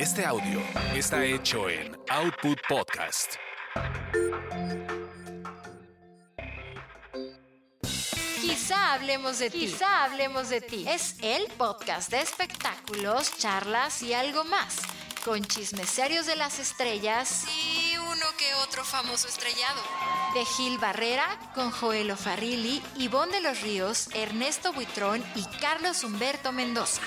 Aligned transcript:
Este 0.00 0.24
audio 0.24 0.62
está 0.94 1.22
hecho 1.26 1.68
en 1.68 1.94
Output 2.08 2.58
Podcast. 2.66 3.34
Quizá 8.40 8.94
hablemos 8.94 9.40
de 9.40 9.50
ti. 9.50 9.58
Quizá 9.58 10.04
hablemos 10.04 10.48
de 10.48 10.62
ti. 10.62 10.86
Es 10.88 11.16
el 11.20 11.46
podcast 11.58 12.10
de 12.10 12.22
espectáculos, 12.22 13.36
charlas 13.36 14.02
y 14.02 14.14
algo 14.14 14.42
más. 14.44 14.78
Con 15.22 15.44
chismes 15.44 15.90
serios 15.90 16.24
de 16.24 16.36
las 16.36 16.60
estrellas 16.60 17.44
y 17.54 17.98
uno 17.98 18.26
que 18.38 18.54
otro 18.66 18.86
famoso 18.86 19.28
estrellado. 19.28 19.82
De 20.32 20.46
Gil 20.46 20.78
Barrera, 20.78 21.26
con 21.54 21.70
Joelo 21.70 22.16
Farrilli, 22.16 22.82
Ivonne 22.96 23.32
de 23.32 23.42
los 23.42 23.60
Ríos, 23.60 24.08
Ernesto 24.14 24.72
Buitrón 24.72 25.22
y 25.34 25.44
Carlos 25.58 26.04
Humberto 26.04 26.52
Mendoza. 26.52 27.02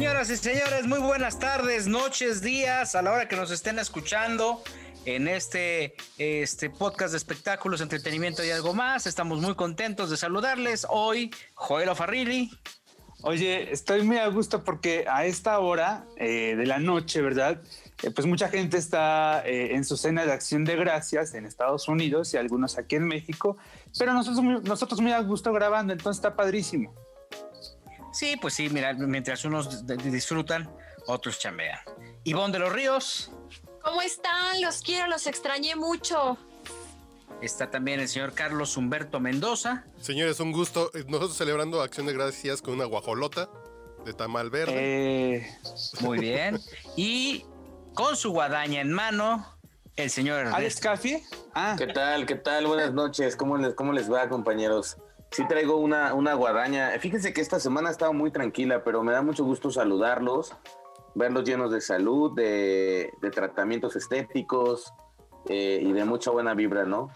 Señoras 0.00 0.30
y 0.30 0.36
señores, 0.38 0.86
muy 0.86 0.98
buenas 0.98 1.38
tardes, 1.38 1.86
noches, 1.86 2.40
días, 2.40 2.94
a 2.94 3.02
la 3.02 3.12
hora 3.12 3.28
que 3.28 3.36
nos 3.36 3.50
estén 3.50 3.78
escuchando 3.78 4.62
en 5.04 5.28
este, 5.28 5.94
este 6.16 6.70
podcast 6.70 7.10
de 7.10 7.18
espectáculos, 7.18 7.82
entretenimiento 7.82 8.42
y 8.42 8.50
algo 8.50 8.72
más. 8.72 9.06
Estamos 9.06 9.42
muy 9.42 9.54
contentos 9.56 10.08
de 10.08 10.16
saludarles. 10.16 10.86
Hoy, 10.88 11.30
Joel 11.52 11.94
Farrilli. 11.94 12.50
Oye, 13.20 13.70
estoy 13.70 14.02
muy 14.02 14.16
a 14.16 14.26
gusto 14.28 14.64
porque 14.64 15.04
a 15.06 15.26
esta 15.26 15.58
hora 15.58 16.06
eh, 16.16 16.54
de 16.56 16.64
la 16.64 16.78
noche, 16.78 17.20
¿verdad? 17.20 17.60
Eh, 18.02 18.10
pues 18.10 18.26
mucha 18.26 18.48
gente 18.48 18.78
está 18.78 19.46
eh, 19.46 19.74
en 19.74 19.84
su 19.84 19.98
cena 19.98 20.24
de 20.24 20.32
acción 20.32 20.64
de 20.64 20.76
gracias 20.76 21.34
en 21.34 21.44
Estados 21.44 21.88
Unidos 21.88 22.32
y 22.32 22.38
algunos 22.38 22.78
aquí 22.78 22.96
en 22.96 23.06
México, 23.06 23.58
pero 23.98 24.14
nosotros, 24.14 24.64
nosotros 24.64 25.02
muy 25.02 25.12
a 25.12 25.20
gusto 25.20 25.52
grabando, 25.52 25.92
entonces 25.92 26.20
está 26.20 26.34
padrísimo. 26.34 27.09
Sí, 28.12 28.36
pues 28.40 28.54
sí, 28.54 28.68
mira, 28.70 28.92
mientras 28.94 29.44
unos 29.44 29.86
disfrutan, 29.86 30.68
otros 31.06 31.38
chambean. 31.38 31.78
Ivonne 32.24 32.52
de 32.52 32.58
los 32.58 32.72
Ríos. 32.72 33.30
¿Cómo 33.82 34.02
están? 34.02 34.60
Los 34.60 34.82
quiero, 34.82 35.06
los 35.06 35.26
extrañé 35.26 35.76
mucho. 35.76 36.36
Está 37.40 37.70
también 37.70 38.00
el 38.00 38.08
señor 38.08 38.34
Carlos 38.34 38.76
Humberto 38.76 39.20
Mendoza. 39.20 39.84
Señores, 40.00 40.40
un 40.40 40.52
gusto. 40.52 40.90
Nosotros 41.06 41.36
celebrando 41.36 41.80
Acción 41.80 42.06
de 42.06 42.12
Gracias 42.12 42.60
con 42.60 42.74
una 42.74 42.84
guajolota 42.84 43.48
de 44.04 44.12
tamal 44.12 44.50
verde. 44.50 44.74
Eh, 45.36 45.58
muy 46.00 46.18
bien. 46.18 46.60
y 46.96 47.44
con 47.94 48.16
su 48.16 48.30
guadaña 48.32 48.80
en 48.80 48.92
mano, 48.92 49.46
el 49.96 50.10
señor 50.10 50.48
Alex 50.48 50.80
Café. 50.80 51.22
Ah. 51.54 51.76
¿Qué 51.78 51.86
tal? 51.86 52.26
¿Qué 52.26 52.34
tal? 52.34 52.66
Buenas 52.66 52.92
noches. 52.92 53.36
¿Cómo 53.36 53.56
les, 53.56 53.74
cómo 53.74 53.92
les 53.92 54.12
va, 54.12 54.28
compañeros? 54.28 54.98
Sí 55.30 55.46
traigo 55.46 55.76
una, 55.76 56.12
una 56.14 56.34
guadaña. 56.34 56.90
Fíjense 56.98 57.32
que 57.32 57.40
esta 57.40 57.60
semana 57.60 57.88
ha 57.88 57.92
estado 57.92 58.12
muy 58.12 58.30
tranquila, 58.30 58.82
pero 58.82 59.02
me 59.02 59.12
da 59.12 59.22
mucho 59.22 59.44
gusto 59.44 59.70
saludarlos, 59.70 60.56
verlos 61.14 61.44
llenos 61.44 61.70
de 61.70 61.80
salud, 61.80 62.34
de, 62.34 63.12
tratamientos 63.32 63.94
estéticos 63.94 64.92
eh, 65.48 65.80
y 65.82 65.92
de 65.92 66.04
mucha 66.04 66.30
buena 66.30 66.54
vibra, 66.54 66.84
¿no? 66.84 67.10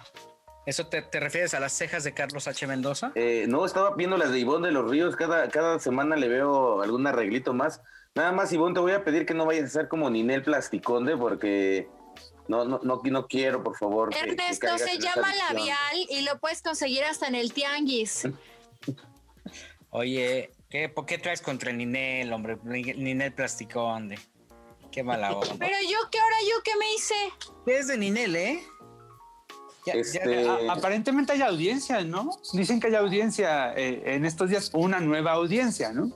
¿Eso 0.66 0.86
te, 0.86 1.02
refieres 1.12 1.52
a 1.54 1.60
las 1.60 1.72
cejas 1.72 2.04
de 2.04 2.14
Carlos 2.14 2.48
H. 2.48 2.66
Mendoza? 2.66 3.12
Eh, 3.16 3.46
no, 3.48 3.66
estaba 3.66 3.94
viendo 3.96 4.16
las 4.16 4.32
de 4.32 4.38
Ivonne 4.38 4.68
de 4.68 4.72
los 4.72 4.90
Ríos. 4.90 5.14
Cada, 5.16 5.48
cada 5.48 5.78
semana 5.78 6.16
le 6.16 6.28
veo 6.28 6.82
algún 6.82 7.06
arreglito 7.06 7.52
más. 7.52 7.82
Nada 8.14 8.32
más, 8.32 8.52
Ivonne, 8.52 8.74
te 8.74 8.80
voy 8.80 8.92
a 8.92 9.04
pedir 9.04 9.26
que 9.26 9.34
no 9.34 9.44
vayas 9.44 9.64
a 9.64 9.80
ser 9.80 9.88
como 9.88 10.08
Ninel 10.08 10.42
Plasticonde, 10.42 11.16
porque 11.16 11.88
no, 12.48 12.64
no, 12.64 12.80
no, 12.82 13.00
no 13.02 13.26
quiero, 13.26 13.62
por 13.62 13.76
favor. 13.76 14.14
Ernesto 14.14 14.78
se 14.78 14.98
llama 14.98 15.34
labial 15.34 16.06
y 16.10 16.22
lo 16.22 16.38
puedes 16.38 16.62
conseguir 16.62 17.04
hasta 17.04 17.26
en 17.26 17.34
el 17.34 17.52
tianguis. 17.52 18.28
Oye, 19.90 20.50
¿qué, 20.68 20.88
¿por 20.88 21.06
qué 21.06 21.18
traes 21.18 21.40
contra 21.40 21.72
Ninel, 21.72 22.32
hombre? 22.32 22.58
Ninel 22.64 23.32
Plasticón. 23.32 24.14
Qué 24.90 25.02
mala 25.02 25.32
onda. 25.32 25.54
Pero 25.58 25.76
yo, 25.82 25.98
¿qué 26.10 26.18
ahora 26.18 26.36
yo 26.42 26.62
qué 26.62 26.72
me 26.78 26.94
hice? 26.94 27.14
Es 27.66 27.88
de 27.88 27.96
Ninel, 27.96 28.36
¿eh? 28.36 28.62
Este, 29.86 30.48
aparentemente 30.70 31.32
hay 31.32 31.42
audiencia, 31.42 32.02
¿no? 32.02 32.30
Dicen 32.52 32.80
que 32.80 32.86
hay 32.86 32.94
audiencia 32.94 33.74
eh, 33.74 34.14
en 34.14 34.24
estos 34.24 34.48
días, 34.48 34.70
una 34.72 34.98
nueva 35.00 35.32
audiencia, 35.32 35.92
¿no? 35.92 36.10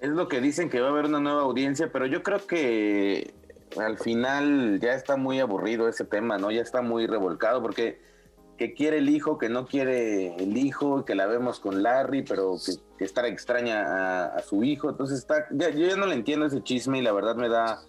Es 0.00 0.10
lo 0.10 0.28
que 0.28 0.40
dicen 0.40 0.70
que 0.70 0.80
va 0.80 0.88
a 0.88 0.90
haber 0.90 1.06
una 1.06 1.20
nueva 1.20 1.42
audiencia, 1.42 1.90
pero 1.90 2.06
yo 2.06 2.22
creo 2.22 2.46
que 2.46 3.34
al 3.78 3.98
final 3.98 4.80
ya 4.80 4.94
está 4.94 5.16
muy 5.16 5.40
aburrido 5.40 5.88
ese 5.88 6.04
tema, 6.04 6.38
¿no? 6.38 6.50
Ya 6.50 6.62
está 6.62 6.82
muy 6.82 7.06
revolcado 7.06 7.62
porque 7.62 8.00
que 8.56 8.72
quiere 8.74 8.98
el 8.98 9.08
hijo, 9.08 9.38
que 9.38 9.48
no 9.48 9.66
quiere 9.66 10.34
el 10.36 10.56
hijo, 10.56 11.04
que 11.04 11.14
la 11.14 11.26
vemos 11.26 11.60
con 11.60 11.82
Larry, 11.82 12.22
pero 12.22 12.56
que, 12.64 12.72
que 12.98 13.04
extraña 13.04 14.26
a, 14.26 14.42
su 14.42 14.64
hijo. 14.64 14.88
Entonces 14.88 15.18
está, 15.18 15.46
yo 15.50 15.68
ya 15.68 15.96
no 15.96 16.06
le 16.06 16.14
entiendo 16.14 16.46
ese 16.46 16.62
chisme 16.62 16.98
y 16.98 17.02
la 17.02 17.12
verdad 17.12 17.36
me 17.36 17.48
da 17.48 17.80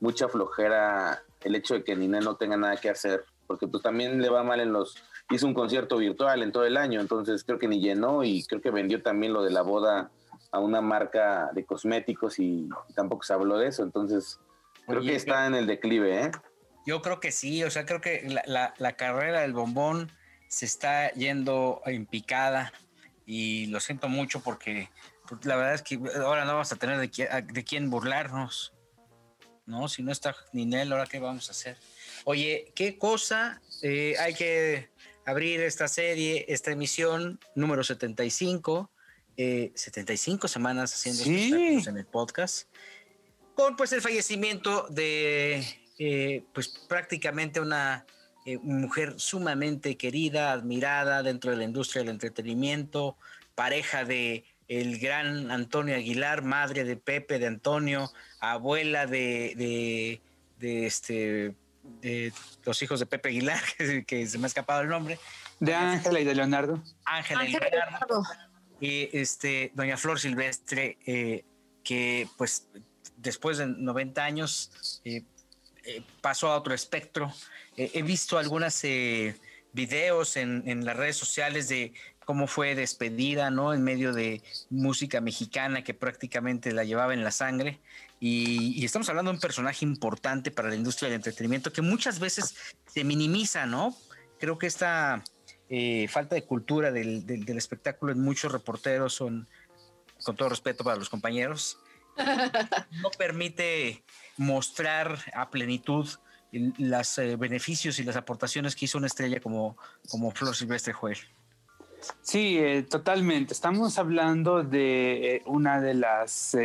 mucha 0.00 0.28
flojera 0.28 1.22
el 1.42 1.54
hecho 1.54 1.74
de 1.74 1.84
que 1.84 1.94
Nina 1.94 2.20
no 2.20 2.36
tenga 2.36 2.56
nada 2.56 2.76
que 2.76 2.90
hacer, 2.90 3.24
porque 3.46 3.68
pues 3.68 3.82
también 3.82 4.20
le 4.20 4.28
va 4.28 4.42
mal 4.42 4.60
en 4.60 4.72
los, 4.72 4.96
hizo 5.30 5.46
un 5.46 5.54
concierto 5.54 5.98
virtual 5.98 6.42
en 6.42 6.50
todo 6.50 6.64
el 6.64 6.76
año, 6.76 7.00
entonces 7.00 7.44
creo 7.44 7.58
que 7.58 7.68
ni 7.68 7.80
llenó 7.80 8.24
y 8.24 8.42
creo 8.44 8.60
que 8.60 8.70
vendió 8.70 9.02
también 9.02 9.32
lo 9.32 9.42
de 9.42 9.50
la 9.50 9.62
boda 9.62 10.10
a 10.50 10.58
una 10.58 10.80
marca 10.80 11.50
de 11.54 11.64
cosméticos 11.64 12.38
y 12.40 12.68
tampoco 12.94 13.22
se 13.22 13.32
habló 13.32 13.58
de 13.58 13.68
eso, 13.68 13.84
entonces 13.84 14.40
Creo 14.86 15.02
que 15.02 15.16
está 15.16 15.46
en 15.46 15.54
el 15.54 15.66
declive, 15.66 16.24
¿eh? 16.24 16.30
Yo 16.86 17.02
creo 17.02 17.18
que 17.18 17.32
sí, 17.32 17.64
o 17.64 17.70
sea, 17.70 17.84
creo 17.84 18.00
que 18.00 18.24
la, 18.46 18.96
carrera 18.96 19.40
del 19.40 19.52
bombón 19.52 20.12
se 20.48 20.66
está 20.66 21.10
yendo 21.12 21.82
en 21.84 22.06
picada 22.06 22.72
y 23.26 23.66
lo 23.66 23.80
siento 23.80 24.08
mucho 24.08 24.40
porque 24.40 24.88
pues, 25.28 25.44
la 25.44 25.56
verdad 25.56 25.74
es 25.74 25.82
que 25.82 25.98
ahora 26.14 26.44
no 26.44 26.52
vamos 26.52 26.70
a 26.70 26.76
tener 26.76 26.98
de, 27.00 27.64
quién, 27.64 27.90
burlarnos, 27.90 28.72
¿no? 29.66 29.88
Si 29.88 30.04
no 30.04 30.12
está 30.12 30.36
Ninel, 30.52 30.92
¿ahora 30.92 31.06
qué 31.06 31.18
vamos 31.18 31.48
a 31.48 31.52
hacer? 31.52 31.76
Oye, 32.24 32.72
¿qué 32.76 32.96
cosa 32.98 33.60
eh, 33.82 34.14
hay 34.20 34.34
que 34.34 34.90
abrir 35.24 35.60
esta 35.62 35.88
serie, 35.88 36.44
esta 36.48 36.70
emisión 36.70 37.40
número 37.56 37.82
75? 37.82 38.92
75 39.36 40.46
eh, 40.46 40.48
semanas 40.48 40.94
haciendo 40.94 41.24
¿Sí? 41.24 41.82
en 41.86 41.96
el 41.98 42.06
podcast 42.06 42.68
con 43.56 43.74
pues 43.74 43.92
el 43.92 44.02
fallecimiento 44.02 44.86
de 44.90 45.64
eh, 45.98 46.44
pues 46.52 46.68
prácticamente 46.68 47.58
una 47.58 48.04
eh, 48.44 48.58
mujer 48.58 49.14
sumamente 49.16 49.96
querida, 49.96 50.52
admirada 50.52 51.22
dentro 51.22 51.50
de 51.50 51.56
la 51.56 51.64
industria 51.64 52.02
del 52.02 52.10
entretenimiento, 52.10 53.16
pareja 53.54 54.04
de 54.04 54.44
el 54.68 54.98
gran 54.98 55.50
Antonio 55.50 55.94
Aguilar, 55.96 56.42
madre 56.42 56.84
de 56.84 56.96
Pepe, 56.96 57.38
de 57.38 57.46
Antonio, 57.46 58.12
abuela 58.40 59.06
de, 59.06 60.20
de, 60.58 60.86
este 60.86 61.54
de 62.02 62.32
los 62.64 62.82
hijos 62.82 63.00
de 63.00 63.06
Pepe 63.06 63.30
Aguilar, 63.30 63.62
que, 64.06 64.26
se 64.26 64.38
me 64.38 64.44
ha 64.44 64.48
escapado 64.48 64.82
el 64.82 64.88
nombre. 64.88 65.18
De 65.60 65.74
Ángela 65.74 66.20
y 66.20 66.24
de 66.24 66.34
Leonardo. 66.34 66.82
Ángela 67.06 67.46
y 67.46 67.52
Leonardo. 67.52 68.22
Y 68.80 69.08
este, 69.16 69.72
doña 69.74 69.96
Flor 69.96 70.20
Silvestre, 70.20 70.98
eh, 71.06 71.44
que 71.82 72.28
pues 72.36 72.68
después 73.16 73.58
de 73.58 73.66
90 73.66 74.24
años 74.24 75.00
eh, 75.04 75.24
eh, 75.84 76.02
pasó 76.20 76.48
a 76.48 76.56
otro 76.56 76.74
espectro. 76.74 77.32
Eh, 77.76 77.90
he 77.94 78.02
visto 78.02 78.38
algunos 78.38 78.82
videos 79.72 80.36
en, 80.36 80.84
las 80.84 80.96
redes 80.96 81.16
sociales 81.16 81.68
de 81.68 81.92
cómo 82.24 82.46
fue 82.46 82.74
despedida, 82.74 83.50
¿no? 83.50 83.72
En 83.72 83.82
medio 83.82 84.12
de 84.12 84.42
música 84.70 85.20
mexicana 85.20 85.84
que 85.84 85.94
prácticamente 85.94 86.72
la 86.72 86.84
llevaba 86.84 87.14
en 87.14 87.24
la 87.24 87.30
sangre. 87.30 87.80
Y, 88.18 88.84
estamos 88.84 89.08
hablando 89.08 89.30
de 89.30 89.36
un 89.36 89.40
personaje 89.40 89.84
importante 89.84 90.50
para 90.50 90.68
la 90.68 90.76
industria 90.76 91.08
del 91.08 91.16
entretenimiento 91.16 91.72
que 91.72 91.82
muchas 91.82 92.18
veces 92.18 92.54
se 92.86 93.04
minimiza, 93.04 93.66
¿no? 93.66 93.96
Creo 94.40 94.58
que 94.58 94.66
esta 94.66 95.22
falta 96.08 96.34
de 96.36 96.44
cultura 96.44 96.92
del, 96.92 97.26
del 97.26 97.58
espectáculo 97.58 98.12
en 98.12 98.20
muchos 98.20 98.52
reporteros 98.52 99.14
son, 99.14 99.48
con 100.24 100.36
todo 100.36 100.48
respeto 100.48 100.84
para 100.84 100.96
los 100.96 101.08
compañeros, 101.08 101.78
no 103.02 103.10
permite 103.16 104.02
mostrar 104.36 105.18
a 105.34 105.50
plenitud 105.50 106.08
los 106.52 107.18
eh, 107.18 107.36
beneficios 107.36 107.98
y 107.98 108.04
las 108.04 108.16
aportaciones 108.16 108.74
que 108.76 108.86
hizo 108.86 108.98
una 108.98 109.06
estrella 109.06 109.40
como, 109.40 109.76
como 110.08 110.30
Flor 110.30 110.54
Silvestre 110.54 110.92
Joel. 110.92 111.18
Sí, 112.22 112.58
eh, 112.58 112.82
totalmente. 112.82 113.52
Estamos 113.52 113.98
hablando 113.98 114.62
de 114.62 115.36
eh, 115.36 115.42
una 115.46 115.80
de 115.80 115.94
las 115.94 116.56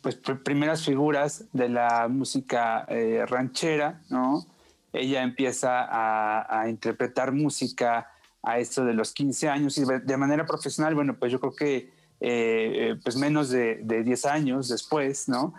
pues, 0.00 0.16
primeras 0.16 0.84
figuras 0.84 1.44
de 1.52 1.68
la 1.68 2.08
música 2.08 2.86
ranchera, 3.26 4.02
¿no? 4.08 4.46
Ella 4.92 5.22
empieza 5.22 5.84
a, 5.84 6.60
a, 6.62 6.68
interpretar 6.68 7.32
música 7.32 8.10
a 8.42 8.58
esto 8.58 8.84
de 8.84 8.94
los 8.94 9.12
15 9.12 9.48
años 9.48 9.76
y 9.76 9.84
de 9.84 10.16
manera 10.16 10.46
profesional, 10.46 10.94
bueno, 10.94 11.18
pues 11.18 11.30
yo 11.30 11.38
creo 11.38 11.54
que 11.54 11.97
eh, 12.20 12.96
pues 13.02 13.16
menos 13.16 13.50
de, 13.50 13.82
10 13.82 14.24
años 14.26 14.68
después, 14.68 15.28
¿no? 15.28 15.54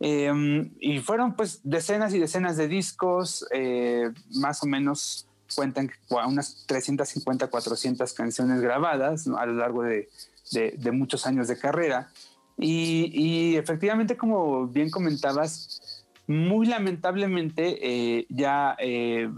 Em, 0.00 0.70
y 0.80 0.98
fueron 1.00 1.36
pues 1.36 1.60
decenas 1.62 2.14
y 2.14 2.18
decenas 2.18 2.56
de 2.56 2.68
discos, 2.68 3.46
eh, 3.52 4.10
más 4.30 4.62
o 4.62 4.66
menos 4.66 5.26
cuentan 5.54 5.90
unas 6.26 6.64
350, 6.66 7.48
400 7.48 8.12
canciones 8.12 8.60
grabadas 8.60 9.26
a 9.26 9.46
lo 9.46 9.54
largo 9.54 9.82
de, 9.82 10.08
de, 10.50 10.92
muchos 10.92 11.26
años 11.26 11.48
de 11.48 11.58
carrera. 11.58 12.10
Y, 12.56 13.10
y, 13.12 13.56
efectivamente, 13.56 14.16
como 14.16 14.66
bien 14.66 14.90
comentabas, 14.90 16.04
muy 16.26 16.66
lamentablemente 16.66 17.78
eh, 17.82 18.26
ya 18.28 18.76
eh, 18.78 19.28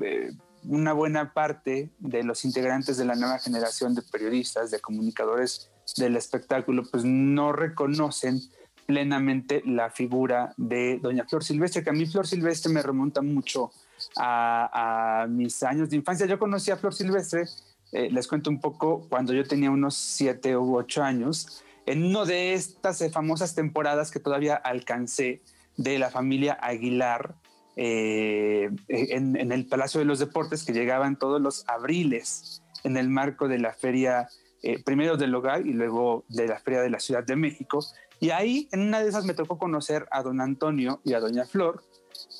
una 0.64 0.92
buena 0.92 1.32
parte 1.32 1.90
de 1.98 2.22
los 2.22 2.44
integrantes 2.44 2.98
de 2.98 3.04
la 3.04 3.14
nueva 3.14 3.38
generación 3.38 3.94
de 3.94 4.02
periodistas, 4.02 4.70
de 4.70 4.80
comunicadores 4.80 5.70
del 5.96 6.16
espectáculo, 6.16 6.84
pues 6.90 7.04
no 7.04 7.52
reconocen 7.52 8.40
plenamente 8.86 9.62
la 9.64 9.90
figura 9.90 10.54
de 10.56 10.98
doña 10.98 11.24
Flor 11.24 11.44
Silvestre, 11.44 11.84
que 11.84 11.90
a 11.90 11.92
mí 11.92 12.06
Flor 12.06 12.26
Silvestre 12.26 12.72
me 12.72 12.82
remonta 12.82 13.22
mucho 13.22 13.70
a, 14.16 15.26
mis 15.28 15.62
años 15.62 15.90
de 15.90 15.96
infancia. 15.96 16.26
Yo 16.26 16.38
conocí 16.38 16.70
a 16.70 16.76
Flor 16.76 16.94
Silvestre, 16.94 17.44
eh, 17.92 18.10
les 18.10 18.26
cuento 18.26 18.50
un 18.50 18.60
poco, 18.60 19.06
cuando 19.08 19.32
yo 19.32 19.44
tenía 19.44 19.70
unos 19.70 19.94
siete 19.94 20.56
u 20.56 20.76
ocho 20.76 21.02
años, 21.02 21.62
en 21.86 22.04
una 22.04 22.24
de 22.24 22.54
estas 22.54 23.02
famosas 23.12 23.54
temporadas 23.54 24.10
que 24.10 24.20
todavía 24.20 24.54
alcancé 24.54 25.42
de 25.76 25.98
la 25.98 26.10
familia 26.10 26.58
Aguilar, 26.60 27.34
eh, 27.74 28.70
en, 28.88 29.50
el 29.50 29.66
Palacio 29.66 29.98
de 29.98 30.04
los 30.04 30.18
Deportes 30.18 30.64
que 30.64 30.72
llegaban 30.72 31.18
todos 31.18 31.40
los 31.40 31.66
abriles 31.68 32.62
en 32.84 32.98
el 32.98 33.08
marco 33.08 33.48
de 33.48 33.58
la 33.58 33.72
feria, 33.72 34.28
eh, 34.62 34.82
primero 34.82 35.16
del 35.16 35.34
hogar 35.34 35.66
y 35.66 35.72
luego 35.72 36.24
de 36.28 36.46
la 36.46 36.58
feria 36.58 36.80
de 36.80 36.90
la 36.90 37.00
Ciudad 37.00 37.24
de 37.24 37.36
México. 37.36 37.84
Y 38.20 38.30
ahí, 38.30 38.68
en 38.72 38.80
una 38.80 39.00
de 39.00 39.08
esas, 39.08 39.24
me 39.24 39.34
tocó 39.34 39.58
conocer 39.58 40.06
a 40.10 40.22
don 40.22 40.40
Antonio 40.40 41.00
y 41.04 41.14
a 41.14 41.20
doña 41.20 41.44
Flor. 41.44 41.82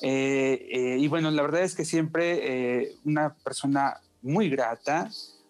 Eh, 0.01 0.97
y 0.99 1.07
bueno, 1.07 1.31
la 1.31 1.41
verdad 1.41 1.61
es 1.61 1.75
que 1.75 1.85
siempre 1.85 2.95
una 3.05 3.35
persona 3.35 3.99
muy 4.21 4.49
grata, 4.49 5.09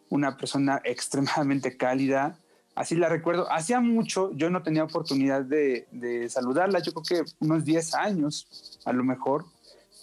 una 0.09 0.37
persona 0.37 0.81
extremadamente 0.85 1.77
cálida, 1.77 2.39
así 2.75 2.95
la 2.95 3.09
recuerdo. 3.09 3.51
Hacía 3.51 3.79
mucho, 3.79 4.31
yo 4.33 4.49
no 4.49 4.63
tenía 4.63 4.83
oportunidad 4.83 5.43
de, 5.43 5.87
de, 5.91 6.29
saludarla, 6.29 6.79
yo 6.79 6.93
creo 6.93 7.25
que 7.25 7.31
unos 7.39 7.63
10 7.65 7.93
años 7.95 8.79
a 8.85 8.93
lo 8.93 9.03
mejor 9.03 9.45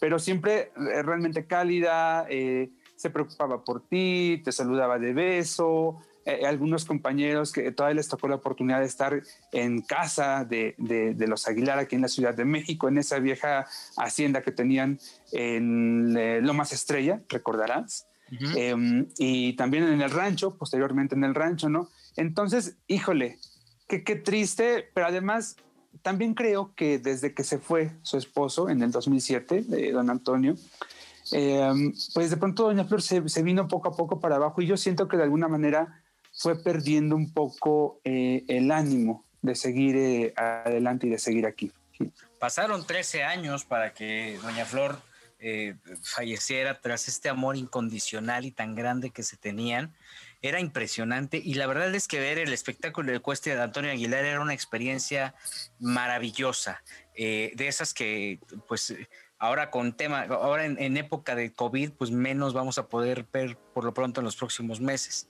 pero 0.00 0.18
siempre 0.18 0.72
eh, 0.74 1.02
realmente 1.02 1.46
cálida, 1.46 2.26
eh, 2.28 2.70
se 2.96 3.10
preocupaba 3.10 3.62
por 3.62 3.86
ti, 3.86 4.40
te 4.44 4.50
saludaba 4.50 4.98
de 4.98 5.12
beso. 5.12 5.98
Eh, 6.26 6.44
algunos 6.46 6.84
compañeros 6.84 7.50
que 7.50 7.72
todavía 7.72 7.96
les 7.96 8.08
tocó 8.08 8.28
la 8.28 8.34
oportunidad 8.36 8.80
de 8.80 8.86
estar 8.86 9.22
en 9.52 9.80
casa 9.80 10.44
de, 10.44 10.74
de, 10.76 11.26
los 11.26 11.48
Aguilar 11.48 11.78
aquí 11.78 11.96
en 11.96 12.02
la 12.02 12.08
Ciudad 12.08 12.34
de 12.34 12.44
México, 12.44 12.88
en 12.88 12.98
esa 12.98 13.18
vieja 13.18 13.66
hacienda 13.96 14.42
que 14.42 14.52
tenían 14.52 14.98
en 15.32 16.46
Lomas 16.46 16.72
Estrella, 16.72 17.22
recordarás. 17.28 18.06
Em, 18.54 19.08
y 19.18 19.54
también 19.54 19.84
en 19.84 20.00
el 20.02 20.10
rancho, 20.10 20.56
posteriormente 20.56 21.14
en 21.14 21.24
el 21.24 21.34
rancho, 21.34 21.68
¿no? 21.68 21.88
Entonces, 22.16 22.76
híjole, 22.86 23.38
qué, 23.88 23.98
triste, 24.16 24.88
pero 24.94 25.06
además 25.06 25.56
también 26.02 26.34
creo 26.34 26.72
que 26.76 26.98
desde 26.98 27.34
que 27.34 27.42
se 27.42 27.58
fue 27.58 27.90
su 28.02 28.16
esposo 28.16 28.68
en 28.68 28.82
el 28.82 28.92
2007, 28.92 29.62
de 29.62 29.92
don 29.92 30.10
Antonio, 30.10 30.54
eh, 31.32 31.92
pues 32.14 32.30
de 32.30 32.36
pronto 32.36 32.64
doña 32.64 32.84
Flor 32.84 33.02
se, 33.02 33.42
vino 33.42 33.68
poco 33.68 33.88
a 33.88 33.96
poco 33.96 34.20
para 34.20 34.36
abajo 34.36 34.62
y 34.62 34.66
yo 34.66 34.76
siento 34.76 35.08
que 35.08 35.16
de 35.16 35.24
alguna 35.24 35.48
manera 35.48 36.02
fue 36.40 36.62
perdiendo 36.62 37.16
un 37.16 37.32
poco 37.32 38.00
eh, 38.02 38.44
el 38.48 38.70
ánimo 38.70 39.26
de 39.42 39.54
seguir 39.54 39.96
eh, 39.96 40.32
adelante 40.36 41.06
y 41.06 41.10
de 41.10 41.18
seguir 41.18 41.44
aquí. 41.44 41.70
Pasaron 42.38 42.86
13 42.86 43.24
años 43.24 43.64
para 43.64 43.92
que 43.92 44.38
doña 44.42 44.64
Flor 44.64 44.98
falleciera 46.02 46.82
tras 46.82 47.08
este 47.08 47.30
amor 47.30 47.56
incondicional 47.56 48.44
y 48.44 48.50
tan 48.50 48.74
grande 48.74 49.08
que 49.08 49.22
se 49.22 49.38
tenían 49.38 49.94
era 50.42 50.60
impresionante 50.60 51.40
y 51.42 51.54
la 51.54 51.66
verdad 51.66 51.94
es 51.94 52.08
que 52.08 52.18
ver 52.18 52.38
el 52.38 52.52
espectáculo 52.52 53.12
de 53.12 53.20
Cuesta 53.20 53.50
de 53.50 53.60
Antonio 53.60 53.90
Aguilar 53.90 54.24
era 54.24 54.40
una 54.40 54.54
experiencia 54.54 55.34
maravillosa, 55.78 56.82
eh, 57.14 57.52
de 57.56 57.68
esas 57.68 57.92
que 57.92 58.38
pues 58.66 58.94
ahora 59.38 59.70
con 59.70 59.94
tema, 59.94 60.22
ahora 60.22 60.64
en, 60.64 60.96
época 60.96 61.34
de 61.34 61.52
COVID 61.52 61.92
pues 61.92 62.10
menos 62.10 62.54
vamos 62.54 62.78
a 62.78 62.88
poder 62.88 63.26
ver 63.30 63.58
por 63.74 63.84
lo 63.84 63.92
pronto 63.92 64.20
en 64.20 64.24
los 64.24 64.36
próximos 64.36 64.80
meses. 64.80 65.28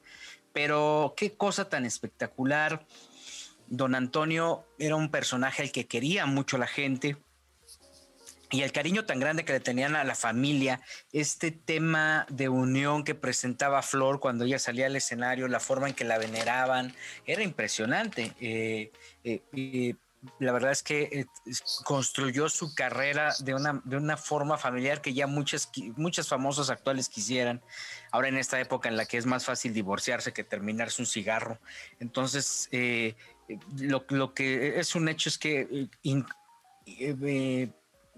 Pero 0.52 1.14
qué 1.16 1.34
cosa 1.34 1.68
tan 1.68 1.84
espectacular. 1.84 2.86
Don 3.68 3.94
Antonio 3.94 4.64
era 4.78 4.96
un 4.96 5.10
personaje 5.10 5.62
al 5.62 5.72
que 5.72 5.86
quería 5.86 6.26
mucho 6.26 6.58
la 6.58 6.66
gente, 6.66 7.16
y 8.52 8.62
el 8.62 8.72
cariño 8.72 9.04
tan 9.04 9.20
grande 9.20 9.44
que 9.44 9.52
le 9.52 9.60
tenían 9.60 9.94
a 9.94 10.02
la 10.02 10.16
familia, 10.16 10.80
este 11.12 11.52
tema 11.52 12.26
de 12.28 12.48
unión 12.48 13.04
que 13.04 13.14
presentaba 13.14 13.80
Flor 13.80 14.18
cuando 14.18 14.44
ella 14.44 14.58
salía 14.58 14.86
al 14.86 14.96
escenario, 14.96 15.46
la 15.46 15.60
forma 15.60 15.88
en 15.88 15.94
que 15.94 16.04
la 16.04 16.18
veneraban, 16.18 16.92
era 17.26 17.44
impresionante. 17.44 18.32
Eh, 18.40 18.90
eh, 19.22 19.94
la 20.38 20.52
verdad 20.52 20.72
es 20.72 20.82
que 20.82 21.02
eh, 21.02 21.26
construyó 21.84 22.48
su 22.48 22.74
carrera 22.74 23.34
de 23.40 23.54
una, 23.54 23.80
de 23.84 23.96
una 23.96 24.16
forma 24.16 24.58
familiar 24.58 25.00
que 25.00 25.14
ya 25.14 25.26
muchas, 25.26 25.70
muchos 25.96 26.28
famosos 26.28 26.70
actuales 26.70 27.08
quisieran. 27.08 27.62
Ahora 28.12 28.28
en 28.28 28.36
esta 28.36 28.60
época 28.60 28.88
en 28.88 28.96
la 28.96 29.06
que 29.06 29.16
es 29.16 29.26
más 29.26 29.44
fácil 29.44 29.72
divorciarse 29.72 30.32
que 30.32 30.44
terminarse 30.44 31.02
un 31.02 31.06
cigarro. 31.06 31.58
Entonces, 32.00 32.68
lo, 33.78 34.04
lo, 34.08 34.34
que 34.34 34.78
es 34.78 34.94
un 34.94 35.08
hecho 35.08 35.28
es 35.28 35.38
que 35.38 35.88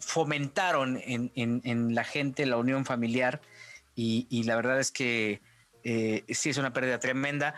fomentaron 0.03 1.01
en, 1.05 1.95
la 1.95 2.05
gente 2.05 2.47
la 2.47 2.57
unión 2.57 2.85
familiar 2.85 3.41
y, 3.95 4.43
la 4.45 4.57
verdad 4.57 4.81
es 4.81 4.91
que 4.91 5.41
eh, 5.85 6.25
sí 6.29 6.51
es 6.51 6.57
una 6.59 6.73
pérdida 6.73 6.99
tremenda. 6.99 7.55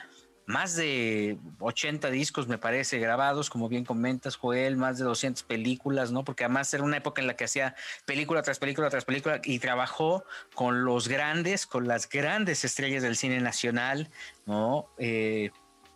Más 0.47 0.77
de 0.77 1.39
80 1.59 2.11
discos, 2.11 2.49
me 2.49 2.59
parece, 2.59 2.99
grabados, 2.99 3.49
como 3.49 3.71
bien 3.71 3.87
comentas, 3.87 4.37
Joel, 4.37 4.77
más 4.77 4.99
de 4.99 5.05
200 5.05 5.43
películas, 5.45 6.13
¿no? 6.13 6.23
Porque 6.23 6.45
además 6.45 6.73
era 6.75 6.83
una 6.83 6.99
época 6.99 7.23
en 7.23 7.27
la 7.27 7.35
que 7.35 7.45
hacía 7.45 7.75
película 8.05 8.43
tras 8.43 8.59
película 8.59 8.91
tras 8.91 9.07
película 9.07 9.41
y 9.43 9.59
trabajó 9.59 10.25
con 10.55 10.85
los 10.85 11.09
grandes, 11.09 11.67
con 11.67 11.89
las 11.89 12.11
grandes 12.11 12.63
estrellas 12.65 13.03
del 13.03 13.17
cine 13.17 13.41
nacional, 13.41 14.11
¿no? 14.45 14.91
Eh, 14.99 15.51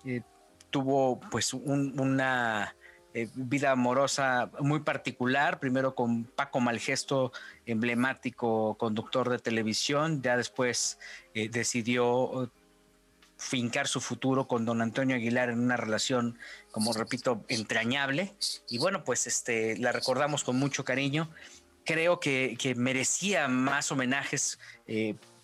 eh, 0.07 0.23
tuvo 0.71 1.21
pues 1.31 1.53
una 1.53 2.75
eh, 3.13 3.29
vida 3.35 3.73
amorosa 3.73 4.51
muy 4.61 4.81
particular, 4.81 5.61
primero 5.61 5.95
con 5.95 6.25
Paco 6.25 6.61
Malgesto, 6.61 7.33
emblemático 7.67 8.79
conductor 8.79 9.29
de 9.29 9.39
televisión, 9.41 10.23
ya 10.23 10.39
después 10.39 10.99
decidió 11.35 12.51
fincar 13.39 13.89
su 13.89 14.01
futuro 14.01 14.47
con 14.47 14.65
don 14.67 14.83
Antonio 14.83 15.17
Aguilar 15.17 15.49
en 15.49 15.61
una 15.61 15.77
relación, 15.77 16.39
como 16.71 16.93
repito, 16.93 17.45
entrañable. 17.49 18.35
Y 18.69 18.79
bueno, 18.79 19.05
pues 19.05 19.27
este, 19.27 19.79
la 19.79 19.93
recordamos 19.93 20.45
con 20.45 20.59
mucho 20.59 20.85
cariño. 20.85 21.31
Creo 21.85 22.21
que, 22.21 22.75
merecía 22.77 23.49
más 23.49 23.91
homenajes, 23.91 24.59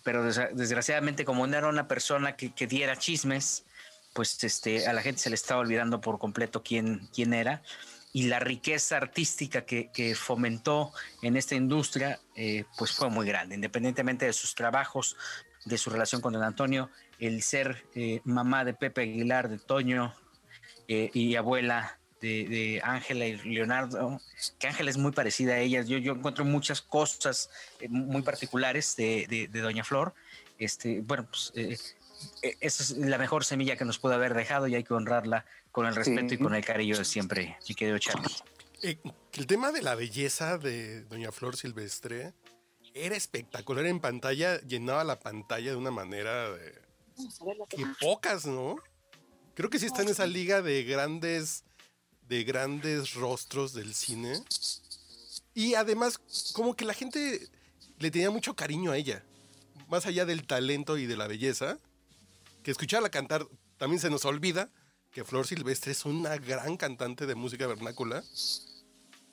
pero 0.03 0.23
desgraciadamente 0.23 1.25
como 1.25 1.47
no 1.47 1.57
era 1.57 1.67
una 1.67 1.87
persona 1.87 2.35
que, 2.35 2.53
que 2.53 2.67
diera 2.67 2.95
chismes, 2.97 3.65
pues 4.15 4.41
este, 4.45 4.87
a 4.87 4.93
la 4.93 5.01
gente 5.01 5.21
se 5.21 5.29
le 5.29 5.35
estaba 5.35 5.59
olvidando 5.59 5.99
por 5.99 6.17
completo 6.19 6.63
quién, 6.63 7.09
quién 7.13 7.33
era. 7.33 7.61
Y 8.13 8.23
la 8.27 8.39
riqueza 8.39 8.95
artística 8.95 9.65
que, 9.65 10.15
fomentó 10.15 10.93
en 11.21 11.35
esta 11.35 11.55
industria, 11.55 12.21
eh, 12.33 12.63
pues 12.77 12.93
fue 12.93 13.09
muy 13.09 13.27
grande, 13.27 13.55
independientemente 13.55 14.25
de 14.25 14.31
sus 14.31 14.55
trabajos, 14.55 15.17
de 15.65 15.77
su 15.77 15.89
relación 15.89 16.21
con 16.21 16.31
don 16.31 16.43
Antonio, 16.43 16.89
el 17.19 17.41
ser 17.41 17.85
eh, 17.95 18.21
mamá 18.23 18.65
de 18.65 18.73
Pepe 18.73 19.01
Aguilar, 19.01 19.49
de 19.49 19.57
Toño 19.57 20.13
eh, 20.87 21.09
y 21.13 21.35
abuela 21.35 21.99
de 22.21 22.81
Ángela 22.83 23.27
y 23.27 23.37
Leonardo, 23.37 24.19
que 24.57 24.67
Ángela 24.67 24.89
es 24.89 24.97
muy 24.97 25.11
parecida 25.11 25.53
a 25.53 25.59
ellas. 25.59 25.87
Yo, 25.87 25.99
yo 25.99 26.13
encuentro 26.13 26.43
muchas 26.43 26.81
cosas 26.81 27.51
muy 27.87 28.23
particulares 28.23 28.95
de, 28.95 29.47
de, 29.51 29.61
Doña 29.61 29.83
Flor. 29.83 30.15
Este, 30.57 31.01
bueno, 31.01 31.27
pues 31.29 31.53
esa 32.41 32.83
es 32.83 32.91
la 32.97 33.19
mejor 33.19 33.45
semilla 33.45 33.75
que 33.75 33.85
nos 33.85 33.99
puede 33.99 34.15
haber 34.15 34.33
dejado 34.33 34.67
y 34.67 34.73
hay 34.73 34.83
que 34.83 34.95
honrarla 34.95 35.45
con 35.71 35.85
el 35.85 35.93
respeto 35.93 36.33
y 36.33 36.37
con 36.37 36.55
el 36.55 36.63
cariño 36.63 36.97
de 36.97 37.05
siempre, 37.05 37.57
mi 37.67 37.75
querido 37.75 37.99
Charlie. 37.99 38.33
Eh, 38.81 38.97
el 39.33 39.47
tema 39.47 39.71
de 39.71 39.81
la 39.81 39.95
belleza 39.95 40.57
de 40.57 41.01
Doña 41.03 41.31
Flor 41.31 41.57
Silvestre 41.57 42.33
era 42.93 43.15
espectacular 43.15 43.85
en 43.85 43.99
pantalla, 43.99 44.61
llenaba 44.61 45.03
la 45.03 45.19
pantalla 45.19 45.71
de 45.71 45.75
una 45.75 45.91
manera 45.91 46.49
que 47.69 47.85
pocas, 47.99 48.45
¿no? 48.45 48.75
Creo 49.53 49.69
que 49.69 49.79
sí 49.79 49.85
está 49.85 50.01
en 50.01 50.09
esa 50.09 50.27
liga 50.27 50.61
de 50.61 50.83
grandes, 50.83 51.63
de 52.27 52.43
grandes 52.43 53.13
rostros 53.13 53.73
del 53.73 53.93
cine. 53.93 54.43
Y 55.53 55.75
además, 55.75 56.19
como 56.53 56.75
que 56.75 56.85
la 56.85 56.93
gente 56.93 57.47
le 57.99 58.11
tenía 58.11 58.29
mucho 58.29 58.55
cariño 58.55 58.91
a 58.91 58.97
ella. 58.97 59.23
Más 59.87 60.05
allá 60.05 60.25
del 60.25 60.45
talento 60.45 60.97
y 60.97 61.05
de 61.05 61.15
la 61.15 61.27
belleza, 61.27 61.77
que 62.63 62.71
escucharla 62.71 63.09
cantar 63.09 63.47
también 63.77 63.99
se 63.99 64.09
nos 64.09 64.25
olvida 64.25 64.69
que 65.11 65.23
Flor 65.23 65.47
Silvestre 65.47 65.93
es 65.93 66.03
una 66.03 66.35
gran 66.37 66.75
cantante 66.75 67.25
de 67.25 67.35
música 67.35 67.67
vernácula, 67.67 68.21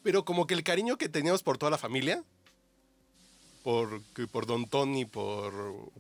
pero 0.05 0.25
como 0.25 0.47
que 0.47 0.55
el 0.55 0.63
cariño 0.63 0.97
que 0.97 1.09
teníamos 1.09 1.43
por 1.43 1.59
toda 1.59 1.71
la 1.71 1.79
familia 1.79 2.23
por, 3.63 4.03
por 4.31 4.47
Don 4.47 4.69
Tony, 4.69 5.05
por, 5.05 5.53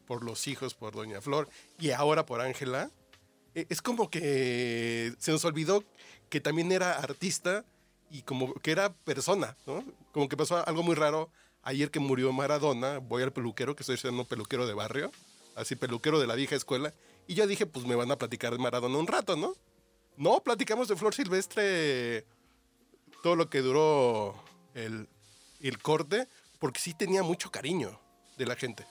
por 0.07 0.25
los 0.25 0.47
hijos, 0.49 0.75
por 0.75 0.95
Doña 0.95 1.21
Flor 1.21 1.49
y 1.78 1.90
ahora 1.90 2.26
por 2.26 2.40
Ángela, 2.40 2.90
e, 3.54 3.66
es 3.69 3.83
como 3.83 4.11
que 4.11 5.14
se 5.19 5.33
nos 5.33 5.45
olvidó 5.45 5.85
que 6.28 6.40
también 6.40 6.73
era 6.73 6.99
artista 6.99 7.64
y 8.11 8.23
como 8.23 8.54
que 8.54 8.73
era 8.73 8.92
persona, 8.92 9.57
¿no? 9.66 9.85
Como 10.12 10.28
que 10.28 10.37
pasó 10.37 10.66
algo 10.66 10.83
muy 10.83 10.95
raro 10.95 11.31
ayer 11.62 11.90
que 11.90 12.00
murió 12.00 12.33
Maradona, 12.33 12.99
voy 12.99 13.23
al 13.23 13.33
peluquero, 13.33 13.76
que 13.76 13.83
estoy 13.83 13.97
siendo 13.97 14.25
peluquero 14.25 14.66
de 14.66 14.75
barrio, 14.75 15.12
así 15.54 15.76
peluquero 15.76 16.21
de 16.21 16.26
la 16.26 16.35
vieja 16.35 16.57
escuela, 16.57 16.92
y 17.26 17.35
yo 17.35 17.47
dije, 17.47 17.66
pues 17.66 17.87
me 17.87 17.95
van 17.95 18.11
a 18.11 18.16
platicar 18.16 18.52
de 18.52 18.59
Maradona 18.59 18.99
un 18.99 19.07
rato, 19.07 19.37
¿no? 19.37 19.54
No, 20.16 20.42
platicamos 20.42 20.88
de 20.88 20.97
Flor 20.97 21.14
Silvestre 21.14 22.26
todo 23.23 23.37
lo 23.37 23.49
que 23.49 23.61
duró 23.62 24.35
el, 24.75 25.09
el 25.61 25.78
corte, 25.78 26.28
porque 26.62 26.78
sí 26.78 26.95
tenía 26.95 27.25
mucho 27.25 27.50
cariño 27.50 27.99
de 28.38 28.47
la 28.47 28.54
gente. 28.54 28.87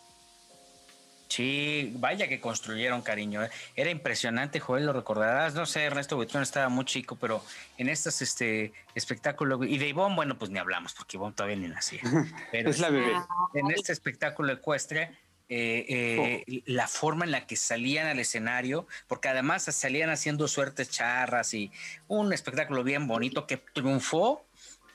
Sí, 1.29 1.93
vaya 1.95 2.27
que 2.27 2.41
construyeron 2.41 3.01
cariño. 3.01 3.45
¿eh? 3.45 3.49
Era 3.77 3.89
impresionante, 3.89 4.59
Joel, 4.59 4.85
lo 4.85 4.91
recordarás. 4.91 5.53
No 5.53 5.65
sé, 5.65 5.85
Ernesto 5.85 6.17
Buitrón 6.17 6.43
estaba 6.43 6.67
muy 6.67 6.83
chico, 6.83 7.15
pero 7.15 7.41
en 7.77 7.87
estos 7.87 8.21
este, 8.21 8.73
espectáculos. 8.93 9.61
Y 9.65 9.77
de 9.77 9.87
Ivonne, 9.87 10.17
bueno, 10.17 10.37
pues 10.37 10.51
ni 10.51 10.59
hablamos, 10.59 10.93
porque 10.93 11.15
Ivonne 11.15 11.33
todavía 11.33 11.55
ni 11.55 11.69
nacía. 11.69 12.01
Pero 12.51 12.69
es 12.69 12.79
la 12.79 12.89
bebé. 12.89 13.13
En 13.53 13.71
este 13.71 13.93
espectáculo 13.93 14.51
ecuestre, 14.51 15.17
eh, 15.47 15.85
eh, 15.87 16.43
oh. 16.45 16.63
la 16.65 16.89
forma 16.89 17.23
en 17.23 17.31
la 17.31 17.47
que 17.47 17.55
salían 17.55 18.07
al 18.07 18.19
escenario, 18.19 18.85
porque 19.07 19.29
además 19.29 19.63
salían 19.63 20.09
haciendo 20.09 20.49
suertes 20.49 20.89
charras 20.89 21.53
y 21.53 21.71
un 22.09 22.33
espectáculo 22.33 22.83
bien 22.83 23.07
bonito 23.07 23.47
que 23.47 23.55
triunfó 23.55 24.45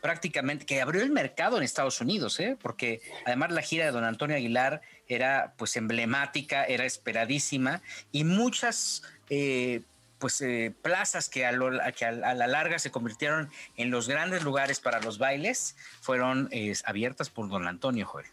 prácticamente, 0.00 0.66
que 0.66 0.80
abrió 0.80 1.02
el 1.02 1.10
mercado 1.10 1.56
en 1.56 1.62
Estados 1.62 2.00
Unidos, 2.00 2.38
¿eh? 2.40 2.56
porque 2.60 3.00
además 3.24 3.52
la 3.52 3.62
gira 3.62 3.86
de 3.86 3.92
don 3.92 4.04
Antonio 4.04 4.36
Aguilar 4.36 4.80
era 5.08 5.54
pues 5.56 5.76
emblemática, 5.76 6.64
era 6.64 6.84
esperadísima 6.84 7.82
y 8.12 8.24
muchas 8.24 9.02
eh, 9.30 9.82
pues 10.18 10.40
eh, 10.40 10.72
plazas 10.82 11.28
que, 11.28 11.44
a, 11.44 11.52
la 11.52 12.46
larga 12.46 12.78
se 12.78 12.90
convirtieron 12.90 13.50
en 13.76 13.90
los 13.90 14.08
grandes 14.08 14.44
lugares 14.44 14.80
para 14.80 15.00
los 15.00 15.18
bailes 15.18 15.76
fueron 16.00 16.50
abiertas 16.84 17.28
por 17.30 17.48
don 17.48 17.66
Antonio 17.66 18.06
Joel. 18.06 18.26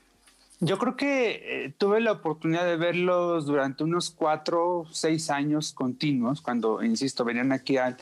Yo 0.60 0.78
creo 0.78 0.96
que 0.96 1.74
tuve 1.78 2.00
la 2.00 2.14
oportunidad 2.14 2.64
de 2.66 2.78
verlos 2.78 3.46
durante 3.46 3.84
unos 3.84 4.12
cuatro, 4.12 4.86
seis 4.92 5.30
años 5.30 5.74
continuos, 5.74 6.40
cuando, 6.42 6.82
insisto, 6.84 7.26
venían 7.26 7.52
aquí 7.52 7.76
al, 7.76 7.98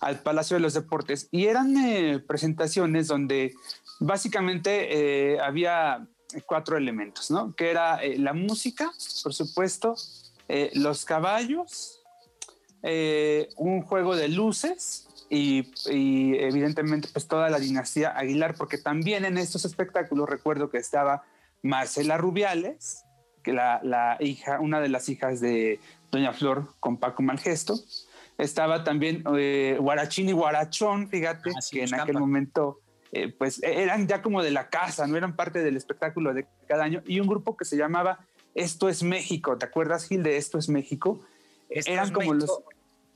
al 0.00 0.20
Palacio 0.20 0.56
de 0.56 0.60
los 0.60 0.74
Deportes 0.74 1.28
y 1.30 1.46
eran 1.46 1.76
eh, 1.76 2.20
presentaciones 2.20 3.08
donde 3.08 3.54
básicamente 4.00 5.34
eh, 5.34 5.40
había 5.40 6.06
cuatro 6.46 6.76
elementos, 6.76 7.30
¿no? 7.30 7.54
Que 7.54 7.70
era 7.70 8.02
eh, 8.02 8.18
la 8.18 8.32
música, 8.32 8.92
por 9.22 9.34
supuesto, 9.34 9.96
los 10.74 11.04
caballos, 11.04 12.02
un 12.82 13.82
juego 13.82 14.16
de 14.16 14.28
luces 14.28 15.08
y, 15.28 15.70
evidentemente 15.86 17.08
pues 17.12 17.28
toda 17.28 17.50
la 17.50 17.58
dinastía 17.58 18.16
Aguilar, 18.16 18.54
porque 18.54 18.78
también 18.78 19.26
en 19.26 19.36
estos 19.36 19.66
espectáculos 19.66 20.26
recuerdo 20.26 20.70
que 20.70 20.78
estaba 20.78 21.24
Marcela 21.60 22.16
Rubiales, 22.16 23.04
que 23.42 23.52
la, 23.52 23.80
la 23.82 24.16
hija, 24.20 24.58
una 24.58 24.80
de 24.80 24.88
las 24.88 25.10
hijas 25.10 25.40
de 25.40 25.80
Doña 26.10 26.32
Flor 26.32 26.74
con 26.80 26.96
Paco 26.96 27.22
Malgesto, 27.22 27.78
estaba 28.38 28.84
también 28.84 29.24
eh, 29.36 29.76
Guarachín 29.80 30.28
y 30.28 30.32
Guarachón, 30.32 31.08
fíjate, 31.08 31.50
ah, 31.50 31.60
que 31.70 31.82
en 31.82 31.94
aquel 31.94 32.18
momento 32.18 32.80
eh, 33.12 33.34
pues 33.36 33.62
e-, 33.62 33.82
eran 33.82 34.06
ya 34.06 34.22
como 34.22 34.42
de 34.42 34.52
la 34.52 34.70
casa, 34.70 35.06
no 35.06 35.16
eran 35.16 35.36
parte 35.36 35.62
del 35.62 35.76
espectáculo 35.76 36.32
de 36.32 36.46
cada 36.66 36.84
año, 36.84 37.02
y 37.04 37.20
un 37.20 37.26
grupo 37.26 37.56
que 37.56 37.64
se 37.64 37.76
llamaba 37.76 38.24
Esto 38.54 38.88
es 38.88 39.02
México, 39.02 39.58
¿te 39.58 39.66
acuerdas 39.66 40.06
Gil 40.06 40.22
de 40.22 40.36
Esto 40.36 40.58
es 40.58 40.68
México? 40.68 41.20
eran 41.68 42.12
como 42.12 42.32
los... 42.32 42.62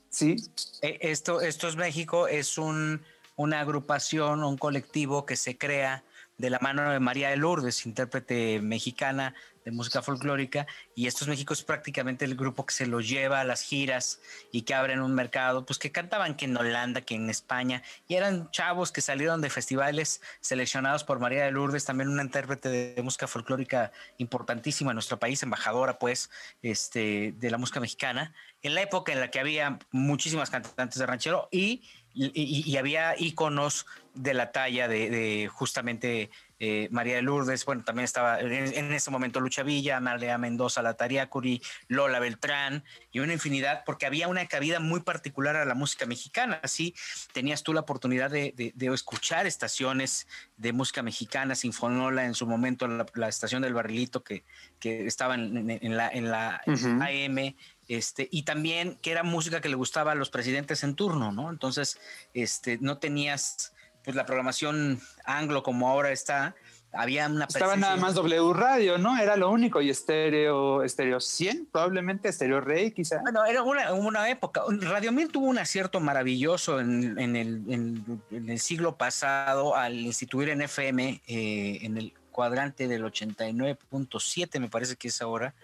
Sí. 0.09 0.35
E, 0.81 0.99
esto, 1.01 1.41
Esto 1.41 1.67
es 1.67 1.75
México 1.75 2.27
es 2.27 2.59
un, 2.59 3.01
una 3.35 3.61
agrupación, 3.61 4.43
un 4.43 4.57
colectivo 4.57 5.25
que 5.25 5.35
se 5.35 5.57
crea 5.57 6.03
de 6.43 6.49
la 6.49 6.59
mano 6.59 6.91
de 6.91 6.99
María 6.99 7.29
de 7.29 7.37
Lourdes, 7.37 7.85
intérprete 7.85 8.59
mexicana 8.59 9.33
de 9.63 9.71
música 9.71 10.01
folclórica, 10.01 10.67
y 10.93 11.07
Estos 11.07 11.29
México 11.29 11.53
es 11.53 11.63
prácticamente 11.63 12.25
el 12.25 12.35
grupo 12.35 12.65
que 12.65 12.73
se 12.73 12.85
lo 12.85 12.99
lleva 12.99 13.39
a 13.39 13.45
las 13.45 13.61
giras 13.61 14.19
y 14.51 14.63
que 14.63 14.73
abren 14.73 14.99
un 14.99 15.15
mercado, 15.15 15.65
pues 15.65 15.79
que 15.79 15.93
cantaban 15.93 16.35
que 16.35 16.43
en 16.43 16.57
Holanda, 16.57 16.99
que 16.99 17.15
en 17.15 17.29
España, 17.29 17.81
y 18.09 18.15
eran 18.15 18.51
chavos 18.51 18.91
que 18.91 18.99
salieron 18.99 19.39
de 19.39 19.49
festivales 19.49 20.21
seleccionados 20.41 21.05
por 21.05 21.19
María 21.19 21.45
de 21.45 21.51
Lourdes, 21.51 21.85
también 21.85 22.09
una 22.09 22.23
intérprete 22.23 22.67
de, 22.67 23.01
música 23.03 23.25
folclórica 23.25 23.93
importantísima 24.17 24.91
en 24.91 24.95
nuestro 24.95 25.17
país, 25.17 25.41
embajadora 25.43 25.97
pues 25.97 26.29
este, 26.61 27.33
de 27.37 27.51
la 27.51 27.57
música 27.57 27.79
mexicana, 27.79 28.33
en 28.61 28.75
la 28.75 28.81
época 28.81 29.13
en 29.13 29.21
la 29.21 29.31
que 29.31 29.39
había 29.39 29.79
muchísimas 29.91 30.49
cantantes 30.49 30.99
de 30.99 31.05
ranchero 31.05 31.47
y 31.51 31.83
y, 32.13 32.77
había 32.77 33.15
íconos 33.17 33.85
de 34.13 34.33
la 34.33 34.51
talla 34.51 34.87
de, 34.87 35.49
justamente 35.51 36.29
eh, 36.59 36.87
María 36.91 37.15
de 37.15 37.23
Lourdes, 37.23 37.65
bueno, 37.65 37.83
también 37.83 38.05
estaba 38.05 38.39
en, 38.39 38.93
ese 38.93 39.11
momento 39.11 39.39
Lucha 39.39 39.63
Villa, 39.63 39.99
María 39.99 40.37
Mendoza, 40.37 40.81
La 40.81 40.93
Tariacuri, 40.93 41.61
Lola 41.87 42.19
Beltrán 42.19 42.83
y 43.11 43.19
una 43.19 43.33
infinidad, 43.33 43.83
porque 43.85 44.05
había 44.05 44.27
una 44.27 44.45
cabida 44.45 44.79
muy 44.79 45.01
particular 45.01 45.55
a 45.55 45.65
la 45.65 45.73
música 45.73 46.05
mexicana. 46.05 46.59
Así 46.63 46.93
tenías 47.33 47.63
tú 47.63 47.73
la 47.73 47.81
oportunidad 47.81 48.29
de, 48.29 48.53
escuchar 48.93 49.47
estaciones 49.47 50.27
de 50.55 50.71
música 50.71 51.01
mexicana, 51.01 51.55
Sinfonola, 51.55 52.25
en 52.25 52.35
su 52.35 52.45
momento 52.45 52.87
la, 52.87 53.27
estación 53.27 53.63
del 53.63 53.73
Barrilito 53.73 54.23
que, 54.23 54.45
que 54.79 55.07
estaba 55.07 55.35
en, 55.35 55.97
la, 55.97 56.09
en 56.09 56.29
la 56.29 56.61
AM 56.65 57.55
este, 57.87 58.27
y 58.31 58.43
también 58.43 58.97
que 59.01 59.11
era 59.11 59.23
música 59.23 59.61
que 59.61 59.69
le 59.69 59.75
gustaba 59.75 60.13
a 60.13 60.15
los 60.15 60.29
presidentes 60.29 60.83
en 60.83 60.95
turno, 60.95 61.31
¿no? 61.31 61.49
Entonces, 61.49 61.99
este, 62.33 62.77
no 62.79 62.97
tenías 62.97 63.73
pues 64.03 64.15
la 64.15 64.25
programación 64.25 64.99
anglo 65.25 65.63
como 65.63 65.89
ahora 65.89 66.11
está, 66.11 66.55
había 66.93 67.27
una 67.27 67.45
Estaba 67.45 67.75
nada 67.75 67.95
más 67.95 68.13
W 68.13 68.53
Radio, 68.53 68.99
¿no? 68.99 69.17
Era 69.17 69.35
lo 69.35 69.49
único, 69.49 69.81
y 69.81 69.89
estéreo, 69.89 70.83
estéreo 70.83 71.19
100, 71.19 71.69
probablemente, 71.71 72.29
estéreo 72.29 72.61
Rey, 72.61 72.91
quizá. 72.91 73.19
Bueno, 73.21 73.43
era 73.45 73.63
una, 73.63 73.93
una 73.93 74.29
época. 74.29 74.61
Radio 74.81 75.11
Mil 75.11 75.29
tuvo 75.29 75.47
un 75.47 75.57
acierto 75.57 75.99
maravilloso 75.99 76.79
en, 76.79 77.17
en, 77.17 77.35
el, 77.35 77.63
en, 77.67 78.49
el, 78.49 78.59
siglo 78.59 78.95
pasado 78.95 79.75
al 79.75 79.95
instituir 79.95 80.49
en 80.49 80.61
FM, 80.61 81.21
eh, 81.25 81.79
en 81.81 81.97
el 81.97 82.13
cuadrante 82.31 82.87
del 82.87 83.03
89.7, 83.03 84.59
me 84.59 84.69
parece 84.69 84.95
que 84.95 85.07
es 85.07 85.21
ahora, 85.21 85.55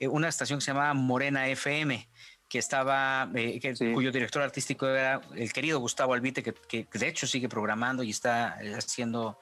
eh, 0.00 0.08
una 0.08 0.28
estación 0.28 0.58
que 0.58 0.64
se 0.64 0.72
llamaba 0.72 0.94
Morena 0.94 1.48
FM, 1.48 2.08
que 2.48 2.58
estaba, 2.58 3.28
eh, 3.34 3.60
cuyo 3.94 4.12
director 4.12 4.42
artístico 4.42 4.86
era 4.88 5.20
el 5.34 5.52
querido 5.52 5.80
Gustavo 5.80 6.14
Albite, 6.14 6.42
que, 6.42 6.86
de 6.92 7.08
hecho 7.08 7.26
sigue 7.26 7.48
programando 7.48 8.02
y 8.02 8.10
está 8.10 8.58
eh, 8.62 8.74
haciendo 8.74 9.38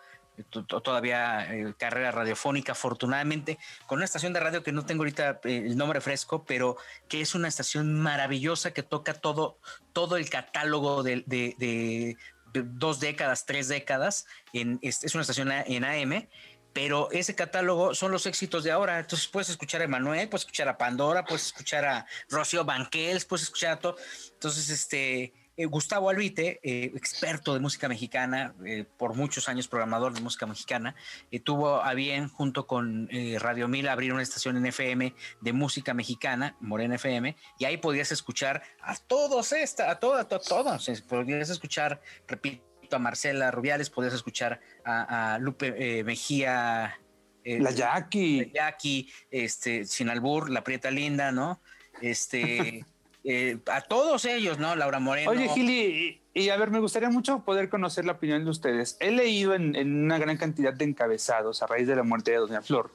todavía 0.66 1.46
carrera 1.78 2.10
radiofónica, 2.10 2.72
afortunadamente, 2.72 3.56
con 3.86 3.98
una 3.98 4.04
estación 4.04 4.32
de 4.32 4.40
radio 4.40 4.64
que 4.64 4.72
no 4.72 4.84
tengo 4.84 5.02
ahorita 5.02 5.40
el 5.44 5.76
nombre 5.76 6.00
fresco, 6.00 6.44
pero 6.44 6.76
que 7.08 7.20
es 7.20 7.36
una 7.36 7.46
estación 7.46 7.94
maravillosa 7.94 8.72
que 8.72 8.82
toca 8.82 9.14
todo, 9.14 9.58
todo 9.92 10.16
el 10.16 10.28
catálogo 10.28 11.04
de, 11.04 12.16
dos 12.52 12.98
décadas, 12.98 13.46
tres 13.46 13.68
décadas. 13.68 14.26
En, 14.52 14.80
es 14.82 15.14
una 15.14 15.22
estación 15.22 15.52
en 15.52 15.84
AM 15.84 16.26
pero 16.74 17.08
ese 17.12 17.34
catálogo 17.34 17.94
son 17.94 18.10
los 18.12 18.26
éxitos 18.26 18.64
de 18.64 18.72
ahora. 18.72 18.98
Entonces 18.98 19.28
puedes 19.28 19.48
escuchar 19.48 19.80
a 19.80 19.84
Emanuel, 19.84 20.28
puedes 20.28 20.42
escuchar 20.42 20.68
a 20.68 20.76
Pandora, 20.76 21.24
puedes 21.24 21.46
escuchar 21.46 21.84
a 21.86 22.06
Rocío 22.28 22.64
Banquels, 22.64 23.24
puedes 23.24 23.44
escuchar 23.44 23.72
a 23.72 23.78
todo. 23.78 23.96
Entonces, 24.34 24.68
este, 24.68 25.32
eh, 25.56 25.66
Gustavo 25.66 26.10
Albite, 26.10 26.58
eh, 26.64 26.90
experto 26.96 27.54
de 27.54 27.60
música 27.60 27.88
mexicana, 27.88 28.54
eh, 28.66 28.84
por 28.98 29.14
muchos 29.14 29.48
años 29.48 29.68
programador 29.68 30.12
de 30.12 30.20
música 30.20 30.46
mexicana, 30.46 30.96
tuvo 31.44 31.80
a 31.80 31.94
bien, 31.94 32.28
junto 32.28 32.66
con 32.66 33.08
Radio 33.38 33.68
Mil, 33.68 33.86
abrir 33.88 34.12
una 34.12 34.22
estación 34.22 34.56
en 34.56 34.66
FM 34.66 35.14
de 35.40 35.52
música 35.52 35.94
mexicana, 35.94 36.56
Morena 36.60 36.96
FM, 36.96 37.36
y 37.58 37.64
ahí 37.66 37.76
podías 37.76 38.10
escuchar 38.10 38.62
a 38.80 38.96
todos, 38.96 39.52
esta, 39.52 39.90
a 39.90 40.00
todos, 40.00 40.20
a 40.20 40.28
todos, 40.28 41.02
podías 41.08 41.50
escuchar, 41.50 42.00
repito, 42.26 42.73
a 42.96 42.98
Marcela 42.98 43.50
Rubiales, 43.50 43.90
podías 43.90 44.14
escuchar 44.14 44.60
a, 44.84 45.38
Lupe 45.40 45.74
eh, 45.76 46.04
Mejía. 46.04 46.98
Eh, 47.44 47.60
la 47.60 47.70
Jackie. 47.70 48.46
La 48.46 48.70
Jackie, 48.70 49.10
este, 49.30 49.84
Sin 49.84 50.08
Albur, 50.08 50.50
La 50.50 50.64
Prieta 50.64 50.90
Linda, 50.90 51.32
¿no? 51.32 51.60
Este, 52.00 52.84
eh, 53.24 53.58
a 53.70 53.80
todos 53.82 54.24
ellos, 54.24 54.58
¿no? 54.58 54.74
Laura 54.76 54.98
Moreno. 54.98 55.30
Oye, 55.30 55.48
Gili, 55.48 56.22
y, 56.32 56.48
a 56.48 56.56
ver, 56.56 56.70
me 56.70 56.80
gustaría 56.80 57.10
mucho 57.10 57.44
poder 57.44 57.68
conocer 57.68 58.04
la 58.04 58.12
opinión 58.12 58.44
de 58.44 58.50
ustedes. 58.50 58.96
He 59.00 59.10
leído 59.10 59.54
en, 59.54 59.76
en 59.76 60.04
una 60.04 60.18
gran 60.18 60.36
cantidad 60.36 60.72
de 60.72 60.84
encabezados 60.84 61.62
a 61.62 61.66
raíz 61.66 61.86
de 61.86 61.96
la 61.96 62.02
muerte 62.02 62.32
de 62.32 62.38
Doña 62.38 62.62
Flor 62.62 62.92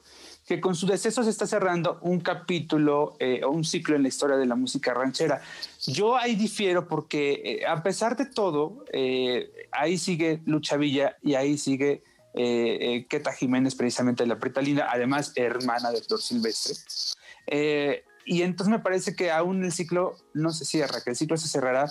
que 0.50 0.60
con 0.60 0.74
su 0.74 0.84
deceso 0.84 1.22
se 1.22 1.30
está 1.30 1.46
cerrando 1.46 2.00
un 2.02 2.18
capítulo 2.18 3.14
eh, 3.20 3.40
o 3.44 3.50
un 3.50 3.62
ciclo 3.62 3.94
en 3.94 4.02
la 4.02 4.08
historia 4.08 4.36
de 4.36 4.46
la 4.46 4.56
música 4.56 4.92
ranchera. 4.92 5.40
Yo 5.86 6.16
ahí 6.16 6.34
difiero 6.34 6.88
porque 6.88 7.40
eh, 7.44 7.66
a 7.68 7.84
pesar 7.84 8.16
de 8.16 8.26
todo, 8.26 8.84
eh, 8.92 9.68
ahí 9.70 9.96
sigue 9.96 10.42
Lucha 10.46 10.76
Villa 10.76 11.16
y 11.22 11.34
ahí 11.34 11.56
sigue 11.56 12.02
eh, 12.34 13.06
eh, 13.08 13.22
Jiménez, 13.38 13.76
precisamente 13.76 14.26
la 14.26 14.40
Pretalina, 14.40 14.88
además 14.90 15.32
hermana 15.36 15.92
de 15.92 16.02
Flor 16.02 16.20
Silvestre. 16.20 16.74
Y 18.24 18.42
entonces 18.42 18.72
me 18.72 18.80
parece 18.80 19.14
que 19.14 19.30
aún 19.30 19.62
el 19.62 19.70
ciclo 19.70 20.16
no 20.34 20.50
se 20.50 20.64
cierra, 20.64 21.00
que 21.04 21.10
el 21.10 21.16
ciclo 21.16 21.36
se 21.36 21.46
cerrará 21.46 21.88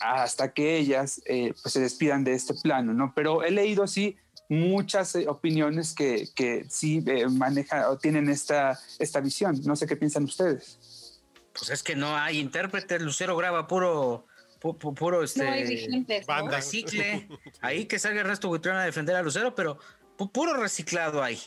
hasta 0.00 0.52
que 0.52 0.76
ellas 0.76 1.22
eh, 1.26 1.52
pues 1.62 1.72
se 1.72 1.80
despidan 1.80 2.24
de 2.24 2.32
este 2.34 2.54
plano, 2.54 2.92
¿no? 2.92 3.12
Pero 3.14 3.42
he 3.44 3.50
leído 3.50 3.84
así 3.84 4.16
muchas 4.48 5.14
eh, 5.14 5.26
opiniones 5.28 5.94
que, 5.94 6.28
que 6.34 6.64
sí 6.68 7.02
eh, 7.06 7.26
manejan 7.28 7.84
o 7.84 7.98
tienen 7.98 8.28
esta, 8.28 8.78
esta 8.98 9.20
visión. 9.20 9.60
No 9.64 9.76
sé 9.76 9.86
qué 9.86 9.96
piensan 9.96 10.24
ustedes. 10.24 11.20
Pues 11.52 11.70
es 11.70 11.82
que 11.82 11.96
no 11.96 12.14
hay 12.16 12.38
intérpretes, 12.38 13.00
Lucero 13.00 13.36
graba 13.36 13.66
puro, 13.66 14.26
pu- 14.60 14.76
pu- 14.76 14.94
puro 14.94 15.22
este. 15.22 15.44
No 15.44 15.50
hay 15.52 15.64
vigentes. 15.66 16.26
¿no? 16.28 16.34
Banda. 16.34 16.56
recicle. 16.56 17.28
Ahí 17.60 17.86
que 17.86 17.98
salga 17.98 18.20
el 18.20 18.26
resto 18.26 18.48
Buitrón 18.48 18.76
a 18.76 18.84
defender 18.84 19.16
a 19.16 19.22
Lucero, 19.22 19.54
pero 19.54 19.78
pu- 20.18 20.30
puro 20.30 20.54
reciclado 20.54 21.22
ahí. 21.22 21.38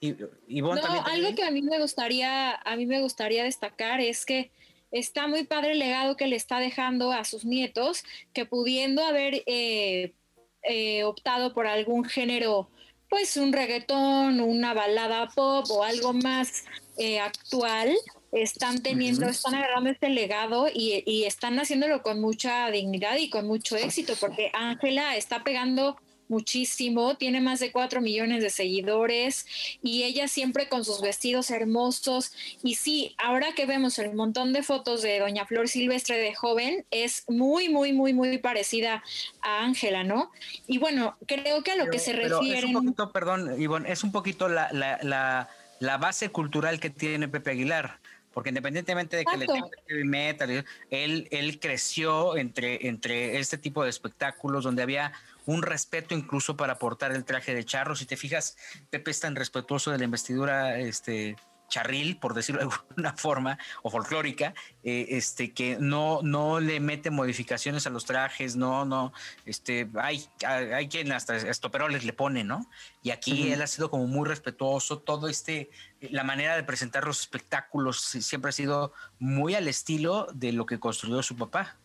Y, 0.00 0.12
No, 0.12 0.76
también. 0.80 1.02
algo 1.06 1.34
que 1.34 1.42
a 1.42 1.50
mí 1.50 1.60
me 1.62 1.80
gustaría, 1.80 2.54
a 2.54 2.76
mí 2.76 2.86
me 2.86 3.00
gustaría 3.00 3.42
destacar 3.42 4.00
es 4.00 4.24
que 4.24 4.52
está 4.90 5.26
muy 5.26 5.44
padre 5.44 5.72
el 5.72 5.78
legado 5.78 6.16
que 6.16 6.26
le 6.26 6.36
está 6.36 6.60
dejando 6.60 7.12
a 7.12 7.24
sus 7.24 7.44
nietos, 7.44 8.04
que 8.32 8.46
pudiendo 8.46 9.04
haber 9.04 9.42
eh, 9.46 10.14
eh, 10.62 11.04
optado 11.04 11.52
por 11.54 11.66
algún 11.66 12.04
género, 12.04 12.70
pues 13.08 13.36
un 13.36 13.52
reggaetón, 13.52 14.40
una 14.40 14.74
balada 14.74 15.28
pop 15.34 15.66
o 15.70 15.82
algo 15.82 16.12
más 16.12 16.64
eh, 16.98 17.20
actual, 17.20 17.94
están 18.32 18.82
teniendo, 18.82 19.26
están 19.26 19.54
agarrando 19.54 19.88
este 19.90 20.10
legado 20.10 20.68
y, 20.72 21.02
y 21.06 21.24
están 21.24 21.58
haciéndolo 21.58 22.02
con 22.02 22.20
mucha 22.20 22.70
dignidad 22.70 23.16
y 23.16 23.30
con 23.30 23.46
mucho 23.46 23.76
éxito, 23.76 24.14
porque 24.20 24.50
Ángela 24.52 25.16
está 25.16 25.42
pegando 25.42 25.96
muchísimo, 26.28 27.16
tiene 27.16 27.40
más 27.40 27.60
de 27.60 27.72
cuatro 27.72 28.00
millones 28.00 28.42
de 28.42 28.50
seguidores 28.50 29.46
y 29.82 30.04
ella 30.04 30.28
siempre 30.28 30.68
con 30.68 30.84
sus 30.84 31.00
vestidos 31.00 31.50
hermosos. 31.50 32.32
Y 32.62 32.74
sí, 32.74 33.14
ahora 33.18 33.52
que 33.52 33.66
vemos 33.66 33.98
el 33.98 34.14
montón 34.14 34.52
de 34.52 34.62
fotos 34.62 35.02
de 35.02 35.18
Doña 35.18 35.46
Flor 35.46 35.68
Silvestre 35.68 36.16
de 36.16 36.34
joven, 36.34 36.84
es 36.90 37.24
muy, 37.28 37.68
muy, 37.68 37.92
muy, 37.92 38.12
muy 38.12 38.38
parecida 38.38 39.02
a 39.42 39.64
Ángela, 39.64 40.04
¿no? 40.04 40.30
Y 40.66 40.78
bueno, 40.78 41.16
creo 41.26 41.62
que 41.62 41.72
a 41.72 41.76
lo 41.76 41.90
que 41.90 41.98
se 41.98 42.12
Pero 42.12 42.42
Es 42.42 42.64
un 42.64 42.72
poquito, 42.72 43.12
perdón, 43.12 43.60
Ivonne, 43.60 43.90
es 43.90 44.04
un 44.04 44.12
poquito 44.12 44.48
la, 44.48 44.70
la, 44.72 44.98
la, 45.02 45.48
la 45.80 45.98
base 45.98 46.30
cultural 46.30 46.80
que 46.80 46.90
tiene 46.90 47.28
Pepe 47.28 47.52
Aguilar. 47.52 47.98
Porque 48.34 48.50
independientemente 48.50 49.16
de 49.16 49.24
que 49.24 49.36
le 49.36 49.46
tenga 49.46 49.68
heavy 49.88 50.04
metal, 50.04 50.64
él, 50.90 51.28
él 51.32 51.58
creció 51.58 52.36
entre, 52.36 52.86
entre 52.86 53.38
este 53.40 53.58
tipo 53.58 53.82
de 53.82 53.90
espectáculos 53.90 54.62
donde 54.62 54.82
había 54.82 55.12
un 55.48 55.62
respeto 55.62 56.14
incluso 56.14 56.58
para 56.58 56.78
portar 56.78 57.10
el 57.12 57.24
traje 57.24 57.54
de 57.54 57.64
charro. 57.64 57.96
Si 57.96 58.04
te 58.04 58.18
fijas, 58.18 58.58
Pepe 58.90 59.10
es 59.10 59.20
tan 59.20 59.34
respetuoso 59.34 59.90
de 59.90 59.96
la 59.96 60.04
investidura 60.04 60.78
este, 60.78 61.36
charril, 61.70 62.18
por 62.18 62.34
decirlo 62.34 62.60
de 62.60 62.68
alguna 62.70 63.14
forma, 63.14 63.58
o 63.82 63.90
folclórica, 63.90 64.52
eh, 64.84 65.06
este, 65.08 65.54
que 65.54 65.78
no, 65.80 66.20
no 66.22 66.60
le 66.60 66.80
mete 66.80 67.10
modificaciones 67.10 67.86
a 67.86 67.90
los 67.90 68.04
trajes, 68.04 68.56
no, 68.56 68.84
no, 68.84 69.14
este, 69.46 69.88
hay, 69.94 70.22
hay 70.46 70.72
hay 70.72 70.88
quien 70.88 71.12
hasta 71.12 71.36
estoperoles 71.36 72.04
le 72.04 72.12
pone, 72.12 72.44
¿no? 72.44 72.68
Y 73.02 73.08
aquí 73.08 73.50
él 73.50 73.62
ha 73.62 73.66
sido 73.66 73.90
como 73.90 74.06
muy 74.06 74.28
respetuoso, 74.28 74.98
todo 74.98 75.28
este, 75.28 75.70
la 76.02 76.24
manera 76.24 76.56
de 76.56 76.62
presentar 76.62 77.06
los 77.06 77.20
espectáculos 77.20 78.02
siempre 78.02 78.50
ha 78.50 78.52
sido 78.52 78.92
muy 79.18 79.54
al 79.54 79.66
estilo 79.66 80.28
de 80.34 80.52
lo 80.52 80.66
que 80.66 80.78
construyó 80.78 81.22
su 81.22 81.36
papá. 81.36 81.78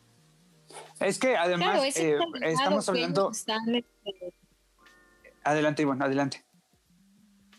Es 1.00 1.20
que 1.20 1.36
además 1.36 1.70
Claro, 1.70 1.84
eh, 1.84 2.18
estamos 2.44 2.88
hablando... 2.90 3.32
están, 3.32 3.84
Adelante, 5.44 5.82
Ivonne, 5.82 6.06
adelante. 6.06 6.44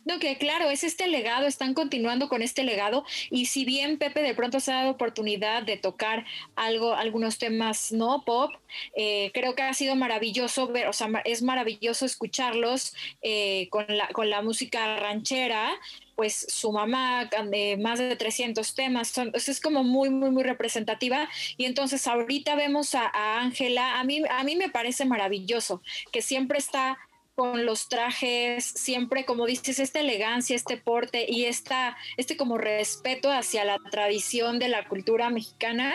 No, 0.05 0.19
que 0.19 0.37
claro, 0.37 0.69
es 0.69 0.85
este 0.85 1.07
legado, 1.07 1.47
están 1.47 1.73
continuando 1.73 2.29
con 2.29 2.43
este 2.43 2.63
legado 2.63 3.05
y 3.31 3.47
si 3.47 3.65
bien 3.65 3.97
Pepe 3.97 4.21
de 4.21 4.35
pronto 4.35 4.61
se 4.61 4.71
ha 4.71 4.77
dado 4.77 4.91
oportunidad 4.91 5.63
de 5.63 5.79
tocar 5.79 6.27
algo, 6.57 6.95
algunos 6.95 7.39
temas 7.39 7.91
no 7.91 8.23
pop, 8.23 8.53
eh, 8.95 9.31
creo 9.33 9.55
que 9.55 9.63
ha 9.63 9.73
sido 9.73 9.97
maravilloso 9.97 10.69
ver, 10.69 10.89
o 10.89 10.93
sea, 10.93 11.09
es 11.25 11.43
maravilloso 11.43 12.05
escucharlos 12.05 12.95
eh, 13.23 13.69
con, 13.71 13.87
la, 13.89 14.09
con 14.09 14.29
la 14.29 14.43
música 14.43 14.99
ranchera, 14.99 15.71
pues 16.17 16.47
su 16.49 16.73
mamá, 16.73 17.29
de 17.51 17.77
más 17.77 17.99
de 17.99 18.17
300 18.17 18.75
temas, 18.75 19.09
son, 19.09 19.33
es 19.35 19.61
como 19.61 19.85
muy, 19.85 20.11
muy, 20.11 20.31
muy 20.31 20.43
representativa 20.43 21.29
y 21.57 21.65
entonces 21.65 22.07
ahorita 22.07 22.55
vemos 22.57 22.95
a 22.95 23.05
a 23.15 23.41
Ángela, 23.41 24.01
a 24.01 24.05
mí, 24.05 24.23
a 24.29 24.45
mí 24.45 24.57
me 24.57 24.69
parece 24.69 25.05
maravilloso 25.05 25.83
que 26.11 26.23
siempre 26.23 26.59
está 26.59 26.99
con 27.35 27.67
los 27.67 27.89
trajes, 27.89 28.65
siempre, 28.65 29.25
como 29.25 29.47
dices, 29.47 29.81
esta 29.81 30.01
elegancia, 30.01 30.55
este 30.55 30.77
porte 30.77 31.27
y 31.29 31.47
esta, 31.47 31.97
este 32.17 32.37
como 32.37 32.59
respeto 32.59 33.31
hacia 33.31 33.65
la 33.65 33.79
tradición 33.91 34.59
de 34.59 34.69
la 34.69 34.87
cultura 34.87 35.31
mexicana. 35.31 35.93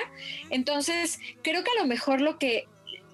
Entonces, 0.49 1.19
creo 1.41 1.63
que 1.63 1.71
a 1.71 1.81
lo 1.81 1.87
mejor 1.87 2.21
lo 2.21 2.37
que 2.37 2.67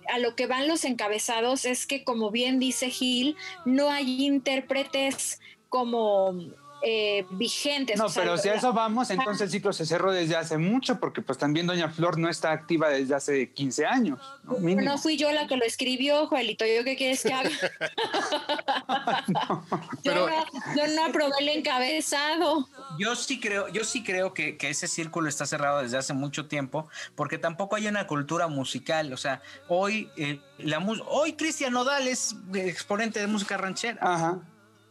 a 0.08 0.20
lo 0.20 0.36
que 0.36 0.46
van 0.46 0.68
los 0.68 0.86
encabezados 0.86 1.66
es 1.66 1.88
que, 1.88 2.04
como 2.04 2.30
bien 2.30 2.60
dice 2.60 2.92
Gil, 2.92 3.36
no 3.66 3.90
hay 3.90 4.26
intérpretes 4.26 5.40
como 5.68 6.40
eh, 6.82 7.26
vigentes. 7.32 7.98
No, 7.98 8.06
o 8.06 8.10
sea, 8.10 8.24
pero 8.24 8.38
si 8.38 8.50
a 8.50 8.56
eso 8.56 8.74
vamos, 8.74 9.10
entonces 9.10 9.42
el 9.42 9.50
ciclo 9.50 9.74
se 9.74 9.86
cerró 9.86 10.12
desde 10.12 10.36
hace 10.36 10.58
mucho, 10.58 11.00
porque 11.00 11.22
pues 11.22 11.38
también 11.38 11.68
Doña 11.68 11.90
Flor 11.90 12.18
no 12.18 12.30
está 12.30 12.52
activa 12.52 12.90
desde 12.90 13.16
hace 13.16 13.52
15 13.52 13.86
años. 13.86 14.20
¿no? 14.44 14.98
Fui 14.98 15.18
yo 15.18 15.32
la 15.32 15.48
que 15.48 15.58
lo 15.58 15.66
escribió, 15.66 16.28
Joelito. 16.28 16.66
¿Yo 16.66 16.84
qué 16.84 16.96
quieres 16.96 17.24
que 17.24 17.34
haga? 17.34 17.50
Pero- 20.04 20.28
no, 20.28 20.36
yo 20.76 20.88
no 20.96 21.06
aprobé 21.06 21.34
el 21.40 21.50
encabezado. 21.50 22.68
Yo 23.00 23.16
sí 23.16 23.40
creo, 23.40 23.68
yo 23.70 23.84
sí 23.84 24.04
creo 24.04 24.34
que, 24.34 24.58
que 24.58 24.70
ese 24.70 24.88
círculo 24.88 25.30
está 25.30 25.46
cerrado 25.46 25.82
desde 25.82 25.98
hace 25.98 26.14
mucho 26.14 26.48
tiempo, 26.48 26.88
porque 27.16 27.38
tampoco 27.38 27.76
hay 27.76 27.88
una 27.88 28.08
cultura 28.08 28.48
musical. 28.48 29.12
O 29.14 29.18
sea, 29.18 29.42
hoy 29.68 30.10
eh, 30.18 30.40
la 30.58 30.80
mus- 30.80 31.04
hoy 31.08 31.34
Cristian 31.34 31.74
Nodal 31.74 32.08
es 32.08 32.36
exponente 32.54 33.20
de 33.20 33.28
música 33.28 33.58
ranchera. 33.58 33.98
Ajá. 34.02 34.40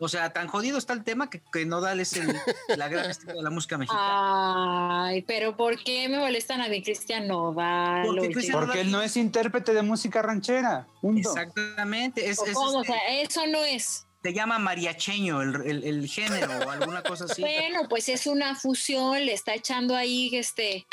O 0.00 0.08
sea, 0.08 0.32
tan 0.32 0.48
jodido 0.48 0.76
está 0.76 0.92
el 0.92 1.04
tema 1.04 1.30
que, 1.30 1.40
que 1.52 1.64
Nodal 1.64 2.00
es 2.00 2.14
el- 2.14 2.36
la 2.76 2.88
gran 2.88 3.08
estrella 3.10 3.34
de 3.34 3.42
la 3.42 3.50
música 3.50 3.78
mexicana. 3.78 5.06
Ay, 5.06 5.22
pero 5.22 5.56
¿por 5.56 5.82
qué 5.82 6.08
me 6.08 6.18
molestan 6.18 6.60
a 6.60 6.68
mi 6.68 6.82
Cristian 6.82 7.28
Nodal? 7.28 8.04
Porque 8.06 8.20
oye? 8.20 8.30
Cristian 8.32 8.58
Porque 8.60 8.80
él 8.80 8.90
no 8.90 9.00
es 9.02 9.16
intérprete 9.16 9.72
de 9.72 9.82
música 9.82 10.20
ranchera. 10.22 10.86
punto. 11.00 11.28
Exactamente. 11.30 12.28
Es, 12.28 12.38
¿O 12.40 12.46
es, 12.46 12.54
cómo? 12.54 12.78
O 12.78 12.82
este, 12.82 12.92
sea, 12.92 13.20
eso 13.20 13.46
no 13.46 13.64
es. 13.64 14.06
se 14.22 14.32
llama 14.32 14.58
mariacheño 14.58 15.42
el, 15.42 15.54
el- 15.66 15.84
el 15.84 16.08
género 16.08 16.58
o 16.66 16.70
alguna 16.70 17.02
cosa 17.02 17.24
así. 17.24 17.42
Bueno, 17.42 17.88
pues 17.88 18.08
es 18.08 18.26
una 18.26 18.54
fusión, 18.56 19.24
le 19.24 19.32
está 19.32 19.54
echando 19.54 19.94
ahí 19.96 20.30
este. 20.34 20.86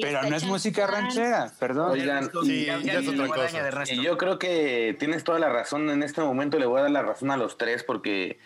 Pero 0.00 0.22
no 0.22 0.34
es 0.36 0.44
música 0.44 0.86
ranchera, 0.86 1.52
perdón. 1.58 1.90
Oigan, 1.92 2.30
Sí, 2.44 2.64
ya, 2.66 2.76
es 2.78 3.08
otra 3.08 3.26
cosa. 3.28 3.62
de 3.62 3.96
yo 3.96 4.16
creo 4.16 4.38
que 4.38 4.96
tienes 4.98 5.22
toda 5.24 5.38
la 5.38 5.48
razón. 5.50 5.90
En 5.90 6.02
este 6.02 6.20
momento 6.22 6.58
le 6.58 6.66
voy 6.66 6.78
a 6.78 6.82
dar 6.82 6.90
la 6.90 7.02
razón 7.02 7.30
a 7.30 7.36
los 7.36 7.58
tres 7.58 7.84
porque 7.84 8.38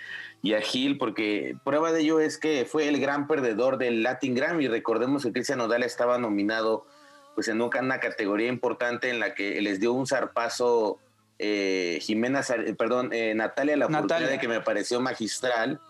y 0.43 0.55
a 0.55 0.61
Gil, 0.61 0.99
porque 0.99 1.57
prueba 1.65 1.93
de 1.93 2.01
ello 2.01 2.21
es 2.21 2.39
que 2.39 2.67
fue 2.69 2.89
el 2.89 3.01
gran 3.01 3.27
perdedor 3.29 3.79
del 3.79 4.03
Latin 4.03 4.35
Grammy. 4.35 4.69
Recordemos 4.69 5.23
que 5.25 5.33
Cristian 5.33 5.59
Nodal 5.59 5.83
estaba 5.83 6.19
nominado 6.19 6.87
pues 7.35 7.49
en 7.49 7.61
una, 7.61 7.81
una 7.81 8.01
categoría 8.01 8.49
importante 8.49 9.11
en 9.11 9.21
la 9.21 9.35
que 9.35 9.61
les 9.61 9.79
dio 9.79 9.93
un 9.93 10.07
zarpazo 10.07 10.99
eh, 11.39 11.99
Jimena, 12.01 12.43
Sar- 12.43 12.75
perdón, 12.77 13.11
eh, 13.13 13.35
Natalia 13.35 13.77
La 13.77 13.89
Natalia. 13.89 14.39
que 14.41 14.49
me 14.49 14.61
pareció 14.63 15.01
magistral. 15.01 15.81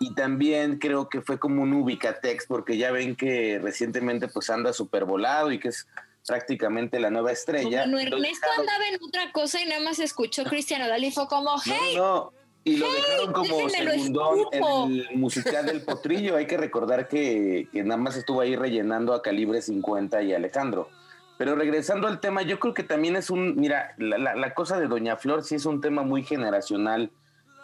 Y 0.00 0.14
también 0.14 0.78
creo 0.78 1.08
que 1.08 1.20
fue 1.22 1.38
como 1.38 1.62
un 1.62 1.72
ubicatex, 1.72 2.46
porque 2.46 2.76
ya 2.76 2.92
ven 2.92 3.16
que 3.16 3.58
recientemente 3.58 4.28
pues 4.28 4.48
anda 4.50 4.72
súper 4.72 5.04
volado 5.04 5.50
y 5.50 5.58
que 5.58 5.68
es 5.68 5.86
prácticamente 6.26 7.00
la 7.00 7.10
nueva 7.10 7.32
estrella. 7.32 7.80
Bueno, 7.84 7.98
Ernesto 7.98 8.18
dejaron- 8.46 8.60
andaba 8.68 8.88
en 8.88 8.98
otra 9.02 9.32
cosa 9.32 9.60
y 9.62 9.66
nada 9.68 9.80
más 9.80 9.98
escuchó 9.98 10.44
Cristian 10.44 10.82
Nodal 10.82 11.02
y 11.02 11.10
fue 11.10 11.26
como, 11.26 11.50
hey, 11.64 11.94
no, 11.96 12.02
no. 12.02 12.32
Y 12.64 12.76
lo 12.76 12.92
dejaron 12.92 13.32
como 13.32 13.68
segundón 13.70 14.38
en 14.52 14.62
el 15.10 15.16
musical 15.16 15.64
del 15.64 15.80
Potrillo. 15.80 16.36
Hay 16.36 16.46
que 16.46 16.58
recordar 16.58 17.08
que, 17.08 17.66
que 17.72 17.82
nada 17.82 17.96
más 17.98 18.14
estuvo 18.16 18.42
ahí 18.42 18.56
rellenando 18.56 19.14
a 19.14 19.22
Calibre 19.22 19.62
50 19.62 20.22
y 20.22 20.34
Alejandro. 20.34 20.90
Pero 21.38 21.54
regresando 21.54 22.08
al 22.08 22.20
tema, 22.20 22.42
yo 22.42 22.58
creo 22.60 22.74
que 22.74 22.82
también 22.82 23.16
es 23.16 23.30
un, 23.30 23.56
mira, 23.56 23.94
la, 23.96 24.18
la- 24.18 24.34
la 24.34 24.54
cosa 24.54 24.78
de 24.78 24.86
Doña 24.86 25.16
Flor 25.16 25.44
sí 25.44 25.54
es 25.54 25.64
un 25.64 25.80
tema 25.80 26.02
muy 26.02 26.24
generacional. 26.24 27.10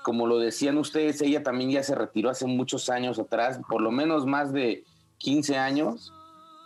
Como 0.04 0.26
lo 0.26 0.38
decían 0.38 0.76
ustedes, 0.76 1.22
ella 1.22 1.42
también 1.42 1.70
ya 1.70 1.82
se 1.82 1.94
retiró 1.94 2.28
hace 2.28 2.44
muchos 2.46 2.90
años 2.90 3.18
atrás, 3.18 3.58
por 3.70 3.80
lo 3.80 3.90
menos 3.90 4.26
más 4.26 4.52
de 4.52 4.84
15 5.18 5.56
años. 5.56 6.12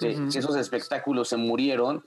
que- 0.01 0.15
que 0.31 0.39
esos 0.39 0.55
espectáculos 0.55 1.29
se 1.29 1.37
murieron. 1.37 2.05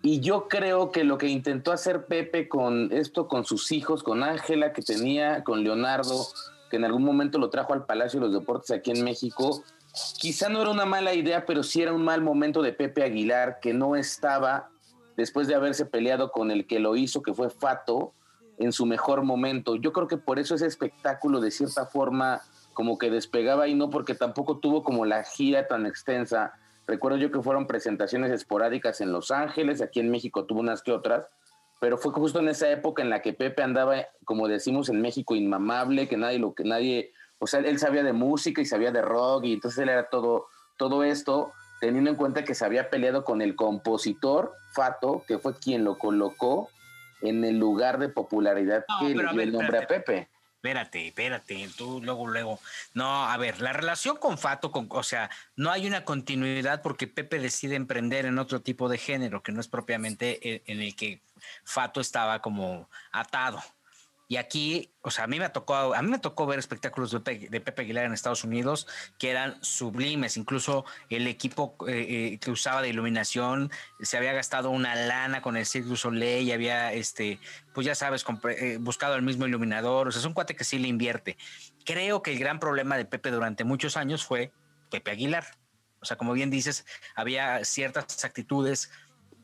Y 0.00 0.20
yo 0.20 0.46
creo 0.46 0.92
que 0.92 1.02
lo 1.02 1.18
que 1.18 1.26
intentó 1.26 1.72
hacer 1.72 2.06
Pepe 2.06 2.48
con 2.48 2.92
esto, 2.92 3.26
con 3.26 3.44
sus 3.44 3.72
hijos, 3.72 4.04
con 4.04 4.22
Ángela 4.22 4.72
que 4.72 4.80
tenía, 4.82 5.42
con 5.42 5.64
Leonardo, 5.64 6.24
que 6.70 6.76
en 6.76 6.84
algún 6.84 7.02
momento 7.02 7.38
lo 7.38 7.50
trajo 7.50 7.72
al 7.72 7.84
Palacio 7.84 8.20
de 8.20 8.26
los 8.26 8.34
Deportes 8.34 8.70
aquí 8.70 8.92
en 8.92 9.02
México, 9.02 9.62
quizá 10.20 10.48
no 10.48 10.60
era 10.62 10.70
una 10.70 10.84
mala 10.84 11.14
idea, 11.14 11.44
pero 11.44 11.64
sí 11.64 11.82
era 11.82 11.92
un 11.92 12.04
mal 12.04 12.20
momento 12.22 12.62
de 12.62 12.72
Pepe 12.72 13.02
Aguilar, 13.02 13.58
que 13.60 13.74
no 13.74 13.96
estaba, 13.96 14.70
después 15.16 15.48
de 15.48 15.56
haberse 15.56 15.84
peleado 15.84 16.30
con 16.30 16.52
el 16.52 16.64
que 16.68 16.78
lo 16.78 16.94
hizo, 16.94 17.22
que 17.22 17.34
fue 17.34 17.50
Fato, 17.50 18.12
en 18.58 18.72
su 18.72 18.86
mejor 18.86 19.22
momento. 19.22 19.76
Yo 19.76 19.92
creo 19.92 20.08
que 20.08 20.16
por 20.16 20.38
eso 20.38 20.54
ese 20.54 20.66
espectáculo 20.66 21.40
de 21.40 21.50
cierta 21.50 21.86
forma 21.86 22.42
como 22.74 22.98
que 22.98 23.10
despegaba 23.10 23.68
y 23.68 23.74
no 23.74 23.90
porque 23.90 24.14
tampoco 24.14 24.58
tuvo 24.58 24.82
como 24.82 25.04
la 25.04 25.24
gira 25.24 25.66
tan 25.66 25.86
extensa. 25.86 26.54
Recuerdo 26.86 27.18
yo 27.18 27.30
que 27.30 27.42
fueron 27.42 27.66
presentaciones 27.66 28.30
esporádicas 28.30 29.00
en 29.00 29.12
Los 29.12 29.30
Ángeles, 29.30 29.82
aquí 29.82 30.00
en 30.00 30.10
México 30.10 30.44
tuvo 30.44 30.60
unas 30.60 30.82
que 30.82 30.92
otras, 30.92 31.28
pero 31.80 31.98
fue 31.98 32.12
justo 32.12 32.40
en 32.40 32.48
esa 32.48 32.70
época 32.70 33.02
en 33.02 33.10
la 33.10 33.22
que 33.22 33.32
Pepe 33.32 33.62
andaba, 33.62 33.96
como 34.24 34.48
decimos 34.48 34.88
en 34.88 35.00
México, 35.00 35.34
inmamable, 35.34 36.08
que 36.08 36.16
nadie 36.16 36.38
lo 36.38 36.54
que 36.54 36.64
nadie, 36.64 37.12
o 37.38 37.46
sea, 37.46 37.60
él 37.60 37.78
sabía 37.78 38.02
de 38.02 38.12
música 38.12 38.62
y 38.62 38.66
sabía 38.66 38.92
de 38.92 39.02
rock 39.02 39.44
y 39.44 39.54
entonces 39.54 39.78
él 39.80 39.88
era 39.88 40.08
todo 40.08 40.46
todo 40.76 41.04
esto 41.04 41.52
teniendo 41.80 42.10
en 42.10 42.16
cuenta 42.16 42.44
que 42.44 42.54
se 42.54 42.64
había 42.64 42.90
peleado 42.90 43.24
con 43.24 43.42
el 43.42 43.56
compositor 43.56 44.52
Fato, 44.72 45.24
que 45.26 45.38
fue 45.38 45.54
quien 45.54 45.84
lo 45.84 45.98
colocó 45.98 46.68
en 47.22 47.44
el 47.44 47.58
lugar 47.58 47.98
de 47.98 48.08
popularidad 48.08 48.84
que 49.00 49.14
le 49.14 49.28
dio 49.32 49.40
el 49.40 49.52
nombre 49.52 49.78
a 49.78 49.86
Pepe. 49.86 50.28
Espérate, 50.56 51.08
espérate, 51.08 51.68
tú 51.76 52.00
luego, 52.04 52.28
luego. 52.28 52.60
No, 52.94 53.24
a 53.28 53.36
ver, 53.36 53.60
la 53.60 53.72
relación 53.72 54.16
con 54.16 54.38
Fato, 54.38 54.70
con, 54.70 54.86
o 54.90 55.02
sea, 55.02 55.28
no 55.56 55.72
hay 55.72 55.88
una 55.88 56.04
continuidad 56.04 56.82
porque 56.82 57.08
Pepe 57.08 57.40
decide 57.40 57.74
emprender 57.74 58.26
en 58.26 58.38
otro 58.38 58.62
tipo 58.62 58.88
de 58.88 58.96
género 58.96 59.42
que 59.42 59.50
no 59.50 59.60
es 59.60 59.66
propiamente 59.66 60.62
en 60.70 60.80
el 60.80 60.94
que 60.94 61.20
Fato 61.64 62.00
estaba 62.00 62.40
como 62.40 62.88
atado. 63.10 63.60
Y 64.32 64.38
aquí, 64.38 64.90
o 65.02 65.10
sea, 65.10 65.24
a 65.24 65.26
mí 65.26 65.38
me 65.38 65.50
tocó, 65.50 65.94
a 65.94 66.00
mí 66.00 66.10
me 66.10 66.18
tocó 66.18 66.46
ver 66.46 66.58
espectáculos 66.58 67.10
de 67.10 67.20
Pepe, 67.20 67.82
Aguilar 67.82 68.06
en 68.06 68.14
Estados 68.14 68.44
Unidos 68.44 68.86
que 69.18 69.28
eran 69.28 69.62
sublimes. 69.62 70.38
Incluso 70.38 70.86
el 71.10 71.26
equipo 71.26 71.76
eh, 71.86 72.06
eh, 72.32 72.38
que 72.38 72.50
usaba 72.50 72.80
de 72.80 72.88
iluminación 72.88 73.70
se 74.00 74.16
había 74.16 74.32
gastado 74.32 74.70
una 74.70 74.94
lana 74.94 75.42
con 75.42 75.58
el 75.58 75.66
Cirque 75.66 75.90
du 75.90 75.96
Soleil 75.96 76.48
y 76.48 76.52
había, 76.52 76.94
este, 76.94 77.40
pues 77.74 77.86
ya 77.86 77.94
sabes, 77.94 78.24
eh, 78.48 78.78
buscado 78.80 79.16
el 79.16 79.20
mismo 79.20 79.44
iluminador. 79.44 80.08
O 80.08 80.12
sea, 80.12 80.20
es 80.20 80.24
un 80.24 80.32
cuate 80.32 80.56
que 80.56 80.64
sí 80.64 80.78
le 80.78 80.88
invierte. 80.88 81.36
Creo 81.84 82.22
que 82.22 82.32
el 82.32 82.38
gran 82.38 82.58
problema 82.58 82.96
de 82.96 83.04
Pepe 83.04 83.30
durante 83.30 83.64
muchos 83.64 83.98
años 83.98 84.24
fue 84.24 84.50
Pepe 84.90 85.10
Aguilar. 85.10 85.44
O 86.00 86.06
sea, 86.06 86.16
como 86.16 86.32
bien 86.32 86.48
dices, 86.48 86.86
había 87.14 87.66
ciertas 87.66 88.24
actitudes. 88.24 88.90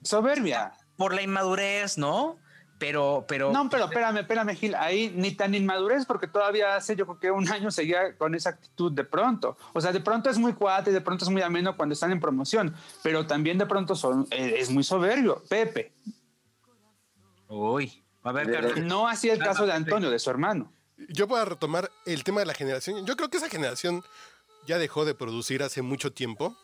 Soberbia. 0.02 0.72
Por 0.96 1.12
la 1.12 1.20
inmadurez, 1.20 1.98
¿no? 1.98 2.38
Pero, 2.78 3.24
pero. 3.26 3.52
No, 3.52 3.68
pero 3.68 3.86
espérame, 3.86 4.18
espérame, 4.18 4.54
Gil. 4.54 4.74
Ahí 4.76 5.12
ni 5.14 5.32
tan 5.32 5.54
inmadurez, 5.54 6.06
porque 6.06 6.28
todavía 6.28 6.76
hace 6.76 6.94
yo 6.94 7.06
creo 7.06 7.18
que 7.18 7.30
un 7.30 7.48
año 7.50 7.70
seguía 7.70 8.16
con 8.16 8.34
esa 8.34 8.50
actitud 8.50 8.92
de 8.92 9.04
pronto. 9.04 9.56
O 9.72 9.80
sea, 9.80 9.92
de 9.92 10.00
pronto 10.00 10.30
es 10.30 10.38
muy 10.38 10.52
cuate, 10.52 10.92
de 10.92 11.00
pronto 11.00 11.24
es 11.24 11.30
muy 11.30 11.42
ameno 11.42 11.76
cuando 11.76 11.94
están 11.94 12.12
en 12.12 12.20
promoción, 12.20 12.74
pero 13.02 13.26
también 13.26 13.58
de 13.58 13.66
pronto 13.66 13.96
son, 13.96 14.26
eh, 14.30 14.54
es 14.58 14.70
muy 14.70 14.84
soberbio. 14.84 15.42
Pepe. 15.48 15.92
Uy, 17.48 18.04
a 18.22 18.32
ver, 18.32 18.82
No 18.84 19.08
así 19.08 19.28
el 19.30 19.38
caso 19.38 19.66
de 19.66 19.72
Antonio, 19.72 20.10
de 20.10 20.18
su 20.18 20.30
hermano. 20.30 20.72
Yo 21.08 21.26
voy 21.26 21.40
a 21.40 21.44
retomar 21.44 21.90
el 22.06 22.24
tema 22.24 22.40
de 22.40 22.46
la 22.46 22.54
generación. 22.54 23.06
Yo 23.06 23.16
creo 23.16 23.28
que 23.30 23.38
esa 23.38 23.48
generación 23.48 24.04
ya 24.66 24.78
dejó 24.78 25.04
de 25.04 25.14
producir 25.14 25.62
hace 25.62 25.82
mucho 25.82 26.12
tiempo. 26.12 26.56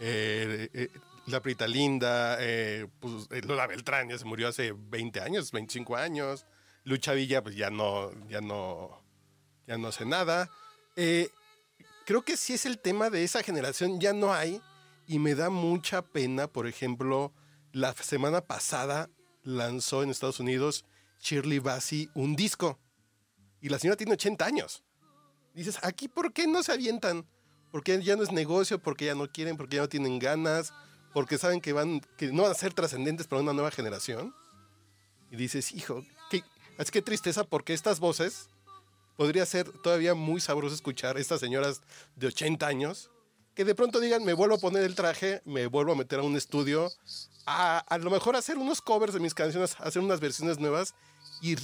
Eh, 0.00 0.70
eh, 0.72 0.88
la 1.30 1.40
Prita 1.40 1.66
Linda, 1.66 2.36
eh, 2.40 2.86
pues, 3.00 3.28
eh, 3.30 3.42
Lola 3.42 3.66
Beltrán 3.66 4.08
ya 4.08 4.18
se 4.18 4.24
murió 4.24 4.48
hace 4.48 4.72
20 4.72 5.20
años, 5.20 5.52
25 5.52 5.96
años. 5.96 6.46
Lucha 6.84 7.12
Villa, 7.12 7.42
pues 7.42 7.56
ya 7.56 7.70
no, 7.70 8.10
ya 8.28 8.40
no, 8.40 9.02
ya 9.66 9.78
no 9.78 9.88
hace 9.88 10.04
nada. 10.04 10.50
Eh, 10.96 11.30
creo 12.06 12.22
que 12.22 12.36
sí 12.36 12.54
es 12.54 12.66
el 12.66 12.78
tema 12.78 13.10
de 13.10 13.24
esa 13.24 13.42
generación, 13.42 14.00
ya 14.00 14.12
no 14.12 14.32
hay. 14.32 14.60
Y 15.06 15.18
me 15.18 15.34
da 15.34 15.50
mucha 15.50 16.02
pena, 16.02 16.46
por 16.46 16.66
ejemplo, 16.66 17.32
la 17.72 17.92
semana 17.94 18.40
pasada 18.40 19.10
lanzó 19.42 20.02
en 20.02 20.10
Estados 20.10 20.40
Unidos 20.40 20.84
Shirley 21.20 21.58
Bassey 21.58 22.08
un 22.14 22.36
disco. 22.36 22.78
Y 23.60 23.68
la 23.68 23.78
señora 23.78 23.96
tiene 23.96 24.14
80 24.14 24.44
años. 24.44 24.84
Dices, 25.54 25.78
¿aquí 25.82 26.08
por 26.08 26.32
qué 26.32 26.46
no 26.46 26.62
se 26.62 26.72
avientan? 26.72 27.26
Porque 27.70 28.02
ya 28.02 28.16
no 28.16 28.22
es 28.22 28.32
negocio, 28.32 28.80
porque 28.80 29.06
ya 29.06 29.14
no 29.14 29.30
quieren, 29.30 29.56
porque 29.56 29.76
ya 29.76 29.82
no 29.82 29.88
tienen 29.88 30.18
ganas 30.18 30.72
porque 31.12 31.38
saben 31.38 31.60
que 31.60 31.72
van 31.72 32.00
que 32.16 32.32
no 32.32 32.42
van 32.42 32.52
a 32.52 32.54
ser 32.54 32.72
trascendentes 32.72 33.26
para 33.26 33.42
una 33.42 33.52
nueva 33.52 33.70
generación. 33.70 34.34
Y 35.30 35.36
dices, 35.36 35.72
hijo, 35.72 36.04
qué, 36.30 36.42
es 36.78 36.90
que 36.90 37.02
tristeza 37.02 37.44
porque 37.44 37.72
estas 37.72 38.00
voces 38.00 38.48
podría 39.16 39.46
ser 39.46 39.70
todavía 39.70 40.14
muy 40.14 40.40
sabroso 40.40 40.74
escuchar 40.74 41.18
estas 41.18 41.40
señoras 41.40 41.82
de 42.16 42.28
80 42.28 42.66
años 42.66 43.10
que 43.54 43.64
de 43.64 43.74
pronto 43.74 44.00
digan, 44.00 44.24
me 44.24 44.32
vuelvo 44.32 44.54
a 44.54 44.58
poner 44.58 44.84
el 44.84 44.94
traje, 44.94 45.42
me 45.44 45.66
vuelvo 45.66 45.92
a 45.92 45.96
meter 45.96 46.20
a 46.20 46.22
un 46.22 46.36
estudio, 46.36 46.90
a, 47.46 47.78
a 47.78 47.98
lo 47.98 48.10
mejor 48.10 48.36
hacer 48.36 48.56
unos 48.56 48.80
covers 48.80 49.12
de 49.12 49.20
mis 49.20 49.34
canciones, 49.34 49.76
hacer 49.80 50.00
unas 50.02 50.20
versiones 50.20 50.58
nuevas 50.58 50.94
y, 51.42 51.56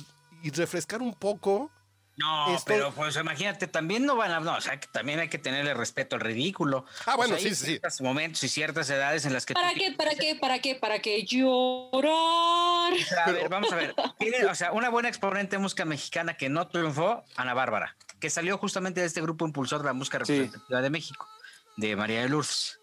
y 0.42 0.50
refrescar 0.50 1.00
un 1.00 1.14
poco 1.14 1.70
no, 2.16 2.56
pero 2.64 2.92
pues 2.92 3.14
imagínate, 3.16 3.66
también 3.66 4.06
no 4.06 4.16
van 4.16 4.30
a, 4.30 4.40
no, 4.40 4.54
o 4.54 4.60
sea, 4.60 4.80
que 4.80 4.86
también 4.86 5.20
hay 5.20 5.28
que 5.28 5.36
tenerle 5.36 5.74
respeto 5.74 6.16
al 6.16 6.22
ridículo. 6.22 6.86
Ah, 7.04 7.14
bueno, 7.14 7.36
sí, 7.36 7.54
sí. 7.54 7.66
Ciertos 7.66 8.00
momentos 8.00 8.42
y 8.42 8.48
ciertas 8.48 8.88
edades 8.88 9.26
en 9.26 9.34
las 9.34 9.44
que. 9.44 9.52
¿Para 9.52 9.74
qué, 9.74 9.92
para 9.92 10.14
qué, 10.14 10.34
para 10.34 10.58
qué, 10.60 10.74
para 10.74 10.98
qué 11.00 11.24
llorar? 11.24 12.94
A 13.26 13.32
ver, 13.32 13.48
vamos 13.50 13.70
a 13.70 13.76
ver. 13.76 13.94
o 14.50 14.54
sea, 14.54 14.72
una 14.72 14.88
buena 14.88 15.08
exponente 15.08 15.56
de 15.56 15.62
música 15.62 15.84
mexicana 15.84 16.38
que 16.38 16.48
no 16.48 16.68
triunfó, 16.68 17.22
Ana 17.36 17.52
Bárbara, 17.52 17.96
que 18.18 18.30
salió 18.30 18.56
justamente 18.56 19.00
de 19.00 19.06
este 19.06 19.20
grupo 19.20 19.46
impulsor 19.46 19.80
de 19.80 19.86
la 19.86 19.92
música 19.92 20.18
representativa 20.18 20.80
de 20.80 20.90
México, 20.90 21.28
de 21.76 21.96
María 21.96 22.22
de 22.22 22.30
Lourdes, 22.30 22.80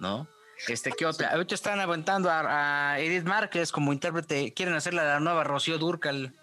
¿no? 0.00 0.26
Este, 0.66 0.90
¿qué 0.92 1.06
otra? 1.06 1.30
Ahorita 1.30 1.54
están 1.54 1.78
aventando 1.78 2.30
a, 2.30 2.94
a 2.94 3.00
Edith 3.00 3.24
Márquez 3.24 3.70
como 3.70 3.92
intérprete, 3.92 4.52
quieren 4.54 4.74
hacerla 4.74 5.04
la 5.04 5.20
nueva 5.20 5.44
Rocío 5.44 5.78
Durcal. 5.78 6.34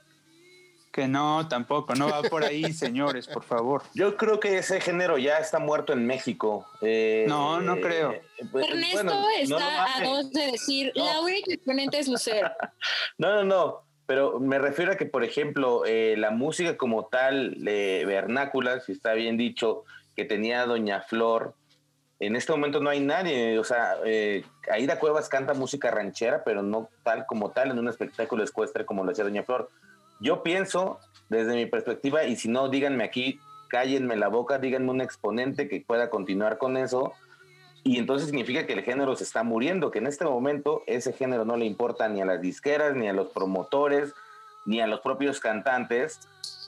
Que 0.91 1.07
no, 1.07 1.47
tampoco, 1.47 1.93
no 1.93 2.09
va 2.09 2.23
por 2.23 2.43
ahí, 2.43 2.73
señores, 2.73 3.27
por 3.27 3.43
favor. 3.43 3.83
Yo 3.93 4.17
creo 4.17 4.39
que 4.39 4.57
ese 4.57 4.81
género 4.81 5.19
ya 5.19 5.37
está 5.37 5.59
muerto 5.59 5.93
en 5.93 6.05
México. 6.07 6.65
Eh, 6.81 7.25
no, 7.27 7.61
no 7.61 7.79
creo. 7.79 8.13
Eh, 8.13 8.23
pues, 8.51 8.67
Ernesto 8.67 9.23
está 9.39 9.97
a 9.97 10.03
dos 10.03 10.31
de 10.31 10.51
decir, 10.51 10.91
la 10.95 11.21
única 11.21 11.53
exponente 11.53 11.99
es 11.99 12.07
Lucero. 12.07 12.49
no, 13.19 13.35
no, 13.35 13.43
no, 13.43 13.83
pero 14.07 14.39
me 14.39 14.57
refiero 14.57 14.93
a 14.93 14.95
que, 14.95 15.05
por 15.05 15.23
ejemplo, 15.23 15.85
eh, 15.85 16.15
la 16.17 16.31
música 16.31 16.75
como 16.75 17.05
tal, 17.05 17.63
de 17.63 18.03
vernácula, 18.07 18.79
si 18.79 18.93
está 18.93 19.13
bien 19.13 19.37
dicho, 19.37 19.83
que 20.15 20.25
tenía 20.25 20.65
Doña 20.65 21.01
Flor, 21.01 21.53
en 22.19 22.35
este 22.35 22.51
momento 22.51 22.81
no 22.81 22.89
hay 22.89 22.99
nadie, 22.99 23.59
o 23.59 23.63
sea, 23.63 23.95
Aida 24.69 24.99
Cuevas 24.99 25.29
canta 25.29 25.53
música 25.53 25.91
ranchera, 25.91 26.43
pero 26.43 26.63
no 26.63 26.89
tal 27.03 27.25
como 27.27 27.51
tal 27.51 27.71
en 27.71 27.79
un 27.79 27.87
espectáculo 27.87 28.43
escuestre 28.43 28.85
como 28.85 29.05
lo 29.05 29.11
hacía 29.11 29.23
Doña 29.23 29.43
Flor 29.43 29.69
yo 30.19 30.43
pienso, 30.43 30.99
desde 31.29 31.55
mi 31.55 31.65
perspectiva, 31.65 32.23
y 32.25 32.35
si 32.35 32.49
no, 32.49 32.69
díganme 32.69 33.03
aquí, 33.03 33.39
cállenme 33.69 34.15
la 34.17 34.27
boca, 34.27 34.57
díganme 34.57 34.91
un 34.91 35.01
exponente 35.01 35.69
que 35.69 35.81
pueda 35.81 36.09
continuar 36.09 36.57
con 36.57 36.77
eso. 36.77 37.13
Y 37.83 37.97
entonces 37.97 38.27
significa 38.27 38.65
que 38.67 38.73
el 38.73 38.83
género 38.83 39.15
se 39.15 39.23
está 39.23 39.43
muriendo, 39.43 39.91
que 39.91 39.99
en 39.99 40.07
este 40.07 40.25
momento 40.25 40.83
ese 40.85 41.13
género 41.13 41.45
no 41.45 41.55
le 41.55 41.65
importa 41.65 42.09
ni 42.09 42.21
a 42.21 42.25
las 42.25 42.41
disqueras, 42.41 42.95
ni 42.95 43.07
a 43.07 43.13
los 43.13 43.29
promotores, 43.29 44.13
ni 44.65 44.81
a 44.81 44.87
los 44.87 44.99
propios 44.99 45.39
cantantes, 45.39 46.19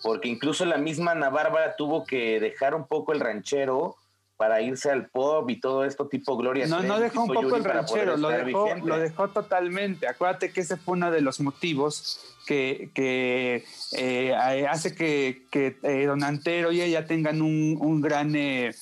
porque 0.04 0.30
incluso 0.30 0.66
la 0.66 0.78
misma 0.78 1.12
Ana 1.12 1.30
Bárbara 1.30 1.76
tuvo 1.76 2.06
que 2.06 2.40
dejar 2.40 2.74
un 2.74 2.88
poco 2.88 3.12
el 3.12 3.20
ranchero 3.20 3.98
para 4.42 4.60
irse 4.60 4.90
al 4.90 5.08
pop 5.08 5.48
y 5.52 5.60
todo 5.60 5.86
esto 5.86 6.08
tipo 6.08 6.36
Gloria. 6.36 6.66
No, 6.66 6.82
no 6.82 7.00
dejó 7.00 7.26
un 7.26 7.28
poco 7.32 7.58
el 7.58 7.64
ranchero, 7.64 8.18
lo 8.18 8.30
dejó, 8.30 8.76
lo 8.84 8.98
dejó 8.98 9.28
totalmente. 9.30 10.08
Acuérdate 10.08 10.52
que 10.52 10.62
ese 10.62 10.78
fue 10.78 10.96
uno 10.96 11.12
de 11.12 11.22
los 11.22 11.40
motivos 11.42 12.20
que, 12.48 12.90
que 12.96 13.64
eh, 13.92 14.34
hace 14.68 14.96
que, 14.96 15.44
que 15.52 15.78
eh, 15.84 16.08
Don 16.08 16.24
Antero 16.24 16.72
y 16.72 16.82
ella 16.82 17.06
tengan 17.06 17.44
un, 17.44 17.78
un 17.80 18.02
gran 18.02 18.36
eh, 18.36 18.74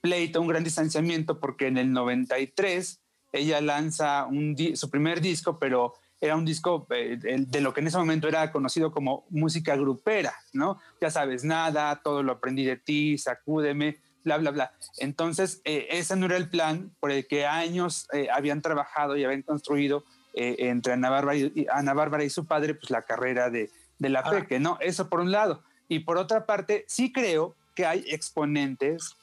pleito, 0.00 0.40
un 0.40 0.48
gran 0.48 0.64
distanciamiento, 0.64 1.38
porque 1.38 1.68
en 1.68 1.78
el 1.78 1.92
93 1.92 2.98
ella 3.30 3.60
lanza 3.60 4.26
un 4.26 4.56
su 4.74 4.90
primer 4.90 5.20
disco, 5.20 5.56
pero 5.60 5.94
era 6.20 6.34
un 6.34 6.44
disco 6.44 6.84
de 6.88 7.60
lo 7.60 7.72
que 7.72 7.80
en 7.80 7.86
ese 7.86 7.98
momento 7.98 8.26
era 8.26 8.50
conocido 8.50 8.90
como 8.90 9.24
música 9.30 9.76
grupera, 9.76 10.34
¿no? 10.52 10.80
Ya 11.00 11.12
sabes, 11.12 11.44
nada, 11.44 12.00
todo 12.02 12.24
lo 12.24 12.32
aprendí 12.32 12.64
de 12.64 12.76
ti, 12.76 13.18
sacúdeme 13.18 14.00
bla, 14.26 14.38
bla, 14.38 14.50
bla. 14.50 14.72
Entonces, 14.98 15.60
eh, 15.64 15.86
ese 15.90 16.16
no 16.16 16.26
era 16.26 16.36
el 16.36 16.50
plan 16.50 16.90
por 16.98 17.12
el 17.12 17.26
que 17.26 17.46
años 17.46 18.08
eh, 18.12 18.28
habían 18.32 18.60
trabajado 18.60 19.16
y 19.16 19.24
habían 19.24 19.42
construido 19.42 20.04
eh, 20.34 20.56
entre 20.58 20.94
Ana 20.94 21.10
Bárbara, 21.10 21.36
y, 21.36 21.66
Ana 21.72 21.94
Bárbara 21.94 22.24
y 22.24 22.30
su 22.30 22.44
padre, 22.44 22.74
pues 22.74 22.90
la 22.90 23.02
carrera 23.02 23.50
de, 23.50 23.70
de 23.98 24.08
la 24.08 24.28
fe, 24.28 24.46
que 24.46 24.58
no, 24.58 24.78
eso 24.80 25.08
por 25.08 25.20
un 25.20 25.30
lado. 25.30 25.62
Y 25.88 26.00
por 26.00 26.18
otra 26.18 26.44
parte, 26.44 26.84
sí 26.88 27.12
creo 27.12 27.54
que 27.76 27.86
hay 27.86 28.04
exponentes 28.08 29.16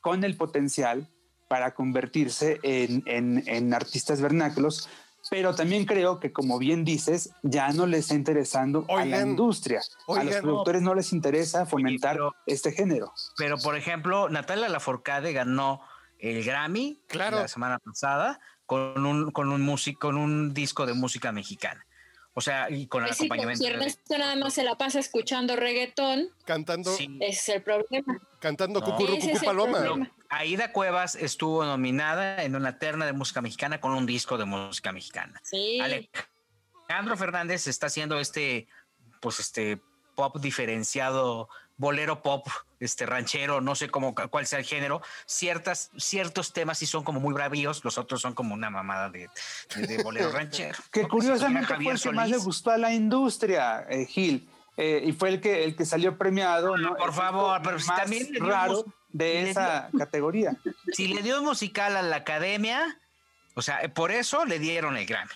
con 0.00 0.24
el 0.24 0.36
potencial 0.36 1.06
para 1.46 1.74
convertirse 1.74 2.58
en, 2.62 3.02
en, 3.06 3.44
en 3.46 3.72
artistas 3.72 4.20
vernáculos 4.20 4.88
pero 5.30 5.54
también 5.54 5.84
creo 5.84 6.20
que, 6.20 6.32
como 6.32 6.58
bien 6.58 6.84
dices, 6.84 7.30
ya 7.42 7.72
no 7.72 7.86
les 7.86 8.00
está 8.00 8.14
interesando 8.14 8.84
a 8.88 9.04
la 9.04 9.22
industria. 9.22 9.80
a 10.08 10.24
los 10.24 10.36
productores 10.36 10.82
no, 10.82 10.94
les 10.94 11.12
interesa 11.12 11.66
fomentar 11.66 12.18
este 12.46 12.72
género. 12.72 13.12
Pero, 13.36 13.56
por 13.58 13.76
ejemplo, 13.76 14.28
Natalia 14.28 14.68
Laforcade 14.68 15.32
ganó 15.32 15.80
el 16.18 16.44
Grammy 16.44 17.00
la 17.12 17.48
semana 17.48 17.78
pasada 17.78 18.40
con 18.66 19.06
un, 19.06 19.30
con 19.30 19.48
un, 19.50 19.76
con 19.98 20.16
un 20.16 20.54
disco 20.54 20.86
de 20.86 20.94
música 20.94 21.32
mexicana. 21.32 21.85
O 22.38 22.42
sea, 22.42 22.68
y 22.70 22.86
con 22.86 23.02
el 23.02 23.08
Pues 23.08 23.16
sí, 23.16 23.24
acompañamiento. 23.24 23.64
si 23.64 23.70
Ernesto 23.70 24.18
nada 24.18 24.36
más 24.36 24.52
se 24.52 24.62
la 24.62 24.76
pasa 24.76 24.98
escuchando 25.00 25.56
reggaetón, 25.56 26.28
Cantando, 26.44 26.94
Sí. 26.94 27.16
ese 27.22 27.30
es 27.30 27.48
el 27.56 27.62
problema. 27.62 28.20
cantando 28.40 28.80
No. 28.80 28.86
Es 28.98 29.24
Cucú 29.24 29.44
Paloma. 29.44 29.78
problema. 29.78 30.12
Aida 30.28 30.70
Cuevas 30.70 31.14
estuvo 31.14 31.64
nominada 31.64 32.42
en 32.44 32.54
una 32.54 32.78
terna 32.78 33.06
de 33.06 33.14
música 33.14 33.40
mexicana 33.40 33.80
con 33.80 33.92
un 33.92 34.04
disco 34.04 34.36
de 34.36 34.44
música 34.44 34.92
mexicana. 34.92 35.40
Sí. 35.44 35.80
Alejandro 35.80 37.16
Fernández 37.16 37.66
está 37.68 37.86
haciendo 37.86 38.20
este, 38.20 38.68
pues 39.20 39.40
este 39.40 39.80
pop 40.14 40.36
diferenciado, 40.38 41.48
bolero 41.76 42.22
pop, 42.22 42.46
este 42.80 43.06
ranchero, 43.06 43.60
no 43.60 43.74
sé 43.74 43.88
cómo 43.88 44.14
cuál 44.14 44.46
sea 44.46 44.58
el 44.58 44.64
género. 44.64 45.02
Ciertas, 45.26 45.90
ciertos 45.96 46.52
temas 46.52 46.78
sí 46.78 46.86
son 46.86 47.04
como 47.04 47.20
muy 47.20 47.34
bravíos, 47.34 47.84
los 47.84 47.98
otros 47.98 48.20
son 48.20 48.34
como 48.34 48.54
una 48.54 48.70
mamada 48.70 49.10
de, 49.10 49.28
de- 49.74 49.86
de 49.86 50.02
bolero 50.02 50.30
ranchero. 50.32 50.78
Que 50.90 51.02
¿no? 51.02 51.08
curiosamente 51.08 51.74
fue 51.74 51.92
el 51.92 52.00
que 52.00 52.12
más 52.12 52.28
le 52.28 52.38
gustó 52.38 52.70
a 52.70 52.78
la 52.78 52.92
industria, 52.92 53.86
eh, 53.90 54.06
Gil. 54.06 54.48
Eh, 54.78 55.04
y 55.06 55.12
fue 55.12 55.30
el 55.30 55.40
que, 55.40 55.64
el 55.64 55.74
que 55.74 55.86
salió 55.86 56.18
premiado, 56.18 56.76
¿no? 56.76 56.96
por 56.96 57.08
El 57.08 57.14
favor, 57.14 57.60
pero 57.64 57.78
si 57.80 57.86
también 57.88 58.30
le 58.30 58.40
raro 58.40 58.84
de 59.08 59.48
esa 59.50 59.88
categoría. 59.96 60.54
Si 60.92 61.08
le 61.08 61.22
dio 61.22 61.42
musical 61.42 61.96
a 61.96 62.02
la 62.02 62.16
academia, 62.16 63.00
o 63.54 63.62
sea, 63.62 63.80
eh, 63.82 63.88
por 63.88 64.10
eso 64.12 64.44
le 64.44 64.58
dieron 64.58 64.98
el 64.98 65.06
Grammy. 65.06 65.30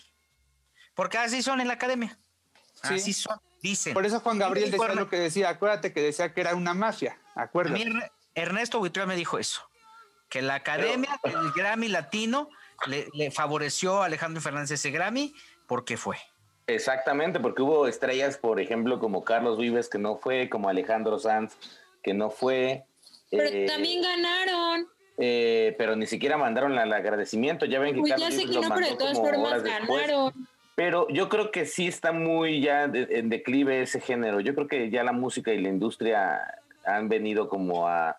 Porque 0.94 1.16
así 1.16 1.42
son 1.42 1.62
en 1.62 1.68
la 1.68 1.74
academia. 1.74 2.18
Sí. 2.82 2.94
Así 2.94 3.12
son, 3.14 3.40
dicen. 3.62 3.94
Por 3.94 4.06
eso 4.06 4.20
Juan 4.20 4.38
Gabriel 4.38 4.70
decía 4.70 4.94
lo 4.94 5.08
que 5.08 5.16
decía, 5.18 5.48
acuérdate 5.50 5.92
que 5.92 6.00
decía 6.02 6.32
que 6.32 6.40
era 6.40 6.54
una 6.54 6.74
mafia, 6.74 7.18
A 7.34 7.42
acuérdate. 7.42 7.78
mí 7.84 7.90
Erne- 7.90 8.10
Ernesto 8.34 8.78
Buitrón 8.78 9.08
me 9.08 9.16
dijo 9.16 9.38
eso, 9.38 9.62
que 10.28 10.42
la 10.42 10.54
academia 10.56 11.18
del 11.24 11.52
Grammy 11.52 11.88
latino 11.88 12.48
le, 12.86 13.08
le 13.14 13.30
favoreció 13.30 14.02
a 14.02 14.06
Alejandro 14.06 14.40
Fernández 14.40 14.70
ese 14.72 14.90
Grammy 14.90 15.34
porque 15.66 15.96
fue. 15.96 16.16
Exactamente, 16.66 17.40
porque 17.40 17.62
hubo 17.62 17.88
estrellas, 17.88 18.36
por 18.36 18.60
ejemplo, 18.60 19.00
como 19.00 19.24
Carlos 19.24 19.58
Vives, 19.58 19.88
que 19.88 19.98
no 19.98 20.18
fue, 20.18 20.48
como 20.48 20.68
Alejandro 20.68 21.18
Sanz, 21.18 21.56
que 22.02 22.14
no 22.14 22.30
fue. 22.30 22.84
Pero 23.30 23.44
eh, 23.44 23.66
también 23.66 24.00
ganaron. 24.02 24.86
eh, 25.18 25.74
pero 25.78 25.96
ni 25.96 26.06
siquiera 26.06 26.36
mandaron 26.38 26.78
el 26.78 26.92
agradecimiento. 26.92 27.66
Ya 27.66 27.80
ven 27.80 27.94
que 27.94 28.00
Pues 28.00 28.10
ya 28.10 28.16
Carlos 28.16 28.34
sé 28.34 28.40
Vives 28.46 28.56
que 28.56 28.62
lo 28.62 28.68
no, 28.68 28.74
pero 28.76 28.86
de 28.88 28.96
todas 28.96 29.18
como 29.18 29.28
formas 29.30 29.50
horas 29.52 29.62
después. 29.64 30.00
Pero 30.74 31.06
yo 31.08 31.28
creo 31.28 31.50
que 31.50 31.66
sí 31.66 31.86
está 31.88 32.12
muy 32.12 32.60
ya 32.62 32.88
de- 32.88 33.08
en 33.10 33.28
declive 33.28 33.82
ese 33.82 34.00
género. 34.00 34.40
Yo 34.40 34.54
creo 34.54 34.66
que 34.68 34.90
ya 34.90 35.04
la 35.04 35.12
música 35.12 35.52
y 35.52 35.60
la 35.60 35.68
industria 35.68 36.40
han 36.86 37.08
venido 37.08 37.48
como 37.48 37.86
a, 37.88 38.16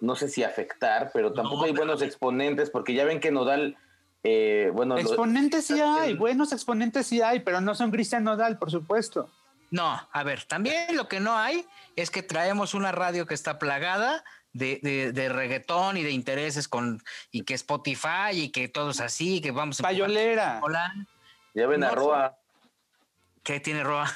no 0.00 0.14
sé 0.14 0.28
si 0.28 0.44
afectar, 0.44 1.10
pero 1.12 1.32
tampoco 1.32 1.62
No, 1.62 1.64
hay 1.64 1.72
pero- 1.72 1.84
buenos 1.86 2.02
exponentes, 2.02 2.70
porque 2.70 2.94
ya 2.94 3.04
ven 3.04 3.18
que 3.18 3.32
Nodal, 3.32 3.76
eh, 4.22 4.70
bueno, 4.72 4.94
lo- 4.94 5.00
Exponentes 5.00 5.66
sí 5.66 5.80
hay, 5.80 6.14
buenos 6.14 6.52
exponentes 6.52 7.06
sí 7.08 7.20
hay, 7.20 7.40
pero 7.40 7.60
no 7.60 7.74
son 7.74 7.90
Cristian 7.90 8.22
Nodal, 8.24 8.58
por 8.58 8.70
supuesto. 8.70 9.28
No, 9.70 10.00
a 10.12 10.22
ver, 10.22 10.44
también 10.44 10.96
lo 10.96 11.08
que 11.08 11.20
no 11.20 11.36
hay 11.36 11.66
es 11.96 12.10
que 12.10 12.22
traemos 12.22 12.74
una 12.74 12.92
radio 12.92 13.26
que 13.26 13.34
está 13.34 13.58
plagada 13.58 14.24
de, 14.52 14.80
de- 14.82 15.12
de 15.12 15.28
reggaetón 15.28 15.96
y 15.96 16.02
de 16.04 16.10
intereses 16.12 16.68
con 16.68 17.02
y 17.32 17.42
que 17.42 17.54
Spotify 17.54 18.30
y 18.32 18.48
que 18.50 18.68
todos 18.68 19.00
así, 19.00 19.40
que 19.40 19.50
vamos 19.50 19.80
a 19.80 19.82
Payolera. 19.82 20.60
Hola, 20.62 20.94
ya 21.54 21.66
ven 21.66 21.84
a 21.84 21.88
no, 21.88 21.94
Roa, 21.94 22.38
¿qué 23.42 23.60
tiene 23.60 23.82
Roa? 23.84 24.12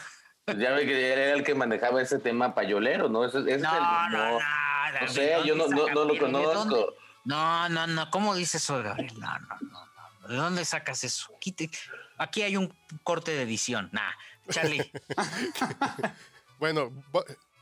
ya 0.46 0.72
ven 0.72 0.86
que 0.86 1.12
era 1.12 1.32
el 1.34 1.44
que 1.44 1.54
manejaba 1.54 2.02
ese 2.02 2.18
tema 2.18 2.54
payolero, 2.54 3.08
¿no? 3.08 3.24
Ese, 3.24 3.38
ese 3.40 3.54
es 3.56 3.62
No, 3.62 3.74
el- 3.74 3.82
no, 3.82 4.08
no. 4.10 4.38
no 4.38 5.00
¿de 5.00 5.08
sé, 5.08 5.36
yo 5.44 5.54
no, 5.54 5.66
no, 5.68 5.86
no 5.88 6.04
lo 6.04 6.18
conozco. 6.18 6.94
No, 7.24 7.68
no, 7.68 7.86
no. 7.86 8.10
¿Cómo 8.10 8.34
dices 8.34 8.62
eso, 8.64 8.82
Gabriel? 8.82 9.12
No, 9.18 9.38
no, 9.38 9.56
no, 9.60 9.86
no. 10.22 10.28
¿De 10.28 10.36
dónde 10.36 10.64
sacas 10.64 11.04
eso? 11.04 11.32
Quite- 11.40 11.70
Aquí 12.18 12.42
hay 12.42 12.56
un 12.56 12.72
corte 13.04 13.30
de 13.32 13.42
edición. 13.42 13.88
Nah, 13.92 14.10
Charlie. 14.50 14.90
Bueno, 16.58 16.92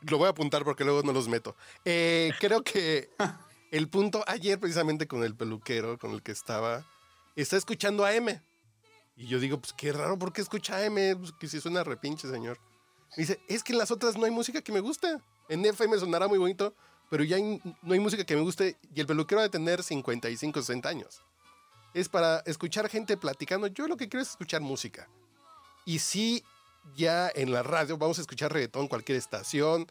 lo 0.03 0.19
voy 0.19 0.27
a 0.27 0.31
apuntar 0.31 0.63
porque 0.65 0.85
luego 0.85 1.03
no 1.03 1.13
los 1.13 1.27
meto. 1.29 1.57
Eh, 1.87 2.33
creo 2.39 2.63
que 2.63 3.09
el 3.71 3.89
punto 3.89 4.23
ayer 4.27 4.59
precisamente 4.61 5.07
con 5.07 5.23
el 5.25 5.35
peluquero 5.35 5.97
con 5.99 6.11
el 6.13 6.23
que 6.23 6.33
estaba, 6.33 6.85
está 7.35 7.57
escuchando 7.57 8.05
a 8.05 8.13
M. 8.13 8.43
Y 9.21 9.27
yo 9.27 9.39
digo, 9.39 9.59
pues 9.61 9.75
qué 9.75 9.93
raro, 9.93 10.19
¿por 10.19 10.33
qué 10.33 10.41
escucha 10.41 10.83
M? 10.83 11.15
Pues, 11.17 11.33
que 11.33 11.47
si 11.47 11.61
suena 11.61 11.85
repinche, 11.85 12.27
señor. 12.31 12.59
Me 13.19 13.23
dice, 13.23 13.39
es 13.49 13.63
que 13.63 13.73
en 13.73 13.79
las 13.79 13.91
otras 13.91 14.17
no 14.17 14.25
hay 14.25 14.31
música 14.31 14.63
que 14.63 14.73
me 14.73 14.81
guste. 14.81 15.09
En 15.51 15.63
FM 15.67 15.99
sonará 15.99 16.27
muy 16.27 16.39
bonito, 16.39 16.73
pero 17.11 17.23
ya 17.23 17.37
hay- 17.37 17.61
no 17.83 17.93
hay 17.93 18.01
música 18.01 18.25
que 18.25 18.35
me 18.35 18.41
guste. 18.41 18.79
Y 18.95 19.01
el 19.01 19.07
peluquero 19.07 19.41
ha 19.41 19.45
de 19.45 19.51
tener 19.51 19.83
55, 19.83 20.61
60 20.63 20.89
años. 20.89 21.23
Es 21.93 22.09
para 22.09 22.39
escuchar 22.47 22.89
gente 22.89 23.19
platicando. 23.19 23.67
Yo 23.67 23.87
lo 23.89 23.99
que 23.99 24.09
quiero 24.09 24.23
es 24.23 24.31
escuchar 24.31 24.63
música. 24.63 25.07
Y 25.85 25.99
sí, 25.99 26.43
ya 26.97 27.31
en 27.35 27.53
la 27.53 27.63
radio 27.63 27.99
vamos 27.99 28.17
a 28.17 28.23
escuchar 28.23 28.51
reggaetón, 28.55 28.89
cualquier 28.89 29.19
estación, 29.19 29.87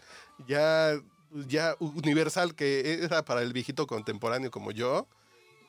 ya, 0.48 1.00
ya 1.48 1.76
Universal, 1.80 2.56
que 2.56 3.04
era 3.04 3.24
para 3.24 3.44
el 3.44 3.54
viejito 3.54 3.86
contemporáneo 3.86 4.50
como 4.50 4.72
yo, 4.72 5.06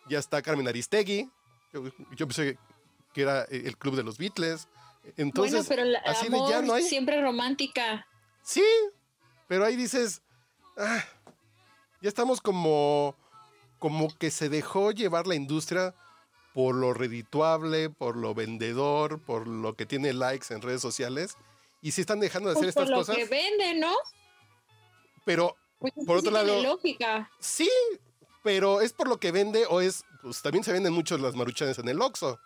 ya 0.08 0.18
está 0.18 0.40
Carmen 0.40 0.66
Aristegui, 0.66 1.28
yo, 1.74 1.82
yo 2.16 2.26
pensé 2.26 2.58
que 3.12 3.22
era 3.22 3.44
el 3.44 3.76
club 3.76 3.96
de 3.96 4.02
los 4.02 4.18
Beatles, 4.18 4.68
entonces, 5.16 5.52
bueno, 5.52 5.68
pero 5.68 5.84
la 5.84 5.98
así 6.00 6.28
de 6.28 6.36
amor 6.36 6.50
ya 6.50 6.62
no 6.62 6.74
hay. 6.74 6.82
siempre 6.84 7.20
romántica. 7.22 8.06
Sí, 8.42 8.64
pero 9.48 9.64
ahí 9.64 9.76
dices, 9.76 10.22
ah, 10.76 11.02
ya 12.02 12.08
estamos 12.08 12.40
como, 12.40 13.16
como 13.78 14.08
que 14.18 14.30
se 14.30 14.48
dejó 14.48 14.90
llevar 14.92 15.26
la 15.26 15.34
industria 15.34 15.94
por 16.54 16.74
lo 16.74 16.92
redituable, 16.92 17.90
por 17.90 18.16
lo 18.16 18.34
vendedor, 18.34 19.20
por 19.20 19.46
lo 19.46 19.74
que 19.74 19.86
tiene 19.86 20.12
likes 20.12 20.52
en 20.52 20.60
redes 20.62 20.82
sociales. 20.82 21.36
Y 21.82 21.92
sí 21.92 22.02
están 22.02 22.20
dejando 22.20 22.50
de 22.50 22.56
hacer 22.56 22.64
Pues 22.64 22.74
por 22.74 22.82
estas 22.84 22.90
lo 22.90 22.96
cosas, 22.98 23.16
que 23.16 23.24
vende, 23.24 23.74
¿no? 23.80 23.94
pero 25.24 25.56
Pues 25.78 25.94
Por 26.06 26.18
otro 26.18 26.30
lado- 26.30 26.62
lógica. 26.62 27.30
sí, 27.38 27.70
pero 28.42 28.80
es 28.82 28.92
por 28.92 29.08
lo 29.08 29.18
que 29.18 29.32
vende 29.32 29.64
o 29.68 29.80
es, 29.80 30.04
pues 30.22 30.42
también 30.42 30.62
se 30.62 30.72
venden 30.72 30.92
mucho 30.92 31.16
las 31.16 31.34
maruchanes 31.34 31.78
en 31.78 31.88
el 31.88 32.02
Oxxo. 32.02 32.38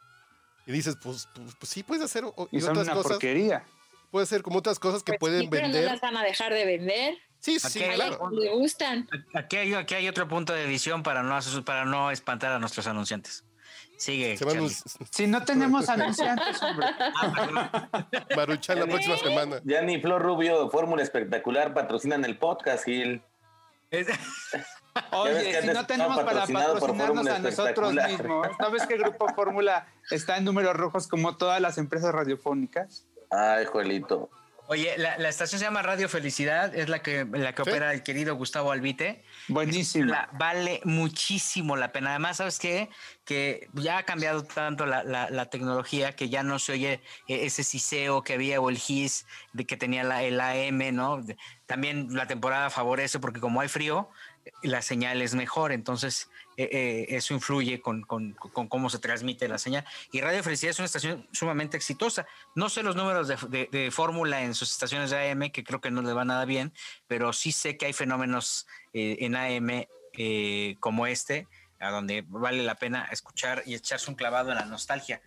Y 0.66 0.72
dices, 0.72 0.96
pues, 1.02 1.28
pues, 1.34 1.54
pues 1.58 1.70
sí 1.70 1.82
puedes 1.82 2.02
hacer 2.04 2.24
o- 2.24 2.48
Y 2.50 2.58
y 2.58 2.60
son 2.60 2.70
otras 2.70 2.86
una 2.86 2.94
cosas, 2.94 3.12
porquería. 3.12 3.64
puede 4.10 4.26
ser 4.26 4.42
como 4.42 4.58
otras 4.58 4.78
cosas 4.78 5.02
que 5.02 5.12
Pues 5.12 5.20
pueden 5.20 5.42
sí, 5.42 5.48
pero 5.50 5.62
vender. 5.64 5.84
no 5.84 5.90
las 5.92 6.00
van 6.00 6.16
a 6.16 6.22
dejar 6.22 6.52
de 6.54 6.64
vender. 6.64 7.14
Sí, 7.40 7.58
sí, 7.60 7.82
Aquí 7.84 7.94
claro. 7.94 8.30
Le 8.30 8.50
gustan. 8.54 9.06
Aquí 9.34 9.56
hay, 9.56 9.74
aquí 9.74 9.94
hay 9.94 10.08
otro 10.08 10.26
punto 10.26 10.54
de 10.54 10.64
edición 10.64 11.02
para 11.02 11.22
no, 11.22 11.38
para 11.66 11.84
no 11.84 12.10
espantar 12.10 12.52
a 12.52 12.58
nuestros 12.58 12.86
anunciantes. 12.86 13.44
Sigue. 13.98 14.36
Si 15.10 15.26
no 15.26 15.44
tenemos 15.44 15.88
anunciantes, 15.88 16.60
hombre. 16.62 16.86
maruchan 18.34 18.80
la 18.80 18.86
próxima 18.86 19.16
semana. 19.18 19.60
Ya 19.64 19.82
ni 19.82 20.00
Flor 20.00 20.22
Rubio, 20.22 20.68
Fórmula 20.70 21.02
Espectacular, 21.02 21.74
patrocinan 21.74 22.24
el 22.24 22.38
podcast, 22.38 22.84
Gil. 22.86 23.22
Oye, 25.12 25.60
si 25.60 25.66
no 25.68 25.86
tenemos 25.86 26.16
para 26.22 26.46
patrocinarnos 26.46 27.26
a 27.26 27.38
nosotros 27.40 27.94
mismos, 27.94 28.48
¿no 28.60 28.70
ves 28.70 28.86
que 28.86 28.96
Grupo 28.96 29.28
Fórmula 29.34 29.86
está 30.10 30.36
en 30.36 30.44
números 30.44 30.76
rojos 30.76 31.08
como 31.08 31.36
todas 31.36 31.60
las 31.60 31.78
empresas 31.78 32.12
radiofónicas? 32.12 33.04
Ay, 33.30 33.64
Joelito. 33.66 34.30
Oye, 34.66 34.96
la, 34.96 35.18
la 35.18 35.28
estación 35.28 35.58
se 35.58 35.66
llama 35.66 35.82
Radio 35.82 36.08
Felicidad, 36.08 36.74
es 36.74 36.88
la 36.88 37.02
que, 37.02 37.26
la 37.30 37.54
que 37.54 37.64
Sí. 37.64 37.68
opera 37.70 37.92
el 37.92 38.02
querido 38.02 38.34
Gustavo 38.34 38.72
Albite. 38.72 39.22
Buenísimo. 39.48 40.06
La- 40.10 40.30
vale 40.32 40.80
muchísimo 40.84 41.76
la 41.76 41.92
pena. 41.92 42.10
Además, 42.10 42.38
¿sabes 42.38 42.58
qué? 42.58 42.88
Que 43.26 43.68
ya 43.74 43.98
ha 43.98 44.02
cambiado 44.04 44.42
tanto 44.44 44.86
la, 44.86 45.02
la- 45.04 45.28
la 45.28 45.50
tecnología 45.50 46.12
que 46.16 46.30
ya 46.30 46.42
no 46.42 46.58
se 46.58 46.72
oye 46.72 46.92
eh, 47.28 47.44
ese 47.44 47.62
siseo 47.62 48.22
que 48.22 48.32
había 48.34 48.58
o 48.58 48.70
el 48.70 48.78
GIS 48.78 49.26
de 49.52 49.66
que 49.66 49.76
tenía 49.76 50.02
la, 50.02 50.22
el 50.22 50.40
AM, 50.40 50.94
¿no? 50.94 51.20
También 51.66 52.14
la 52.14 52.26
temporada 52.26 52.70
favorece 52.70 53.18
porque 53.18 53.40
como 53.40 53.60
hay 53.60 53.68
frío, 53.68 54.08
la 54.62 54.82
señal 54.82 55.22
es 55.22 55.34
mejor. 55.34 55.72
Entonces, 55.72 56.30
eh, 56.56 56.68
eh, 56.70 57.06
eso 57.16 57.34
influye 57.34 57.80
con, 57.80 58.02
con- 58.02 58.32
con 58.34 58.68
cómo 58.68 58.88
se 58.90 58.98
transmite 58.98 59.48
la 59.48 59.58
señal. 59.58 59.84
Y 60.12 60.20
Radio 60.20 60.42
Felicidad 60.42 60.70
es 60.70 60.78
una 60.78 60.86
estación 60.86 61.28
sumamente 61.32 61.76
exitosa. 61.76 62.26
No 62.54 62.68
sé 62.68 62.82
los 62.82 62.96
números 62.96 63.28
de, 63.28 63.68
de- 63.70 63.90
fórmula 63.90 64.42
en 64.42 64.54
sus 64.54 64.70
estaciones 64.70 65.10
de 65.10 65.30
AM, 65.30 65.50
que 65.50 65.64
creo 65.64 65.80
que 65.80 65.90
no 65.90 66.02
les 66.02 66.16
va 66.16 66.24
nada 66.24 66.44
bien, 66.44 66.72
pero 67.06 67.32
sí 67.32 67.52
sé 67.52 67.76
que 67.76 67.86
hay 67.86 67.92
fenómenos 67.92 68.66
eh, 68.92 69.16
en 69.20 69.34
AM 69.36 69.86
como 70.78 71.06
este, 71.08 71.48
a 71.80 71.90
donde 71.90 72.24
vale 72.28 72.62
la 72.62 72.76
pena 72.76 73.08
escuchar 73.10 73.62
y 73.66 73.74
echarse 73.74 74.08
un 74.08 74.14
clavado 74.16 74.50
en 74.50 74.56
la 74.58 74.64
nostalgia. 74.64 75.20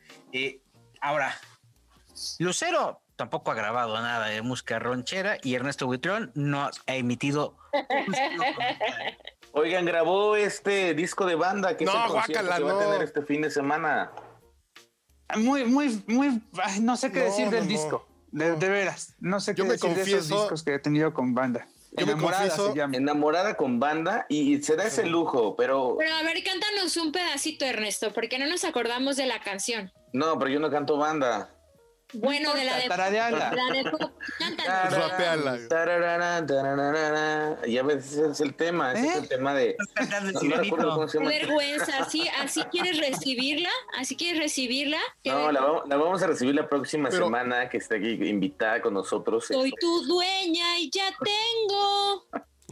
Ahora, 1.01 1.37
Lucero 2.39 3.01
tampoco 3.17 3.51
ha 3.51 3.55
grabado 3.55 3.99
nada 3.99 4.27
de 4.27 4.41
música 4.41 4.79
ronchera 4.79 5.37
y 5.43 5.55
Ernesto 5.55 5.85
Buitrón 5.87 6.31
no 6.35 6.63
ha 6.63 6.95
emitido. 6.95 7.57
Oigan, 9.53 9.85
grabó 9.85 10.35
este 10.35 10.93
disco 10.93 11.25
de 11.25 11.35
banda 11.35 11.75
que 11.75 11.85
No, 11.85 11.91
es 11.91 12.05
el 12.05 12.11
guácala, 12.11 12.57
que 12.57 12.63
va 12.63 12.73
a 12.75 12.79
tener 12.79 13.01
este 13.03 13.21
fin 13.23 13.41
de 13.41 13.49
semana. 13.49 14.11
Muy, 15.35 15.65
muy, 15.65 16.01
muy, 16.07 16.41
ay, 16.63 16.79
no 16.79 16.95
sé 16.95 17.11
qué 17.11 17.19
No, 17.19 17.25
decir 17.25 17.49
del 17.49 17.63
no. 17.63 17.69
disco. 17.69 18.07
De, 18.31 18.55
de 18.55 18.69
veras, 18.69 19.15
no 19.19 19.39
sé 19.39 19.55
qué 19.55 19.59
Yo 19.59 19.65
me 19.65 19.71
decir 19.73 19.89
de 19.95 20.01
esos 20.01 20.11
confieso- 20.27 20.41
discos 20.41 20.63
que 20.63 20.73
he 20.75 20.79
tenido 20.79 21.13
con 21.13 21.33
banda. 21.33 21.65
Yo 21.93 22.05
me 22.05 22.11
Enamorada 22.11 22.43
confieso- 22.49 22.71
se 22.71 22.77
llama. 22.77 22.95
Enamorada 22.97 23.57
con 23.57 23.79
banda 23.79 24.25
y, 24.29 24.53
y 24.55 24.61
se 24.61 24.75
da 24.75 24.83
ese 24.85 25.05
lujo, 25.07 25.55
pero 25.55 25.95
Pero 25.97 26.13
a 26.13 26.21
ver, 26.23 26.43
cántanos 26.43 26.95
un 26.97 27.11
pedacito, 27.11 27.65
Ernesto, 27.65 28.13
porque 28.13 28.37
no 28.37 28.45
nos 28.47 28.63
acordamos 28.63 29.15
de 29.17 29.25
la 29.25 29.39
canción. 29.41 29.91
no, 30.13 30.37
pero 30.37 30.51
yo 30.51 30.59
no 30.59 30.69
canto 30.69 30.97
banda. 30.97 31.49
Bueno, 32.13 32.53
de 32.53 32.63
la 32.63 32.77
de. 32.77 32.87
Tarareala. 32.87 33.51
La 33.53 33.73
de. 33.73 33.83
Rapeala. 34.89 35.57
Tararara, 35.67 36.45
tararara. 36.45 37.65
Ya 37.67 37.83
ves, 37.83 38.13
ese 38.13 38.31
es 38.31 38.39
el 38.41 38.53
tema, 38.53 38.93
ese 38.93 39.07
es 39.07 39.15
¿Eh? 39.15 39.19
el 39.19 39.27
tema 39.27 39.53
de... 39.53 39.75
No, 40.09 40.41
no 40.49 40.55
recuerdo 40.57 40.95
cómo 40.95 41.07
se 41.07 41.17
Qué 41.17 41.23
llama. 41.25 41.35
vergüenza, 41.37 41.97
así, 41.99 42.27
así 42.39 42.63
quieres 42.71 42.97
recibirla, 42.99 43.69
así 43.97 44.15
quieres 44.15 44.41
recibirla. 44.41 44.99
No, 45.25 45.51
la 45.51 45.61
vamos, 45.61 45.83
la 45.87 45.97
vamos 45.97 46.21
a 46.23 46.27
recibir 46.27 46.55
la 46.55 46.69
próxima 46.69 47.09
Pero- 47.09 47.25
semana 47.25 47.67
que 47.69 47.77
esté 47.77 47.97
aquí 47.97 48.11
invitada 48.29 48.81
con 48.81 48.93
nosotros. 48.93 49.45
Soy 49.47 49.69
Este, 49.69 49.81
tu 49.81 50.05
dueña 50.05 50.79
y 50.79 50.89
ya 50.89 51.13
tengo 51.23 52.25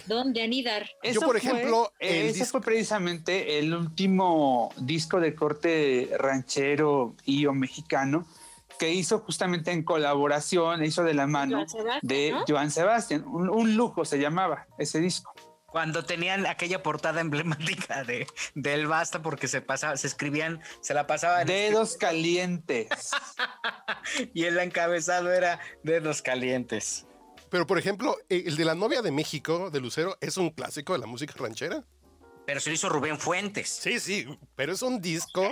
dónde 0.06 0.44
anidar. 0.44 0.90
Yo, 1.04 1.20
por 1.22 1.40
fue- 1.40 1.52
ejemplo, 1.52 1.92
el 2.00 2.28
ese 2.28 2.40
disco- 2.40 2.52
fue 2.52 2.62
precisamente 2.62 3.60
el 3.60 3.74
último 3.74 4.72
disco 4.78 5.20
de 5.20 5.36
corte 5.36 6.10
ranchero 6.18 7.16
y 7.26 7.46
o 7.48 7.54
mexicano 7.54 8.26
que 8.78 8.92
hizo 8.92 9.20
justamente 9.20 9.72
en 9.72 9.84
colaboración, 9.84 10.84
hizo 10.84 11.04
de 11.04 11.14
la 11.14 11.28
mano 11.28 11.66
Joan 11.68 12.00
de 12.02 12.32
¿no? 12.32 12.44
Joan 12.48 12.72
Sebastián. 12.72 13.24
Un, 13.28 13.50
un 13.50 13.76
lujo 13.76 14.06
se 14.06 14.20
llamaba 14.20 14.68
ese 14.78 15.00
disco. 15.00 15.34
Cuando 15.66 16.06
tenían 16.06 16.46
aquella 16.46 16.82
portada 16.82 17.20
emblemática 17.20 18.04
de 18.06 18.28
del 18.54 18.88
basta 18.88 19.22
porque 19.22 19.50
se 19.50 19.62
pasaba, 19.62 19.98
se 19.98 20.08
escribían, 20.08 20.62
se 20.82 20.94
la 20.94 21.06
pasaban 21.06 21.46
Dedos 21.48 21.98
calientes. 21.98 23.12
y 24.34 24.46
el 24.46 24.58
encabezado 24.58 25.34
era 25.34 25.60
dedos 25.84 26.22
calientes. 26.22 27.06
Pero, 27.50 27.68
por 27.68 27.78
ejemplo, 27.78 28.16
el 28.30 28.56
de 28.56 28.66
la 28.66 28.76
novia 28.76 29.02
de 29.02 29.12
México, 29.12 29.70
de 29.70 29.80
Lucero, 29.80 30.18
es 30.22 30.38
un 30.38 30.50
clásico 30.50 30.94
de 30.94 31.00
la 31.00 31.08
música 31.08 31.34
ranchera. 31.38 31.84
Pero 32.46 32.60
se 32.60 32.70
lo 32.70 32.76
hizo 32.76 32.90
Rubén 32.90 33.18
Fuentes. 33.18 33.70
Sí, 33.70 34.00
sí, 34.00 34.26
pero 34.56 34.74
es 34.74 34.82
un 34.82 35.02
disco 35.02 35.50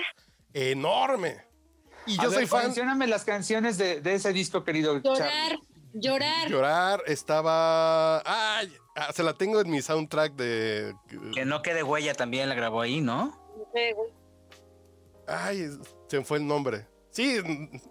enorme. 0.54 1.46
Y 2.06 2.20
A 2.20 2.24
yo 2.24 2.30
ver, 2.30 2.40
soy 2.40 2.48
fan. 2.48 2.64
Mencióname 2.66 3.08
las 3.08 3.24
canciones 3.24 3.78
de, 3.78 4.02
de 4.02 4.14
ese 4.16 4.34
disco, 4.34 4.64
querido. 4.64 4.98
Llorar, 5.00 5.18
Charlie. 5.20 5.60
llorar. 5.94 6.50
Llorar 6.50 7.04
estaba. 7.08 8.18
Ay, 8.26 8.74
ah, 8.96 9.12
se 9.14 9.24
la 9.24 9.34
tengo 9.34 9.62
en 9.62 9.70
mi 9.70 9.82
soundtrack 9.82 10.34
de. 10.36 10.94
Que 11.34 11.46
no 11.46 11.62
quede 11.62 11.84
huella 11.84 12.14
también 12.14 12.50
la 12.50 12.56
grabó 12.56 12.82
ahí, 12.82 13.02
¿no? 13.02 13.40
Ay, 15.28 15.70
se 16.08 16.18
me 16.20 16.26
fue 16.26 16.38
el 16.38 16.48
nombre. 16.48 16.88
Sí, 17.12 17.38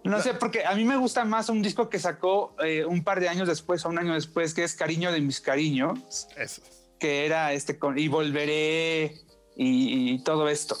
No 0.03 0.21
sé, 0.21 0.33
porque 0.33 0.65
a 0.65 0.75
mí 0.75 0.83
me 0.83 0.97
gusta 0.97 1.23
más 1.23 1.47
un 1.47 1.61
disco 1.61 1.89
que 1.89 1.97
sacó 1.97 2.55
eh, 2.61 2.83
un 2.83 3.05
par 3.05 3.21
de 3.21 3.29
años 3.29 3.47
después 3.47 3.85
o 3.85 3.89
un 3.89 3.97
año 3.97 4.13
después, 4.13 4.53
que 4.53 4.65
es 4.65 4.75
Cariño 4.75 5.13
de 5.13 5.21
mis 5.21 5.39
cariños, 5.39 6.27
eso. 6.35 6.61
que 6.99 7.25
era 7.25 7.53
este 7.53 7.79
con 7.79 7.97
Y 7.97 8.09
volveré 8.09 9.15
y, 9.55 10.13
y 10.15 10.23
todo 10.23 10.49
esto. 10.49 10.75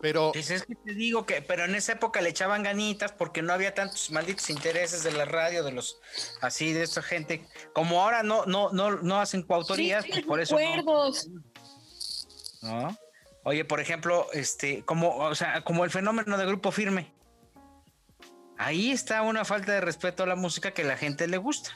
Pero 0.00 0.32
Pues 0.32 0.50
es 0.50 0.64
que 0.64 0.74
te 0.74 0.94
digo 0.94 1.26
que, 1.26 1.42
pero 1.42 1.64
en 1.64 1.74
esa 1.74 1.92
época 1.92 2.20
le 2.22 2.30
echaban 2.30 2.62
ganitas 2.62 3.12
porque 3.12 3.42
no 3.42 3.52
había 3.52 3.74
tantos 3.74 4.10
malditos 4.10 4.48
intereses 4.48 5.02
de 5.02 5.12
la 5.12 5.26
radio, 5.26 5.62
de 5.62 5.72
los 5.72 6.00
así, 6.40 6.72
de 6.72 6.82
esta 6.82 7.02
gente. 7.02 7.46
Como 7.74 8.02
ahora 8.02 8.22
no, 8.22 8.46
no, 8.46 8.70
no, 8.70 9.02
no 9.02 9.20
hacen 9.20 9.42
coautorías, 9.42 10.04
Sí, 10.04 10.10
pues 10.12 10.24
por 10.24 10.40
eso. 10.40 10.56
¿no? 12.62 12.96
Oye, 13.44 13.64
por 13.64 13.80
ejemplo, 13.80 14.26
este, 14.32 14.84
como, 14.84 15.16
o 15.16 15.34
sea, 15.34 15.62
como 15.64 15.84
el 15.84 15.90
fenómeno 15.90 16.36
de 16.36 16.46
grupo 16.46 16.70
firme. 16.70 17.12
Ahí 18.56 18.90
está 18.90 19.22
una 19.22 19.44
falta 19.44 19.72
de 19.72 19.80
respeto 19.80 20.22
a 20.22 20.26
la 20.26 20.36
música 20.36 20.72
que 20.72 20.84
la 20.84 20.96
gente 20.96 21.26
le 21.26 21.38
gusta. 21.38 21.70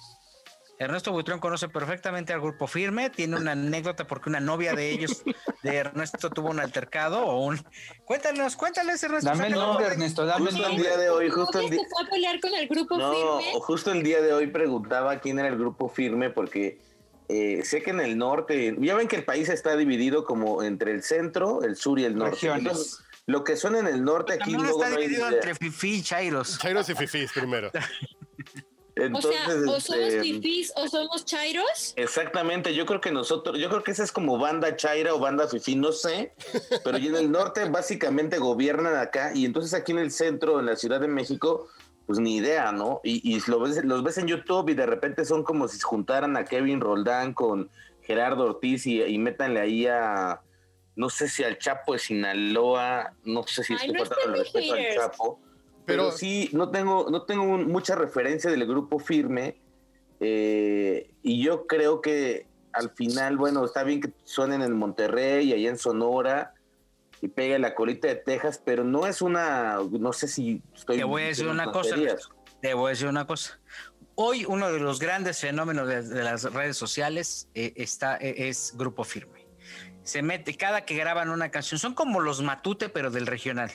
Ernesto 0.78 1.12
Buitrón 1.12 1.38
conoce 1.38 1.68
perfectamente 1.68 2.32
al 2.32 2.40
grupo 2.40 2.66
firme, 2.66 3.08
tiene 3.10 3.36
una 3.36 3.52
anécdota 3.52 4.06
porque 4.06 4.28
una 4.28 4.40
novia 4.40 4.74
de 4.74 4.90
ellos, 4.90 5.22
de 5.62 5.76
Ernesto, 5.76 6.30
tuvo 6.30 6.50
un 6.50 6.60
altercado 6.60 7.24
o 7.24 7.44
un... 7.44 7.64
Cuéntanos, 8.04 8.56
cuéntales, 8.56 9.02
Ernesto. 9.02 9.30
Dame 9.30 9.46
el 9.46 9.52
nombre, 9.52 9.86
Ernesto, 9.86 10.26
dame 10.26 10.50
el 10.50 10.56
Justo 10.56 10.68
el 10.70 10.76
día 10.76 10.96
de 10.96 11.10
hoy, 11.10 11.28
¿No 11.28 11.34
justo 11.34 11.60
el 11.60 11.70
día... 11.70 11.80
se 11.80 11.88
fue 11.88 12.04
a 12.04 12.10
pelear 12.10 12.40
con 12.40 12.54
el 12.54 12.68
grupo 12.68 12.98
No, 12.98 13.12
firme? 13.40 13.60
justo 13.60 13.92
el 13.92 14.02
día 14.02 14.20
de 14.20 14.32
hoy 14.32 14.48
preguntaba 14.48 15.20
quién 15.20 15.38
era 15.38 15.48
el 15.48 15.56
grupo 15.56 15.88
firme 15.88 16.30
porque 16.30 16.80
eh, 17.28 17.62
sé 17.64 17.82
que 17.82 17.90
en 17.90 18.00
el 18.00 18.18
norte, 18.18 18.76
ya 18.80 18.94
ven 18.96 19.08
que 19.08 19.16
el 19.16 19.24
país 19.24 19.48
está 19.48 19.76
dividido 19.76 20.24
como 20.24 20.62
entre 20.62 20.90
el 20.90 21.02
centro, 21.02 21.62
el 21.62 21.76
sur 21.76 21.98
y 21.98 22.04
el 22.04 22.16
norte. 22.16 22.48
Entonces, 22.48 22.98
lo 23.26 23.44
que 23.44 23.56
suena 23.56 23.78
en 23.78 23.86
el 23.86 24.04
norte 24.04 24.34
aquí 24.34 24.52
También 24.52 24.62
luego 24.62 24.78
está 24.82 24.90
no 24.90 24.96
hay 24.96 25.02
dividido 25.04 25.30
entre 25.30 25.54
Fifi 25.54 25.94
y 25.94 26.02
Chairos. 26.02 26.58
Chairos 26.58 26.88
y 26.90 26.94
Fifis 26.94 27.32
primero. 27.32 27.70
Entonces, 28.96 29.32
o 29.32 29.44
sea, 29.44 29.72
o 29.76 29.80
somos 29.80 30.04
este, 30.06 30.20
fifís 30.22 30.72
o 30.76 30.86
somos 30.88 31.24
chairos. 31.24 31.94
Exactamente, 31.96 32.74
yo 32.74 32.86
creo 32.86 33.00
que 33.00 33.10
nosotros, 33.10 33.58
yo 33.58 33.68
creo 33.68 33.82
que 33.82 33.90
esa 33.90 34.04
es 34.04 34.12
como 34.12 34.38
banda 34.38 34.76
chaira 34.76 35.14
o 35.14 35.18
banda 35.18 35.48
fifi, 35.48 35.74
no 35.74 35.90
sé, 35.90 36.32
pero 36.84 36.98
y 36.98 37.08
en 37.08 37.16
el 37.16 37.32
norte 37.32 37.64
básicamente 37.68 38.38
gobiernan 38.38 38.96
acá 38.96 39.32
y 39.34 39.44
entonces 39.44 39.74
aquí 39.74 39.92
en 39.92 39.98
el 39.98 40.12
centro, 40.12 40.60
en 40.60 40.66
la 40.66 40.76
Ciudad 40.76 41.00
de 41.00 41.08
México, 41.08 41.68
pues 42.06 42.20
ni 42.20 42.36
idea, 42.36 42.70
¿no? 42.70 43.00
Y, 43.02 43.34
y 43.34 43.40
lo 43.48 43.58
ves- 43.60 43.84
los 43.84 44.04
ves 44.04 44.18
en 44.18 44.28
YouTube 44.28 44.68
y 44.68 44.74
de 44.74 44.86
repente 44.86 45.24
son 45.24 45.42
como 45.42 45.66
si 45.66 45.80
juntaran 45.80 46.36
a 46.36 46.44
Kevin 46.44 46.80
Roldán 46.80 47.34
con 47.34 47.70
Gerardo 48.02 48.44
Ortiz 48.44 48.86
y, 48.86 49.02
y 49.02 49.18
métanle 49.18 49.60
ahí 49.60 49.86
a, 49.88 50.40
no 50.94 51.08
sé 51.10 51.28
si 51.28 51.42
al 51.42 51.58
Chapo 51.58 51.94
de 51.94 51.98
Sinaloa, 51.98 53.12
no 53.24 53.42
sé 53.46 53.64
si 53.64 53.72
Ay, 53.72 53.90
estoy 53.90 53.92
no 54.68 54.72
al. 54.74 54.94
Chapo. 54.94 55.40
Pero, 55.86 56.04
Pero- 56.04 56.10
sí, 56.16 56.48
no 56.52 56.70
tengo, 56.70 57.08
no 57.10 57.22
tengo 57.24 57.42
un- 57.44 57.66
mucha 57.68 57.94
referencia 57.94 58.50
del 58.50 58.66
grupo 58.66 58.98
firme. 58.98 59.60
eh, 60.20 61.10
y 61.22 61.42
yo 61.42 61.66
creo 61.66 62.00
que 62.00 62.46
al 62.72 62.90
final, 62.92 63.36
bueno, 63.36 63.64
está 63.64 63.82
bien 63.82 64.00
que 64.00 64.12
suenen 64.24 64.62
en 64.62 64.72
Monterrey, 64.72 65.52
allá 65.52 65.68
en 65.68 65.76
Sonora, 65.76 66.54
y 67.20 67.28
pegue 67.28 67.58
la 67.58 67.74
colita 67.74 68.08
de 68.08 68.14
Texas, 68.16 68.62
pero 68.64 68.84
no 68.84 69.06
es 69.06 69.20
una, 69.20 69.78
no 69.90 70.12
sé 70.12 70.28
si 70.28 70.62
estoy. 70.74 70.96
Te 70.98 71.04
voy 71.04 71.22
a 71.22 71.26
decir 71.26 71.48
una 71.48 71.70
cosa. 71.70 71.96
Te 72.62 72.74
voy 72.74 72.86
a 72.86 72.90
decir 72.90 73.08
una 73.08 73.26
cosa. 73.26 73.60
Hoy 74.14 74.44
uno 74.46 74.70
de 74.72 74.78
los 74.78 74.98
grandes 75.00 75.40
fenómenos 75.40 75.88
de, 75.88 76.02
de 76.02 76.22
las 76.22 76.44
redes 76.52 76.76
sociales 76.76 77.48
eh, 77.54 77.72
está, 77.76 78.16
eh, 78.16 78.48
es 78.48 78.72
Grupo 78.76 79.04
Firme. 79.04 79.46
Se 80.04 80.22
mete, 80.22 80.56
cada 80.56 80.84
que 80.84 80.94
graban 80.96 81.30
una 81.30 81.50
canción, 81.50 81.78
son 81.78 81.94
como 81.94 82.20
los 82.20 82.40
Matute, 82.42 82.88
pero 82.88 83.10
del 83.10 83.26
regional. 83.26 83.72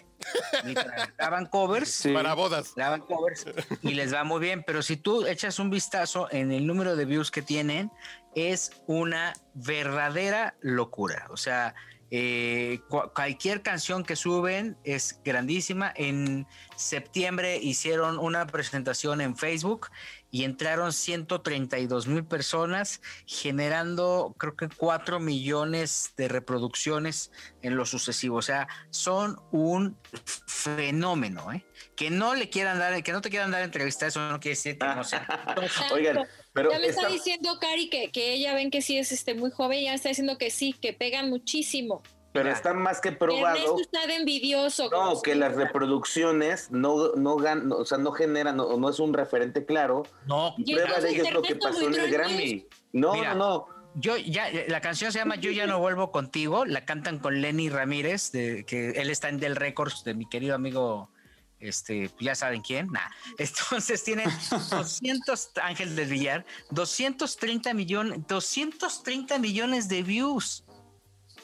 Literal, 0.66 1.14
Graban 1.18 1.46
covers, 1.48 1.90
Sí. 1.90 2.14
Para 2.14 2.34
bodas. 2.34 2.74
graban 2.76 3.02
covers 3.02 3.46
y 3.82 3.94
les 3.94 4.14
va 4.14 4.24
muy 4.24 4.40
bien, 4.40 4.64
pero 4.66 4.82
si 4.82 4.98
tú 4.98 5.26
echas 5.26 5.60
un 5.60 5.70
vistazo 5.70 6.28
en 6.32 6.52
el 6.52 6.66
número 6.68 6.96
de 6.96 7.06
views 7.06 7.32
que 7.32 7.42
tienen, 7.42 7.92
es 8.36 8.72
una 8.88 9.34
verdadera 9.54 10.56
locura. 10.62 11.28
O 11.32 11.38
sea, 11.38 11.74
eh, 12.12 12.80
cu- 12.90 13.12
cualquier 13.14 13.62
canción 13.62 14.04
que 14.04 14.16
suben 14.16 14.78
es 14.84 15.20
grandísima. 15.24 15.94
En 15.96 16.48
septiembre 16.76 17.58
hicieron 17.58 18.18
una 18.18 18.48
presentación 18.48 19.22
en 19.22 19.38
Facebook 19.38 19.88
y 20.32 20.44
entraron 20.44 20.94
132 20.94 22.08
mil 22.08 22.24
personas, 22.24 23.02
generando 23.26 24.36
creo 24.38 24.56
que 24.56 24.70
4 24.70 25.20
millones 25.20 26.14
de 26.18 26.28
reproducciones 26.28 27.32
en 27.62 27.76
lo 27.76 27.86
sucesivo. 27.86 28.38
O 28.38 28.42
sea, 28.42 28.68
son 28.90 29.40
un 29.52 29.98
fenómeno, 30.46 31.52
¿eh? 31.52 31.66
Que 31.96 32.10
no 32.10 32.36
le 32.36 32.50
quieran 32.50 32.80
dar, 32.80 33.02
que 33.04 33.12
no 33.12 33.22
te 33.22 33.30
quieran 33.30 33.52
dar 33.52 33.64
entrevista, 33.64 34.08
eso 34.08 34.20
no 34.30 34.40
quiere 34.40 34.56
decir 34.56 34.78
que 34.78 34.86
no 34.86 35.04
sea. 35.04 35.28
Oigan, 35.92 36.28
pero 36.54 36.72
ya 36.72 36.80
me 36.80 36.88
está 36.88 37.08
diciendo 37.08 37.58
Cari 37.60 37.90
que, 37.90 38.12
que 38.12 38.34
ella 38.34 38.54
ven 38.54 38.72
que 38.72 38.82
sí 38.82 38.98
es 38.98 39.12
este 39.12 39.34
muy 39.34 39.52
joven, 39.52 39.84
ya 39.84 39.94
está 39.94 40.10
diciendo 40.10 40.38
que 40.38 40.52
sí, 40.52 40.74
que 40.74 40.94
pegan 40.94 41.30
muchísimo. 41.30 42.04
Pero 42.32 42.50
está 42.52 42.74
más 42.74 43.02
que 43.02 43.12
probado. 43.12 43.56
Ernesto 43.58 43.80
está 43.82 44.06
de 44.08 44.16
envidioso. 44.16 44.90
No, 44.90 45.22
que 45.22 45.36
las 45.36 45.56
reproducciones 45.56 46.70
no, 46.72 47.14
no, 47.16 47.38
gan- 47.38 47.72
o 47.74 47.86
sea, 47.86 47.98
no 47.98 48.12
generan, 48.12 48.58
no, 48.58 48.78
no 48.78 48.90
es 48.90 49.00
un 49.00 49.14
referente 49.14 49.66
claro. 49.66 50.04
No, 50.28 50.56
prueba 50.66 51.00
de 51.00 51.10
ello 51.10 51.24
es 51.24 51.34
lo 51.34 51.42
que 51.42 51.56
pasó 51.56 51.88
en 51.88 51.96
el 51.96 52.12
Grammy. 52.12 52.68
No, 52.94 53.14
Mira. 53.14 53.34
no, 53.34 53.68
no. 53.68 53.80
Yo 53.96 54.18
ya, 54.18 54.50
la 54.68 54.82
canción 54.82 55.12
se 55.12 55.18
llama 55.18 55.36
Yo 55.36 55.50
ya 55.52 55.66
no 55.66 55.80
vuelvo 55.80 56.12
contigo, 56.12 56.64
la 56.64 56.86
cantan 56.86 57.18
con 57.18 57.42
Lenny 57.42 57.70
Ramírez, 57.70 58.32
de, 58.32 58.64
que 58.64 58.92
él 58.92 59.10
está 59.10 59.30
en 59.30 59.40
Del 59.40 59.56
Records, 59.56 60.04
de 60.04 60.14
mi 60.14 60.30
querido 60.30 60.54
amigo, 60.54 61.10
este, 61.60 62.12
ya 62.20 62.36
saben 62.36 62.62
quién, 62.62 62.88
nah. 62.92 63.10
Entonces 63.40 64.04
tienen 64.04 64.30
200, 64.70 65.52
Ángel 65.64 65.96
del 65.96 66.08
Villar, 66.08 66.46
230 66.70 67.74
millones, 67.74 68.20
230 68.28 69.40
millones 69.40 69.90
de 69.90 70.04
views. 70.04 70.64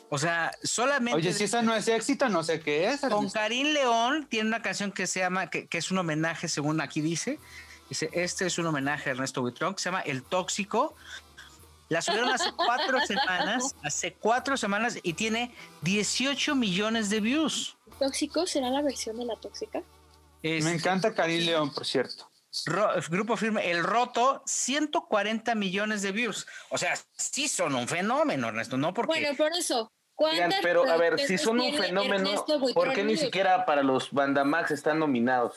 O 0.10 0.18
sea, 0.18 0.52
solamente 0.64 1.18
Oye, 1.18 1.34
si 1.34 1.46
eso 1.46 1.62
no 1.62 1.76
es 1.76 1.88
éxito, 1.88 2.30
no 2.30 2.44
sé 2.44 2.60
qué 2.60 2.90
es. 2.90 3.02
con. 3.02 3.30
Karim 3.30 3.68
León 3.74 4.28
tiene 4.30 4.48
una 4.50 4.62
canción 4.62 4.92
que 4.92 5.08
se 5.08 5.20
llama, 5.20 5.50
que, 5.50 5.68
que 5.68 5.78
es 5.80 5.90
un 5.92 5.98
homenaje, 5.98 6.48
según 6.48 6.80
aquí 6.82 7.02
dice. 7.02 7.40
Dice, 7.90 8.10
este 8.14 8.46
es 8.46 8.58
un 8.58 8.66
homenaje 8.68 9.10
a 9.10 9.14
Ernesto 9.14 9.42
Buitrón, 9.42 9.74
que 9.76 9.82
se 9.82 9.90
llama 9.90 10.02
El 10.02 10.24
Tóxico. 10.24 10.96
La 11.90 12.02
subieron 12.02 12.30
hace 12.32 12.52
cuatro 12.56 13.00
semanas, 13.06 13.76
hace 13.84 14.14
cuatro 14.14 14.58
semanas, 14.58 14.98
y 15.04 15.14
tiene 15.14 15.54
18 15.82 16.56
millones 16.56 17.10
de 17.10 17.20
views. 17.20 17.78
¿Tóxico 18.00 18.46
será 18.48 18.70
la 18.70 18.82
versión 18.82 19.18
de 19.18 19.26
la 19.26 19.36
tóxica? 19.36 19.82
Es- 20.42 20.64
Me 20.64 20.72
encanta 20.74 21.14
Karim 21.14 21.46
León, 21.46 21.74
por 21.74 21.86
cierto. 21.86 22.30
Ro- 22.66 22.90
grupo 23.10 23.36
firme, 23.38 23.70
El 23.70 23.84
Roto, 23.84 24.42
140 24.46 25.56
millones 25.56 26.02
de 26.02 26.12
views. 26.12 26.48
O 26.70 26.78
sea, 26.78 26.94
sí 27.18 27.48
son 27.50 27.76
un 27.76 27.88
fenómeno, 27.88 28.48
Ernesto, 28.48 28.78
no 28.78 28.94
porque... 28.94 29.08
Bueno, 29.20 29.36
por 29.38 29.52
eso. 29.54 29.92
Oigan, 30.18 30.38
¿Cuántas 30.38 30.60
pero 30.62 30.90
a 30.90 30.96
ver, 30.98 31.20
si 31.20 31.38
son 31.38 31.60
un 31.60 31.74
fenómeno, 31.74 32.46
¿por 32.74 32.94
qué 32.94 33.04
ni 33.04 33.18
siquiera 33.18 33.66
para 33.66 33.84
los 33.84 34.12
Bandamax 34.12 34.72
están 34.72 35.00
nominados? 35.00 35.56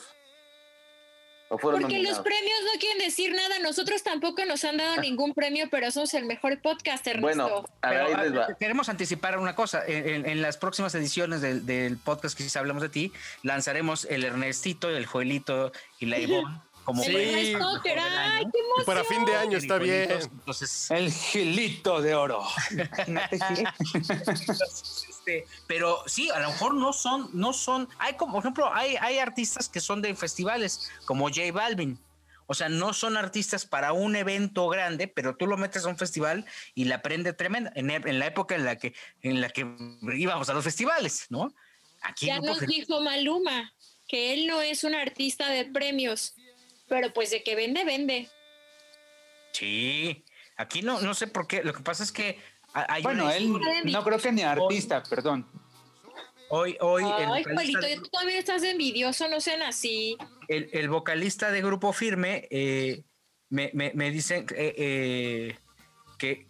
¿O 1.51 1.57
fueron 1.57 1.81
Porque 1.81 1.95
los 1.97 2.17
nominados? 2.19 2.25
premios 2.25 2.59
no 2.71 2.79
quieren 2.79 2.97
decir 2.99 3.33
nada. 3.33 3.57
Nosotros 3.59 4.03
tampoco 4.03 4.45
nos 4.45 4.63
han 4.65 4.77
dado 4.77 4.97
ningún 5.01 5.33
premio, 5.33 5.67
pero 5.71 5.89
somos 5.89 6.13
el 6.13 6.25
mejor 6.25 6.61
podcast, 6.61 7.07
Ernesto. 7.07 7.41
Bueno, 7.43 7.65
a 7.81 7.89
ver, 7.89 8.05
Pero, 8.05 8.17
ahí 8.19 8.29
les 8.29 8.37
va. 8.39 8.47
queremos 8.59 8.87
anticipar 8.89 9.39
una 9.39 9.55
cosa. 9.55 9.83
En, 9.87 10.07
en- 10.07 10.25
en 10.29 10.41
las 10.43 10.57
próximas 10.57 10.93
ediciones 10.93 11.41
del, 11.41 11.65
del 11.65 11.97
podcast 11.97 12.37
que 12.37 12.43
si 12.47 12.59
hablamos 12.59 12.83
de 12.83 12.89
ti, 12.89 13.11
lanzaremos 13.41 14.05
el 14.11 14.25
Ernestito, 14.25 14.89
el 14.91 15.07
Joelito 15.07 15.71
y 15.99 16.05
la 16.05 16.19
Ivonne 16.19 16.59
como 16.89 17.03
el 17.03 17.09
Sí. 17.11 17.15
del 17.15 17.35
ay, 17.35 17.55
año. 17.55 17.81
qué 17.83 17.89
Y 17.89 18.61
emoción. 18.61 18.85
para 18.85 19.03
fin 19.03 19.25
de 19.25 19.35
año 19.35 19.57
está 19.57 19.77
bien. 19.77 20.11
Entonces, 20.11 20.91
El 20.91 21.11
gilito 21.11 22.01
de 22.01 22.15
oro. 22.15 22.43
Este, 25.09 25.45
pero 25.67 26.03
sí, 26.07 26.29
a 26.31 26.39
lo 26.39 26.49
mejor 26.49 26.73
no 26.73 26.93
son, 26.93 27.29
no 27.33 27.53
son, 27.53 27.87
hay 27.99 28.13
como, 28.13 28.33
por 28.33 28.41
ejemplo, 28.43 28.73
hay, 28.73 28.95
hay 28.97 29.19
artistas 29.19 29.69
que 29.69 29.79
son 29.79 30.01
de 30.01 30.15
festivales, 30.15 30.89
como 31.05 31.27
J 31.29 31.51
Balvin. 31.51 31.99
O 32.47 32.55
sea, 32.55 32.67
no 32.67 32.93
son 32.93 33.15
artistas 33.15 33.65
para 33.67 33.93
un 33.93 34.15
evento 34.15 34.67
grande, 34.69 35.07
pero 35.07 35.35
tú 35.35 35.45
lo 35.45 35.55
metes 35.55 35.85
a 35.85 35.89
un 35.89 35.97
festival 35.97 36.45
y 36.73 36.85
la 36.85 37.03
prende 37.03 37.31
tremenda. 37.33 37.71
En, 37.75 37.91
en 37.91 38.17
la 38.17 38.25
época 38.25 38.55
en 38.55 38.65
la 38.65 38.75
que, 38.75 38.95
en 39.21 39.39
la 39.39 39.49
que 39.49 39.67
íbamos 40.15 40.49
a 40.49 40.53
los 40.55 40.63
festivales, 40.63 41.27
¿no? 41.29 41.53
Aquí 42.01 42.25
Ya 42.25 42.39
nos 42.39 42.59
dijo 42.61 43.01
Maluma 43.01 43.71
que 44.07 44.33
él 44.33 44.47
no 44.47 44.63
es 44.63 44.83
un 44.83 44.95
artista 44.95 45.47
de 45.49 45.65
premios, 45.65 46.33
pero 46.89 47.13
pues 47.13 47.29
de 47.31 47.43
que 47.43 47.55
vende, 47.55 47.85
vende. 47.85 48.27
Sí, 49.53 50.23
aquí 50.57 50.81
no, 50.81 51.01
no 51.01 51.13
sé 51.13 51.27
por 51.27 51.47
qué. 51.47 51.63
Lo 51.63 51.73
que 51.73 51.81
pasa 51.83 52.03
es 52.03 52.11
que 52.11 52.39
ha- 52.73 52.85
hay 52.93 53.03
Bueno, 53.03 53.29
él 53.31 53.51
no 53.85 54.03
creo 54.03 54.19
que 54.19 54.31
ni 54.31 54.41
artista, 54.43 55.03
perdón. 55.03 55.47
hoy, 56.49 56.77
hoy 56.81 57.03
el 57.03 57.09
Ay, 57.31 57.43
vocalista 57.43 57.53
Juanito, 57.53 57.79
de- 57.81 57.95
tú 57.97 58.09
también 58.09 58.39
estás 58.39 58.63
envidioso, 58.63 59.27
no 59.27 59.39
sean 59.41 59.61
así. 59.61 60.17
el, 60.47 60.69
el 60.73 60.89
vocalista 60.89 61.51
de 61.51 61.61
Grupo 61.61 61.93
Firme 61.93 62.47
eh, 62.51 63.03
me, 63.49 63.71
me, 63.73 63.91
me 63.95 64.11
dicen 64.11 64.45
eh, 64.55 64.73
eh, 64.77 65.57
que 66.17 66.47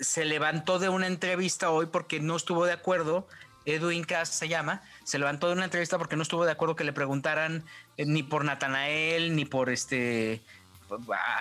se 0.00 0.24
levantó 0.24 0.78
de 0.78 0.88
una 0.88 1.06
entrevista 1.06 1.70
hoy 1.70 1.86
porque 1.86 2.20
no 2.20 2.36
estuvo 2.36 2.64
de 2.66 2.72
acuerdo. 2.72 3.28
Edwin 3.66 4.04
Cass 4.04 4.28
se 4.28 4.46
llama, 4.48 4.82
se 5.04 5.18
levantó 5.18 5.46
de 5.46 5.52
una 5.52 5.64
entrevista 5.64 5.98
porque 5.98 6.16
no 6.16 6.22
estuvo 6.22 6.44
de 6.44 6.52
acuerdo 6.52 6.76
que 6.76 6.84
le 6.84 6.92
preguntaran 6.92 7.64
eh, 7.96 8.06
ni 8.06 8.22
por 8.22 8.44
Natanael 8.44 9.36
ni 9.36 9.44
por 9.44 9.70
este 9.70 10.42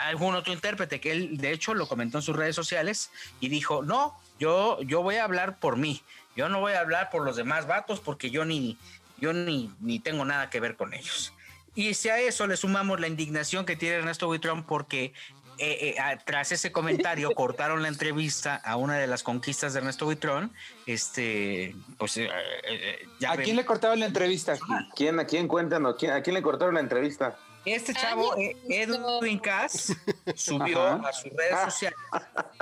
algún 0.06 0.36
otro 0.36 0.54
intérprete 0.54 1.00
que 1.00 1.12
él 1.12 1.38
de 1.38 1.52
hecho 1.52 1.74
lo 1.74 1.88
comentó 1.88 2.18
en 2.18 2.22
sus 2.22 2.36
redes 2.36 2.56
sociales 2.56 3.12
y 3.40 3.50
dijo 3.50 3.84
no 3.84 4.18
yo 4.40 4.82
yo 4.82 5.02
voy 5.02 5.16
a 5.16 5.24
hablar 5.24 5.60
por 5.60 5.78
mí 5.78 6.02
yo 6.36 6.50
no 6.50 6.60
voy 6.60 6.74
a 6.74 6.80
hablar 6.80 7.10
por 7.10 7.24
los 7.24 7.36
demás 7.36 7.68
vatos 7.68 8.00
porque 8.00 8.30
yo 8.30 8.46
ni 8.46 8.78
yo 9.18 9.34
ni, 9.34 9.72
ni 9.80 10.00
tengo 10.00 10.26
nada 10.26 10.50
que 10.50 10.60
ver 10.60 10.76
con 10.76 10.94
ellos 10.94 11.34
y 11.76 11.94
si 11.94 12.10
a 12.10 12.20
eso 12.20 12.48
le 12.48 12.58
sumamos 12.58 13.00
la 13.00 13.08
indignación 13.08 13.66
que 13.66 13.76
tiene 13.76 13.96
Ernesto 13.96 14.28
Buitrón 14.28 14.64
porque 14.64 15.14
eh, 15.58 15.94
eh, 15.96 16.00
a- 16.00 16.18
tras 16.18 16.52
ese 16.52 16.72
comentario 16.72 17.32
cortaron 17.36 17.82
la 17.82 17.88
entrevista 17.88 18.56
a 18.56 18.76
una 18.76 18.98
de 18.98 19.08
las 19.08 19.24
conquistas 19.24 19.74
de 19.74 19.80
Ernesto 19.80 20.06
Buitrón, 20.06 20.52
este, 20.86 21.76
pues 21.98 22.18
eh, 22.18 22.30
eh, 22.68 23.08
ya 23.20 23.32
¿A 23.32 23.36
ven- 23.36 23.46
quién 23.46 23.56
le 23.56 23.66
cortaron 23.66 24.00
la 24.00 24.06
entrevista? 24.06 24.56
Gil? 24.56 24.76
¿Quién, 24.96 25.20
¿A 25.20 25.26
quién 25.26 25.48
cuéntanos? 25.48 25.96
¿Quién, 25.98 26.12
¿A 26.12 26.22
quién 26.22 26.34
le 26.36 26.42
cortaron 26.42 26.74
la 26.76 26.80
entrevista? 26.82 27.38
Este 27.66 27.94
chavo, 27.94 28.34
Ay, 28.36 28.48
eh, 28.70 28.84
Edwin 28.84 29.40
Cass, 29.40 29.96
subió 30.36 30.82
Ajá. 30.86 31.08
a 31.08 31.14
sus 31.14 31.32
redes 31.32 31.60
sociales 31.64 31.98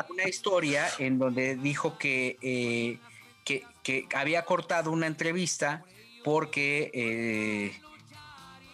una 0.10 0.28
historia 0.30 0.88
en 1.00 1.18
donde 1.18 1.56
dijo 1.56 1.98
que, 1.98 2.38
eh, 2.42 3.00
que, 3.44 3.64
que 3.82 4.08
había 4.14 4.46
cortado 4.46 4.92
una 4.92 5.08
entrevista 5.08 5.84
porque 6.24 6.92
eh, 6.94 7.82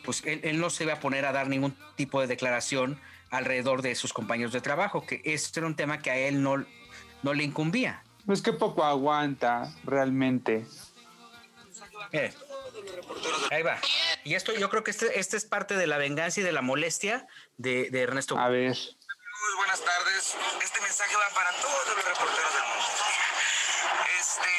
pues 0.03 0.21
él, 0.25 0.41
él 0.43 0.59
no 0.59 0.69
se 0.69 0.83
iba 0.83 0.93
a 0.93 0.99
poner 0.99 1.25
a 1.25 1.31
dar 1.31 1.47
ningún 1.47 1.73
tipo 1.95 2.19
de 2.19 2.27
declaración 2.27 2.99
alrededor 3.29 3.81
de 3.81 3.95
sus 3.95 4.13
compañeros 4.13 4.53
de 4.53 4.61
trabajo, 4.61 5.05
que 5.05 5.21
este 5.25 5.59
era 5.59 5.67
un 5.67 5.75
tema 5.75 5.99
que 5.99 6.11
a 6.11 6.17
él 6.17 6.41
no, 6.41 6.65
no 7.23 7.33
le 7.33 7.43
incumbía. 7.43 8.03
Pues 8.25 8.41
que 8.41 8.53
poco 8.53 8.83
aguanta, 8.83 9.73
realmente. 9.83 10.65
Mire, 12.11 12.33
ahí 13.51 13.63
va. 13.63 13.79
Y 14.23 14.35
esto 14.35 14.53
yo 14.53 14.69
creo 14.69 14.83
que 14.83 14.91
este, 14.91 15.19
este 15.19 15.37
es 15.37 15.45
parte 15.45 15.75
de 15.75 15.87
la 15.87 15.97
venganza 15.97 16.41
y 16.41 16.43
de 16.43 16.51
la 16.51 16.61
molestia 16.61 17.27
de, 17.57 17.89
de 17.89 18.01
Ernesto. 18.01 18.37
A 18.37 18.49
ver. 18.49 18.75
Muy 18.75 19.55
buenas 19.57 19.79
tardes. 19.81 20.35
Este 20.61 20.81
mensaje 20.81 21.15
va 21.15 21.33
para 21.33 21.51
todos 21.51 21.87
los 21.87 21.95
reporteros 22.05 22.53
del 22.53 22.63
mundo. 22.63 22.87
Este, 24.19 24.49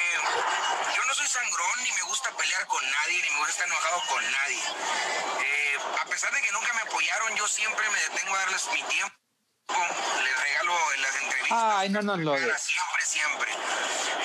soy 1.19 1.27
sangrón 1.27 1.83
ni 1.83 1.91
me 1.91 2.03
gusta 2.03 2.31
pelear 2.31 2.65
con 2.69 2.91
nadie 2.91 3.23
ni 3.23 3.31
me 3.31 3.39
gusta 3.39 3.51
estar 3.51 3.67
enojado 3.67 4.03
con 4.07 4.23
nadie. 4.31 4.63
Eh, 5.43 5.79
a 6.01 6.05
pesar 6.05 6.33
de 6.33 6.41
que 6.41 6.53
nunca 6.53 6.73
me 6.75 6.83
apoyaron, 6.83 7.35
yo 7.35 7.49
siempre 7.49 7.91
me 7.91 8.01
detengo 8.03 8.37
a 8.37 8.39
darles 8.39 8.69
mi 8.73 8.83
tiempo. 8.85 9.17
Les 10.23 10.41
regalo 10.41 10.93
en 10.95 11.03
las 11.03 11.17
entrevistas. 11.17 11.59
Ay, 11.77 11.89
no 11.89 12.01
Cara, 12.01 12.17
des. 12.17 12.63
Siempre, 12.63 13.05
siempre. 13.05 13.51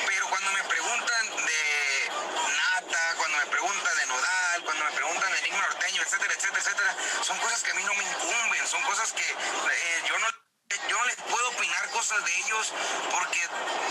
Pero 0.06 0.28
cuando 0.30 0.52
me 0.52 0.64
preguntan 0.66 1.36
de 1.36 2.12
Nata, 2.62 3.16
cuando 3.18 3.38
me 3.40 3.46
preguntan 3.48 3.98
de 3.98 4.06
Nodal, 4.06 4.64
cuando 4.64 4.86
me 4.86 4.92
preguntan 4.92 5.32
de 5.34 5.40
Enigma 5.40 5.62
Norteño, 5.62 6.02
etcétera, 6.04 6.34
etcétera, 6.36 6.60
etcétera, 6.60 6.96
son 7.24 7.40
cosas 7.40 7.64
que 7.64 7.72
a 7.72 7.74
mí 7.74 7.84
no 7.84 7.94
me 7.96 8.04
incumben, 8.04 8.68
son 8.68 8.84
cosas 8.84 9.12
que 9.14 9.28
eh, 9.28 10.04
yo 10.08 10.20
no 10.20 10.43
yo 10.90 10.98
no 10.98 11.06
les 11.06 11.16
puedo 11.16 11.50
opinar 11.50 11.90
cosas 11.90 12.24
de 12.26 12.36
ellos 12.38 12.74
porque 13.12 13.42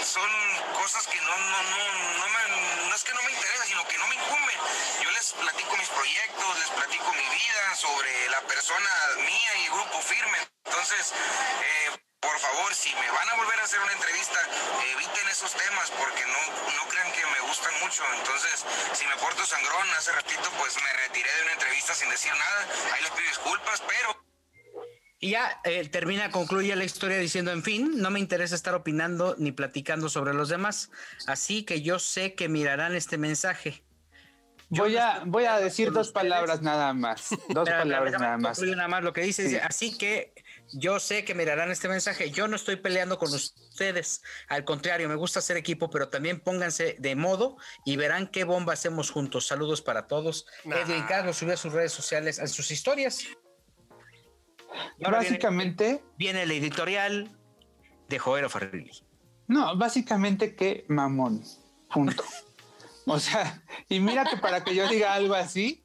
son 0.05 0.31
cosas 0.75 1.07
que 1.07 1.21
no, 1.21 1.37
no, 1.37 1.63
no, 1.63 1.79
no, 2.19 2.29
me, 2.29 2.89
no 2.89 2.95
es 2.95 3.05
que 3.05 3.15
no 3.15 3.23
me 3.23 3.33
interesen, 3.33 3.67
sino 3.67 3.87
que 3.89 3.99
no 3.99 4.07
me 4.09 4.15
incumben. 4.15 4.59
Yo 5.03 5.11
les 5.11 5.33
platico 5.33 5.77
mis 5.77 5.89
proyectos, 5.89 6.59
les 6.59 6.71
platico 6.71 7.13
mi 7.13 7.29
vida 7.29 7.77
sobre 7.77 8.29
la 8.31 8.41
persona 8.43 8.91
mía 9.17 9.57
y 9.59 9.69
grupo 9.69 10.01
firme. 10.03 10.39
Entonces, 10.65 11.13
eh, 11.65 11.99
por 12.21 12.39
favor, 12.39 12.75
si 12.75 12.95
me 12.95 13.11
van 13.11 13.29
a 13.31 13.35
volver 13.35 13.59
a 13.61 13.65
hacer 13.65 13.81
una 13.81 13.93
entrevista, 13.93 14.41
eviten 14.93 15.29
esos 15.29 15.53
temas 15.53 15.91
porque 15.91 16.25
no, 16.27 16.73
no 16.77 16.89
crean 16.89 17.11
que 17.13 17.27
me 17.27 17.41
gustan 17.41 17.73
mucho. 17.81 18.05
Entonces, 18.15 18.65
si 18.93 19.07
me 19.07 19.17
porto 19.17 19.45
sangrón, 19.47 19.91
hace 19.95 20.13
ratito 20.13 20.51
pues 20.59 20.81
me 20.83 20.93
retiré 20.93 21.33
de 21.35 21.43
una 21.43 21.53
entrevista 21.53 21.95
sin 21.95 22.11
decir 22.11 22.35
nada. 22.35 22.67
Ahí 22.93 23.03
les 23.03 23.11
pido 23.11 23.29
disculpas, 23.29 23.83
pero 23.87 24.32
Y 25.23 25.31
ya 25.31 25.61
eh, 25.63 25.89
termina, 25.89 26.33
concluye 26.33 26.75
la 26.75 26.83
historia 26.83 27.17
diciendo, 27.17 27.53
en 27.53 27.63
fin, 27.63 27.93
no 27.99 28.11
me 28.11 28.19
interesa 28.19 28.57
estar 28.57 28.75
opinando 28.75 29.37
ni 29.39 29.53
platicando 29.53 30.09
sobre 30.09 30.35
los 30.35 30.49
demás, 30.49 30.91
así 31.29 31.63
que 31.63 31.81
yo 31.81 32.01
sé 32.01 32.35
que 32.35 32.49
mirarán 32.49 32.97
este 32.97 33.19
mensaje. 33.19 33.85
Yo 34.69 34.83
Voy 34.83 34.95
no 34.95 35.01
a, 35.01 35.23
voy 35.25 35.45
a 35.45 35.59
decir 35.61 35.93
dos 35.93 36.09
ustedes. 36.09 36.25
palabras 36.25 36.63
nada 36.63 36.93
más. 36.93 37.29
Dos 37.51 37.69
palabras 37.69 38.21
nada 38.21 38.37
más. 38.37 38.59
nada 38.61 38.89
más 38.89 39.05
lo 39.05 39.13
que 39.13 39.21
dice, 39.21 39.43
Sí. 39.43 39.49
dice, 39.51 39.61
así 39.61 39.97
que 39.97 40.35
yo 40.73 40.99
sé 40.99 41.25
que 41.25 41.37
mirarán 41.37 41.71
este 41.71 41.87
mensaje, 41.89 42.33
yo 42.33 42.49
no 42.49 42.57
estoy 42.57 42.75
peleando 42.77 43.17
con 43.19 43.33
ustedes, 43.33 44.23
al 44.49 44.65
contrario, 44.65 45.09
me 45.09 45.15
gusta 45.15 45.39
hacer 45.39 45.57
equipo, 45.57 45.89
pero 45.89 46.09
también 46.09 46.41
pónganse 46.41 46.97
de 46.99 47.15
modo 47.15 47.59
y 47.85 47.97
verán 47.97 48.27
qué 48.27 48.43
bomba 48.43 48.73
hacemos 48.73 49.11
juntos. 49.13 49.47
Saludos 49.47 49.83
para 49.83 50.09
todos. 50.09 50.47
Nah. 50.65 50.79
Edwin 50.81 51.05
Carlos 51.05 51.37
subió 51.37 51.55
a 51.55 51.59
sus 51.59 51.73
redes 51.73 51.93
sociales, 51.93 52.41
a 52.41 52.49
sus 52.49 52.73
historias. 52.73 53.25
Y 54.99 55.05
ahora 55.05 55.19
Básicamente, 55.19 56.03
viene 56.17 56.43
el 56.43 56.51
editorial 56.51 57.31
de 58.09 58.19
Joero 58.19 58.51
Farrilli. 58.51 58.91
no, 59.47 59.77
básicamente 59.77 60.55
que 60.55 60.85
mamón. 60.89 61.43
Punto. 61.93 62.25
O 63.07 63.19
sea, 63.19 63.63
y 63.89 64.01
mira 64.01 64.25
que 64.25 64.37
para 64.37 64.63
que 64.65 64.75
yo 64.75 64.89
diga 64.89 65.15
algo 65.15 65.35
así, 65.35 65.85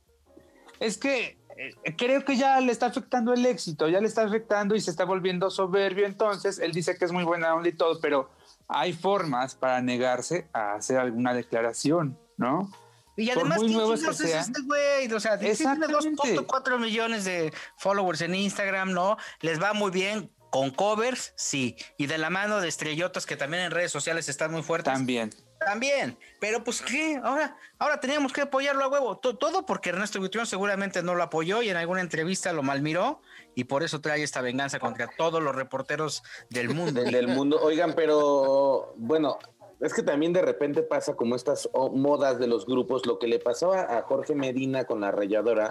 es 0.80 0.98
que 0.98 1.38
eh, 1.58 1.96
creo 1.98 2.24
que 2.24 2.36
ya 2.38 2.60
le 2.62 2.72
está 2.72 2.88
afectando 2.88 3.34
el 3.34 3.46
éxito, 3.46 3.90
ya 3.90 4.00
le 4.00 4.08
está 4.08 4.24
afectando 4.24 4.76
y 4.76 4.82
se 4.82 4.92
está 4.92 5.06
volviendo 5.06 5.50
soberbio. 5.50 6.06
Entonces, 6.06 6.60
él 6.60 6.72
dice 6.72 6.98
que 6.98 7.06
es 7.06 7.12
muy 7.12 7.24
buena 7.24 7.56
onda 7.56 7.70
y 7.70 7.74
todo, 7.74 8.00
pero 8.00 8.30
hay 8.68 8.94
formas 8.94 9.56
para 9.56 9.82
negarse 9.82 10.48
a 10.54 10.76
hacer 10.76 11.00
alguna 11.00 11.34
declaración, 11.34 12.18
¿no? 12.38 12.72
Y 13.18 13.30
además, 13.32 13.57
¿quién 13.57 13.72
chingados 13.72 14.01
que 14.03 14.09
es 14.11 14.20
este 14.22 14.61
güey? 14.61 15.11
O 15.11 15.20
sea, 15.20 15.38
tiene 15.38 15.53
Exactamente. 15.53 15.93
2.4 15.93 16.80
millones 16.80 17.26
de 17.26 17.51
followers 17.78 18.22
en 18.22 18.36
Instagram, 18.36 18.93
¿no? 18.93 19.18
Les 19.41 19.61
va 19.61 19.74
muy 19.74 19.91
bien 19.91 20.32
con 20.51 20.70
covers, 20.72 21.34
sí. 21.36 21.76
Y 21.97 22.05
de 22.05 22.18
la 22.18 22.30
mano 22.30 22.61
de 22.61 22.68
estrellotas 22.70 23.26
que 23.26 23.36
también 23.36 23.63
en 23.63 23.72
redes 23.72 23.91
sociales 23.91 24.30
están 24.30 24.51
muy 24.51 24.63
fuertes. 24.63 24.93
También. 24.93 25.32
También. 25.59 26.18
Pero 26.39 26.63
pues, 26.63 26.82
¿qué? 26.82 27.20
Ahora, 27.22 27.57
ahora 27.80 27.99
teníamos 27.99 28.32
que 28.32 28.41
apoyarlo 28.41 28.86
a 28.86 28.88
huevo. 28.88 29.18
To- 29.18 29.36
Todo 29.38 29.65
porque 29.65 29.89
Ernesto 29.89 30.20
Buitrón 30.20 30.45
seguramente 30.45 31.01
no 31.01 31.15
lo 31.15 31.24
apoyó 31.24 31.63
y 31.63 31.70
en 31.70 31.78
alguna 31.78 32.01
entrevista 32.01 32.53
lo 32.53 32.61
malmiró 32.63 33.22
y 33.55 33.63
por 33.65 33.82
eso 33.84 33.99
trae 33.99 34.22
esta 34.24 34.39
venganza 34.41 34.80
contra 34.80 35.09
todos 35.18 35.41
los 35.41 35.55
reporteros 35.55 36.24
del 36.51 36.70
mundo. 36.70 37.01
del 37.03 37.28
mundo. 37.28 37.59
Oigan, 37.61 37.93
pero 37.93 38.93
bueno, 38.97 39.39
es 39.80 39.94
que 39.94 40.04
también 40.04 40.34
de 40.34 40.42
repente 40.42 40.82
pasa 40.84 41.16
como 41.16 41.36
estas 41.36 41.70
oh, 41.74 41.90
modas 41.90 42.40
de 42.40 42.48
los 42.48 42.66
grupos, 42.66 43.06
lo 43.06 43.20
que 43.20 43.28
le 43.28 43.40
pasó 43.40 43.74
a, 43.74 44.02
Jorge 44.04 44.36
Medina 44.36 44.86
con 44.86 45.02
la 45.02 45.12
rayadora, 45.12 45.70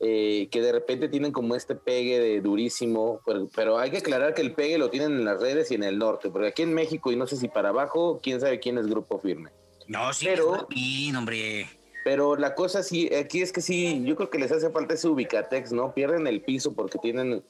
eh, 0.00 0.48
que 0.50 0.60
de 0.60 0.72
repente 0.72 1.08
tienen 1.08 1.32
como 1.32 1.54
este 1.54 1.74
pegue 1.74 2.18
de 2.20 2.40
durísimo, 2.40 3.20
pero, 3.24 3.48
pero 3.54 3.78
hay 3.78 3.90
que 3.90 3.98
aclarar 3.98 4.34
que 4.34 4.42
el 4.42 4.54
pegue 4.54 4.76
lo 4.76 4.90
tienen 4.90 5.12
en 5.12 5.24
las 5.24 5.40
redes 5.40 5.70
y 5.70 5.76
en 5.76 5.84
el 5.84 5.98
norte, 5.98 6.30
porque 6.30 6.48
aquí 6.48 6.62
en 6.62 6.74
México 6.74 7.12
y 7.12 7.16
no 7.16 7.26
sé 7.26 7.36
si 7.36 7.48
para 7.48 7.70
abajo, 7.70 8.20
quién 8.22 8.40
sabe 8.40 8.60
quién 8.60 8.76
es 8.78 8.86
grupo 8.86 9.18
firme. 9.18 9.50
No, 9.86 10.12
sí, 10.12 10.26
Pero- 10.26 10.52
Martín, 10.52 11.16
hombre. 11.16 11.66
Pero 12.04 12.36
la 12.36 12.54
cosa 12.54 12.82
sí, 12.82 13.08
aquí 13.14 13.40
es 13.40 13.50
que 13.50 13.62
sí, 13.62 14.02
yo 14.04 14.14
creo 14.14 14.28
que 14.28 14.38
les 14.38 14.52
hace 14.52 14.68
falta 14.68 14.92
ese 14.92 15.08
ubicatex, 15.08 15.72
¿no? 15.72 15.94
Pierden 15.94 16.26
el 16.26 16.42
piso 16.42 16.74
porque 16.74 16.98
tienen 16.98 17.42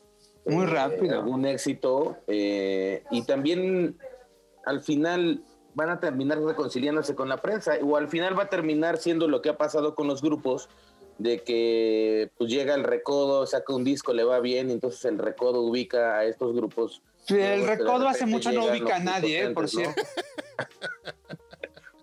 Muy 0.47 0.65
eh, 0.65 0.69
rápido. 0.69 1.15
algún 1.21 1.45
éxito 1.45 2.17
eh, 2.29 3.03
y 3.11 3.23
también 3.23 3.99
al 4.65 4.81
final 4.81 5.43
van 5.75 5.91
a 5.91 6.01
terminar 6.01 6.41
reconciliándose 6.41 7.15
con 7.15 7.29
la 7.29 7.39
prensa 7.39 7.75
o 7.83 7.97
al 7.97 8.09
final 8.09 8.39
va 8.39 8.45
a 8.45 8.49
terminar 8.49 8.99
siendo 8.99 9.29
lo 9.29 9.43
que 9.43 9.49
ha 9.49 9.57
pasado 9.57 9.95
con 9.95 10.07
los 10.07 10.23
grupos 10.23 10.69
de 11.19 11.43
que 11.43 12.31
pues 12.37 12.51
llega 12.51 12.75
el 12.75 12.85
recodo, 12.85 13.47
saca 13.47 13.75
un 13.75 13.85
disco, 13.85 14.13
le 14.13 14.25
va 14.25 14.41
bien, 14.41 14.71
y 14.71 14.73
entonces 14.73 15.05
el 15.05 15.19
recodo 15.19 15.61
ubica 15.61 16.19
a 16.19 16.25
estos 16.25 16.55
grupos. 16.55 17.03
Sí, 17.27 17.39
el 17.39 17.67
recodo 17.67 18.09
hace 18.09 18.27
mucho 18.27 18.53
no 18.53 18.67
ubica 18.67 18.97
a 18.97 18.99
nadie, 18.99 19.45
eh, 19.45 19.51
por 19.51 19.69
cierto. 19.69 20.03
¿no? 20.03 20.65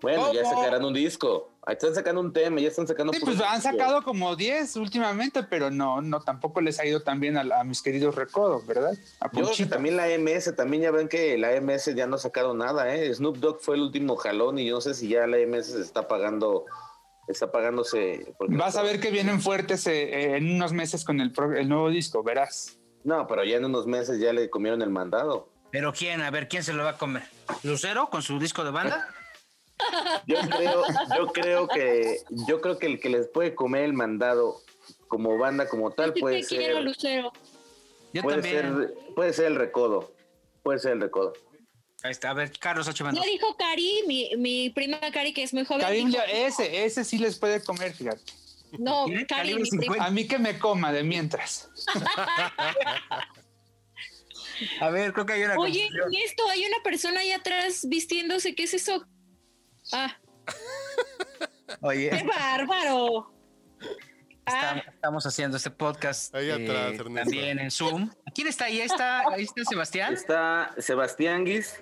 Bueno, 0.01 0.33
ya 0.33 0.43
sacarán 0.43 0.83
un 0.83 0.95
disco. 0.95 1.50
Están 1.67 1.93
sacando 1.93 2.21
un 2.21 2.33
tema, 2.33 2.59
ya 2.59 2.67
están 2.69 2.87
sacando. 2.87 3.13
Sí, 3.13 3.19
pues 3.23 3.39
han 3.39 3.61
sacado 3.61 4.03
como 4.03 4.35
10 4.35 4.75
últimamente, 4.77 5.43
pero 5.43 5.69
no, 5.69 6.01
no, 6.01 6.19
tampoco 6.21 6.59
les 6.59 6.79
ha 6.79 6.85
ido 6.85 7.01
tan 7.03 7.19
bien 7.19 7.37
a, 7.37 7.41
a 7.59 7.63
mis 7.63 7.81
queridos 7.83 8.15
recodos, 8.15 8.65
¿verdad? 8.65 8.93
A 9.19 9.25
Yo 9.27 9.31
creo 9.31 9.41
que 9.43 9.47
Ponchito. 9.49 9.69
también 9.69 9.95
la 9.95 10.07
MS, 10.17 10.55
también 10.55 10.81
ya 10.83 10.91
ven 10.91 11.07
que 11.07 11.37
la 11.37 11.51
MS 11.61 11.93
ya 11.95 12.07
no 12.07 12.15
ha 12.15 12.19
sacado 12.19 12.55
nada, 12.55 12.93
¿eh? 12.95 13.13
Snoop 13.13 13.37
Dogg 13.37 13.61
fue 13.61 13.75
el 13.75 13.81
último 13.83 14.15
jalón 14.15 14.57
y 14.57 14.65
yo 14.65 14.75
no 14.75 14.81
sé 14.81 14.95
si 14.95 15.07
ya 15.07 15.27
la 15.27 15.37
MS 15.37 15.67
se 15.67 15.81
está 15.81 16.07
pagando, 16.07 16.65
está 17.27 17.51
pagándose. 17.51 18.33
Vas 18.49 18.75
a 18.75 18.81
ver 18.81 18.99
que 18.99 19.11
vienen 19.11 19.39
fuertes 19.39 19.85
eh, 19.85 20.31
eh, 20.33 20.37
en 20.37 20.55
unos 20.55 20.73
meses 20.73 21.05
con 21.05 21.21
el, 21.21 21.31
pro- 21.31 21.55
el 21.55 21.69
nuevo 21.69 21.89
disco, 21.89 22.23
verás. 22.23 22.79
No, 23.03 23.27
pero 23.27 23.43
ya 23.43 23.57
en 23.57 23.65
unos 23.65 23.85
meses 23.85 24.19
ya 24.19 24.33
le 24.33 24.49
comieron 24.49 24.81
el 24.81 24.89
mandado. 24.89 25.47
Pero 25.71 25.93
quién, 25.93 26.21
a 26.21 26.31
ver, 26.31 26.47
¿quién 26.47 26.63
se 26.63 26.73
lo 26.73 26.83
va 26.83 26.89
a 26.91 26.97
comer? 26.97 27.23
¿Lucero 27.63 28.09
con 28.09 28.21
su 28.23 28.39
disco 28.39 28.63
de 28.63 28.71
banda? 28.71 29.07
Yo 30.27 30.37
creo, 30.49 30.83
yo 31.17 31.27
creo 31.27 31.67
que, 31.67 32.17
yo 32.47 32.61
creo 32.61 32.77
que 32.79 32.85
el 32.87 32.99
que 32.99 33.09
les 33.09 33.27
puede 33.27 33.55
comer 33.55 33.83
el 33.85 33.93
mandado 33.93 34.61
como 35.07 35.37
banda 35.37 35.67
como 35.67 35.91
tal 35.91 36.13
puede 36.13 36.41
te 36.41 36.47
quiero, 36.47 36.75
ser, 36.77 36.83
Lucero. 36.83 37.31
Yo 38.13 38.21
puede 38.23 38.41
también. 38.41 38.77
ser, 38.77 38.93
puede 39.15 39.33
ser 39.33 39.45
el 39.47 39.55
recodo, 39.55 40.13
puede 40.63 40.79
ser 40.79 40.93
el 40.93 41.01
recodo. 41.01 41.33
Ahí 42.03 42.11
está, 42.11 42.31
a 42.31 42.33
ver, 42.33 42.51
Carlos 42.59 42.87
H. 42.87 42.97
Ya 42.97 43.05
Mendoza. 43.05 43.27
dijo 43.29 43.55
Cari, 43.57 44.03
mi, 44.07 44.31
mi 44.37 44.69
prima 44.71 44.99
Cari, 45.11 45.33
que 45.33 45.43
es 45.43 45.53
muy 45.53 45.65
joven. 45.65 45.81
Karim, 45.81 46.09
dijo, 46.09 46.17
ya- 46.25 46.31
ese, 46.47 46.83
ese 46.85 47.03
sí 47.03 47.17
les 47.19 47.37
puede 47.37 47.63
comer, 47.63 47.93
fíjate. 47.93 48.21
no. 48.79 49.05
Cari, 49.05 49.25
Calibre 49.27 49.63
mi 49.63 49.69
prima. 49.69 49.83
50. 49.95 50.05
A 50.05 50.11
mí 50.11 50.27
que 50.27 50.39
me 50.39 50.57
coma 50.57 50.91
de 50.91 51.03
mientras. 51.03 51.69
A 54.79 54.89
ver, 54.91 55.11
creo 55.13 55.25
que 55.25 55.33
hay 55.33 55.43
una 55.43 55.55
Oye. 55.57 55.89
¿y 56.11 56.17
esto? 56.21 56.47
Hay 56.49 56.63
una 56.65 56.77
persona 56.83 57.21
ahí 57.21 57.31
atrás 57.31 57.87
vistiéndose. 57.87 58.53
¿Qué 58.53 58.63
es 58.63 58.73
eso? 58.75 59.05
Ah, 59.93 60.15
Oye, 61.81 62.09
qué 62.09 62.23
bárbaro. 62.23 63.31
Ah, 64.45 64.55
estamos, 64.75 64.87
estamos 64.93 65.25
haciendo 65.25 65.57
este 65.57 65.71
podcast 65.71 66.33
Ahí 66.35 66.49
atrás, 66.49 66.93
eh, 66.93 66.97
también 66.97 67.59
en 67.59 67.71
Zoom. 67.71 68.09
¿Quién 68.33 68.47
está 68.47 68.65
ahí? 68.65 68.79
Ahí 68.81 68.85
está, 68.87 69.19
ahí 69.29 69.43
está 69.43 69.63
Sebastián. 69.63 70.13
Está 70.13 70.73
Sebastián 70.77 71.45
Guis, 71.45 71.81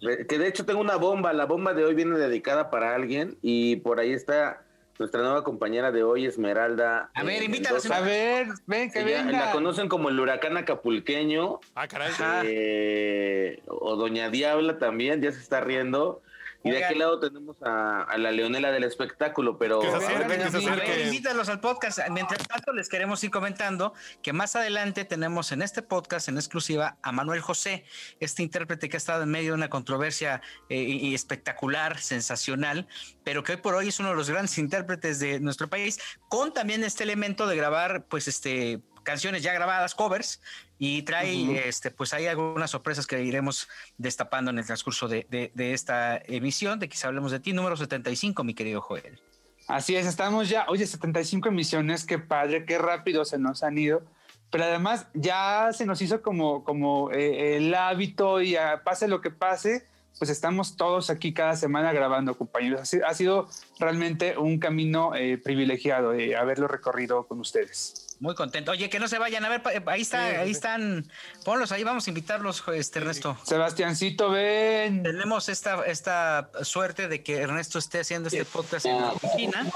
que 0.00 0.38
de 0.38 0.48
hecho 0.48 0.64
tengo 0.66 0.80
una 0.80 0.96
bomba, 0.96 1.32
la 1.32 1.46
bomba 1.46 1.74
de 1.74 1.84
hoy 1.84 1.94
viene 1.94 2.18
dedicada 2.18 2.70
para 2.70 2.94
alguien 2.94 3.38
y 3.40 3.76
por 3.76 4.00
ahí 4.00 4.12
está 4.12 4.64
nuestra 4.98 5.20
nueva 5.22 5.42
compañera 5.42 5.90
de 5.90 6.02
hoy, 6.04 6.26
Esmeralda. 6.26 7.10
A 7.14 7.22
ver, 7.24 7.42
eh, 7.42 7.46
invítala, 7.46 7.76
Mendoza. 7.76 7.96
A 7.96 8.00
ver, 8.02 8.48
ven, 8.66 8.90
que 8.90 9.00
Ella- 9.00 9.24
venga. 9.24 9.46
la 9.46 9.52
conocen 9.52 9.88
como 9.88 10.10
el 10.10 10.20
huracán 10.20 10.56
acapulqueño 10.56 11.60
Ah, 11.74 11.88
caray. 11.88 12.12
Eh, 12.44 13.62
o 13.66 13.96
Doña 13.96 14.28
Diabla 14.28 14.78
también, 14.78 15.22
ya 15.22 15.32
se 15.32 15.38
está 15.40 15.60
riendo. 15.60 16.22
Y 16.64 16.70
de 16.70 16.84
aquel 16.84 16.98
lado 17.00 17.18
tenemos 17.18 17.56
a, 17.62 18.02
a 18.02 18.18
la 18.18 18.30
leonela 18.30 18.70
del 18.70 18.84
espectáculo, 18.84 19.58
pero... 19.58 19.80
Que 19.80 19.90
se 19.90 19.98
que 19.98 20.50
se 20.50 21.02
invítalos 21.04 21.48
al 21.48 21.60
podcast. 21.60 21.98
Mientras 22.10 22.46
tanto, 22.46 22.72
les 22.72 22.88
queremos 22.88 23.22
ir 23.24 23.30
comentando 23.30 23.94
que 24.22 24.32
más 24.32 24.54
adelante 24.56 25.04
tenemos 25.04 25.52
en 25.52 25.62
este 25.62 25.82
podcast, 25.82 26.28
en 26.28 26.36
exclusiva, 26.36 26.98
a 27.02 27.12
Manuel 27.12 27.40
José, 27.40 27.84
este 28.20 28.42
intérprete 28.42 28.88
que 28.88 28.96
ha 28.96 28.98
estado 28.98 29.22
en 29.24 29.30
medio 29.30 29.50
de 29.50 29.54
una 29.54 29.70
controversia 29.70 30.40
eh, 30.68 30.76
y 30.76 31.14
espectacular, 31.14 31.98
sensacional, 31.98 32.86
pero 33.24 33.42
que 33.42 33.52
hoy 33.52 33.58
por 33.58 33.74
hoy 33.74 33.88
es 33.88 33.98
uno 34.00 34.10
de 34.10 34.16
los 34.16 34.30
grandes 34.30 34.56
intérpretes 34.58 35.18
de 35.18 35.40
nuestro 35.40 35.68
país, 35.68 35.98
con 36.28 36.52
también 36.52 36.84
este 36.84 37.02
elemento 37.02 37.46
de 37.46 37.56
grabar, 37.56 38.06
pues, 38.08 38.28
este 38.28 38.80
canciones 39.02 39.42
ya 39.42 39.52
grabadas, 39.52 39.94
covers, 39.94 40.40
y 40.78 41.02
trae, 41.02 41.68
este, 41.68 41.90
pues 41.90 42.12
hay 42.12 42.26
algunas 42.26 42.70
sorpresas 42.70 43.06
que 43.06 43.22
iremos 43.22 43.68
destapando 43.98 44.50
en 44.50 44.58
el 44.58 44.66
transcurso 44.66 45.08
de, 45.08 45.26
de- 45.30 45.52
de 45.54 45.74
esta 45.74 46.16
emisión, 46.26 46.78
de 46.78 46.88
quizá 46.88 47.08
hablemos 47.08 47.30
de 47.30 47.40
ti, 47.40 47.52
número 47.52 47.76
75, 47.76 48.42
mi 48.44 48.54
querido 48.54 48.80
Joel. 48.80 49.20
Así 49.68 49.94
es, 49.94 50.06
estamos 50.06 50.48
ya, 50.48 50.66
oye, 50.68 50.86
75 50.86 51.48
emisiones, 51.48 52.04
qué 52.04 52.18
padre, 52.18 52.64
qué 52.66 52.78
rápido 52.78 53.24
se 53.24 53.38
nos 53.38 53.62
han 53.62 53.78
ido. 53.78 54.02
Pero 54.50 54.64
además 54.64 55.06
ya 55.14 55.70
se 55.72 55.86
nos 55.86 56.02
hizo 56.02 56.20
como, 56.20 56.62
como 56.64 57.10
eh, 57.12 57.56
el 57.56 57.74
hábito 57.74 58.42
y 58.42 58.56
ah, 58.56 58.82
pase 58.84 59.08
lo 59.08 59.22
que 59.22 59.30
pase, 59.30 59.86
pues 60.18 60.28
estamos 60.30 60.76
todos 60.76 61.08
aquí 61.08 61.32
cada 61.32 61.56
semana 61.56 61.90
grabando, 61.92 62.36
compañeros. 62.36 62.80
Ha 62.82 62.84
sido, 62.84 63.06
ha 63.06 63.14
sido 63.14 63.48
realmente 63.78 64.36
un 64.36 64.58
camino 64.58 65.14
eh, 65.14 65.38
privilegiado 65.38 66.12
eh, 66.12 66.36
haberlo 66.36 66.68
recorrido 66.68 67.26
con 67.26 67.40
ustedes. 67.40 68.11
Muy 68.22 68.36
contento. 68.36 68.70
Oye, 68.70 68.88
que 68.88 69.00
no 69.00 69.08
se 69.08 69.18
vayan. 69.18 69.44
A 69.44 69.48
ver, 69.48 69.62
pa- 69.64 69.72
ahí 69.88 70.02
está, 70.02 70.30
Sí, 70.30 70.36
ahí 70.36 70.44
sí. 70.46 70.52
están. 70.52 71.10
Ponlos 71.44 71.72
ahí, 71.72 71.82
vamos 71.82 72.06
a 72.06 72.10
invitarlos, 72.10 72.62
este 72.72 73.00
Ernesto. 73.00 73.36
Sebastiancito, 73.42 74.30
ven. 74.30 75.02
Tenemos 75.02 75.48
esta, 75.48 75.84
esta 75.86 76.48
suerte 76.62 77.08
de 77.08 77.24
que 77.24 77.38
Ernesto 77.38 77.80
esté 77.80 77.98
haciendo 77.98 78.28
este 78.28 78.44
podcast 78.44 78.86
en 78.86 78.96
Argentina. 79.02 79.66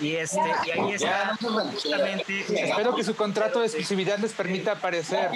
Y 0.00 0.14
este, 0.16 0.40
y 0.66 0.70
ahí 0.70 0.92
está 0.94 1.36
justamente 1.38 2.40
Espero 2.70 2.96
que 2.96 3.04
su 3.04 3.14
contrato 3.14 3.60
de 3.60 3.66
exclusividad 3.66 4.18
les 4.20 4.32
permita 4.32 4.72
aparecer. 4.72 5.28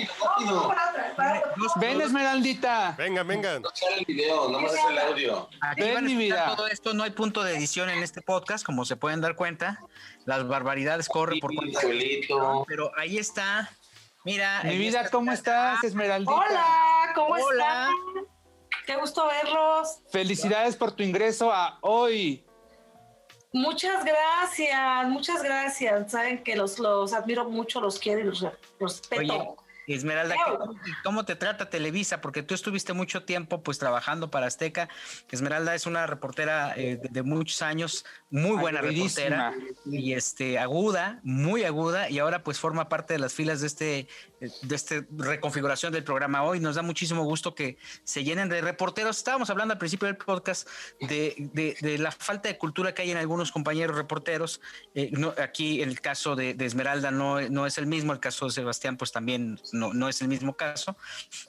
Ven, 1.79 2.01
Esmeraldita. 2.01 2.95
Vengan, 2.97 3.27
vengan. 3.29 3.63
el 3.99 4.05
video, 4.07 4.49
no 4.49 4.61
más 4.61 4.73
el 4.91 4.99
audio. 4.99 5.51
Aquí 5.61 5.83
Ven, 5.83 5.95
van 5.95 6.05
a 6.05 6.09
mi 6.09 6.17
vida. 6.17 6.55
todo 6.57 6.69
esto, 6.69 6.95
no 6.95 7.03
hay 7.05 7.11
punto 7.11 7.43
de 7.43 7.55
edición 7.55 7.91
en 7.91 8.03
este 8.03 8.23
podcast, 8.23 8.65
como 8.65 8.87
se 8.87 8.97
pueden 8.97 9.21
dar 9.21 9.35
cuenta. 9.37 9.81
Las 10.27 10.47
barbaridades 10.47 11.09
corren 11.09 11.41
por 11.41 11.55
cuenta. 11.55 11.81
Pero 12.67 12.93
ahí 12.99 13.17
está. 13.17 13.71
Mira. 14.25 14.61
Mi 14.65 14.77
vida, 14.77 14.99
está. 15.01 15.11
¿cómo 15.13 15.33
estás, 15.33 15.83
Esmeraldita? 15.85 16.33
Hola, 16.33 17.13
¿cómo 17.15 17.35
Hola. 17.35 17.89
están? 17.89 18.27
Qué 18.87 18.97
gusto 18.97 19.27
verlos. 19.27 20.01
Felicidades 20.11 20.77
por 20.77 20.93
tu 20.93 21.03
ingreso 21.03 21.53
a 21.53 21.79
hoy. 21.81 22.45
Muchas 23.53 24.05
gracias, 24.05 25.07
muchas 25.09 25.43
gracias. 25.43 26.11
Saben 26.11 26.43
que 26.45 26.57
los, 26.57 26.79
los 26.79 27.13
admiro 27.13 27.49
mucho, 27.49 27.81
los 27.81 27.99
quiero 27.99 28.21
y 28.21 28.25
los 28.25 28.41
re- 28.41 28.53
respeto. 28.79 29.57
Esmeralda, 29.95 30.35
¿qué- 30.35 30.93
¿cómo 31.05 31.25
te 31.25 31.37
trata 31.37 31.71
Televisa? 31.71 32.21
Porque 32.21 32.43
tú 32.43 32.55
estuviste 32.55 32.93
mucho 32.93 33.25
tiempo 33.25 33.63
pues 33.63 33.79
trabajando 33.79 34.31
para 34.31 34.47
Azteca. 34.47 34.89
Esmeralda 35.31 35.75
es 35.75 35.87
una 35.87 36.07
reportera 36.07 36.75
eh, 36.77 36.97
de, 36.97 37.09
de 37.11 37.23
muchos 37.23 37.63
años, 37.63 38.05
muy 38.31 38.57
buena 38.57 38.81
Agudísima. 38.81 39.51
reportera 39.53 39.55
y 39.87 40.13
este 40.15 40.59
aguda, 40.59 41.21
muy 41.23 41.65
aguda 41.65 42.11
y 42.11 42.19
ahora 42.19 42.43
pues 42.43 42.59
forma 42.59 42.89
parte 42.89 43.13
de 43.15 43.19
las 43.21 43.35
filas 43.35 43.61
de 43.61 43.67
este 43.69 44.09
de 44.41 44.75
este 44.77 45.07
reconfiguración 45.17 45.93
del 45.93 46.05
programa 46.05 46.43
hoy. 46.43 46.61
Nos 46.61 46.77
da 46.77 46.83
muchísimo 46.83 47.25
gusto 47.25 47.55
que 47.55 47.79
se 48.05 48.23
llenen 48.23 48.49
de 48.49 48.61
reporteros. 48.61 49.17
Estábamos 49.17 49.49
hablando 49.51 49.73
al 49.73 49.79
principio 49.79 50.07
del 50.07 50.17
podcast 50.17 50.69
de, 51.01 51.35
de- 51.55 51.77
de 51.81 51.99
la 51.99 52.11
falta 52.13 52.49
de 52.49 52.59
cultura 52.59 52.95
que 52.95 53.03
hay 53.03 53.11
en 53.11 53.17
algunos 53.17 53.51
compañeros 53.53 53.97
reporteros. 53.97 54.61
Eh, 54.95 55.09
no, 55.13 55.35
aquí 55.43 55.83
en 55.83 55.89
el 55.89 56.01
caso 56.01 56.37
de, 56.37 56.55
de 56.55 56.67
Esmeralda 56.67 57.11
no, 57.11 57.41
no 57.49 57.67
es 57.67 57.79
el 57.79 57.87
mismo, 57.87 58.13
el 58.13 58.21
caso 58.21 58.47
de 58.47 58.53
Sebastián 58.53 58.97
pues 58.97 59.13
también 59.13 59.59
no, 59.73 59.95
no 59.95 60.09
es 60.09 60.21
el 60.21 60.29
mismo 60.29 60.55
caso, 60.57 60.97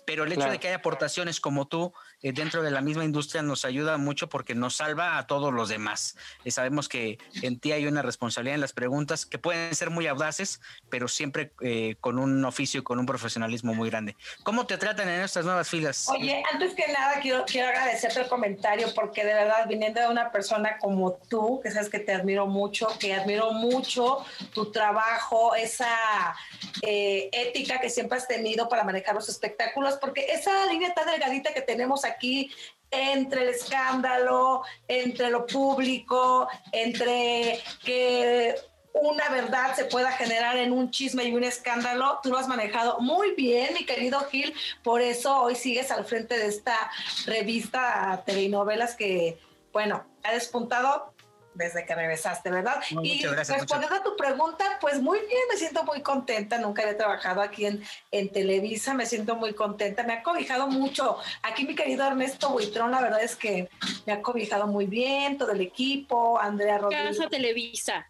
pero 0.06 0.24
el 0.24 0.32
hecho 0.32 0.38
Claro. 0.40 0.52
de 0.54 0.60
que 0.60 0.68
haya 0.68 0.78
aportaciones 0.78 1.40
como 1.42 1.68
tú 1.68 1.94
eh, 2.22 2.32
dentro 2.32 2.64
de 2.64 2.72
la 2.72 2.82
misma 2.82 3.06
industria 3.06 3.42
nos 3.42 3.66
ayuda 3.66 3.98
mucho 3.98 4.28
porque 4.28 4.56
nos 4.56 4.78
salva 4.78 5.18
a 5.18 5.28
todos 5.28 5.54
los 5.54 5.70
demás. 5.70 6.16
Eh, 6.46 6.52
sabemos 6.52 6.90
que 6.90 7.20
en 7.44 7.60
ti 7.60 7.72
hay 7.72 7.86
una 7.86 8.02
responsabilidad 8.02 8.56
en 8.56 8.62
las 8.62 8.74
preguntas 8.74 9.26
que 9.26 9.38
pueden 9.38 9.74
ser 9.76 9.90
muy 9.90 10.08
audaces, 10.08 10.60
pero 10.90 11.08
siempre 11.08 11.52
eh, 11.62 11.96
con 12.00 12.18
un 12.18 12.44
oficio 12.46 12.80
y 12.80 12.84
con 12.84 13.00
un 13.00 13.06
profesionalismo 13.06 13.74
muy 13.74 13.90
grande. 13.90 14.16
¿Cómo 14.44 14.66
te 14.66 14.78
tratan 14.78 15.10
en 15.10 15.22
estas 15.22 15.46
nuevas 15.46 15.70
filas? 15.70 16.08
Oye, 16.10 16.44
antes 16.52 16.74
que 16.74 16.88
nada 16.92 17.20
quiero, 17.22 17.46
quiero 17.46 17.68
agradecerte 17.68 18.22
el 18.22 18.28
comentario 18.28 18.88
porque 18.96 19.24
de 19.24 19.34
verdad 19.34 19.68
viniendo 19.68 20.02
de 20.02 20.08
una 20.08 20.32
persona 20.32 20.78
como 20.80 21.14
tú, 21.30 21.60
que 21.62 21.72
sabes 21.72 21.90
que 21.90 22.00
te 22.00 22.14
admiro 22.14 22.48
mucho, 22.48 22.88
que 23.00 23.14
admiro 23.14 23.52
mucho 23.52 24.26
tu 24.54 24.72
trabajo, 24.72 25.56
esa 25.56 26.36
eh, 26.82 27.30
ética 27.32 27.80
que 27.80 27.90
siempre 27.90 28.18
has 28.18 28.28
tenido 28.28 28.70
para 28.70 28.84
manejar 28.84 29.14
los 29.14 29.30
espectáculos, 29.30 29.98
porque 30.02 30.26
esa 30.30 30.66
línea 30.66 30.94
tan 30.94 31.08
delgadita 31.08 31.54
que 31.54 31.62
tenemos 31.62 32.06
aquí 32.08 32.52
entre 32.90 33.44
el 33.44 33.50
escándalo, 33.50 34.64
entre 34.88 35.30
lo 35.30 35.46
público, 35.46 36.48
entre 36.72 37.60
que 37.84 38.56
una 38.94 39.30
verdad 39.30 39.76
se 39.76 39.86
pueda 39.86 40.12
generar 40.12 40.58
en 40.58 40.72
un 40.72 40.90
chisme 40.90 41.26
y 41.26 41.36
un 41.36 41.44
escándalo. 41.44 42.20
Tú 42.24 42.30
lo 42.30 42.38
has 42.38 42.48
manejado 42.48 43.00
muy 43.00 43.34
bien, 43.36 43.74
mi 43.74 43.86
querido 43.86 44.20
Gil. 44.32 44.54
Por 44.84 45.02
eso 45.02 45.44
hoy 45.44 45.56
sigues 45.56 45.92
al 45.92 46.06
frente 46.06 46.38
de 46.38 46.48
esta 46.48 46.90
revista 47.26 48.24
telenovelas 48.26 48.96
que, 48.96 49.38
bueno, 49.72 50.06
ha 50.24 50.32
despuntado 50.32 51.14
desde 51.58 51.86
que 51.86 51.96
regresaste, 51.96 52.50
¿verdad? 52.50 52.76
No, 52.92 53.04
y 53.04 53.20
gracias, 53.20 53.60
respondiendo 53.60 53.96
a 53.96 54.04
tu 54.04 54.16
pregunta, 54.16 54.64
pues 54.80 55.02
muy 55.02 55.20
bien, 55.20 55.42
me 55.50 55.58
siento 55.58 55.84
muy 55.84 56.02
contenta. 56.02 56.58
Nunca 56.58 56.84
había 56.84 56.98
trabajado 56.98 57.42
aquí 57.42 57.66
en, 57.66 57.84
en 58.12 58.30
Televisa, 58.30 58.94
me 58.94 59.06
siento 59.06 59.36
muy 59.36 59.54
contenta. 59.54 60.04
Me 60.04 60.14
ha 60.14 60.24
cobijado 60.24 60.68
mucho. 60.68 61.18
Aquí 61.42 61.66
mi 61.66 61.76
querido 61.76 62.06
Ernesto 62.06 62.50
Buitrón, 62.50 62.92
la 62.92 63.02
verdad 63.02 63.22
es 63.22 63.36
que 63.36 63.70
me 64.06 64.14
ha 64.14 64.22
cobijado 64.22 64.68
muy 64.68 64.86
bien, 64.86 65.38
todo 65.38 65.52
el 65.52 65.62
equipo, 65.62 66.40
Andrea 66.40 66.78
Rodríguez. 66.78 67.18
Casa 67.18 67.30
Televisa. 67.30 68.08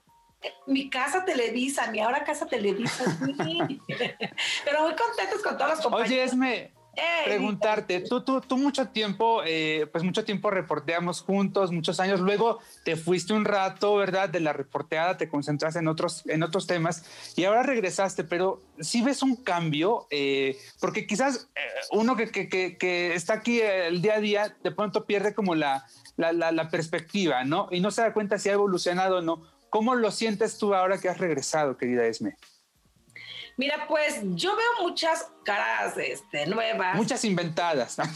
Mi 0.67 0.89
casa 0.89 1.25
Televisa, 1.25 1.89
mi 1.91 1.99
ahora 1.99 2.23
casa 2.23 2.45
Televisa, 2.45 3.05
sí. 3.25 3.81
Pero 4.65 4.83
muy 4.83 4.95
contentos 4.95 5.41
con 5.43 5.57
todos 5.57 5.71
los 5.71 5.81
compañeros. 5.81 6.11
Oye, 6.11 6.23
Esme, 6.23 6.71
preguntarte, 7.25 8.01
tú, 8.01 8.21
tú, 8.21 8.41
tú 8.41 8.57
mucho 8.57 8.89
tiempo, 8.89 9.41
eh, 9.45 9.87
pues 9.91 10.03
mucho 10.03 10.23
tiempo 10.23 10.49
reporteamos 10.49 11.21
juntos, 11.21 11.71
muchos 11.71 11.99
años, 11.99 12.19
luego 12.19 12.59
te 12.83 12.95
fuiste 12.95 13.33
un 13.33 13.45
rato, 13.45 13.95
¿verdad? 13.95 14.29
De 14.29 14.39
la 14.39 14.53
reporteada, 14.53 15.17
te 15.17 15.29
concentraste 15.29 15.79
en 15.79 15.87
otros, 15.87 16.23
en 16.27 16.43
otros 16.43 16.67
temas 16.67 17.05
y 17.35 17.43
ahora 17.45 17.63
regresaste, 17.63 18.23
pero 18.23 18.61
si 18.79 19.01
ves 19.01 19.23
un 19.23 19.35
cambio, 19.35 20.07
Eh, 20.09 20.57
porque 20.79 21.05
quizás 21.05 21.47
eh, 21.55 21.59
uno 21.91 22.15
que, 22.15 22.29
que, 22.31 22.49
que, 22.49 22.77
que 22.77 23.13
está 23.13 23.33
aquí 23.33 23.61
el 23.61 24.01
día 24.01 24.15
a 24.15 24.19
día, 24.19 24.55
de 24.63 24.71
pronto 24.71 25.05
pierde 25.05 25.33
como 25.33 25.55
la, 25.55 25.85
la, 26.15 26.31
la, 26.31 26.51
la 26.51 26.69
perspectiva, 26.69 27.43
¿no? 27.43 27.67
Y 27.71 27.79
no 27.79 27.91
se 27.91 28.01
da 28.01 28.13
cuenta 28.13 28.39
si 28.39 28.49
ha 28.49 28.53
evolucionado 28.53 29.17
o 29.17 29.21
no. 29.21 29.43
¿Cómo 29.69 29.95
lo 29.95 30.09
sientes 30.11 30.57
tú 30.57 30.73
ahora 30.73 30.97
que 30.97 31.09
has 31.09 31.19
regresado, 31.19 31.77
querida 31.77 32.05
Esme? 32.05 32.35
Mira, 33.57 33.87
pues 33.87 34.19
yo 34.35 34.55
veo 34.55 34.87
muchas 34.87 35.31
caras 35.43 35.97
este, 35.97 36.45
nuevas. 36.45 36.95
Muchas 36.95 37.25
inventadas. 37.25 37.97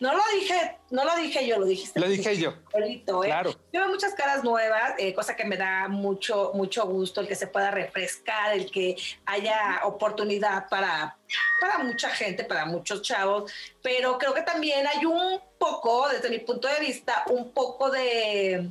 No 0.00 0.12
lo 0.12 0.22
dije, 0.34 0.78
no 0.90 1.04
lo 1.04 1.14
dije 1.16 1.46
yo, 1.46 1.58
lo 1.58 1.64
dijiste. 1.64 2.00
Lo 2.00 2.08
dije 2.08 2.36
yo. 2.36 2.54
Solito, 2.72 3.22
¿eh? 3.22 3.28
Claro. 3.28 3.52
Yo 3.72 3.80
veo 3.80 3.88
muchas 3.88 4.14
caras 4.14 4.42
nuevas, 4.42 4.94
eh, 4.98 5.14
cosa 5.14 5.36
que 5.36 5.44
me 5.44 5.56
da 5.56 5.86
mucho, 5.88 6.50
mucho 6.54 6.86
gusto, 6.86 7.20
el 7.20 7.28
que 7.28 7.36
se 7.36 7.46
pueda 7.46 7.70
refrescar, 7.70 8.52
el 8.52 8.70
que 8.70 8.96
haya 9.26 9.80
oportunidad 9.84 10.68
para, 10.68 11.16
para 11.60 11.78
mucha 11.78 12.10
gente, 12.10 12.42
para 12.44 12.66
muchos 12.66 13.02
chavos, 13.02 13.52
pero 13.80 14.18
creo 14.18 14.34
que 14.34 14.42
también 14.42 14.86
hay 14.86 15.04
un 15.04 15.40
poco, 15.58 16.08
desde 16.08 16.28
mi 16.28 16.40
punto 16.40 16.66
de 16.66 16.80
vista, 16.80 17.24
un 17.28 17.52
poco 17.52 17.90
de, 17.90 18.68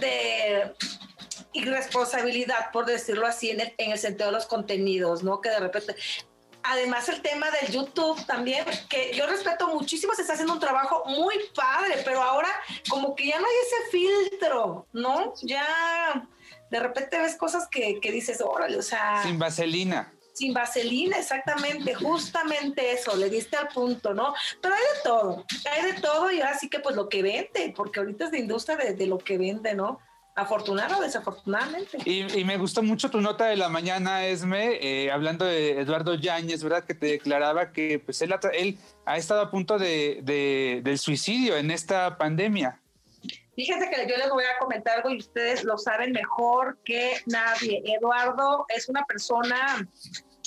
de 0.00 0.74
irresponsabilidad, 1.54 2.70
por 2.72 2.84
decirlo 2.84 3.26
así, 3.26 3.50
en 3.50 3.60
el, 3.60 3.74
en 3.78 3.92
el 3.92 3.98
sentido 3.98 4.26
de 4.26 4.32
los 4.32 4.46
contenidos, 4.46 5.22
¿no? 5.22 5.40
Que 5.40 5.48
de 5.48 5.60
repente 5.60 5.96
además 6.64 7.08
el 7.08 7.20
tema 7.20 7.46
del 7.50 7.70
YouTube 7.70 8.24
también, 8.26 8.64
que 8.88 9.12
yo 9.14 9.26
respeto 9.26 9.68
muchísimo, 9.68 10.14
se 10.14 10.22
está 10.22 10.32
haciendo 10.32 10.54
un 10.54 10.60
trabajo 10.60 11.04
muy 11.06 11.34
padre, 11.54 12.02
pero 12.04 12.22
ahora 12.22 12.48
como 12.88 13.14
que 13.14 13.28
ya 13.28 13.38
no 13.38 13.46
hay 13.46 13.54
ese 13.66 13.90
filtro, 13.90 14.86
¿no? 14.92 15.34
Ya 15.42 16.26
de 16.70 16.80
repente 16.80 17.18
ves 17.18 17.36
cosas 17.36 17.68
que, 17.68 18.00
que 18.00 18.10
dices, 18.10 18.40
órale, 18.40 18.78
o 18.78 18.82
sea... 18.82 19.22
Sin 19.22 19.38
vaselina. 19.38 20.12
Sin 20.32 20.52
vaselina, 20.52 21.18
exactamente, 21.18 21.94
justamente 21.94 22.92
eso, 22.92 23.14
le 23.14 23.30
diste 23.30 23.56
al 23.56 23.68
punto, 23.68 24.14
¿no? 24.14 24.34
Pero 24.60 24.74
hay 24.74 24.80
de 24.80 25.00
todo, 25.04 25.44
hay 25.70 25.92
de 25.92 26.00
todo 26.00 26.30
y 26.32 26.40
ahora 26.40 26.58
sí 26.58 26.68
que 26.68 26.80
pues 26.80 26.96
lo 26.96 27.08
que 27.08 27.22
vende, 27.22 27.72
porque 27.76 28.00
ahorita 28.00 28.24
es 28.24 28.30
de 28.32 28.38
industria 28.38 28.76
de, 28.76 28.94
de 28.94 29.06
lo 29.06 29.18
que 29.18 29.38
vende, 29.38 29.74
¿no? 29.74 30.00
Afortunado 30.34 30.98
o 30.98 31.00
desafortunadamente. 31.00 31.98
Y, 32.04 32.40
y, 32.40 32.44
me 32.44 32.56
gustó 32.56 32.82
mucho 32.82 33.10
tu 33.10 33.20
nota 33.20 33.46
de 33.46 33.56
la 33.56 33.68
mañana, 33.68 34.26
Esme, 34.26 34.78
eh, 34.80 35.10
hablando 35.10 35.44
de 35.44 35.80
Eduardo 35.80 36.14
Yáñez, 36.14 36.62
¿verdad? 36.62 36.84
Que 36.84 36.94
te 36.94 37.06
declaraba 37.06 37.72
que 37.72 37.98
pues 37.98 38.20
él, 38.22 38.32
ha, 38.32 38.40
él 38.52 38.78
ha 39.04 39.16
estado 39.16 39.42
a 39.42 39.50
punto 39.50 39.78
de, 39.78 40.20
de, 40.22 40.80
del 40.82 40.98
suicidio 40.98 41.56
en 41.56 41.70
esta 41.70 42.18
pandemia. 42.18 42.80
Fíjense 43.54 43.88
que 43.88 44.08
yo 44.08 44.16
les 44.16 44.30
voy 44.30 44.44
a 44.44 44.58
comentar 44.58 44.96
algo 44.96 45.10
y 45.10 45.18
ustedes 45.18 45.62
lo 45.62 45.78
saben 45.78 46.10
mejor 46.10 46.78
que 46.84 47.18
nadie. 47.26 47.82
Eduardo 47.84 48.66
es 48.68 48.88
una 48.88 49.04
persona 49.04 49.88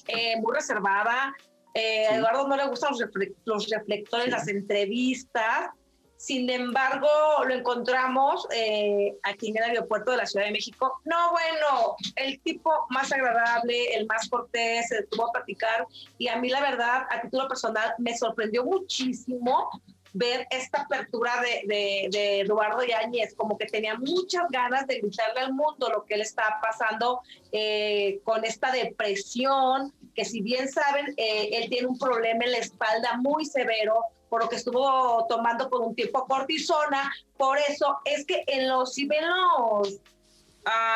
eh, 0.07 0.35
muy 0.41 0.53
reservada. 0.53 1.33
Eh, 1.73 2.05
sí. 2.07 2.13
A 2.13 2.17
Eduardo 2.17 2.47
no 2.47 2.57
le 2.57 2.67
gustan 2.67 2.91
los, 2.91 2.99
refle 2.99 3.33
los 3.45 3.69
reflectores, 3.69 4.25
sí. 4.25 4.31
las 4.31 4.47
entrevistas. 4.49 5.69
Sin 6.17 6.49
embargo, 6.49 7.07
lo 7.47 7.53
encontramos 7.53 8.47
eh, 8.51 9.15
aquí 9.23 9.49
en 9.49 9.57
el 9.57 9.63
aeropuerto 9.63 10.11
de 10.11 10.17
la 10.17 10.25
Ciudad 10.25 10.47
de 10.47 10.51
México. 10.51 10.99
No, 11.05 11.31
bueno, 11.31 11.95
el 12.15 12.41
tipo 12.41 12.71
más 12.89 13.11
agradable, 13.11 13.93
el 13.93 14.07
más 14.07 14.27
cortés, 14.27 14.87
se 14.89 14.95
detuvo 15.01 15.27
a 15.27 15.31
platicar. 15.31 15.85
Y 16.17 16.27
a 16.27 16.37
mí, 16.37 16.49
la 16.49 16.61
verdad, 16.61 17.03
a 17.09 17.21
título 17.21 17.47
personal, 17.47 17.93
me 17.99 18.17
sorprendió 18.17 18.65
muchísimo 18.65 19.69
ver 20.13 20.47
esta 20.49 20.81
apertura 20.81 21.39
de, 21.41 21.67
de, 21.67 22.09
de, 22.11 22.39
Eduardo 22.41 22.83
Yáñez, 22.83 23.35
como 23.35 23.57
que 23.57 23.67
tenía 23.67 23.95
muchas 23.95 24.49
ganas 24.49 24.87
de 24.87 24.99
gritarle 24.99 25.41
al 25.41 25.53
mundo 25.53 25.89
lo 25.89 26.05
que 26.05 26.15
él 26.15 26.21
está 26.21 26.59
pasando 26.61 27.21
eh, 27.51 28.19
con 28.23 28.43
esta 28.43 28.71
depresión, 28.71 29.93
que 30.15 30.25
si 30.25 30.41
bien 30.41 30.69
saben, 30.69 31.13
eh, 31.17 31.49
él 31.53 31.69
tiene 31.69 31.87
un 31.87 31.99
problema 31.99 32.45
en 32.45 32.51
la 32.53 32.57
espalda 32.57 33.17
muy 33.17 33.45
severo, 33.45 33.99
por 34.29 34.43
lo 34.43 34.49
que 34.49 34.57
estuvo 34.57 35.25
tomando 35.27 35.69
por 35.69 35.81
un 35.81 35.95
tiempo 35.95 36.25
cortisona, 36.25 37.11
por 37.37 37.57
eso 37.57 37.99
es 38.05 38.25
que 38.25 38.43
en 38.47 38.67
los, 38.67 38.93
si 38.93 39.05
ven 39.05 39.25
los... 39.27 39.99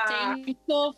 Se 0.07 0.49
hinchó. 0.49 0.95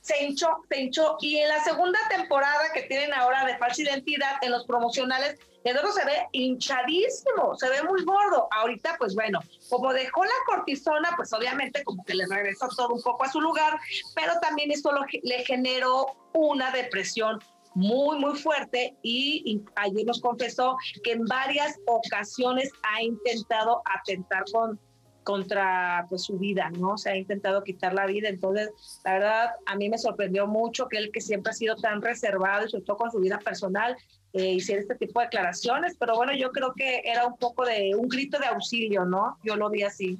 Se 0.00 0.24
hinchó, 0.24 0.48
se 0.68 0.80
hinchó, 0.80 1.16
y 1.20 1.36
en 1.36 1.48
la 1.48 1.62
segunda 1.62 1.98
temporada 2.08 2.72
que 2.74 2.82
tienen 2.82 3.14
ahora 3.14 3.44
de 3.46 3.56
falsa 3.56 3.82
identidad, 3.82 4.32
en 4.42 4.50
los 4.50 4.64
promocionales, 4.66 5.38
Eduardo 5.64 5.92
se 5.92 6.04
ve 6.04 6.26
hinchadísimo, 6.32 7.56
se 7.56 7.68
ve 7.68 7.82
muy 7.84 8.04
gordo. 8.04 8.48
Ahorita, 8.50 8.96
pues 8.98 9.14
bueno, 9.14 9.38
como 9.70 9.92
dejó 9.92 10.24
la 10.24 10.32
cortisona, 10.46 11.12
pues 11.16 11.32
obviamente 11.32 11.84
como 11.84 12.04
que 12.04 12.14
le 12.14 12.26
regresó 12.26 12.68
todo 12.68 12.88
un 12.88 13.02
poco 13.02 13.24
a 13.24 13.30
su 13.30 13.40
lugar, 13.40 13.78
pero 14.14 14.32
también 14.40 14.72
esto 14.72 14.90
lo, 14.92 15.04
le 15.22 15.44
generó 15.44 16.06
una 16.32 16.70
depresión 16.72 17.38
muy, 17.74 18.18
muy 18.18 18.38
fuerte 18.38 18.96
y, 19.02 19.42
y, 19.44 19.64
ayer 19.76 20.04
nos 20.06 20.20
confesó 20.20 20.76
que 21.02 21.12
en 21.12 21.24
varias 21.24 21.78
ocasiones 21.86 22.70
ha 22.82 23.02
intentado 23.02 23.82
atentar 23.86 24.44
con, 24.52 24.78
contra 25.22 26.06
pues, 26.08 26.22
su 26.24 26.38
vida, 26.38 26.70
¿no? 26.70 26.98
Se 26.98 27.10
ha 27.10 27.16
intentado 27.16 27.62
quitar 27.62 27.94
la 27.94 28.06
vida. 28.06 28.28
Entonces, 28.28 28.70
la 29.04 29.14
verdad, 29.14 29.50
a 29.66 29.76
mí 29.76 29.88
me 29.88 29.98
sorprendió 29.98 30.46
mucho 30.46 30.88
que 30.88 30.98
él 30.98 31.10
que 31.12 31.20
siempre 31.20 31.50
ha 31.50 31.54
sido 31.54 31.76
tan 31.76 32.02
reservado 32.02 32.66
y 32.66 32.70
sobre 32.70 32.84
todo 32.84 32.96
con 32.96 33.10
su 33.10 33.20
vida 33.20 33.38
personal, 33.38 33.96
eh, 34.32 34.52
hiciera 34.52 34.80
este 34.80 34.94
tipo 34.96 35.20
de 35.20 35.26
declaraciones. 35.26 35.96
Pero 35.98 36.16
bueno, 36.16 36.34
yo 36.34 36.50
creo 36.50 36.72
que 36.74 37.02
era 37.04 37.26
un 37.26 37.36
poco 37.36 37.64
de 37.64 37.94
un 37.96 38.08
grito 38.08 38.38
de 38.38 38.46
auxilio, 38.46 39.04
¿no? 39.04 39.38
Yo 39.44 39.56
lo 39.56 39.70
vi 39.70 39.82
así. 39.82 40.18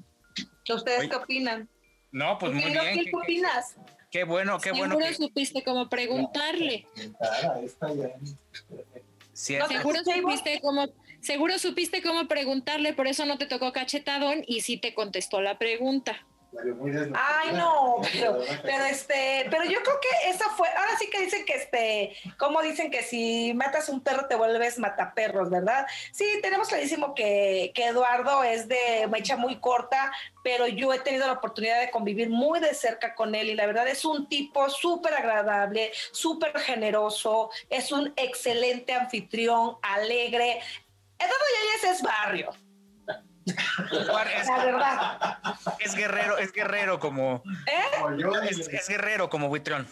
¿Qué 0.64 0.74
ustedes 0.74 1.00
Oye, 1.00 1.08
qué 1.08 1.16
opinan? 1.16 1.68
No, 2.12 2.38
pues 2.38 2.52
muy 2.52 2.64
bien. 2.64 2.78
¿Qué, 2.94 3.04
¿Qué 3.04 3.16
opinas? 3.16 3.76
Qué 4.12 4.24
bueno, 4.24 4.58
qué 4.58 4.74
Seguro 4.74 4.94
bueno. 4.94 5.08
que... 5.08 5.14
supiste 5.14 5.64
cómo 5.64 5.88
preguntarle. 5.88 6.86
Seguro 9.32 10.04
supiste 10.04 10.60
cómo, 10.60 10.88
seguro 11.20 11.58
supiste 11.58 12.02
cómo 12.02 12.28
preguntarle, 12.28 12.92
por 12.92 13.06
eso 13.06 13.24
no 13.24 13.38
te 13.38 13.46
tocó 13.46 13.72
cachetadón 13.72 14.44
y 14.46 14.60
sí 14.60 14.76
te 14.76 14.92
contestó 14.92 15.40
la 15.40 15.56
pregunta. 15.58 16.26
Ay, 17.14 17.52
no, 17.54 18.00
pero, 18.12 18.38
pero, 18.62 18.84
este, 18.84 19.46
pero 19.50 19.64
yo 19.64 19.82
creo 19.82 19.98
que 20.00 20.30
esa 20.30 20.50
fue, 20.50 20.68
ahora 20.68 20.96
sí 20.98 21.08
que 21.08 21.22
dicen 21.22 21.44
que 21.46 21.54
este, 21.54 22.16
como 22.38 22.60
dicen 22.60 22.90
que 22.90 23.02
si 23.02 23.54
matas 23.54 23.88
un 23.88 24.02
perro 24.02 24.26
te 24.26 24.34
vuelves 24.34 24.78
mataperros, 24.78 25.48
¿verdad? 25.48 25.86
Sí, 26.12 26.26
tenemos 26.42 26.68
clarísimo 26.68 27.14
que, 27.14 27.72
que 27.74 27.86
Eduardo 27.86 28.44
es 28.44 28.68
de 28.68 29.06
mecha 29.10 29.36
muy 29.36 29.60
corta, 29.60 30.12
pero 30.44 30.66
yo 30.66 30.92
he 30.92 30.98
tenido 30.98 31.26
la 31.26 31.34
oportunidad 31.34 31.80
de 31.80 31.90
convivir 31.90 32.28
muy 32.28 32.60
de 32.60 32.74
cerca 32.74 33.14
con 33.14 33.34
él 33.34 33.48
y 33.48 33.54
la 33.54 33.66
verdad 33.66 33.88
es 33.88 34.04
un 34.04 34.28
tipo 34.28 34.68
súper 34.68 35.14
agradable, 35.14 35.92
súper 36.12 36.58
generoso, 36.58 37.50
es 37.70 37.92
un 37.92 38.12
excelente 38.16 38.92
anfitrión, 38.92 39.76
alegre. 39.82 40.60
Eduardo 41.18 41.44
Yáñez 41.54 41.96
es 41.96 42.02
barrio, 42.02 42.50
es, 43.46 44.46
la 44.46 44.64
verdad. 44.64 45.38
Es 45.78 45.94
guerrero, 45.94 46.38
es 46.38 46.52
guerrero 46.52 46.98
como. 46.98 47.42
¿Eh? 47.66 48.48
Es, 48.48 48.68
es, 48.68 48.88
guerrero 48.88 49.28
como 49.30 49.48
Buitrón. 49.48 49.86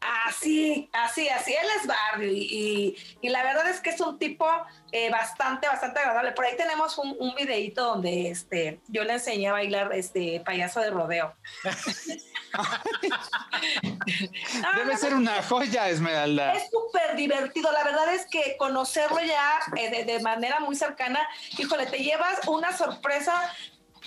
Así, 0.00 0.88
así, 0.94 1.28
así, 1.28 1.52
él 1.52 1.66
es 1.78 1.86
barrio 1.86 2.32
y, 2.32 2.40
y, 2.40 2.96
y, 3.20 3.28
la 3.28 3.42
verdad 3.42 3.68
es 3.68 3.80
que 3.80 3.90
es 3.90 4.00
un 4.00 4.18
tipo 4.18 4.46
eh, 4.92 5.10
bastante, 5.10 5.66
bastante 5.66 6.00
agradable. 6.00 6.32
Por 6.32 6.46
ahí 6.46 6.56
tenemos 6.56 6.96
un, 6.96 7.14
un 7.18 7.34
videito 7.34 7.84
donde 7.84 8.30
este, 8.30 8.80
yo 8.88 9.04
le 9.04 9.12
enseñé 9.12 9.48
a 9.48 9.52
bailar 9.52 9.92
este 9.92 10.40
payaso 10.40 10.80
de 10.80 10.90
rodeo. 10.90 11.34
Debe 14.76 14.96
ser 14.96 15.14
una 15.14 15.42
joya, 15.42 15.90
Esmeralda. 15.90 16.54
Es 16.54 16.70
súper 16.70 17.14
divertido. 17.14 17.70
La 17.70 17.84
verdad 17.84 18.14
es 18.14 18.24
que 18.26 18.56
conocerlo 18.56 19.20
ya 19.20 19.60
eh, 19.76 19.90
de, 19.90 20.04
de, 20.10 20.20
manera 20.20 20.60
muy 20.60 20.76
cercana, 20.76 21.28
híjole, 21.58 21.84
te 21.84 21.98
llevas 21.98 22.40
una 22.48 22.74
sorpresa. 22.74 23.34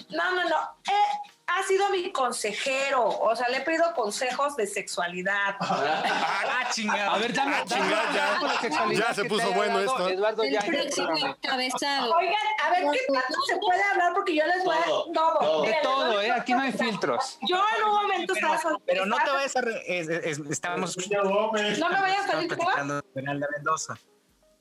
No, 0.10 0.32
no, 0.32 0.50
no. 0.50 0.58
Eh, 0.88 1.33
ha 1.46 1.62
sido 1.64 1.90
mi 1.90 2.12
consejero, 2.12 3.06
o 3.08 3.36
sea, 3.36 3.50
le 3.50 3.58
he 3.58 3.62
pedido 3.62 3.94
consejos 3.94 4.56
de 4.56 4.66
sexualidad. 4.66 5.56
Ah, 5.60 6.70
chingada. 6.72 7.14
A 7.14 7.18
ver, 7.18 7.34
dame, 7.34 7.56
Ah, 7.58 7.64
chingada, 7.68 8.14
ya. 8.14 8.26
ejemplo 8.28 8.48
de 8.50 8.58
sexualidad 8.60 9.08
Ya 9.10 9.14
se 9.14 9.26
puso 9.26 9.52
bueno 9.54 9.80
esto. 9.80 10.10
Eduardo 10.10 10.44
El 10.44 10.52
ya 10.54 10.62
próximo 10.62 11.18
encabezado. 11.18 12.16
Oigan, 12.16 12.36
a 12.64 12.70
ver, 12.72 12.84
¿qué 12.92 13.00
tanto 13.14 13.42
se 13.46 13.58
puede 13.58 13.84
hablar? 13.84 14.14
Porque 14.14 14.36
yo 14.36 14.46
les 14.48 14.64
voy 14.64 14.76
a... 14.78 14.84
Todo, 14.86 15.12
todo. 15.14 15.40
todo. 15.40 15.62
De 15.64 15.76
todo, 15.84 16.22
¿eh? 16.22 16.32
Aquí 16.32 16.54
no 16.54 16.62
hay 16.62 16.72
filtros. 16.72 17.38
Yo 17.48 17.58
en 17.78 17.84
un 17.84 17.94
momento 17.94 18.34
Pero, 18.34 18.54
estaba... 18.54 18.78
pero 18.86 19.06
no 19.06 19.18
te 19.18 19.30
vayas 19.30 19.56
a... 19.56 19.62
re- 19.62 19.84
es- 20.00 20.10
es- 20.10 20.40
estábamos 20.50 20.96
No 20.98 21.50
me 21.50 21.62
vayas 21.62 21.80
a 21.80 22.24
Estamos 22.24 22.28
salir 22.28 22.50
¿cómo? 22.50 22.72
platicando 22.72 23.02
de 23.14 23.48
Mendoza. 23.56 23.98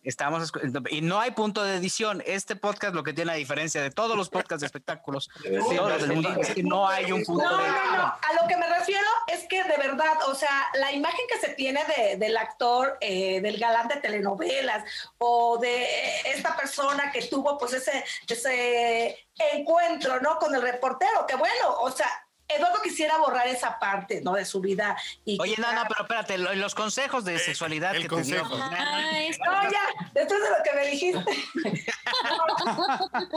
Estamos 0.04 0.50
y 0.90 1.00
no 1.00 1.20
hay 1.20 1.30
punto 1.30 1.62
de 1.62 1.76
edición. 1.76 2.24
Este 2.26 2.56
podcast 2.56 2.92
lo 2.92 3.04
que 3.04 3.12
tiene 3.12 3.30
a 3.30 3.34
diferencia 3.36 3.80
de 3.80 3.90
todos 3.92 4.16
los 4.16 4.28
podcasts 4.30 4.60
de 4.60 4.66
espectáculos, 4.66 5.30
todos 5.44 5.90
los 5.90 6.00
del 6.02 6.12
mundo, 6.14 6.34
es 6.40 6.54
que 6.54 6.62
no 6.64 6.88
hay 6.88 7.12
un 7.12 7.22
punto 7.24 7.44
No, 7.44 7.56
de 7.56 7.68
no, 7.68 7.74
edición. 7.76 7.96
no. 7.98 8.02
A 8.06 8.42
lo 8.42 8.48
que 8.48 8.56
me 8.56 8.66
refiero 8.66 9.06
es 9.28 9.46
que 9.48 9.62
de 9.62 9.76
verdad, 9.76 10.14
o 10.26 10.34
sea, 10.34 10.66
la 10.74 10.90
imagen 10.90 11.24
que 11.28 11.38
se 11.38 11.54
tiene 11.54 11.84
de- 11.84 12.16
del 12.16 12.36
actor, 12.36 12.98
eh, 13.00 13.40
del 13.40 13.58
galán 13.58 13.86
de 13.86 13.96
telenovelas 13.96 14.84
o 15.18 15.58
de 15.58 15.84
eh, 15.84 16.22
esta 16.34 16.56
persona 16.56 17.12
que 17.12 17.22
tuvo 17.22 17.56
pues 17.56 17.72
ese, 17.74 18.04
ese 18.28 19.16
encuentro, 19.52 20.20
¿no? 20.20 20.36
Con 20.38 20.52
el 20.54 20.62
reportero, 20.62 21.26
que 21.28 21.36
bueno, 21.36 21.76
o 21.80 21.90
sea, 21.92 22.21
Eduardo 22.56 22.80
quisiera 22.82 23.18
borrar 23.18 23.46
esa 23.48 23.78
parte, 23.78 24.20
¿no? 24.22 24.32
De 24.34 24.44
su 24.44 24.60
vida. 24.60 24.96
Y 25.24 25.40
Oye, 25.40 25.54
no, 25.58 25.72
no, 25.72 25.82
pero 25.88 26.02
espérate, 26.02 26.38
lo- 26.38 26.54
los 26.54 26.74
consejos 26.74 27.24
de 27.24 27.38
sexualidad 27.38 27.94
el 27.96 28.08
que 28.08 28.16
te 28.16 28.22
dio. 28.22 28.42
Ah, 28.44 29.00
No, 29.46 29.70
ya, 29.70 29.80
después 30.12 30.40
de 30.42 30.48
lo 30.50 30.56
que 30.64 30.72
me 30.74 30.86
dijiste. 30.86 31.24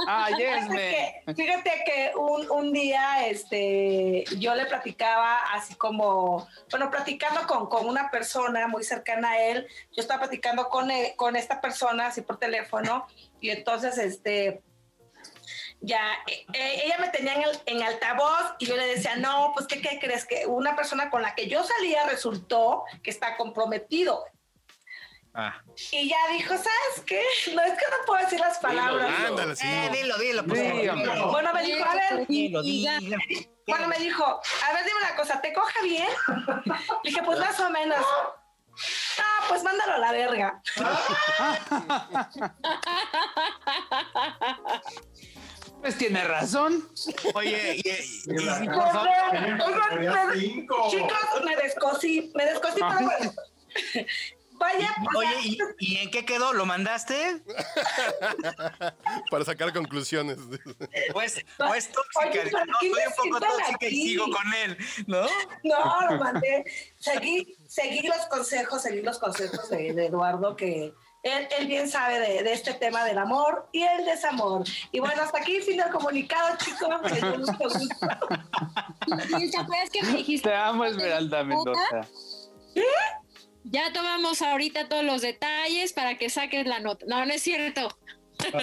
Ah, 0.08 0.30
yes, 0.38 0.68
Fíjate 0.68 1.24
que, 1.26 1.34
fíjate 1.36 1.72
que 1.86 2.12
un, 2.16 2.50
un 2.52 2.74
día 2.74 3.28
este, 3.28 4.24
yo 4.38 4.56
le 4.56 4.66
platicaba 4.66 5.38
así 5.54 5.76
como, 5.76 6.48
bueno, 6.72 6.90
platicando 6.92 7.46
con, 7.48 7.68
con 7.68 7.88
una 7.88 8.10
persona 8.12 8.68
muy 8.68 8.84
cercana 8.84 9.32
a 9.32 9.40
él, 9.42 9.68
yo 9.92 10.02
estaba 10.02 10.22
platicando 10.22 10.70
con, 10.70 10.92
él- 10.92 11.14
con 11.16 11.36
esta 11.36 11.62
persona 11.62 12.08
así 12.08 12.22
por 12.22 12.38
teléfono 12.38 13.08
y 13.42 13.50
entonces 13.50 13.98
este 13.98 14.62
ya 15.86 16.14
eh, 16.28 16.46
eh, 16.54 16.82
ella 16.86 16.98
me 17.00 17.10
tenía 17.10 17.36
en, 17.36 17.44
el, 17.44 17.60
en 17.68 17.84
altavoz 17.84 18.56
y 18.60 18.66
yo 18.66 18.76
le 18.76 18.88
decía, 18.88 19.16
no, 19.16 19.52
pues 19.54 19.68
¿qué, 19.68 19.82
¿qué 19.82 20.00
crees? 20.00 20.26
Que 20.26 20.46
una 20.46 20.76
persona 20.76 21.10
con 21.10 21.22
la 21.22 21.36
que 21.36 21.48
yo 21.48 21.64
salía 21.64 22.06
resultó 22.08 22.84
que 23.04 23.12
está 23.12 23.38
comprometido. 23.38 24.26
Ah. 25.34 25.62
Y 25.92 26.10
ya 26.10 26.18
dijo, 26.32 26.56
¿sabes 26.56 27.04
qué? 27.06 27.22
No 27.54 27.62
es 27.62 27.74
que 27.74 27.86
no 27.92 28.06
puedo 28.06 28.24
decir 28.24 28.40
las 28.40 28.58
palabras. 28.60 29.12
Ándale, 29.28 29.56
sí. 29.56 29.68
Eh, 29.68 29.90
dilo, 29.92 30.18
dilo, 30.18 30.46
pues. 30.46 30.74
Dígame. 30.74 31.06
Bueno, 31.26 31.54
me 31.54 31.64
dijo, 31.64 31.84
a 31.84 31.94
ver, 31.94 32.28
Dilo, 32.28 32.64
dilo. 32.64 33.18
bueno, 33.68 33.88
me 33.90 33.98
dijo, 33.98 34.24
a 34.24 34.74
ver, 34.74 34.86
dime 34.86 34.98
una 35.00 35.16
cosa, 35.18 35.42
¿te 35.42 35.52
coge 35.52 35.84
bien? 35.84 36.08
Le 37.04 37.10
dije, 37.10 37.22
pues 37.24 37.40
más 37.40 37.60
o 37.60 37.70
menos. 37.70 38.06
Ah, 39.20 39.44
pues 39.50 39.62
mándalo 39.64 39.94
a 39.94 39.98
la 39.98 40.12
verga. 40.14 40.62
Pues 45.86 46.00
tiene 46.00 46.24
razón. 46.24 46.90
Oye, 47.36 47.76
y, 47.76 47.88
y- 47.88 47.92
y- 47.92 48.64
y 48.64 48.68
por 48.70 48.92
favor, 48.92 49.08
chicos, 50.90 51.44
me 51.46 51.56
descosí, 51.58 52.32
me 52.34 52.44
descosí, 52.46 52.82
bueno. 52.82 53.34
Vaya, 54.54 54.96
pues, 55.14 55.16
oye, 55.18 55.36
¿y, 55.44 55.58
y 55.80 55.98
en 55.98 56.10
qué 56.10 56.26
quedó? 56.26 56.54
¿Lo 56.54 56.66
mandaste? 56.66 57.40
Para 59.30 59.46
sacar 59.46 59.74
conclusiones. 59.74 60.40
Pues, 61.14 61.46
pues 61.58 61.92
tóxica. 61.92 62.30
Oye, 62.32 62.52
no, 62.52 62.74
¿qué 62.82 62.90
soy 62.90 63.30
un 63.30 63.36
poco 63.36 63.46
tóxica 63.46 63.78
y 63.82 63.86
aquí? 63.86 64.08
sigo 64.08 64.26
con 64.32 64.54
él, 64.56 64.78
¿no? 65.06 65.28
No, 65.64 66.10
lo 66.10 66.18
mandé. 66.18 66.66
Seguí, 66.98 67.56
seguí 67.68 68.08
los 68.08 68.26
consejos, 68.26 68.82
seguí 68.82 69.02
los 69.04 69.20
consejos 69.20 69.70
de, 69.70 69.94
de 69.94 70.06
Eduardo, 70.08 70.56
que 70.56 70.94
él, 71.26 71.48
él 71.58 71.68
bien 71.68 71.90
sabe 71.90 72.20
de, 72.20 72.44
de 72.44 72.54
este 72.54 72.74
tema 72.76 73.04
del 73.04 73.18
amor 73.18 73.68
y 73.72 73.82
el 73.82 74.06
desamor. 74.06 74.64
Y 74.92 75.00
bueno, 75.00 75.22
hasta 75.24 75.40
aquí 75.40 75.60
fin 75.62 75.78
del 75.78 75.90
comunicado, 75.90 76.56
chicos. 76.58 76.88
Me 77.04 77.12
dio 77.20 77.38
mucho 77.40 77.54
gusto. 77.60 78.08
¿Y 79.40 79.50
¿Te 79.52 79.58
acuerdas 79.58 79.90
que 79.92 80.04
me 80.04 80.18
dijiste? 80.18 80.50
Te 80.50 80.56
amo, 80.56 80.86
Esmeralda 80.86 81.44
Mendoza. 81.44 82.02
Ya 83.64 83.92
tomamos 83.92 84.44
ahorita 84.44 84.88
todos 84.88 85.04
los 85.04 85.22
detalles 85.22 85.94
para 85.94 86.18
que 86.20 86.30
saques 86.30 86.68
la 86.68 86.80
nota. 86.80 87.06
No, 87.10 87.26
no 87.26 87.34
es 87.34 87.42
cierto. 87.42 87.90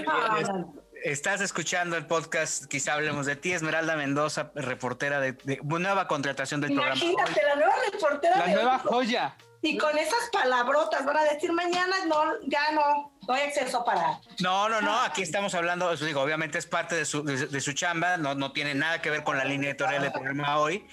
No. 0.04 0.74
Estás 1.02 1.40
escuchando 1.40 1.96
el 1.96 2.06
podcast, 2.06 2.66
quizá 2.66 2.92
hablemos 2.94 3.26
de 3.26 3.34
ti, 3.34 3.52
Esmeralda 3.52 3.96
Mendoza, 3.96 4.52
reportera 4.54 5.18
de, 5.18 5.32
de- 5.32 5.58
nueva 5.64 6.06
contratación 6.06 6.60
del 6.60 6.72
programa. 6.72 6.94
Imagínate, 6.94 7.42
la 7.44 7.56
nueva 7.56 7.74
reportera 7.90 8.38
La 8.38 8.46
de 8.46 8.54
nueva 8.54 8.76
hoy, 8.84 9.06
joya. 9.06 9.36
Y 9.62 9.78
con 9.78 9.96
esas 9.96 10.28
palabrotas 10.32 11.04
van 11.04 11.16
a 11.16 11.22
decir 11.22 11.52
mañana, 11.52 12.04
no, 12.06 12.24
ya 12.46 12.72
no, 12.72 13.12
no 13.28 13.34
hay 13.34 13.42
acceso 13.42 13.84
para. 13.84 14.20
No, 14.40 14.68
no, 14.68 14.80
no, 14.80 15.00
aquí 15.02 15.22
estamos 15.22 15.54
hablando, 15.54 15.92
eso 15.92 16.04
digo, 16.04 16.20
obviamente 16.20 16.58
es 16.58 16.66
parte 16.66 16.96
de 16.96 17.04
su, 17.04 17.22
de, 17.22 17.46
de 17.46 17.60
su 17.60 17.72
chamba, 17.72 18.16
no, 18.16 18.34
no 18.34 18.50
tiene 18.50 18.74
nada 18.74 19.00
que 19.00 19.10
ver 19.10 19.22
con 19.22 19.38
la 19.38 19.44
línea 19.44 19.70
editorial 19.70 20.02
del 20.02 20.10
programa 20.10 20.58
hoy, 20.58 20.84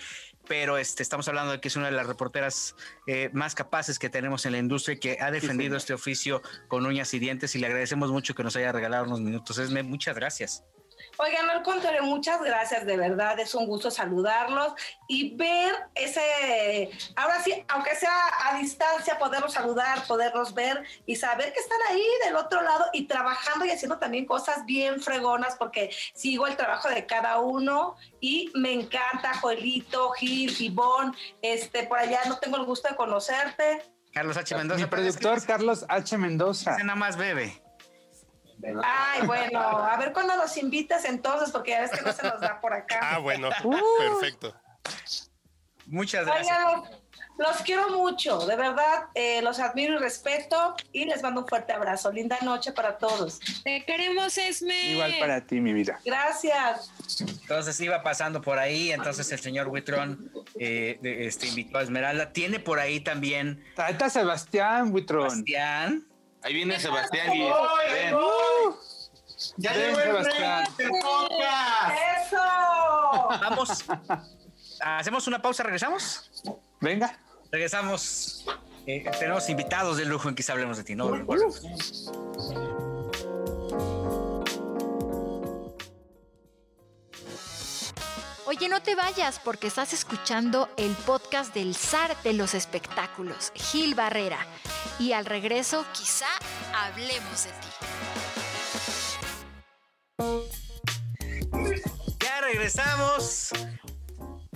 pero 0.47 0.77
este, 0.77 1.03
estamos 1.03 1.27
hablando 1.27 1.51
de 1.51 1.61
que 1.61 1.67
es 1.67 1.75
una 1.75 1.85
de 1.87 1.93
las 1.93 2.07
reporteras 2.07 2.75
eh, 3.07 3.29
más 3.33 3.53
capaces 3.55 3.99
que 3.99 4.09
tenemos 4.09 4.45
en 4.45 4.51
la 4.51 4.57
industria 4.57 4.95
y 4.95 4.99
que 4.99 5.17
ha 5.19 5.31
defendido 5.31 5.77
este 5.77 5.93
oficio 5.93 6.41
con 6.67 6.85
uñas 6.85 7.13
y 7.13 7.19
dientes 7.19 7.55
y 7.55 7.59
le 7.59 7.67
agradecemos 7.67 8.11
mucho 8.11 8.33
que 8.33 8.43
nos 8.43 8.55
haya 8.55 8.71
regalado 8.71 9.05
unos 9.05 9.21
minutos. 9.21 9.59
Esme, 9.59 9.83
muchas 9.83 10.15
gracias. 10.15 10.63
Oigan, 11.21 11.49
al 11.49 11.63
contrario, 11.63 12.01
muchas 12.03 12.41
gracias, 12.41 12.85
de 12.85 12.95
verdad, 12.95 13.37
es 13.41 13.53
un 13.53 13.65
gusto 13.65 13.91
saludarlos 13.91 14.71
y 15.05 15.35
ver 15.35 15.75
ese, 15.93 16.89
ahora 17.17 17.43
sí, 17.43 17.61
aunque 17.67 17.93
sea 17.95 18.15
a 18.45 18.57
distancia, 18.57 19.19
poderlos 19.19 19.51
saludar, 19.51 20.07
poderlos 20.07 20.53
ver 20.53 20.81
y 21.05 21.17
saber 21.17 21.51
que 21.51 21.59
están 21.59 21.77
ahí 21.89 22.05
del 22.23 22.37
otro 22.37 22.61
lado 22.61 22.85
y 22.93 23.05
trabajando 23.05 23.65
y 23.65 23.71
haciendo 23.71 23.97
también 23.97 24.25
cosas 24.25 24.65
bien 24.65 25.01
fregonas, 25.01 25.57
porque 25.57 25.93
sigo 26.13 26.47
el 26.47 26.55
trabajo 26.55 26.87
de 26.87 27.05
cada 27.05 27.41
uno 27.41 27.97
y 28.21 28.49
me 28.55 28.71
encanta, 28.71 29.33
Joelito, 29.39 30.11
Gil, 30.11 30.55
Ivonne, 30.57 31.11
este, 31.41 31.83
por 31.83 31.99
allá 31.99 32.21
no 32.29 32.37
tengo 32.37 32.55
el 32.55 32.63
gusto 32.63 32.87
de 32.87 32.95
conocerte. 32.95 33.83
Carlos 34.13 34.37
H. 34.37 34.55
Mendoza. 34.55 34.79
Mi 34.79 34.87
productor 34.87 35.45
Carlos 35.45 35.85
H. 35.89 36.17
Mendoza. 36.17 36.75
ese 36.75 36.83
nada 36.85 36.95
más 36.97 37.17
bebe. 37.17 37.61
Ay, 38.83 39.25
bueno, 39.25 39.59
a 39.59 39.97
ver 39.97 40.11
cuándo 40.13 40.35
nos 40.35 40.55
invitas 40.57 41.05
entonces, 41.05 41.51
porque 41.51 41.71
ya 41.71 41.81
ves 41.81 41.91
que 41.91 42.01
no 42.01 42.11
se 42.11 42.23
nos 42.23 42.41
da 42.41 42.59
por 42.59 42.73
acá. 42.73 42.99
Ah, 43.01 43.19
bueno. 43.19 43.49
Perfecto. 43.99 44.53
Muchas 45.85 46.25
gracias. 46.25 46.57
Oigan, 46.57 46.81
los, 46.81 46.89
los 47.39 47.57
quiero 47.61 47.89
mucho, 47.89 48.45
de 48.45 48.55
verdad, 48.57 49.05
eh, 49.15 49.41
los 49.41 49.59
admiro 49.59 49.95
y 49.95 49.97
respeto 49.97 50.75
y 50.91 51.05
les 51.05 51.23
mando 51.23 51.41
un 51.41 51.47
fuerte 51.47 51.71
abrazo. 51.71 52.11
Linda 52.11 52.37
noche 52.41 52.73
para 52.73 52.97
todos. 52.97 53.39
Te 53.63 53.85
queremos, 53.85 54.37
Esme. 54.37 54.91
Igual 54.91 55.15
para 55.19 55.41
ti, 55.41 55.61
mi 55.61 55.71
vida. 55.71 55.99
Gracias. 56.03 56.91
Entonces 57.21 57.79
iba 57.79 58.03
pasando 58.03 58.41
por 58.41 58.59
ahí, 58.59 58.91
entonces 58.91 59.31
el 59.31 59.39
señor 59.39 59.69
Huitrón 59.69 60.31
eh, 60.59 60.99
este, 61.01 61.47
invitó 61.47 61.77
a 61.77 61.83
Esmeralda. 61.83 62.33
Tiene 62.33 62.59
por 62.59 62.77
ahí 62.77 62.99
también 62.99 63.63
Trata 63.73 64.07
a 64.07 64.09
Sebastián 64.09 64.91
Buitrón. 64.91 65.29
Sebastián. 65.29 66.05
Ahí 66.41 66.53
viene 66.53 66.79
Sebastián 66.79 67.33
y 67.33 67.39
ven. 67.39 68.15
Ya 69.57 69.73
Ven, 69.73 69.95
Sebastián. 69.95 70.67
¡Eso! 72.25 72.37
Vamos. 73.29 73.85
Hacemos 74.81 75.27
una 75.27 75.41
pausa, 75.41 75.63
regresamos. 75.63 76.29
Venga. 76.79 77.17
Regresamos. 77.51 78.45
Eh, 78.85 79.03
tenemos 79.19 79.49
invitados 79.49 79.97
de 79.97 80.05
lujo 80.05 80.29
en 80.29 80.35
Quizá 80.35 80.53
Hablemos 80.53 80.77
de 80.77 80.83
ti. 80.83 80.95
No, 80.95 81.09
volvemos. 81.09 81.61
Oye, 88.45 88.67
no 88.67 88.81
te 88.81 88.95
vayas 88.95 89.39
porque 89.39 89.67
estás 89.67 89.93
escuchando 89.93 90.69
el 90.75 90.91
podcast 91.05 91.53
del 91.53 91.75
zar 91.75 92.19
de 92.23 92.33
los 92.33 92.55
espectáculos, 92.55 93.51
Gil 93.53 93.93
Barrera. 93.93 94.39
Y 94.97 95.13
al 95.13 95.25
regreso, 95.25 95.85
quizá 95.93 96.25
hablemos 96.73 97.43
de 97.43 97.51
ti. 97.51 98.28
Ya 102.19 102.41
regresamos. 102.41 103.49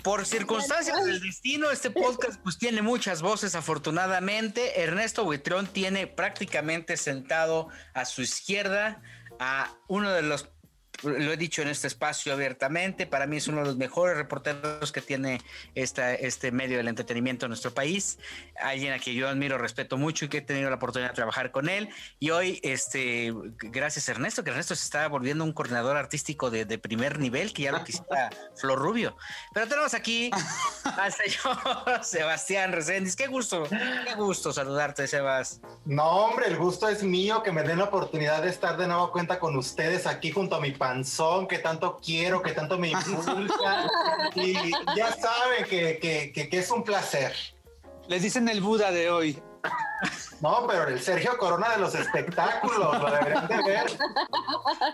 Por 0.04 0.26
circunstancias 0.26 1.06
del 1.06 1.22
destino, 1.22 1.72
este 1.72 1.90
podcast 1.90 2.38
pues 2.44 2.58
tiene 2.58 2.82
muchas 2.82 3.22
voces 3.22 3.56
afortunadamente. 3.56 4.82
Ernesto 4.82 5.24
Buitrón 5.24 5.68
tiene 5.68 6.08
prácticamente 6.08 6.98
sentado 6.98 7.70
a 7.94 8.04
su 8.04 8.22
izquierda 8.22 9.02
a 9.40 9.74
uno 9.88 10.12
de 10.12 10.22
los 10.22 10.50
lo 11.04 11.32
he 11.32 11.38
dicho 11.38 11.62
en 11.62 11.68
este 11.68 11.88
espacio 11.88 12.34
abiertamente, 12.34 13.06
para 13.06 13.28
mí 13.28 13.38
es 13.38 13.48
uno 13.48 13.60
de 13.60 13.66
los 13.66 13.78
mejores 13.78 14.18
reporteros 14.18 14.92
que 14.92 15.02
tiene 15.02 15.42
esta, 15.76 16.14
este 16.14 16.52
medio 16.52 16.78
del 16.78 16.88
entretenimiento 16.88 17.46
en 17.46 17.50
nuestro 17.50 17.74
país, 17.74 18.20
alguien 18.60 18.94
a 18.94 19.00
quien 19.00 19.16
yo 19.16 19.28
admiro, 19.28 19.58
respeto 19.58 19.98
mucho 19.98 20.26
y 20.26 20.30
que 20.30 20.38
he 20.38 20.42
tenido 20.42 20.70
la 20.70 20.78
oportunidad 20.78 21.10
de 21.10 21.16
trabajar 21.16 21.52
con 21.52 21.70
él. 21.70 21.90
Y 22.20 22.30
hoy, 22.32 22.60
este, 22.64 23.34
gracias 23.60 24.08
a 24.10 24.12
Ernesto, 24.14 24.44
que 24.44 24.52
Ernesto 24.52 24.76
se 24.76 24.84
está 24.84 25.08
volviendo 25.08 25.44
un 25.44 25.54
coordinador 25.54 25.98
artístico 25.98 26.50
de, 26.50 26.66
de 26.66 26.78
primer 26.78 27.20
nivel, 27.20 27.54
que 27.54 27.64
ya 27.64 27.72
lo 27.72 27.84
quisiera 27.84 28.30
Flor 28.56 28.80
Rubio. 28.80 29.16
Pero 29.54 29.68
tenemos 29.68 29.94
aquí 29.94 30.32
al 30.98 31.12
señor 31.12 31.58
Sebastián 32.04 32.72
Reséndiz. 32.72 33.16
Qué 33.16 33.28
gusto, 33.28 33.64
qué 33.70 34.16
gusto 34.16 34.54
saludarte, 34.54 35.08
Sebas. 35.08 35.62
No, 35.86 36.10
hombre, 36.26 36.48
el 36.48 36.58
gusto 36.58 36.88
es 36.88 37.04
mío 37.04 37.44
que 37.44 37.52
me 37.52 37.64
den 37.64 37.80
la 37.80 37.86
oportunidad 37.86 38.42
de 38.42 38.50
estar 38.50 38.78
de 38.78 38.88
nuevo 38.88 39.12
cuenta 39.12 39.40
con 39.40 39.56
ustedes 39.56 40.08
aquí 40.08 40.32
junto 40.32 40.56
a 40.56 40.62
mi 40.62 40.72
panzón 40.94 41.48
que 41.48 41.58
tanto 41.58 42.00
quiero, 42.04 42.42
que 42.42 42.52
tanto 42.52 42.78
me 42.78 42.90
impulsa. 42.90 43.88
y 44.36 44.54
ya 44.96 45.12
saben 45.12 45.66
que, 45.68 45.98
que, 46.00 46.32
que, 46.32 46.50
que 46.50 46.60
es 46.60 46.70
un 46.70 46.84
placer. 46.84 47.34
Les 48.08 48.22
dicen 48.22 48.48
el 48.48 48.62
Buda 48.62 48.92
de 48.92 49.10
hoy. 49.10 49.42
No, 50.42 50.68
pero 50.68 50.90
el 50.90 51.02
Sergio 51.02 51.38
Corona 51.38 51.70
de 51.70 51.78
los 51.78 51.96
espectáculos, 51.96 53.02
lo 53.02 53.10
deberían 53.10 53.48
de 53.48 53.64
ver. 53.64 53.86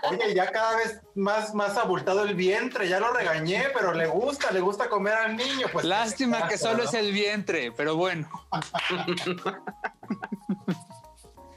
Oye, 0.10 0.36
ya 0.36 0.52
cada 0.52 0.78
vez 0.78 1.02
más, 1.16 1.56
más 1.56 1.76
abultado 1.76 2.24
el 2.24 2.36
vientre, 2.36 2.88
ya 2.88 3.00
lo 3.00 3.12
regañé, 3.12 3.66
pero 3.74 3.94
le 3.94 4.06
gusta, 4.06 4.52
le 4.52 4.62
gusta 4.62 4.88
comer 4.88 5.16
al 5.16 5.36
niño. 5.36 5.68
Pues 5.74 5.86
Lástima 5.86 6.48
que 6.48 6.58
solo 6.58 6.84
es 6.84 6.94
el 6.94 7.12
vientre, 7.12 7.72
pero 7.72 7.96
bueno. 7.96 8.30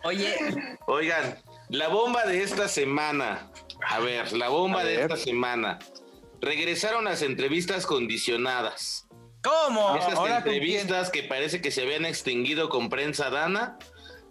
Oye, 0.04 0.78
Oigan, 0.86 1.38
la 1.68 1.88
bomba 1.88 2.24
de 2.24 2.42
esta 2.42 2.68
semana. 2.68 3.50
A 3.88 4.00
ver, 4.00 4.32
la 4.32 4.48
bomba 4.48 4.80
A 4.80 4.84
de 4.84 4.96
ver. 4.96 5.00
esta 5.02 5.16
semana. 5.16 5.78
Regresaron 6.40 7.04
las 7.04 7.22
entrevistas 7.22 7.86
condicionadas. 7.86 9.06
¿cómo? 9.42 9.96
Estas 9.96 10.14
¿ahora 10.14 10.42
con 10.42 10.52
entrevistas 10.52 11.10
que 11.10 11.22
parece 11.22 11.60
que 11.60 11.70
se 11.70 11.82
habían 11.82 12.06
extinguido 12.06 12.68
con 12.68 12.88
prensa 12.88 13.30
dana, 13.30 13.78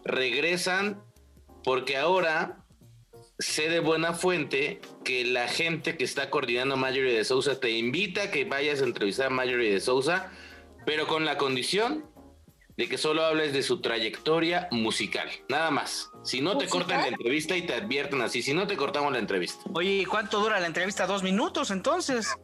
regresan 0.03 1.03
porque 1.63 1.97
ahora 1.97 2.63
sé 3.39 3.69
de 3.69 3.79
buena 3.79 4.13
fuente 4.13 4.81
que 5.03 5.25
la 5.25 5.47
gente 5.47 5.97
que 5.97 6.03
está 6.03 6.29
coordinando 6.29 6.75
a 6.75 6.77
Marjorie 6.77 7.13
de 7.13 7.23
Sousa 7.23 7.59
te 7.59 7.71
invita 7.71 8.23
a 8.23 8.31
que 8.31 8.45
vayas 8.45 8.81
a 8.81 8.85
entrevistar 8.85 9.27
a 9.27 9.29
Marjorie 9.31 9.73
de 9.73 9.79
Sousa, 9.79 10.31
pero 10.85 11.07
con 11.07 11.25
la 11.25 11.37
condición 11.37 12.05
de 12.81 12.89
que 12.89 12.97
solo 12.97 13.23
hables 13.23 13.53
de 13.53 13.61
su 13.61 13.79
trayectoria 13.79 14.67
musical, 14.71 15.29
nada 15.47 15.69
más. 15.69 16.09
Si 16.23 16.41
no 16.41 16.57
te 16.57 16.67
cortan 16.67 17.01
la 17.01 17.09
entrevista 17.09 17.55
y 17.55 17.61
te 17.61 17.75
advierten 17.75 18.23
así, 18.23 18.41
si 18.41 18.55
no 18.55 18.65
te 18.65 18.75
cortamos 18.75 19.13
la 19.13 19.19
entrevista. 19.19 19.61
Oye, 19.75 19.91
¿y 19.91 20.05
cuánto 20.05 20.39
dura 20.39 20.59
la 20.59 20.65
entrevista? 20.65 21.05
Dos 21.05 21.21
minutos, 21.21 21.69
entonces. 21.69 22.35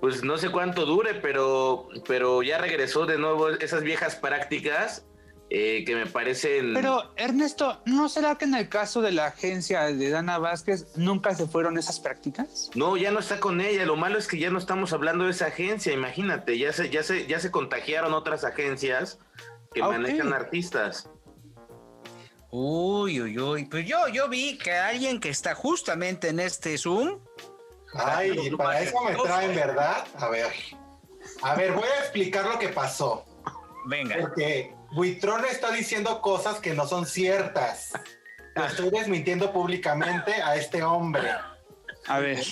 Pues 0.00 0.22
no 0.22 0.38
sé 0.38 0.50
cuánto 0.50 0.86
dure, 0.86 1.14
pero, 1.14 1.88
pero 2.06 2.44
ya 2.44 2.58
regresó 2.58 3.06
de 3.06 3.18
nuevo 3.18 3.48
esas 3.48 3.82
viejas 3.82 4.14
prácticas 4.14 5.04
eh, 5.50 5.84
que 5.84 5.96
me 5.96 6.06
parecen... 6.06 6.74
Pero 6.74 7.12
Ernesto, 7.16 7.82
¿no 7.84 8.08
será 8.08 8.36
que 8.38 8.44
en 8.44 8.54
el 8.54 8.68
caso 8.68 9.02
de 9.02 9.10
la 9.10 9.26
agencia 9.26 9.82
de 9.82 10.10
Dana 10.10 10.38
Vázquez 10.38 10.86
nunca 10.96 11.34
se 11.34 11.46
fueron 11.46 11.76
esas 11.76 11.98
prácticas? 11.98 12.70
No, 12.76 12.96
ya 12.96 13.10
no 13.10 13.18
está 13.18 13.40
con 13.40 13.60
ella. 13.60 13.84
Lo 13.84 13.96
malo 13.96 14.16
es 14.16 14.28
que 14.28 14.38
ya 14.38 14.50
no 14.50 14.58
estamos 14.58 14.92
hablando 14.92 15.24
de 15.24 15.32
esa 15.32 15.46
agencia. 15.46 15.92
Imagínate, 15.92 16.56
ya 16.56 16.72
se, 16.72 16.88
ya 16.88 17.02
se, 17.02 17.26
ya 17.26 17.40
se 17.40 17.50
contagiaron 17.50 18.14
otras 18.14 18.44
agencias 18.44 19.18
que 19.74 19.82
Ah, 19.82 19.88
manejan 19.88 20.32
artistas. 20.32 21.10
Uy, 22.52 23.20
uy, 23.20 23.38
uy. 23.38 23.64
Pues 23.66 23.86
yo, 23.86 24.08
yo 24.08 24.28
vi 24.28 24.56
que 24.58 24.72
alguien 24.72 25.20
que 25.20 25.28
está 25.30 25.54
justamente 25.54 26.28
en 26.28 26.40
este 26.40 26.76
Zoom. 26.78 27.18
Ay, 27.94 28.36
y 28.40 28.50
para 28.56 28.80
eso 28.82 29.00
me 29.02 29.14
traen, 29.16 29.54
¿verdad? 29.54 30.06
A 30.14 30.28
ver. 30.28 30.52
A 31.42 31.54
ver, 31.54 31.72
voy 31.72 31.88
a 31.88 32.00
explicar 32.00 32.46
lo 32.46 32.58
que 32.58 32.68
pasó. 32.68 33.24
Venga. 33.86 34.16
Porque 34.20 34.74
Buitrón 34.92 35.44
está 35.44 35.70
diciendo 35.70 36.20
cosas 36.20 36.60
que 36.60 36.74
no 36.74 36.86
son 36.86 37.06
ciertas. 37.06 37.92
Lo 38.54 38.64
estoy 38.66 38.90
desmintiendo 38.90 39.52
públicamente 39.52 40.32
a 40.42 40.56
este 40.56 40.82
hombre. 40.82 41.30
A 42.06 42.18
ver, 42.18 42.42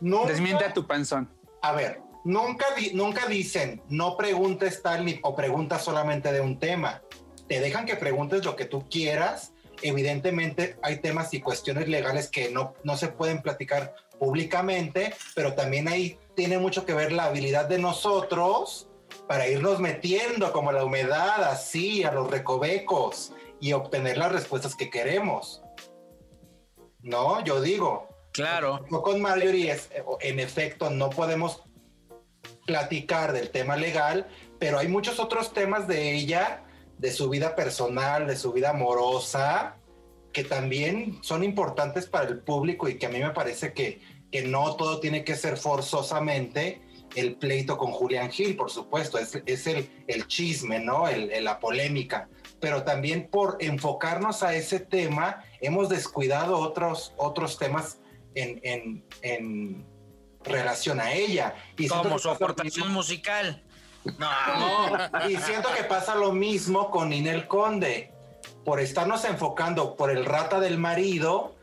Nunca- 0.00 0.28
desmiente 0.28 0.64
a 0.64 0.72
tu 0.74 0.86
panzón. 0.86 1.30
A 1.62 1.72
ver, 1.72 2.00
nunca, 2.24 2.66
di- 2.76 2.92
nunca 2.92 3.26
dicen 3.26 3.82
no 3.88 4.16
preguntes 4.16 4.82
tal 4.82 5.04
ni, 5.06 5.18
o 5.22 5.34
preguntas 5.34 5.82
solamente 5.82 6.32
de 6.32 6.40
un 6.40 6.58
tema. 6.58 7.02
Te 7.48 7.60
dejan 7.60 7.86
que 7.86 7.96
preguntes 7.96 8.44
lo 8.44 8.56
que 8.56 8.66
tú 8.66 8.86
quieras. 8.90 9.52
Evidentemente 9.82 10.76
hay 10.82 10.98
temas 11.00 11.32
y 11.32 11.40
cuestiones 11.40 11.88
legales 11.88 12.28
que 12.28 12.50
no, 12.50 12.74
no 12.84 12.96
se 12.96 13.08
pueden 13.08 13.40
platicar 13.42 13.94
públicamente, 14.18 15.14
pero 15.34 15.54
también 15.54 15.88
ahí 15.88 16.18
tiene 16.34 16.58
mucho 16.58 16.84
que 16.84 16.94
ver 16.94 17.12
la 17.12 17.24
habilidad 17.24 17.66
de 17.66 17.78
nosotros 17.78 18.88
para 19.26 19.48
irnos 19.48 19.80
metiendo 19.80 20.52
como 20.52 20.72
la 20.72 20.84
humedad 20.84 21.44
así 21.44 22.04
a 22.04 22.12
los 22.12 22.30
recovecos 22.30 23.32
y 23.60 23.72
obtener 23.72 24.18
las 24.18 24.32
respuestas 24.32 24.74
que 24.74 24.90
queremos. 24.90 25.62
No, 27.02 27.42
yo 27.44 27.60
digo, 27.60 28.08
Claro. 28.32 28.84
con 28.88 29.22
Marjorie 29.22 29.70
es, 29.70 29.88
en 30.20 30.40
efecto, 30.40 30.90
no 30.90 31.08
podemos 31.10 31.62
platicar 32.66 33.32
del 33.32 33.50
tema 33.50 33.76
legal, 33.76 34.26
pero 34.58 34.78
hay 34.78 34.88
muchos 34.88 35.18
otros 35.18 35.52
temas 35.54 35.86
de 35.88 36.12
ella, 36.12 36.62
de 36.98 37.12
su 37.12 37.28
vida 37.30 37.56
personal, 37.56 38.26
de 38.26 38.36
su 38.36 38.52
vida 38.52 38.70
amorosa, 38.70 39.76
que 40.32 40.44
también 40.44 41.18
son 41.22 41.42
importantes 41.44 42.06
para 42.06 42.28
el 42.28 42.40
público 42.40 42.88
y 42.88 42.98
que 42.98 43.06
a 43.06 43.08
mí 43.08 43.20
me 43.20 43.30
parece 43.30 43.72
que, 43.72 44.02
que 44.30 44.42
no 44.42 44.76
todo 44.76 45.00
tiene 45.00 45.24
que 45.24 45.34
ser 45.34 45.56
forzosamente 45.56 46.82
el 47.16 47.34
pleito 47.36 47.76
con 47.76 47.90
Julián 47.92 48.30
Gil, 48.30 48.56
por 48.56 48.70
supuesto, 48.70 49.18
es, 49.18 49.40
es 49.46 49.66
el, 49.66 49.90
el 50.06 50.26
chisme, 50.28 50.78
¿no? 50.78 51.08
El- 51.08 51.30
el- 51.32 51.44
la 51.44 51.58
polémica. 51.58 52.28
Pero 52.60 52.84
también 52.84 53.28
por 53.28 53.56
enfocarnos 53.60 54.42
a 54.42 54.54
ese 54.54 54.78
tema, 54.80 55.42
hemos 55.60 55.88
descuidado 55.88 56.58
otros, 56.58 57.12
otros 57.16 57.58
temas 57.58 57.98
en, 58.34 58.60
en- 58.62 59.04
en 59.22 59.84
relación 60.44 61.00
a 61.00 61.12
ella. 61.12 61.54
Y 61.76 61.88
Como 61.88 62.18
su 62.18 62.30
aportación 62.30 62.92
musical. 62.92 63.62
No. 64.18 64.28
mismo- 64.86 65.28
y 65.30 65.36
siento 65.36 65.68
que 65.76 65.82
pasa 65.84 66.14
lo 66.14 66.32
mismo 66.32 66.90
con 66.90 67.08
Ninel 67.08 67.48
Conde. 67.48 68.12
Por 68.64 68.78
estarnos 68.80 69.24
enfocando 69.24 69.96
por 69.96 70.10
el 70.10 70.24
rata 70.24 70.60
del 70.60 70.78
marido, 70.78 71.55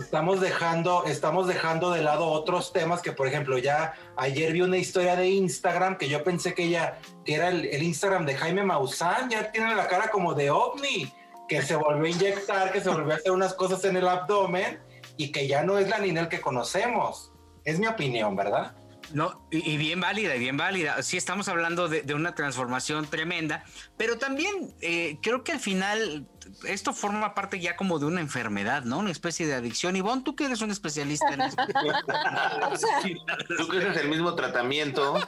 estamos 0.00 0.40
dejando, 0.40 1.04
estamos 1.04 1.46
dejando 1.46 1.90
de 1.90 2.02
lado 2.02 2.26
otros 2.26 2.72
temas 2.72 3.02
que, 3.02 3.12
por 3.12 3.26
ejemplo, 3.26 3.58
ya 3.58 3.94
ayer 4.16 4.52
vi 4.52 4.62
una 4.62 4.78
historia 4.78 5.16
de 5.16 5.28
Instagram 5.28 5.96
que 5.98 6.08
yo 6.08 6.24
pensé 6.24 6.54
que 6.54 6.64
ella, 6.64 6.98
que 7.24 7.34
era 7.34 7.48
el, 7.48 7.82
Instagram 7.82 8.26
de 8.26 8.36
Jaime 8.36 8.64
Maussan, 8.64 9.30
ya 9.30 9.50
tiene 9.52 9.74
la 9.74 9.88
cara 9.88 10.10
como 10.10 10.34
de 10.34 10.50
ovni, 10.50 11.12
que 11.48 11.62
se 11.62 11.76
volvió 11.76 12.04
a 12.06 12.08
inyectar, 12.08 12.72
que 12.72 12.80
se 12.80 12.90
volvió 12.90 13.12
a 13.12 13.16
hacer 13.16 13.32
unas 13.32 13.54
cosas 13.54 13.84
en 13.84 13.96
el 13.96 14.06
abdomen 14.06 14.80
y 15.16 15.32
que 15.32 15.48
ya 15.48 15.62
no 15.62 15.78
es 15.78 15.88
la 15.88 15.98
Ninel 15.98 16.28
que 16.28 16.40
conocemos. 16.40 17.32
Es 17.64 17.78
mi 17.78 17.86
opinión, 17.86 18.36
¿verdad? 18.36 18.76
No, 19.12 19.46
y, 19.50 19.76
bien 19.78 20.00
válida, 20.00 20.36
y 20.36 20.38
bien 20.38 20.56
válida. 20.56 21.02
Sí, 21.02 21.16
estamos 21.16 21.48
hablando 21.48 21.88
de, 21.88 22.02
de 22.02 22.14
una 22.14 22.34
transformación 22.34 23.06
tremenda, 23.06 23.64
pero 23.96 24.18
también 24.18 24.74
eh, 24.82 25.18
creo 25.22 25.44
que 25.44 25.52
al 25.52 25.60
final 25.60 26.28
esto 26.64 26.92
forma 26.92 27.34
parte 27.34 27.60
ya 27.60 27.76
como 27.76 27.98
de 27.98 28.06
una 28.06 28.20
enfermedad, 28.20 28.84
¿no? 28.84 28.98
Una 28.98 29.10
especie 29.10 29.46
de 29.46 29.54
adicción. 29.54 29.96
Ivonne, 29.96 30.22
tú 30.22 30.36
que 30.36 30.44
eres 30.44 30.60
un 30.60 30.70
especialista 30.70 31.32
en 31.32 31.42
eso. 31.42 31.56
Tú 33.58 33.68
que 33.68 33.78
haces 33.78 34.02
el 34.02 34.08
mismo 34.08 34.34
tratamiento. 34.34 35.18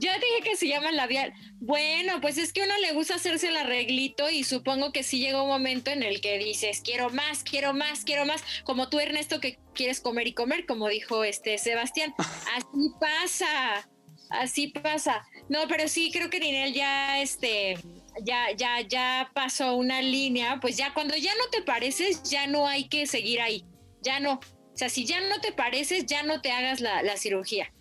Ya 0.00 0.14
dije 0.14 0.40
que 0.42 0.56
se 0.56 0.68
llama 0.68 0.92
labial. 0.92 1.34
Bueno, 1.58 2.20
pues 2.20 2.38
es 2.38 2.52
que 2.52 2.62
a 2.62 2.64
uno 2.64 2.76
le 2.78 2.92
gusta 2.92 3.16
hacerse 3.16 3.48
el 3.48 3.56
arreglito 3.56 4.30
y 4.30 4.44
supongo 4.44 4.92
que 4.92 5.02
sí 5.02 5.18
llega 5.18 5.42
un 5.42 5.48
momento 5.48 5.90
en 5.90 6.02
el 6.02 6.22
que 6.22 6.38
dices, 6.38 6.80
quiero 6.82 7.10
más, 7.10 7.42
quiero 7.42 7.74
más, 7.74 8.04
quiero 8.04 8.24
más. 8.24 8.42
Como 8.64 8.88
tú, 8.88 8.98
Ernesto, 8.98 9.40
que 9.40 9.58
quieres 9.74 10.00
comer 10.00 10.28
y 10.28 10.32
comer, 10.32 10.64
como 10.64 10.88
dijo 10.88 11.22
este 11.22 11.58
Sebastián. 11.58 12.14
Así 12.18 12.92
pasa, 12.98 13.88
así 14.30 14.68
pasa. 14.68 15.26
No, 15.50 15.68
pero 15.68 15.86
sí 15.88 16.10
creo 16.12 16.30
que 16.30 16.40
Ninel 16.40 16.72
ya, 16.72 17.20
este, 17.20 17.76
ya, 18.22 18.50
ya, 18.52 18.80
ya 18.80 19.30
pasó 19.34 19.74
una 19.74 20.02
línea. 20.02 20.58
Pues 20.60 20.76
ya 20.76 20.92
cuando 20.94 21.16
ya 21.16 21.34
no 21.36 21.48
te 21.50 21.62
pareces, 21.62 22.22
ya 22.22 22.46
no 22.46 22.66
hay 22.66 22.88
que 22.88 23.06
seguir 23.06 23.40
ahí. 23.40 23.64
Ya 24.02 24.20
no. 24.20 24.34
O 24.34 24.76
sea, 24.76 24.88
si 24.88 25.04
ya 25.04 25.20
no 25.28 25.40
te 25.40 25.52
pareces, 25.52 26.06
ya 26.06 26.22
no 26.22 26.40
te 26.40 26.52
hagas 26.52 26.80
la, 26.80 27.16
cirugía. 27.16 27.72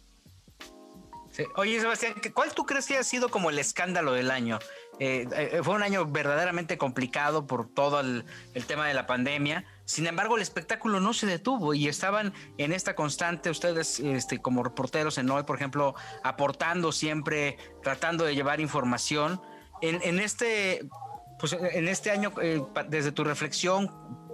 Oye, 1.55 1.79
Sebastián, 1.79 2.15
¿qué- 2.21 2.33
¿cuál 2.33 2.53
tú 2.53 2.65
crees 2.65 2.85
que 2.85 2.97
ha 2.97 3.03
sido 3.03 3.29
como 3.29 3.49
el 3.49 3.59
escándalo 3.59 4.11
del 4.11 4.29
año? 4.29 4.59
Eh, 4.99 5.25
eh, 5.33 5.61
fue 5.63 5.75
un 5.75 5.83
año 5.83 6.05
verdaderamente 6.05 6.77
complicado 6.77 7.47
por 7.47 7.73
todo 7.73 8.01
el, 8.01 8.25
el 8.53 8.65
tema 8.65 8.85
de 8.87 8.93
la 8.93 9.07
pandemia. 9.07 9.63
Sin 9.85 10.07
embargo, 10.07 10.35
el 10.35 10.41
espectáculo 10.41 10.99
no 10.99 11.13
se 11.13 11.25
detuvo 11.25 11.73
y 11.73 11.87
estaban 11.87 12.33
en 12.57 12.73
esta 12.73 12.95
constante, 12.95 13.49
ustedes 13.49 14.01
este, 14.01 14.39
como 14.39 14.61
reporteros 14.61 15.17
en 15.17 15.29
hoy, 15.31 15.43
por 15.43 15.55
ejemplo, 15.55 15.95
aportando 16.23 16.91
siempre, 16.91 17.57
tratando 17.81 18.25
de 18.25 18.35
llevar 18.35 18.59
información. 18.59 19.41
En, 19.81 20.19
este, 20.19 20.87
pues, 21.39 21.53
en 21.53 21.87
este 21.87 22.11
año, 22.11 22.33
eh, 22.41 22.61
desde 22.87 23.11
tu 23.11 23.23
reflexión, 23.23 23.87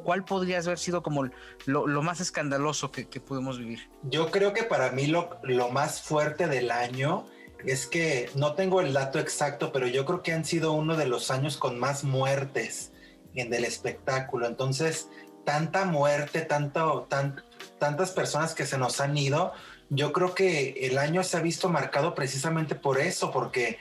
¿cuál 0.03 0.23
podría 0.23 0.59
haber 0.59 0.79
sido 0.79 1.03
como 1.03 1.29
lo, 1.65 1.87
lo 1.87 2.01
más 2.01 2.19
escandaloso 2.19 2.91
que, 2.91 3.07
que, 3.07 3.19
pudimos 3.19 3.57
vivir? 3.57 3.89
Yo 4.03 4.31
creo 4.31 4.53
que 4.53 4.63
para 4.63 4.91
mí 4.91 5.07
lo, 5.07 5.39
lo 5.43 5.69
más 5.69 6.01
fuerte 6.01 6.47
del 6.47 6.71
año 6.71 7.25
es 7.65 7.87
que 7.87 8.29
no 8.35 8.53
tengo 8.53 8.81
el 8.81 8.93
dato 8.93 9.19
exacto, 9.19 9.71
pero 9.71 9.87
yo 9.87 10.05
creo 10.05 10.21
que 10.21 10.33
han 10.33 10.45
sido 10.45 10.73
uno 10.73 10.95
de 10.95 11.07
los 11.07 11.31
años 11.31 11.57
con 11.57 11.79
más 11.79 12.03
muertes 12.03 12.91
en 13.33 13.53
el 13.53 13.65
espectáculo. 13.65 14.47
Entonces, 14.47 15.09
tanta 15.43 15.85
muerte, 15.85 16.41
tanto, 16.41 17.07
tan, 17.09 17.43
tantas 17.79 18.11
personas 18.11 18.53
que 18.53 18.65
se 18.65 18.77
nos 18.77 18.99
han 18.99 19.17
ido, 19.17 19.53
yo 19.89 20.11
creo 20.11 20.33
que 20.33 20.71
el 20.81 20.97
año 20.97 21.23
se 21.23 21.37
ha 21.37 21.41
visto 21.41 21.69
marcado 21.69 22.15
precisamente 22.15 22.75
por 22.75 22.99
eso, 22.99 23.31
porque 23.31 23.77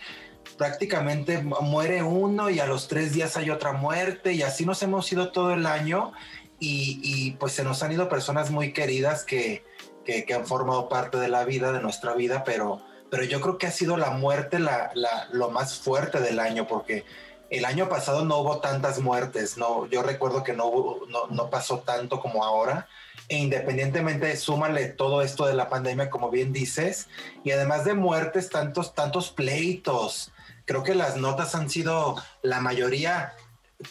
prácticamente 0.57 1.43
muere 1.43 2.03
uno 2.03 2.51
y 2.51 2.61
a 2.61 2.67
los 2.67 2.89
tres 2.89 3.13
días 3.13 3.37
hay 3.37 3.51
otra 3.51 3.73
muerte 3.73 4.33
y 4.33 4.43
así 4.43 4.65
nos 4.65 4.83
hemos 4.83 5.11
ido 5.13 5.33
todo 5.33 5.53
el 5.53 5.67
año 5.67 6.13
y, 6.61 7.33
pues 7.33 7.53
se 7.53 7.63
nos 7.63 7.83
han 7.83 7.93
ido 7.93 8.09
personas 8.09 8.51
muy 8.51 8.73
queridas 8.73 9.25
que, 9.25 9.65
que, 10.05 10.33
han 10.33 10.47
formado 10.47 10.89
parte 10.89 11.19
de 11.19 11.29
la 11.29 11.45
vida, 11.45 11.73
de 11.73 11.83
nuestra 11.83 12.15
vida, 12.15 12.43
pero, 12.43 12.81
pero 13.11 13.23
yo 13.25 13.43
creo 13.43 13.59
que 13.59 13.67
ha 13.67 13.71
sido 13.71 13.99
la 13.99 14.11
muerte 14.11 14.59
la, 14.59 14.91
lo 15.31 15.51
más 15.51 15.79
fuerte 15.79 16.21
del 16.21 16.39
año 16.39 16.67
porque 16.67 17.05
el 17.51 17.67
año 17.67 17.91
pasado 17.91 18.25
no 18.25 18.39
hubo 18.39 18.61
tantas 18.61 19.01
muertes, 19.01 19.59
no, 19.59 19.87
yo 19.87 20.03
recuerdo 20.03 20.43
que 20.43 20.55
no, 20.55 21.01
no, 21.09 21.27
no 21.27 21.51
pasó 21.51 21.81
tanto 21.81 22.19
como 22.19 22.45
ahora 22.45 22.89
e 23.29 23.39
independientemente, 23.39 24.37
súmale 24.37 24.87
todo 24.87 25.23
esto 25.23 25.47
de 25.47 25.55
la 25.55 25.69
pandemia, 25.69 26.11
como 26.11 26.31
bien 26.31 26.53
dices, 26.53 27.09
y 27.43 27.53
además 27.53 27.85
de 27.85 27.95
muertes, 27.95 28.51
tantos, 28.51 28.95
tantos 28.95 29.31
pleitos. 29.31 30.31
Creo 30.65 30.83
que 30.83 30.95
las 30.95 31.17
notas 31.17 31.55
han 31.55 31.69
sido 31.69 32.17
la 32.43 32.61
mayoría 32.61 33.35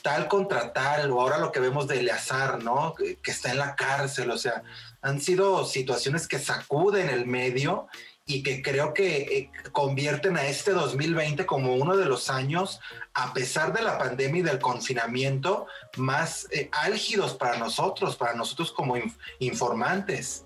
tal 0.01 0.27
contra 0.27 0.73
tal, 0.73 1.11
o 1.11 1.21
ahora 1.21 1.37
lo 1.37 1.51
que 1.51 1.59
vemos 1.59 1.87
de 1.87 1.99
Eleazar, 1.99 2.63
¿no? 2.63 2.93
Que, 2.95 3.19
está 3.31 3.51
en 3.51 3.57
la 3.57 3.75
cárcel, 3.75 4.31
o 4.31 4.37
sea, 4.37 4.63
han 5.01 5.21
sido 5.21 5.65
situaciones 5.65 6.27
que 6.27 6.39
sacuden 6.39 7.09
el 7.09 7.25
medio 7.25 7.87
y 8.25 8.41
que 8.41 8.61
creo 8.61 8.93
que 8.93 9.17
eh, 9.17 9.51
convierten 9.73 10.37
a 10.37 10.47
este 10.47 10.71
2020 10.71 11.45
como 11.45 11.75
uno 11.75 11.97
de 11.97 12.05
los 12.05 12.29
años, 12.29 12.79
a 13.13 13.33
pesar 13.33 13.73
de 13.73 13.81
la 13.81 13.97
pandemia 13.97 14.39
y 14.39 14.43
del 14.43 14.59
confinamiento, 14.59 15.67
más 15.97 16.47
eh, 16.51 16.69
álgidos 16.71 17.33
para 17.35 17.57
nosotros, 17.57 18.15
para 18.15 18.33
nosotros 18.33 18.71
como 18.71 18.95
informantes. 19.39 20.45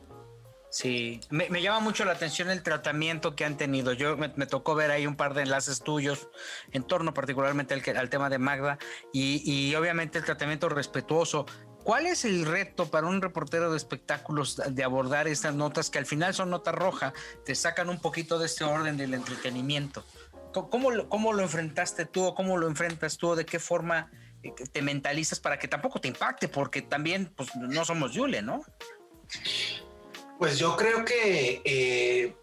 Sí, 0.69 1.21
me, 1.29 1.61
llama 1.61 1.79
mucho 1.79 2.03
la 2.03 2.11
atención 2.11 2.49
el 2.49 2.61
tratamiento 2.61 3.35
que 3.35 3.45
han 3.45 3.55
tenido. 3.55 3.93
Yo 3.93 4.17
me, 4.17 4.29
tocó 4.29 4.75
ver 4.75 4.91
ahí 4.91 5.07
un 5.07 5.15
par 5.15 5.33
de 5.33 5.43
enlaces 5.43 5.81
tuyos 5.81 6.27
en 6.71 6.83
torno 6.83 7.13
particularmente 7.13 7.73
al, 7.73 8.09
tema 8.09 8.29
de 8.29 8.37
Magda 8.37 8.77
y, 9.13 9.41
y, 9.45 9.73
obviamente 9.75 10.17
el 10.17 10.25
tratamiento 10.25 10.67
respetuoso. 10.67 11.45
¿Cuál 11.83 12.05
es 12.05 12.25
el 12.25 12.45
reto 12.45 12.91
para 12.91 13.07
un 13.07 13.21
reportero 13.21 13.71
de 13.71 13.77
espectáculos 13.77 14.61
de 14.69 14.83
abordar 14.83 15.29
estas 15.29 15.55
notas 15.55 15.89
que 15.89 15.99
al 15.99 16.05
final 16.05 16.33
son 16.33 16.49
nota 16.49 16.73
roja, 16.73 17.13
te 17.45 17.55
sacan 17.55 17.89
un 17.89 18.01
poquito 18.01 18.37
de 18.37 18.47
este 18.47 18.65
orden 18.65 18.97
del 18.97 19.13
entretenimiento? 19.13 20.03
¿Cómo, 20.51 20.91
lo, 20.91 21.07
cómo 21.07 21.31
lo 21.31 21.43
enfrentaste 21.43 22.05
tú 22.05 22.25
o 22.25 22.35
cómo 22.35 22.57
lo 22.57 22.67
enfrentas 22.67 23.17
tú? 23.17 23.35
¿De 23.35 23.45
qué 23.45 23.59
forma 23.59 24.11
eh, 24.43 24.53
te 24.71 24.81
mentalizas 24.81 25.39
para 25.39 25.57
que 25.57 25.69
tampoco 25.69 26.01
te 26.01 26.09
impacte? 26.09 26.49
Porque 26.49 26.81
también 26.81 27.31
pues, 27.35 27.55
no 27.55 27.85
somos 27.85 28.11
Yule, 28.11 28.41
¿no? 28.41 28.63
Pues 30.37 30.59
yo 30.59 30.75
creo 30.75 31.03
que 31.03 31.61
eh, 31.65 32.35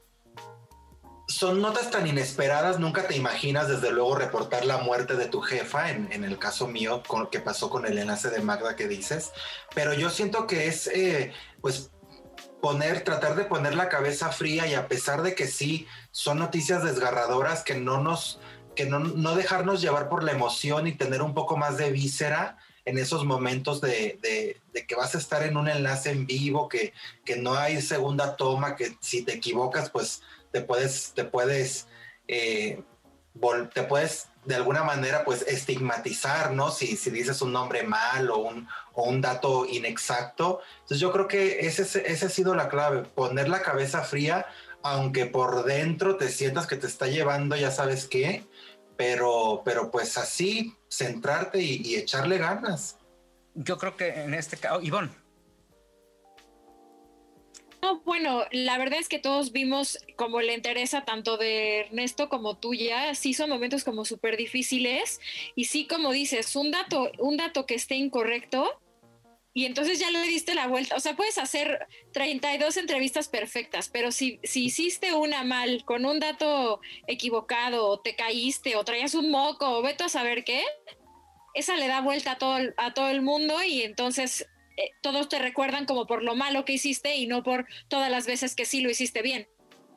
son 1.29 1.61
notas 1.61 1.91
tan 1.91 2.07
inesperadas, 2.07 2.81
nunca 2.81 3.07
te 3.07 3.17
imaginas 3.17 3.69
desde 3.69 3.93
luego 3.93 4.17
reportar 4.17 4.65
la 4.65 4.79
muerte 4.79 5.15
de 5.15 5.27
tu 5.27 5.41
jefa, 5.41 5.91
en, 5.91 6.25
el 6.25 6.39
caso 6.39 6.67
mío, 6.67 7.03
con, 7.07 7.31
que 7.31 7.41
pasó 7.41 7.71
con 7.71 7.87
el 7.87 7.99
enlace 7.99 8.31
de 8.31 8.41
Magda 8.41 8.75
que 8.75 8.89
dices, 8.89 9.33
pero 9.75 9.95
yo 9.95 10.11
siento 10.11 10.47
que 10.47 10.67
es, 10.67 10.89
eh, 10.89 11.33
pues, 11.61 11.93
poner, 12.61 13.05
tratar 13.05 13.37
de 13.37 13.45
poner 13.45 13.77
la 13.77 13.89
cabeza 13.89 14.31
fría 14.33 14.67
y 14.67 14.75
a 14.75 14.89
pesar 14.89 15.23
de 15.23 15.35
que 15.35 15.47
sí, 15.47 15.87
son 16.11 16.39
noticias 16.39 16.83
desgarradoras, 16.83 17.63
que 17.63 17.77
no 17.77 18.01
nos, 18.01 18.41
que 18.75 18.87
no, 18.87 18.99
no 18.99 19.37
dejarnos 19.37 19.81
llevar 19.81 20.09
por 20.09 20.25
la 20.25 20.33
emoción 20.33 20.87
y 20.87 20.93
tener 20.93 21.23
un 21.23 21.35
poco 21.35 21.57
más 21.57 21.77
de 21.77 21.93
víscera 21.93 22.59
en 22.85 22.99
esos 22.99 23.25
momentos 23.25 23.81
de, 23.81 24.19
de, 24.21 24.61
de, 24.73 24.87
que 24.87 24.95
vas 24.95 25.15
a 25.15 25.19
estar 25.19 25.43
en 25.43 25.57
un 25.57 25.69
enlace 25.69 26.11
en 26.11 26.27
vivo, 26.27 26.69
que, 26.69 26.93
que 27.25 27.37
no 27.37 27.55
hay 27.55 27.81
segunda 27.81 28.37
toma, 28.37 28.77
que 28.77 28.97
si 29.01 29.23
te 29.23 29.35
equivocas, 29.35 29.91
pues 29.91 30.23
te 30.53 30.61
puedes, 30.61 31.13
te 31.15 31.25
puedes, 31.25 31.87
eh, 32.29 32.83
te 33.73 33.83
puedes 33.85 34.29
de 34.45 34.55
alguna 34.55 34.85
manera 34.85 35.25
pues 35.25 35.43
estigmatizar, 35.43 36.53
¿no? 36.53 36.71
Si, 36.71 36.97
si 36.97 37.11
dices 37.11 37.41
un 37.41 37.53
nombre 37.53 37.83
mal 37.83 38.31
o 38.31 38.39
un, 38.39 38.69
o 38.93 39.05
un 39.05 39.21
dato 39.21 39.67
inexacto. 39.67 40.61
Entonces 40.75 41.01
yo 41.01 41.13
creo 41.13 41.27
que 41.27 41.61
ese, 41.61 41.83
ese 41.83 42.27
ha 42.27 42.29
sido 42.29 42.55
la 42.55 42.69
clave, 42.69 43.03
poner 43.03 43.49
la 43.49 43.63
cabeza 43.63 44.03
fría, 44.03 44.47
aunque 44.83 45.25
por 45.27 45.65
dentro 45.65 46.17
te 46.17 46.29
sientas 46.29 46.67
que 46.67 46.77
te 46.77 46.87
está 46.87 47.07
llevando 47.07 47.57
ya 47.57 47.71
sabes 47.71 48.07
qué, 48.07 48.45
pero, 48.97 49.63
pero 49.65 49.91
pues 49.91 50.17
así 50.19 50.75
centrarte 50.89 51.61
y, 51.61 51.83
y 51.85 51.97
echarle 51.97 52.39
ganas. 52.39 52.99
Yo 53.55 53.79
creo 53.79 53.97
que 53.97 54.09
en 54.09 54.35
este 54.35 54.57
caso, 54.57 54.81
Ivonne, 54.83 55.11
bueno, 58.05 58.45
la 58.51 58.79
verdad 58.79 58.99
es 58.99 59.09
que 59.09 59.19
todos 59.19 59.53
vimos 59.53 59.99
como 60.17 60.41
le 60.41 60.55
interesa 60.55 61.05
tanto 61.05 61.37
de 61.37 61.81
Ernesto 61.81 62.29
como 62.29 62.57
tuya, 62.57 63.15
sí 63.15 63.35
son 63.35 63.51
momentos 63.51 63.85
como 63.85 64.05
súper 64.05 64.37
difíciles 64.37 65.21
y 65.55 65.67
sí 65.67 65.87
como 65.87 66.13
dices, 66.13 66.57
un 66.57 66.71
dato, 66.71 67.11
un 67.19 67.37
dato 67.37 67.67
que 67.67 67.75
esté 67.75 67.97
incorrecto 67.97 68.81
y 69.57 69.67
entonces 69.67 70.01
ya 70.01 70.11
le 70.11 70.21
diste 70.23 70.53
la 70.55 70.67
vuelta, 70.67 70.97
o 70.97 71.01
sea, 71.01 71.15
puedes 71.15 71.39
hacer 71.39 71.87
32 72.13 72.77
entrevistas 72.77 73.29
perfectas, 73.29 73.89
pero 73.89 74.11
si, 74.11 74.41
si 74.43 74.65
hiciste 74.65 75.15
una 75.15 75.45
mal 75.45 75.85
con 75.85 76.05
un 76.05 76.19
dato 76.19 76.81
equivocado 77.07 77.87
o 77.87 78.01
te 78.01 78.17
caíste 78.17 78.75
o 78.75 78.85
traías 78.85 79.15
un 79.15 79.31
moco 79.31 79.79
o 79.79 79.83
veto 79.83 80.05
a 80.05 80.09
saber 80.09 80.43
qué, 80.43 80.65
esa 81.55 81.77
le 81.77 81.87
da 81.87 82.01
vuelta 82.01 82.33
a 82.33 82.39
todo, 82.39 82.59
a 82.77 82.95
todo 82.95 83.09
el 83.11 83.23
mundo 83.23 83.63
y 83.63 83.83
entonces 83.83 84.49
eh, 84.77 84.91
todos 85.03 85.29
te 85.29 85.39
recuerdan 85.39 85.87
como 85.87 86.09
por 86.09 86.25
lo 86.25 86.35
malo 86.35 86.65
que 86.65 86.73
hiciste 86.73 87.15
y 87.15 87.29
no 87.29 87.45
por 87.45 87.67
todas 87.87 88.11
las 88.11 88.27
veces 88.27 88.57
que 88.57 88.65
sí 88.65 88.81
lo 88.81 88.91
hiciste 88.91 89.23
bien. 89.23 89.47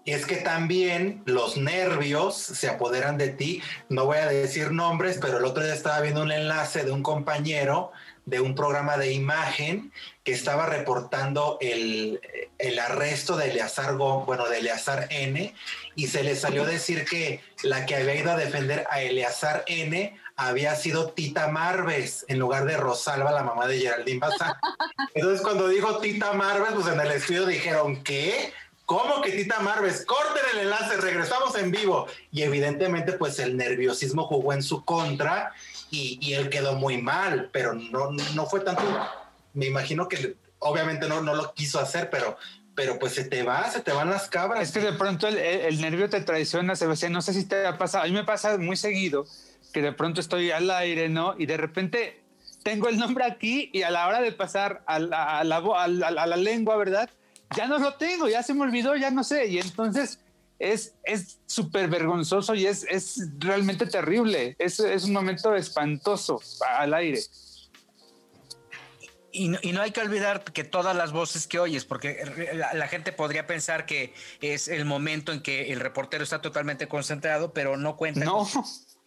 Es 0.06 0.26
que 0.26 0.38
también 0.38 1.22
los 1.26 1.58
nervios 1.58 2.38
se 2.38 2.70
apoderan 2.70 3.18
de 3.18 3.28
ti. 3.28 3.62
No 3.90 4.06
voy 4.06 4.20
a 4.20 4.28
decir 4.28 4.72
nombres, 4.72 5.18
pero 5.20 5.40
el 5.40 5.44
otro 5.44 5.64
día 5.64 5.74
estaba 5.74 6.00
viendo 6.00 6.22
un 6.22 6.32
enlace 6.32 6.86
de 6.86 6.92
un 6.92 7.04
compañero 7.04 7.92
de 8.28 8.42
un 8.42 8.56
programa 8.56 8.98
de 8.98 9.14
imagen 9.14 9.92
que 10.26 10.34
estaba 10.34 10.66
reportando 10.66 11.58
el, 11.62 12.20
el 12.60 12.78
arresto 12.78 13.38
de 13.38 13.52
Eleazar 13.52 13.96
bueno, 13.96 14.50
de 14.50 14.60
Eleazar 14.60 15.08
N, 15.10 15.56
y 15.96 16.08
se 16.08 16.24
le 16.24 16.36
salió 16.36 16.66
decir 16.66 17.06
que 17.06 17.42
la 17.64 17.86
que 17.86 17.96
había 17.96 18.16
ido 18.16 18.32
a 18.32 18.38
defender 18.38 18.86
a 18.92 19.02
Eleazar 19.02 19.64
N 19.68 20.14
había 20.36 20.76
sido 20.76 21.12
Tita 21.12 21.48
Marves 21.48 22.26
en 22.28 22.38
lugar 22.38 22.66
de 22.66 22.76
Rosalba, 22.76 23.32
la 23.32 23.44
mamá 23.44 23.66
de 23.66 23.80
Geraldine 23.80 24.20
Bazán. 24.20 24.56
Entonces, 25.16 25.42
cuando 25.42 25.70
dijo 25.70 26.00
Tita 26.00 26.34
Marves, 26.34 26.74
pues 26.76 26.88
en 26.94 27.00
el 27.00 27.12
estudio 27.12 27.46
dijeron, 27.46 28.04
¿qué? 28.04 28.54
¿Cómo 28.86 29.22
que 29.22 29.32
Tita 29.32 29.62
Marves? 29.62 30.06
Corten 30.06 30.44
el 30.54 30.60
enlace, 30.60 30.98
regresamos 30.98 31.56
en 31.56 31.72
vivo. 31.72 32.08
Y 32.32 32.44
evidentemente, 32.44 33.14
pues 33.14 33.40
el 33.40 33.58
nerviosismo 33.58 34.26
jugó 34.28 34.54
en 34.54 34.64
su 34.64 34.86
contra 34.86 35.54
y, 35.92 36.34
él 36.34 36.50
quedó 36.50 36.76
muy 36.76 37.02
mal, 37.02 37.50
pero 37.52 37.74
no, 37.74 38.12
no 38.12 38.46
fue 38.46 38.62
tanto. 38.62 38.84
Me 39.54 39.66
imagino 39.66 40.08
que 40.08 40.36
obviamente 40.60 41.08
no, 41.08 41.22
no 41.22 41.34
lo 41.34 41.54
quiso 41.54 41.80
hacer, 41.80 42.10
pero 42.10 42.38
pero 42.78 43.00
pues 43.00 43.14
se 43.14 43.24
te 43.24 43.42
va, 43.42 43.68
se 43.72 43.82
te 43.82 43.92
van 43.92 44.12
las 44.12 44.30
cabras. 44.30 44.62
Es 44.62 44.72
que 44.72 44.80
de 44.80 44.94
pronto 44.94 45.28
el, 45.28 45.82
nervio 45.82 46.12
te 46.12 46.22
traiciona, 46.22 46.76
se 46.76 46.86
ve, 46.86 46.96
no 47.10 47.24
sé 47.24 47.34
si 47.34 47.44
te 47.44 47.66
ha 47.66 47.76
pasado, 47.80 48.04
a 48.04 48.08
mí 48.08 48.14
me 48.14 48.24
pasa 48.24 48.56
muy 48.60 48.78
seguido 48.78 49.26
que 49.74 49.82
de 49.82 49.94
pronto 49.94 50.22
estoy 50.22 50.52
al 50.52 50.70
aire, 50.70 51.10
¿no? 51.10 51.34
Y 51.40 51.48
de 51.48 51.58
repente 51.58 52.22
tengo 52.62 52.88
el 52.88 53.00
nombre 53.00 53.26
aquí 53.26 53.72
y 53.74 53.82
a 53.82 53.90
la 53.90 54.08
hora 54.08 54.22
de 54.22 54.32
pasar 54.32 54.84
a 54.86 55.00
la, 55.00 55.40
a 55.40 55.44
la, 55.44 55.58
a 55.58 55.88
la, 55.88 56.38
lengua, 56.38 56.78
¿verdad? 56.78 57.10
Ya 57.56 57.66
no 57.66 57.80
lo 57.80 57.96
tengo, 57.96 58.30
ya 58.30 58.44
se 58.44 58.54
me 58.54 58.62
olvidó, 58.62 58.96
ya 58.96 59.10
no 59.10 59.24
sé. 59.24 59.48
Y 59.48 59.58
entonces 59.58 60.20
es 60.60 60.94
súper 61.46 61.88
vergonzoso 61.88 62.56
y 62.56 62.66
es, 62.66 62.86
es 62.90 63.30
realmente 63.38 63.86
terrible. 63.86 64.56
Es, 64.60 64.80
es 64.80 65.04
un 65.06 65.14
momento 65.14 65.56
espantoso 65.56 66.42
al 66.78 66.94
aire. 66.94 67.20
Y 69.32 69.50
no, 69.50 69.60
y 69.62 69.72
no, 69.72 69.82
hay 69.82 69.92
que 69.92 70.02
olvidar 70.02 70.44
que 70.44 70.64
todas 70.64 70.96
las 70.96 71.12
voces 71.12 71.46
que 71.46 71.60
oyes, 71.60 71.86
porque 71.86 72.24
la, 72.56 72.74
la, 72.74 72.88
gente 72.88 73.12
podría 73.12 73.46
pensar 73.46 73.86
que 73.86 74.14
es 74.42 74.68
el 74.68 74.86
momento 74.86 75.32
en 75.32 75.42
que 75.42 75.72
el 75.72 75.80
reportero 75.80 76.24
está 76.24 76.42
totalmente 76.42 76.88
concentrado, 76.88 77.54
pero 77.54 77.78
no 77.78 77.98
cuenta. 77.98 78.26
No 78.26 78.48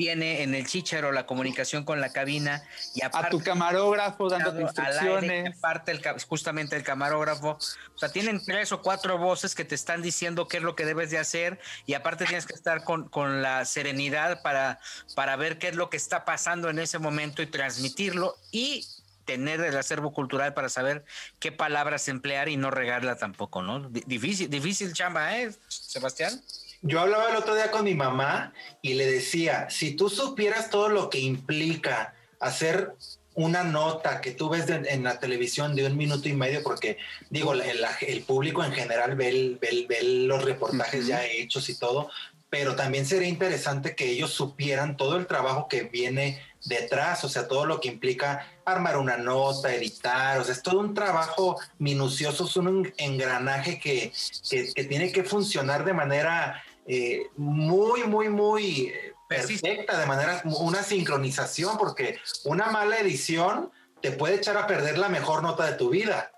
tiene 0.00 0.42
en 0.42 0.54
el 0.54 0.66
chichero 0.66 1.12
la 1.12 1.26
comunicación 1.26 1.84
con 1.84 2.00
la 2.00 2.10
cabina 2.10 2.62
y 2.94 3.04
aparte, 3.04 3.26
a 3.26 3.30
tu 3.30 3.40
camarógrafo 3.42 4.30
dando 4.30 4.58
instrucciones. 4.58 5.58
aparte 5.58 5.92
el, 5.92 6.00
justamente 6.26 6.74
el 6.74 6.82
camarógrafo. 6.82 7.58
O 7.94 7.98
sea, 7.98 8.10
tienen 8.10 8.42
tres 8.42 8.72
o 8.72 8.80
cuatro 8.80 9.18
voces 9.18 9.54
que 9.54 9.66
te 9.66 9.74
están 9.74 10.00
diciendo 10.00 10.48
qué 10.48 10.56
es 10.56 10.62
lo 10.62 10.74
que 10.74 10.86
debes 10.86 11.10
de 11.10 11.18
hacer 11.18 11.60
y 11.84 11.92
aparte 11.92 12.24
tienes 12.24 12.46
que 12.46 12.54
estar 12.54 12.82
con, 12.82 13.10
con 13.10 13.42
la 13.42 13.66
serenidad 13.66 14.40
para, 14.40 14.80
para 15.14 15.36
ver 15.36 15.58
qué 15.58 15.68
es 15.68 15.76
lo 15.76 15.90
que 15.90 15.98
está 15.98 16.24
pasando 16.24 16.70
en 16.70 16.78
ese 16.78 16.98
momento 16.98 17.42
y 17.42 17.46
transmitirlo 17.46 18.38
y 18.50 18.86
tener 19.26 19.60
el 19.60 19.76
acervo 19.76 20.14
cultural 20.14 20.54
para 20.54 20.70
saber 20.70 21.04
qué 21.40 21.52
palabras 21.52 22.08
emplear 22.08 22.48
y 22.48 22.56
no 22.56 22.70
regarla 22.70 23.16
tampoco, 23.16 23.60
¿no? 23.60 23.90
Difícil, 23.90 24.48
difícil 24.48 24.94
chamba, 24.94 25.36
¿eh, 25.36 25.52
Sebastián? 25.68 26.40
Yo 26.82 27.00
hablaba 27.00 27.30
el 27.30 27.36
otro 27.36 27.54
día 27.54 27.70
con 27.70 27.84
mi 27.84 27.94
mamá 27.94 28.54
y 28.80 28.94
le 28.94 29.06
decía, 29.06 29.68
si 29.68 29.94
tú 29.94 30.08
supieras 30.08 30.70
todo 30.70 30.88
lo 30.88 31.10
que 31.10 31.18
implica 31.18 32.14
hacer 32.38 32.94
una 33.34 33.64
nota 33.64 34.20
que 34.20 34.32
tú 34.32 34.48
ves 34.48 34.68
en 34.68 35.04
la 35.04 35.18
televisión 35.18 35.74
de 35.74 35.86
un 35.86 35.96
minuto 35.96 36.28
y 36.28 36.32
medio, 36.32 36.62
porque 36.62 36.96
digo, 37.28 37.52
el, 37.54 38.22
público 38.22 38.64
en 38.64 38.72
general 38.72 39.14
ve, 39.14 39.58
los 40.02 40.44
reportajes 40.44 41.06
ya 41.06 41.24
hechos 41.24 41.68
y 41.68 41.78
todo, 41.78 42.10
pero 42.48 42.74
también 42.74 43.06
sería 43.06 43.28
interesante 43.28 43.94
que 43.94 44.10
ellos 44.10 44.32
supieran 44.32 44.96
todo 44.96 45.16
el 45.16 45.26
trabajo 45.26 45.68
que 45.68 45.84
viene 45.84 46.42
detrás, 46.64 47.24
o 47.24 47.28
sea, 47.28 47.46
todo 47.46 47.64
lo 47.64 47.80
que 47.80 47.88
implica 47.88 48.46
armar 48.64 48.98
una 48.98 49.16
nota, 49.16 49.72
editar, 49.72 50.40
o 50.40 50.44
sea, 50.44 50.54
es 50.54 50.62
todo 50.62 50.80
un 50.80 50.94
trabajo 50.94 51.58
minucioso, 51.78 52.46
es 52.46 52.56
un 52.56 52.92
engranaje 52.96 53.78
que, 53.78 54.12
que 54.50 54.84
tiene 54.84 55.12
que 55.12 55.24
funcionar 55.24 55.84
de 55.84 55.92
manera 55.92 56.62
eh, 56.86 57.26
muy, 57.36 58.04
muy, 58.04 58.28
muy 58.28 58.86
eh, 58.86 59.12
perfecta, 59.28 59.98
de 59.98 60.06
manera, 60.06 60.42
una 60.44 60.82
sincronización, 60.82 61.78
porque 61.78 62.18
una 62.44 62.70
mala 62.70 62.98
edición 62.98 63.70
te 64.00 64.12
puede 64.12 64.36
echar 64.36 64.56
a 64.56 64.66
perder 64.66 64.98
la 64.98 65.08
mejor 65.08 65.42
nota 65.42 65.66
de 65.66 65.72
tu 65.72 65.90
vida, 65.90 66.32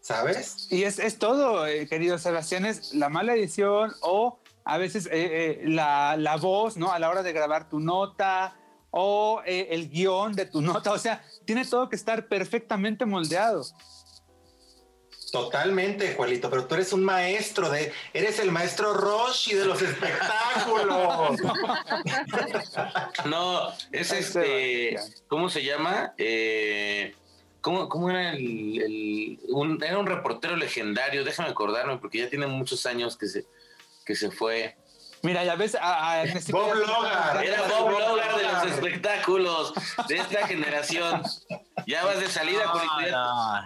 ¿sabes? 0.00 0.66
Y 0.70 0.84
es, 0.84 0.98
es 0.98 1.18
todo, 1.18 1.66
eh, 1.66 1.86
queridos 1.86 2.22
Sebastián, 2.22 2.64
es 2.64 2.94
la 2.94 3.08
mala 3.08 3.34
edición 3.34 3.92
o 4.00 4.40
a 4.64 4.78
veces 4.78 5.08
la, 5.64 6.16
la, 6.16 6.36
voz, 6.36 6.76
¿no? 6.76 6.92
A 6.92 6.98
la 6.98 7.10
hora 7.10 7.22
de 7.22 7.32
grabar 7.32 7.68
tu 7.68 7.80
nota 7.80 8.56
o 8.90 9.42
el 9.44 9.88
guion 9.90 10.32
de 10.34 10.46
tu 10.46 10.60
nota, 10.62 10.92
o 10.92 10.98
sea, 10.98 11.24
tiene 11.44 11.64
todo 11.64 11.88
que 11.88 11.96
estar 11.96 12.28
perfectamente 12.28 13.04
moldeado. 13.04 13.64
Totalmente, 15.32 16.12
Juanito, 16.12 16.50
pero 16.50 16.66
tú 16.66 16.74
eres 16.74 16.92
un 16.92 17.02
maestro 17.02 17.70
de, 17.70 17.90
eres 18.12 18.38
el 18.38 18.52
maestro 18.52 18.92
Roshi 18.92 19.54
de 19.54 19.64
los 19.64 19.80
espectáculos. 19.80 21.40
no, 23.24 23.72
es 23.92 24.12
este, 24.12 24.98
¿cómo 25.28 25.48
se 25.48 25.64
llama? 25.64 26.12
Eh, 26.18 27.14
¿cómo, 27.62 28.10
era 28.10 28.34
el, 28.34 29.40
un, 29.48 29.82
era 29.82 29.96
un 29.96 30.06
reportero 30.06 30.54
legendario, 30.54 31.24
déjame 31.24 31.48
acordarme, 31.48 31.96
porque 31.96 32.18
ya 32.18 32.28
tiene 32.28 32.46
muchos 32.46 32.84
años 32.84 33.16
que 33.16 33.26
se, 33.26 33.46
que 34.04 34.14
se 34.14 34.30
fue. 34.30 34.76
Mira, 35.22 35.44
ya 35.44 35.54
ves 35.54 35.76
a, 35.80 36.24
Bob 36.50 36.74
Logar. 36.74 37.44
Era 37.44 37.62
Bob 37.62 37.90
Logar 37.90 38.36
de 38.36 38.42
los 38.42 38.64
espectáculos 38.72 39.72
de 40.08 40.16
esta 40.16 40.46
generación. 40.48 41.22
Ya 41.86 42.04
vas 42.04 42.18
de 42.20 42.28
salida, 42.28 42.64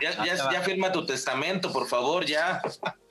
ya, 0.00 0.62
firma 0.62 0.92
tu 0.92 1.06
testamento, 1.06 1.72
por 1.72 1.88
favor, 1.88 2.24
ya. 2.24 2.60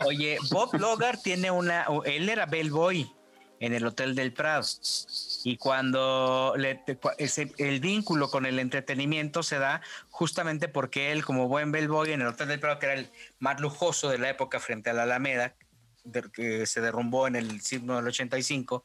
Oye, 0.06 0.38
Bob 0.52 0.76
Logar 0.76 1.18
tiene 1.18 1.50
una. 1.50 1.88
Él 2.06 2.30
era 2.30 2.46
bellboy 2.46 3.12
en 3.60 3.74
el 3.74 3.86
Hotel 3.86 4.14
del 4.16 4.32
Prado. 4.32 4.66
Y 5.44 5.58
cuando 5.58 6.54
le, 6.58 6.84
el 7.58 7.80
vínculo 7.80 8.30
con 8.30 8.46
el 8.46 8.60
entretenimiento 8.60 9.44
se 9.44 9.60
da 9.60 9.82
justamente 10.10 10.68
porque 10.68 11.12
él, 11.12 11.26
como 11.26 11.48
buen 11.48 11.72
bellboy 11.72 12.12
en 12.12 12.22
el 12.22 12.28
Hotel 12.28 12.50
del 12.50 12.60
Prado, 12.60 12.80
que 12.80 12.86
era 12.86 12.96
el 12.96 13.10
más 13.40 13.60
lujoso 13.60 14.10
de 14.10 14.18
la 14.18 14.30
época 14.30 14.60
frente 14.60 14.90
a 14.90 14.94
la 14.94 15.04
Alameda, 15.04 15.56
que 16.34 16.66
se 16.66 16.82
derrumbó 16.82 17.28
en 17.28 17.36
el 17.36 17.62
signo 17.62 17.96
del 17.96 18.08
85, 18.08 18.84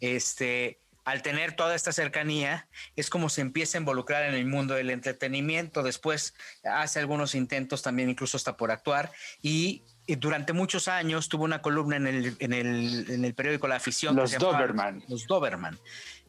este, 0.00 0.78
al 1.04 1.22
tener 1.22 1.56
toda 1.56 1.74
esta 1.74 1.92
cercanía, 1.92 2.68
es 2.96 3.10
como 3.10 3.28
se 3.28 3.40
empieza 3.40 3.78
a 3.78 3.80
involucrar 3.80 4.24
en 4.24 4.34
el 4.34 4.46
mundo 4.46 4.74
del 4.74 4.90
entretenimiento. 4.90 5.82
Después 5.82 6.34
hace 6.64 7.00
algunos 7.00 7.34
intentos 7.34 7.82
también, 7.82 8.10
incluso 8.10 8.36
hasta 8.36 8.56
por 8.56 8.70
actuar, 8.70 9.12
y, 9.42 9.82
durante 10.18 10.52
muchos 10.52 10.88
años 10.88 11.28
tuvo 11.28 11.44
una 11.44 11.62
columna 11.62 11.94
en 11.94 12.08
el, 12.08 12.36
en 12.40 12.52
el, 12.52 13.08
en 13.08 13.24
el 13.24 13.32
periódico 13.32 13.68
La 13.68 13.76
Afición. 13.76 14.16
Los 14.16 14.36
Doberman. 14.36 15.04
Los 15.06 15.24
Doberman 15.28 15.78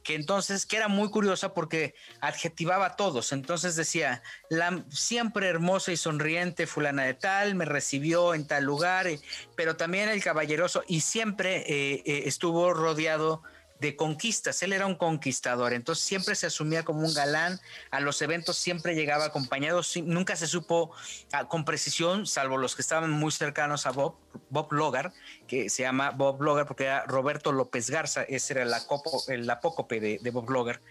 que 0.04 0.16
entonces, 0.16 0.66
que 0.66 0.78
era 0.78 0.88
muy 0.88 1.10
curiosa 1.10 1.54
porque 1.54 1.93
adjetivaba 2.20 2.86
a 2.88 2.95
todos. 2.95 3.32
Entonces 3.32 3.76
decía, 3.76 4.24
la 4.49 4.84
siempre 4.89 5.47
hermosa 5.47 5.91
y 5.91 5.97
sonriente 5.97 6.68
fulana 6.68 7.04
de 7.04 7.14
tal, 7.14 7.56
me 7.56 7.66
recibió 7.66 8.34
en 8.34 8.47
tal 8.47 8.64
lugar, 8.64 9.08
eh, 9.08 9.20
pero 9.56 9.76
también 9.76 10.10
el 10.10 10.24
caballeroso 10.24 10.84
y 10.88 11.02
siempre 11.02 11.58
eh, 11.58 12.04
eh, 12.06 12.24
estuvo 12.26 12.74
rodeado 12.74 13.43
de 13.82 13.95
conquistas. 13.95 14.61
Él 14.61 14.73
era 14.73 14.86
un 14.86 14.95
conquistador, 14.95 15.73
entonces 15.73 16.05
siempre 16.05 16.36
se 16.36 16.45
asumía 16.45 16.84
como 16.84 17.01
un 17.01 17.13
galán. 17.13 17.59
A 17.89 17.99
los 17.99 18.21
eventos 18.21 18.55
siempre 18.55 18.93
llegaba 18.93 19.25
acompañado, 19.25 19.82
nunca 20.05 20.36
se 20.36 20.45
supo 20.47 20.91
ah, 21.34 21.47
con 21.47 21.65
precisión, 21.65 22.27
salvo 22.27 22.57
los 22.57 22.75
que 22.75 22.84
estaban 22.84 23.09
muy 23.09 23.32
cercanos 23.32 23.88
a 23.88 23.91
Bob, 23.91 24.15
Bob 24.49 24.71
Logar, 24.71 25.11
que 25.47 25.69
se 25.69 25.82
llama 25.82 26.11
Bob 26.11 26.41
Logar 26.41 26.67
porque 26.67 26.84
era 26.84 27.05
Roberto 27.05 27.51
López 27.51 27.89
Garza, 27.89 28.21
ese 28.23 28.53
era 28.53 28.63
el, 28.63 28.73
el 29.27 29.49
apócope 29.49 29.99
de, 29.99 30.32
Bob 30.32 30.49
Logar. 30.49 30.82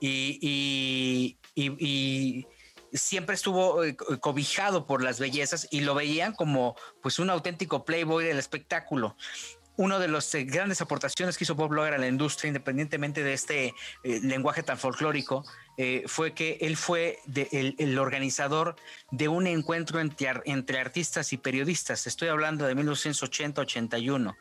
y, 0.00 1.36
y 1.54 2.46
siempre 2.92 3.34
estuvo 3.34 3.84
eh, 3.84 3.96
cobijado 3.96 4.86
por 4.86 5.02
las 5.02 5.20
bellezas 5.20 5.68
y 5.70 5.80
lo 5.80 5.94
veían 5.94 6.32
como 6.32 6.76
pues 7.02 7.18
un 7.18 7.30
auténtico 7.30 7.84
playboy 7.84 8.24
del 8.24 8.38
espectáculo 8.38 9.16
una 9.78 10.00
de 10.00 10.08
las 10.08 10.34
eh, 10.34 10.42
grandes 10.42 10.80
aportaciones 10.80 11.38
que 11.38 11.44
hizo 11.44 11.54
Bob 11.54 11.72
Logar 11.72 11.94
a 11.94 11.98
la 11.98 12.08
industria, 12.08 12.48
independientemente 12.48 13.22
de 13.22 13.32
este 13.32 13.74
eh, 14.02 14.20
lenguaje 14.22 14.64
tan 14.64 14.76
folclórico, 14.76 15.44
eh, 15.76 16.02
fue 16.06 16.34
que 16.34 16.58
él 16.60 16.76
fue 16.76 17.20
el, 17.28 17.98
organizador 17.98 18.74
de 19.12 19.28
un 19.28 19.46
encuentro 19.46 20.00
entre, 20.00 20.32
entre, 20.46 20.80
artistas 20.80 21.32
y 21.32 21.36
periodistas. 21.36 22.08
Estoy 22.08 22.28
hablando 22.28 22.66
de 22.66 22.74
1980-81. 22.74 24.36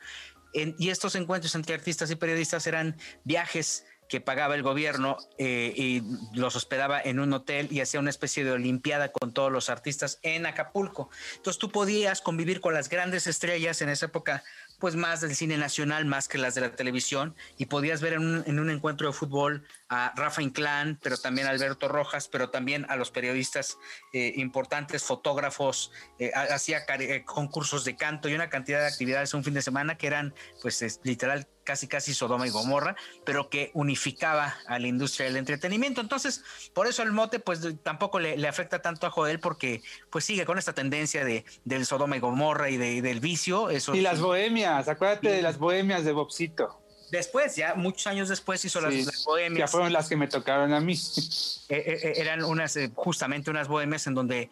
y 0.54 0.90
estos 0.90 1.14
encuentros 1.14 1.54
entre 1.54 1.76
artistas 1.76 2.10
y 2.10 2.16
periodistas 2.16 2.66
eran 2.66 2.98
viajes 3.24 3.86
que 4.10 4.22
pagaba 4.22 4.56
el 4.56 4.64
gobierno 4.64 5.18
y 5.38 6.02
los 6.34 6.56
hospedaba 6.56 7.00
en 7.02 7.20
un 7.20 7.34
hotel 7.34 7.68
y 7.70 7.82
hacía 7.82 8.00
una 8.00 8.10
especie 8.10 8.46
de 8.46 8.52
olimpiada 8.52 9.12
con 9.12 9.34
todos 9.34 9.52
los 9.52 9.70
artistas 9.70 10.20
en 10.24 10.46
Acapulco. 10.46 11.10
Entonces 11.36 11.60
tú 11.60 11.70
podías 11.70 12.22
convivir 12.22 12.62
con 12.62 12.74
las 12.74 12.88
grandes 12.88 13.28
estrellas 13.28 13.82
en 13.82 13.90
esa 13.90 14.06
época 14.06 14.44
pues 14.80 14.96
más 14.96 15.22
del 15.22 15.36
cine 15.36 15.58
nacional, 15.58 16.06
más 16.06 16.28
que 16.28 16.38
las 16.38 16.56
de 16.56 16.62
la 16.62 16.76
televisión, 16.76 17.36
y 17.58 17.66
podías 17.66 18.02
ver 18.02 18.14
en 18.14 18.22
un, 18.22 18.44
en 18.46 18.60
un 18.60 18.70
encuentro 18.70 19.08
de 19.08 19.14
fútbol 19.14 19.64
a 19.90 20.14
Rafa 20.16 20.42
Inclán, 20.42 21.00
pero 21.02 21.18
también 21.18 21.48
a 21.48 21.52
Alberto 21.52 21.88
Rojas, 21.88 22.28
pero 22.28 22.50
también 22.50 22.86
a 22.90 22.96
los 22.96 23.12
periodistas 23.12 23.78
eh, 24.14 24.34
importantes, 24.36 25.04
fotógrafos, 25.04 25.92
eh, 26.20 26.32
hacía 26.34 26.84
eh, 27.00 27.24
concursos 27.26 27.86
de 27.86 27.96
canto 27.96 28.30
y 28.30 28.36
una 28.36 28.50
cantidad 28.50 28.80
de 28.82 28.88
actividades 28.88 29.34
un 29.34 29.44
fin 29.44 29.54
de 29.54 29.62
semana 29.62 29.98
que 29.98 30.08
eran, 30.08 30.34
pues, 30.62 31.00
literal, 31.04 31.48
casi 31.68 31.86
casi 31.90 32.14
Sodoma 32.14 32.48
y 32.48 32.50
Gomorra, 32.50 32.96
pero 33.26 33.50
que 33.50 33.72
unificaba 33.74 34.56
a 34.68 34.80
la 34.80 34.88
industria 34.88 35.26
del 35.26 35.36
entretenimiento. 35.36 36.00
Entonces, 36.00 36.42
por 36.74 36.88
eso 36.88 37.04
el 37.04 37.12
mote, 37.12 37.40
pues, 37.40 37.60
tampoco 37.84 38.20
le, 38.20 38.48
afecta 38.48 38.82
tanto 38.82 39.06
a 39.06 39.12
Joel, 39.12 39.42
porque, 39.42 39.82
pues, 40.10 40.24
sigue 40.24 40.46
con 40.46 40.58
esta 40.58 40.72
tendencia 40.72 41.26
de, 41.26 41.44
del 41.66 41.86
Sodoma 41.86 42.16
y 42.16 42.20
Gomorra 42.22 42.70
y, 42.70 42.78
de, 42.78 43.02
del 43.02 43.20
vicio. 43.20 43.70
Eso, 43.70 43.94
y 43.94 44.00
las 44.00 44.22
bohemias, 44.22 44.88
acuérdate 44.88 45.30
de 45.30 45.42
las 45.42 45.58
bohemias 45.58 46.06
de 46.06 46.14
Bobcito. 46.14 46.80
Después, 47.12 47.56
ya 47.56 47.76
muchos 47.76 48.06
años 48.08 48.28
después 48.28 48.64
hizo 48.66 48.82
las, 48.82 49.24
bohemias. 49.24 49.60
Ya 49.60 49.68
fueron 49.68 49.94
las 49.94 50.10
que 50.10 50.18
me 50.18 50.28
tocaron 50.28 50.74
a 50.74 50.80
mí. 50.80 50.94
Eh, 50.94 51.76
eh, 51.76 52.00
eh, 52.04 52.14
eran 52.18 52.44
unas, 52.44 52.78
justamente 52.96 53.50
unas 53.50 53.68
bohemias 53.68 54.08
en 54.08 54.14
donde 54.14 54.50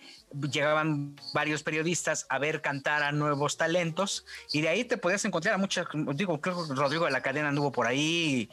llegaban 0.51 1.15
varios 1.33 1.63
periodistas 1.63 2.25
a 2.29 2.39
ver 2.39 2.61
cantar 2.61 3.03
a 3.03 3.11
nuevos 3.11 3.55
talentos 3.55 4.25
y 4.51 4.61
de 4.61 4.69
ahí 4.69 4.83
te 4.83 4.97
podías 4.97 5.23
encontrar 5.23 5.55
a 5.55 5.57
muchas, 5.57 5.87
digo, 6.13 6.41
creo 6.41 6.67
que 6.67 6.73
Rodrigo 6.73 7.05
de 7.05 7.11
la 7.11 7.21
Cadena 7.21 7.49
anduvo 7.49 7.71
por 7.71 7.87
ahí, 7.87 8.49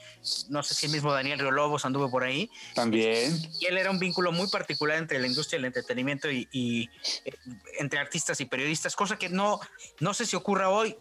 no 0.48 0.62
sé 0.62 0.74
si 0.74 0.86
el 0.86 0.93
mismo 0.93 1.12
Daniel 1.12 1.40
Río 1.40 1.51
Lobos 1.51 1.85
anduvo 1.85 2.10
por 2.10 2.22
ahí. 2.22 2.51
También. 2.74 3.36
Y 3.60 3.66
él 3.66 3.78
era 3.78 3.90
un 3.90 3.98
vínculo 3.98 4.31
muy 4.31 4.48
particular 4.48 4.98
entre 4.98 5.18
la 5.18 5.27
industria 5.27 5.59
del 5.59 5.66
entretenimiento 5.66 6.31
y, 6.31 6.48
y 6.52 6.89
entre 7.78 7.98
artistas 7.98 8.40
y 8.40 8.44
periodistas, 8.44 8.94
cosa 8.94 9.16
que 9.16 9.28
no, 9.28 9.60
no 10.01 10.14
sé 10.14 10.27
si 10.27 10.36
ocurra 10.36 10.68
hoy 10.68 10.97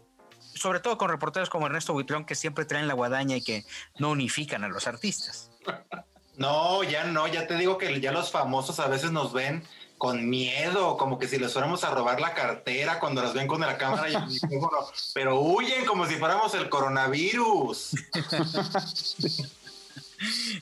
sobre 0.54 0.80
todo 0.80 0.98
con 0.98 1.08
reporteros 1.08 1.50
como 1.50 1.66
Ernesto 1.66 1.92
Buitrón, 1.92 2.24
que 2.24 2.34
siempre 2.34 2.64
traen 2.64 2.88
la 2.88 2.94
guadaña 2.94 3.36
y 3.36 3.42
que 3.42 3.64
no 3.98 4.10
unifican 4.10 4.64
a 4.64 4.68
los 4.68 4.86
artistas. 4.86 5.50
No, 6.34 6.82
ya 6.82 7.04
no, 7.04 7.26
ya 7.28 7.46
te 7.46 7.56
digo 7.56 7.76
que 7.76 8.00
ya 8.00 8.10
los 8.10 8.30
famosos 8.30 8.80
a 8.80 8.88
veces 8.88 9.12
nos 9.12 9.34
ven 9.34 9.62
con 9.98 10.28
miedo, 10.28 10.96
como 10.96 11.18
que 11.18 11.28
si 11.28 11.38
les 11.38 11.52
fuéramos 11.52 11.84
a 11.84 11.90
robar 11.90 12.20
la 12.20 12.34
cartera 12.34 12.98
cuando 12.98 13.22
las 13.22 13.34
ven 13.34 13.46
con 13.46 13.60
la 13.60 13.78
cámara 13.78 14.10
y 14.10 14.14
el 14.14 14.26
micrófono, 14.42 14.86
pero 15.14 15.40
huyen 15.40 15.84
como 15.84 16.06
si 16.06 16.16
fuéramos 16.16 16.54
el 16.54 16.68
coronavirus. 16.68 17.90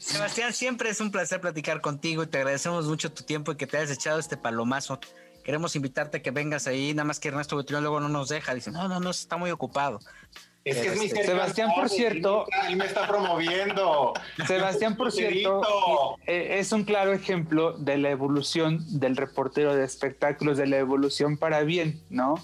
Sebastián, 0.00 0.52
siempre 0.52 0.90
es 0.90 1.00
un 1.00 1.10
placer 1.10 1.40
platicar 1.40 1.80
contigo 1.80 2.22
y 2.22 2.26
te 2.26 2.38
agradecemos 2.38 2.86
mucho 2.86 3.12
tu 3.12 3.22
tiempo 3.22 3.52
y 3.52 3.56
que 3.56 3.66
te 3.66 3.78
hayas 3.78 3.90
echado 3.92 4.18
este 4.18 4.36
palomazo 4.36 4.98
queremos 5.50 5.74
invitarte 5.74 6.18
a 6.18 6.22
que 6.22 6.30
vengas 6.30 6.68
ahí, 6.68 6.94
nada 6.94 7.04
más 7.06 7.18
que 7.18 7.26
Ernesto 7.26 7.56
Buitrón 7.56 7.82
luego 7.82 7.98
no 7.98 8.08
nos 8.08 8.28
deja, 8.28 8.54
dice, 8.54 8.70
no, 8.70 8.86
no, 8.86 9.00
no, 9.00 9.10
está 9.10 9.36
muy 9.36 9.50
ocupado. 9.50 9.98
Es 10.64 10.76
que 10.76 10.86
es 10.86 10.96
mi 11.00 11.06
Este, 11.06 11.24
Sebastián, 11.24 11.72
por 11.74 11.88
cierto, 11.88 12.46
él 12.68 12.76
me 12.76 12.84
está 12.84 13.08
promoviendo. 13.08 14.14
Sebastián, 14.46 14.96
por 14.96 15.10
cierto, 15.10 16.16
eh, 16.24 16.58
es 16.60 16.70
un 16.70 16.84
claro 16.84 17.12
ejemplo 17.12 17.72
de 17.72 17.98
la 17.98 18.10
evolución 18.10 19.00
del 19.00 19.16
reportero 19.16 19.74
de 19.74 19.84
espectáculos, 19.84 20.56
de 20.56 20.68
la 20.68 20.78
evolución 20.78 21.36
para 21.36 21.62
bien, 21.64 22.00
¿no? 22.10 22.36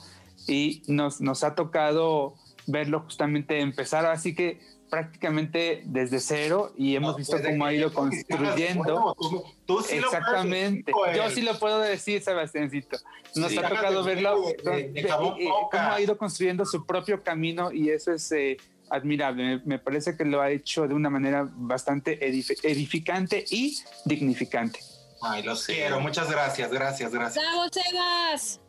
Y 0.49 0.83
nos, 0.89 1.21
nos 1.21 1.45
ha 1.45 1.55
tocado 1.55 2.35
verlo 2.67 3.03
justamente 3.03 3.61
empezar, 3.61 4.05
así 4.07 4.35
que 4.35 4.59
prácticamente 5.01 5.83
desde 5.85 6.21
cero 6.21 6.73
y 6.77 6.97
hemos 6.97 7.13
No, 7.13 7.19
visto 7.19 7.33
pues, 7.33 7.43
de 7.43 7.51
cómo 7.51 7.67
ha 7.67 7.73
ido 7.75 7.89
estás 7.89 8.01
construyendo. 8.29 8.83
bueno, 8.83 9.15
tú- 9.19 9.45
tú 9.67 9.83
sí 9.83 9.99
lo 10.01 10.07
Exactamente. 10.07 10.79
decir, 10.79 10.95
pues. 10.95 11.17
Yo 11.17 11.31
sí 11.31 11.43
lo 11.43 11.59
puedo 11.59 11.79
decir, 11.81 12.23
Sebastiancito. 12.23 12.97
Nos 13.35 13.51
Sí, 13.53 13.59
ha 13.59 13.69
tocado 13.69 14.03
verlo, 14.03 14.41
de- 14.65 14.71
de- 14.71 14.89
de 14.93 15.01
y 15.01 15.05
Coca. 15.05 15.79
cómo 15.79 15.93
ha 15.93 16.01
ido 16.01 16.17
construyendo 16.17 16.65
su 16.65 16.87
propio 16.87 17.23
camino 17.23 17.71
y 17.73 17.91
eso 17.91 18.11
es 18.13 18.33
eh, 18.33 18.57
admirable. 18.89 19.45
Me, 19.45 19.63
me 19.67 19.79
parece 19.79 20.17
que 20.17 20.25
lo 20.25 20.41
ha 20.41 20.51
hecho 20.51 20.89
de 20.89 20.95
una 20.95 21.11
manera 21.11 21.47
bastante 21.53 22.19
edif- 22.21 22.59
edificante 22.63 23.45
y 23.51 23.77
dignificante. 24.07 24.81
Ay, 25.21 25.43
los 25.43 25.67
quiero. 25.67 26.01
Muchas 26.01 26.31
gracias, 26.31 26.71
gracias, 26.73 27.13
gracias. 27.13 27.45
¡Bravo, 27.45 27.69
Sebas! 27.71 28.61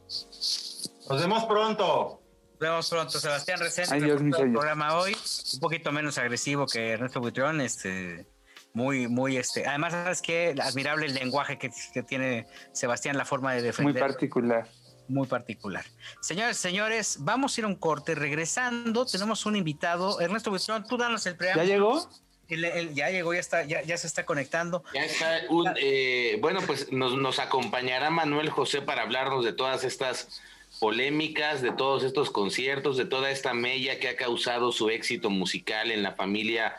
Nos 1.09 1.21
vemos 1.21 1.45
pronto. 1.45 2.21
Nos 2.59 2.69
vemos 2.69 2.89
pronto, 2.89 3.19
Sebastián 3.19 3.59
Recente. 3.59 3.93
Ay, 3.93 4.01
Dios 4.01 4.19
el 4.21 4.33
señor. 4.33 4.51
programa 4.53 4.97
hoy, 4.97 5.15
un 5.53 5.59
poquito 5.59 5.91
menos 5.91 6.17
agresivo 6.17 6.65
que 6.65 6.91
Ernesto 6.93 7.19
Buitrón, 7.19 7.61
este, 7.61 8.25
muy, 8.73 9.07
muy, 9.07 9.37
este, 9.37 9.67
además, 9.67 9.93
¿sabes 9.93 10.21
qué? 10.23 10.55
Admirable 10.59 11.05
el 11.05 11.13
lenguaje 11.13 11.59
que, 11.59 11.69
que 11.93 12.01
tiene 12.01 12.47
Sebastián, 12.73 13.15
la 13.15 13.25
forma 13.25 13.51
de 13.53 13.59
Muy 13.59 13.67
defender. 13.67 13.99
particular. 13.99 14.67
muy 15.07 15.27
particular. 15.27 15.85
Señores, 16.19 16.57
señores, 16.57 17.17
vamos 17.19 17.55
a 17.55 17.61
ir 17.61 17.65
a 17.65 17.67
un 17.67 17.75
corte. 17.75 18.15
Regresando, 18.15 19.05
tenemos 19.05 19.45
un 19.45 19.55
invitado. 19.55 20.19
Ernesto 20.19 20.49
Buitrón, 20.49 20.83
tú 20.87 20.97
danos 20.97 21.25
el 21.27 21.33
¿Ya 21.33 21.37
preámbulo. 21.37 21.65
llegó? 21.67 22.09
El- 22.49 22.65
el- 22.65 22.93
ya 22.95 23.09
llegó, 23.11 23.33
ya 23.35 23.39
está, 23.39 23.63
ya, 23.65 23.83
ya 23.83 23.97
se 23.97 24.07
está 24.07 24.25
conectando. 24.25 24.83
Ya 24.95 25.05
está 25.05 25.41
un, 25.49 25.69
eh, 25.79 26.37
bueno, 26.41 26.59
pues 26.65 26.91
nos, 26.91 27.13
nos 27.17 27.37
acompañará 27.39 28.09
Manuel 28.09 28.49
José 28.49 28.81
para 28.81 29.03
hablarnos 29.03 29.45
de 29.45 29.53
todas 29.53 29.83
estas 29.83 30.41
polémicas, 30.79 31.61
de 31.61 31.71
todos 31.71 32.03
estos 32.03 32.29
conciertos, 32.29 32.97
de 32.97 33.05
toda 33.05 33.31
esta 33.31 33.53
mella 33.53 33.99
que 33.99 34.09
ha 34.09 34.15
causado 34.15 34.71
su 34.71 34.89
éxito 34.89 35.29
musical 35.29 35.91
en 35.91 36.03
la 36.03 36.13
familia 36.13 36.75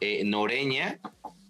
eh, 0.00 0.22
noreña 0.24 0.98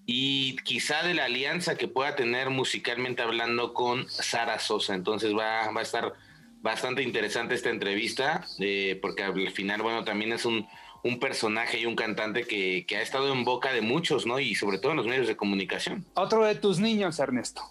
y 0.06 0.56
quizá 0.64 1.02
de 1.02 1.14
la 1.14 1.24
alianza 1.24 1.76
que 1.76 1.88
pueda 1.88 2.14
tener 2.14 2.50
musicalmente 2.50 3.22
hablando 3.22 3.74
con 3.74 4.08
Sara 4.08 4.58
Sosa. 4.58 4.94
Entonces 4.94 5.36
va, 5.36 5.64
a 5.64 5.82
estar 5.82 6.14
bastante 6.62 7.02
interesante 7.02 7.54
esta 7.54 7.70
entrevista, 7.70 8.46
eh, 8.60 8.98
porque 9.02 9.24
al 9.24 9.50
final, 9.50 9.82
bueno, 9.82 10.04
también 10.04 10.32
es 10.32 10.44
un, 10.44 10.68
un 11.02 11.18
personaje 11.18 11.80
y 11.80 11.86
un 11.86 11.96
cantante 11.96 12.44
que, 12.46 12.84
que 12.86 12.96
ha 12.96 13.02
estado 13.02 13.32
en 13.32 13.44
boca 13.44 13.72
de 13.72 13.80
muchos, 13.80 14.26
¿no? 14.26 14.38
Y 14.38 14.54
sobre 14.54 14.78
todo 14.78 14.92
en 14.92 14.98
los 14.98 15.06
medios 15.06 15.26
de 15.26 15.36
comunicación. 15.36 16.04
Otro 16.14 16.44
de 16.44 16.54
tus 16.54 16.78
niños, 16.78 17.18
Ernesto. 17.18 17.62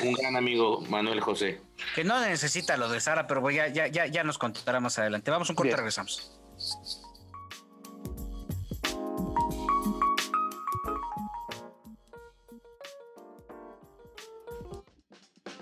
Un 0.00 0.12
gran 0.14 0.36
amigo, 0.36 0.80
Manuel 0.88 1.20
José. 1.20 1.60
Que 1.94 2.04
no 2.04 2.18
necesita 2.20 2.76
lo 2.76 2.88
de 2.88 3.00
Sara, 3.00 3.26
pero 3.26 3.50
ya, 3.50 3.68
ya, 3.68 3.86
ya, 3.88 4.06
ya 4.06 4.24
nos 4.24 4.38
contará 4.38 4.80
más 4.80 4.98
adelante. 4.98 5.30
Vamos 5.30 5.50
a 5.50 5.52
un 5.52 5.56
corte, 5.56 5.68
Bien. 5.68 5.76
regresamos. 5.76 6.38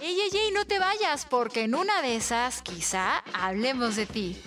Ey, 0.01 0.19
ey, 0.19 0.31
ey, 0.33 0.51
no 0.53 0.65
te 0.65 0.79
vayas, 0.79 1.27
porque 1.27 1.63
en 1.65 1.75
una 1.75 2.01
de 2.01 2.17
esas 2.17 2.63
quizá 2.63 3.19
hablemos 3.35 3.97
de 3.97 4.07
ti. 4.07 4.43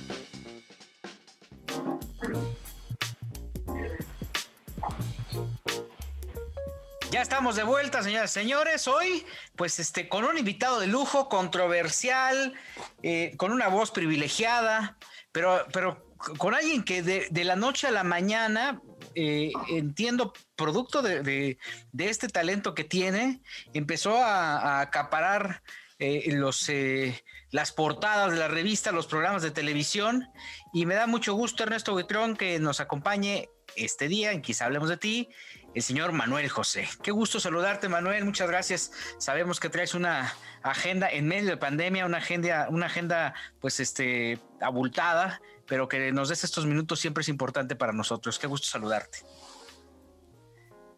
Ya 7.14 7.22
estamos 7.22 7.56
de 7.56 7.61
vuelta, 7.61 8.02
señoras 8.02 8.31
y 8.31 8.34
señores. 8.34 8.88
Hoy, 8.88 9.23
pues, 9.56 9.77
este, 9.77 10.10
con 10.10 10.23
un 10.23 10.35
invitado 10.35 10.80
de 10.80 10.88
lujo, 10.88 11.30
controversial, 11.30 12.56
eh, 13.03 13.35
con 13.38 13.52
una 13.52 13.68
voz 13.68 13.91
privilegiada, 13.91 14.98
pero, 15.31 15.64
pero 15.72 16.11
con 16.40 16.56
alguien 16.56 16.81
que 16.81 17.03
de, 17.03 17.44
la 17.44 17.56
noche 17.56 17.85
a 17.85 17.91
la 17.91 18.03
mañana, 18.03 18.81
eh, 19.14 19.52
entiendo, 19.69 20.34
producto 20.56 21.03
de, 21.03 21.60
este 21.99 22.30
talento 22.30 22.73
que 22.73 22.84
tiene, 22.84 23.44
empezó 23.76 24.18
a, 24.18 24.57
a 24.57 24.81
acaparar 24.81 25.61
eh, 26.06 26.35
eh, 26.68 27.23
las 27.52 27.72
portadas 27.72 28.31
de 28.31 28.38
la 28.38 28.49
revista, 28.49 28.91
los 28.91 29.07
programas 29.07 29.41
de 29.41 29.52
televisión, 29.52 30.27
y 30.73 30.85
me 30.85 30.95
da 30.95 31.07
mucho 31.07 31.34
gusto, 31.34 31.64
Ernesto 31.64 31.94
Buitrón, 31.94 32.35
que 32.35 32.60
nos 32.60 32.81
acompañe 32.81 33.48
este 33.77 34.10
día 34.10 34.34
en 34.34 34.41
Quizá 34.41 34.65
Hablemos 34.65 34.90
de 34.90 34.98
Ti, 34.98 35.30
el 35.73 35.81
señor 35.81 36.11
Manuel 36.11 36.49
José. 36.49 36.87
Qué 37.01 37.11
gusto 37.11 37.39
saludarte, 37.39 37.89
Manuel. 37.89 38.25
Muchas 38.25 38.47
gracias. 38.47 38.91
Sabemos 39.17 39.59
que 39.59 39.69
traes 39.69 39.93
una 39.93 40.33
agenda 40.61 41.09
en 41.09 41.27
medio 41.27 41.49
de 41.49 41.57
pandemia, 41.57 42.05
una 42.05 42.17
agenda, 42.17 42.67
una 42.69 42.85
agenda, 42.85 43.33
pues, 43.59 43.79
este, 43.79 44.39
abultada, 44.61 45.41
pero 45.65 45.87
que 45.87 46.11
nos 46.11 46.29
des 46.29 46.43
estos 46.43 46.65
minutos 46.65 46.99
siempre 46.99 47.21
es 47.21 47.29
importante 47.29 47.75
para 47.75 47.93
nosotros. 47.93 48.37
Qué 48.37 48.47
gusto 48.47 48.67
saludarte. 48.67 49.19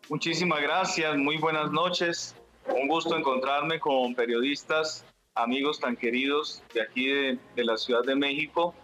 Muchísimas 0.10 0.61
gracias, 0.61 1.18
muy 1.18 1.38
buenas 1.38 1.72
noches. 1.72 2.35
Un 2.68 2.88
gusto 2.88 3.18
encontrarme 3.18 3.80
con 3.80 4.14
periodistas, 4.14 5.06
amigos 5.35 5.80
tan 5.80 5.95
queridos 5.95 6.64
de 6.73 6.81
aquí 6.81 7.07
de, 7.07 7.39
de 7.56 7.64
la 7.64 7.77
Ciudad 7.77 8.03
de 8.03 8.15
México. 8.15 8.76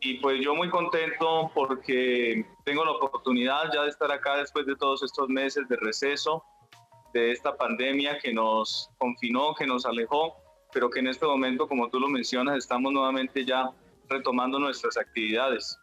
Y 0.00 0.14
pues 0.14 0.40
yo 0.42 0.54
muy 0.54 0.70
contento 0.70 1.50
porque 1.54 2.44
tengo 2.64 2.84
la 2.84 2.92
oportunidad 2.92 3.70
ya 3.72 3.82
de 3.82 3.90
estar 3.90 4.10
acá 4.10 4.36
después 4.36 4.66
de 4.66 4.76
todos 4.76 5.02
estos 5.02 5.28
meses 5.28 5.68
de 5.68 5.76
receso, 5.76 6.42
de 7.12 7.32
esta 7.32 7.56
pandemia 7.56 8.18
que 8.18 8.32
nos 8.32 8.90
confinó, 8.98 9.54
que 9.54 9.66
nos 9.66 9.86
alejó, 9.86 10.36
pero 10.72 10.90
que 10.90 11.00
en 11.00 11.08
este 11.08 11.26
momento, 11.26 11.68
como 11.68 11.88
tú 11.88 12.00
lo 12.00 12.08
mencionas, 12.08 12.58
estamos 12.58 12.92
nuevamente 12.92 13.44
ya 13.44 13.70
retomando 14.08 14.58
nuestras 14.58 14.96
actividades. 14.96 15.78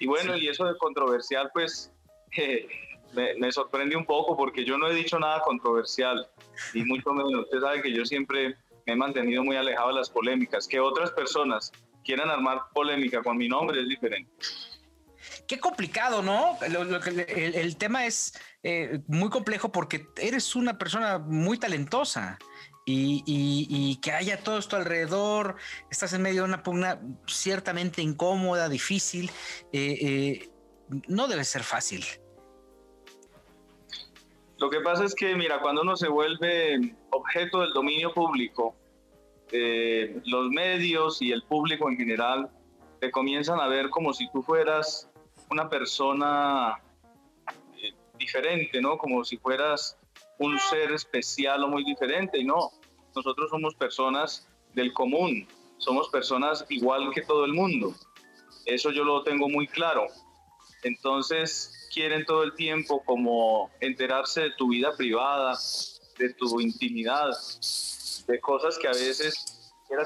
Y 0.00 0.06
bueno, 0.06 0.36
y 0.36 0.48
eso 0.48 0.64
de 0.64 0.76
controversial, 0.78 1.50
pues 1.52 1.92
eh, 2.36 2.66
me, 3.12 3.34
me 3.34 3.52
sorprende 3.52 3.96
un 3.96 4.06
poco 4.06 4.36
porque 4.36 4.64
yo 4.64 4.78
no 4.78 4.88
he 4.88 4.94
dicho 4.94 5.18
nada 5.18 5.40
controversial, 5.42 6.26
y 6.74 6.84
mucho 6.84 7.12
menos. 7.12 7.44
Usted 7.44 7.60
sabe 7.60 7.82
que 7.82 7.92
yo 7.92 8.04
siempre 8.04 8.56
me 8.86 8.92
he 8.94 8.96
mantenido 8.96 9.44
muy 9.44 9.56
alejado 9.56 9.88
de 9.88 9.94
las 9.94 10.10
polémicas. 10.10 10.66
Que 10.66 10.80
otras 10.80 11.10
personas 11.12 11.72
quieran 12.04 12.30
armar 12.30 12.62
polémica 12.72 13.22
con 13.22 13.36
mi 13.36 13.48
nombre 13.48 13.80
es 13.80 13.88
diferente. 13.88 14.30
Qué 15.46 15.58
complicado, 15.58 16.22
¿no? 16.22 16.56
Lo- 16.70 16.84
lo 16.84 16.98
el, 17.04 17.76
tema 17.76 18.06
es 18.06 18.32
eh, 18.62 19.00
muy 19.06 19.28
complejo 19.28 19.72
porque 19.72 20.06
eres 20.16 20.54
una 20.54 20.78
persona 20.78 21.18
muy 21.18 21.58
talentosa 21.58 22.38
y, 22.84 23.98
que 24.02 24.12
haya 24.12 24.42
todo 24.42 24.58
esto 24.58 24.76
alrededor, 24.76 25.56
estás 25.90 26.12
en 26.14 26.22
medio 26.22 26.42
de 26.42 26.48
una 26.48 26.62
pugna 26.62 27.00
ciertamente 27.26 28.02
incómoda, 28.02 28.68
difícil, 28.68 29.30
eh, 29.72 29.98
eh, 30.00 30.50
no 31.06 31.28
debe 31.28 31.44
ser 31.44 31.62
fácil. 31.62 32.04
Lo 34.58 34.70
que 34.70 34.80
pasa 34.80 35.04
es 35.04 35.14
que, 35.14 35.34
mira, 35.34 35.60
cuando 35.60 35.82
uno 35.82 35.96
se 35.96 36.08
vuelve 36.08 36.96
objeto 37.10 37.60
del 37.60 37.72
dominio 37.72 38.12
público, 38.14 38.76
los 40.24 40.48
medios 40.50 41.20
y 41.20 41.30
el 41.30 41.42
público 41.42 41.90
en 41.90 41.96
general 41.96 42.50
te 43.00 43.10
comienzan 43.10 43.60
a 43.60 43.66
ver 43.66 43.90
como 43.90 44.14
si 44.14 44.30
tú 44.30 44.42
fueras 44.42 45.11
una 45.52 45.68
persona 45.68 46.80
eh, 47.76 47.94
diferente, 48.18 48.80
¿no? 48.80 48.98
Como 48.98 49.24
si 49.24 49.36
fueras 49.36 49.98
un 50.38 50.58
ser 50.58 50.92
especial 50.92 51.62
o 51.64 51.68
muy 51.68 51.84
diferente. 51.84 52.38
Y 52.38 52.44
no, 52.44 52.70
nosotros 53.14 53.50
somos 53.50 53.74
personas 53.74 54.48
del 54.74 54.92
común, 54.92 55.46
somos 55.78 56.08
personas 56.08 56.64
igual 56.68 57.12
que 57.14 57.22
todo 57.22 57.44
el 57.44 57.52
mundo. 57.52 57.94
Eso 58.64 58.90
yo 58.90 59.04
lo 59.04 59.22
tengo 59.22 59.48
muy 59.48 59.66
claro. 59.66 60.06
Entonces 60.82 61.88
quieren 61.92 62.24
todo 62.24 62.42
el 62.42 62.54
tiempo 62.54 63.02
como 63.04 63.70
enterarse 63.80 64.40
de 64.42 64.50
tu 64.52 64.68
vida 64.68 64.96
privada, 64.96 65.56
de 66.18 66.34
tu 66.34 66.60
intimidad, 66.60 67.30
de 68.26 68.40
cosas 68.40 68.78
que 68.78 68.88
a 68.88 68.92
veces 68.92 69.52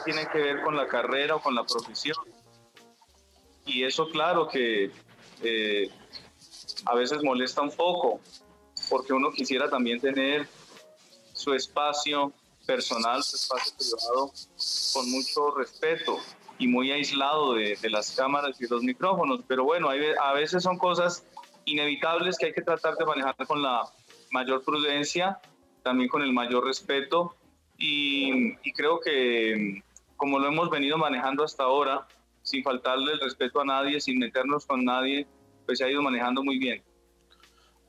tienen 0.04 0.26
que 0.32 0.38
ver 0.38 0.62
con 0.62 0.76
la 0.76 0.86
carrera 0.86 1.36
o 1.36 1.40
con 1.40 1.54
la 1.54 1.64
profesión. 1.64 2.16
Y 3.64 3.84
eso 3.84 4.08
claro 4.08 4.48
que 4.48 4.90
eh, 5.42 5.90
a 6.84 6.94
veces 6.94 7.22
molesta 7.22 7.62
un 7.62 7.70
poco, 7.70 8.20
porque 8.88 9.12
uno 9.12 9.30
quisiera 9.32 9.68
también 9.68 10.00
tener 10.00 10.46
su 11.32 11.54
espacio 11.54 12.32
personal, 12.66 13.22
su 13.22 13.36
espacio 13.36 13.72
privado 13.78 14.32
con 14.92 15.10
mucho 15.10 15.54
respeto 15.56 16.18
y 16.58 16.66
muy 16.66 16.90
aislado 16.90 17.54
de, 17.54 17.76
de 17.80 17.90
las 17.90 18.12
cámaras 18.12 18.60
y 18.60 18.66
los 18.66 18.82
micrófonos. 18.82 19.40
Pero 19.46 19.64
bueno, 19.64 19.88
hay 19.88 20.00
a 20.20 20.32
veces 20.32 20.62
son 20.62 20.78
cosas 20.78 21.24
inevitables 21.64 22.38
que 22.38 22.46
hay 22.46 22.52
que 22.52 22.62
tratar 22.62 22.96
de 22.96 23.04
manejar 23.04 23.36
con 23.46 23.62
la 23.62 23.82
mayor 24.30 24.62
prudencia, 24.62 25.40
también 25.82 26.08
con 26.08 26.22
el 26.22 26.32
mayor 26.32 26.64
respeto 26.64 27.36
y, 27.78 28.54
y 28.62 28.72
creo 28.72 29.00
que 29.00 29.82
como 30.16 30.38
lo 30.38 30.48
hemos 30.48 30.70
venido 30.70 30.96
manejando 30.96 31.44
hasta 31.44 31.64
ahora, 31.64 32.06
sin 32.46 32.62
faltarle 32.62 33.12
el 33.12 33.20
respeto 33.20 33.60
a 33.60 33.64
nadie, 33.64 34.00
sin 34.00 34.18
meternos 34.18 34.64
con 34.66 34.84
nadie, 34.84 35.26
pues 35.66 35.78
se 35.78 35.84
ha 35.84 35.90
ido 35.90 36.00
manejando 36.00 36.44
muy 36.44 36.58
bien. 36.58 36.82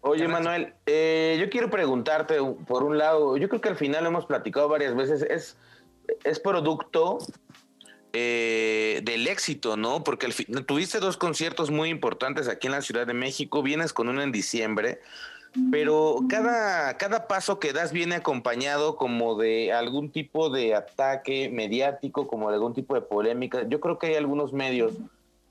Oye, 0.02 0.28
Manuel, 0.28 0.74
eh, 0.88 1.38
yo 1.40 1.50
quiero 1.50 1.70
preguntarte, 1.70 2.38
por 2.66 2.84
un 2.84 2.98
lado, 2.98 3.38
yo 3.38 3.50
creo 3.50 3.62
que 3.62 3.70
al 3.70 3.76
final 3.76 4.04
lo 4.04 4.10
hemos 4.10 4.26
platicado 4.26 4.68
varias 4.68 4.96
veces, 4.96 5.22
es, 5.22 5.58
es 6.24 6.40
producto 6.40 7.20
eh, 8.14 9.02
del 9.04 9.28
éxito, 9.28 9.78
¿no? 9.78 10.04
Porque 10.04 10.26
al 10.26 10.34
fin, 10.34 10.48
tuviste 10.66 11.00
dos 11.00 11.18
conciertos 11.18 11.70
muy 11.70 11.90
importantes 11.90 12.48
aquí 12.48 12.66
en 12.66 12.74
la 12.74 12.82
Ciudad 12.82 13.06
de 13.06 13.14
México, 13.14 13.62
vienes 13.62 13.94
con 13.94 14.10
uno 14.10 14.24
en 14.24 14.32
diciembre, 14.32 15.02
pero 15.72 16.18
cada, 16.30 16.98
cada 16.98 17.28
paso 17.28 17.60
que 17.60 17.74
das 17.74 17.92
viene 17.92 18.16
acompañado 18.16 18.96
como 18.96 19.36
de 19.36 19.74
algún 19.74 20.12
tipo 20.12 20.50
de 20.50 20.76
ataque 20.76 21.50
mediático, 21.50 22.28
como 22.28 22.50
de 22.50 22.56
algún 22.56 22.74
tipo 22.74 22.94
de 22.94 23.02
polémica. 23.02 23.68
Yo 23.68 23.80
creo 23.80 23.98
que 23.98 24.08
hay 24.08 24.16
algunos 24.16 24.54
medios 24.54 24.94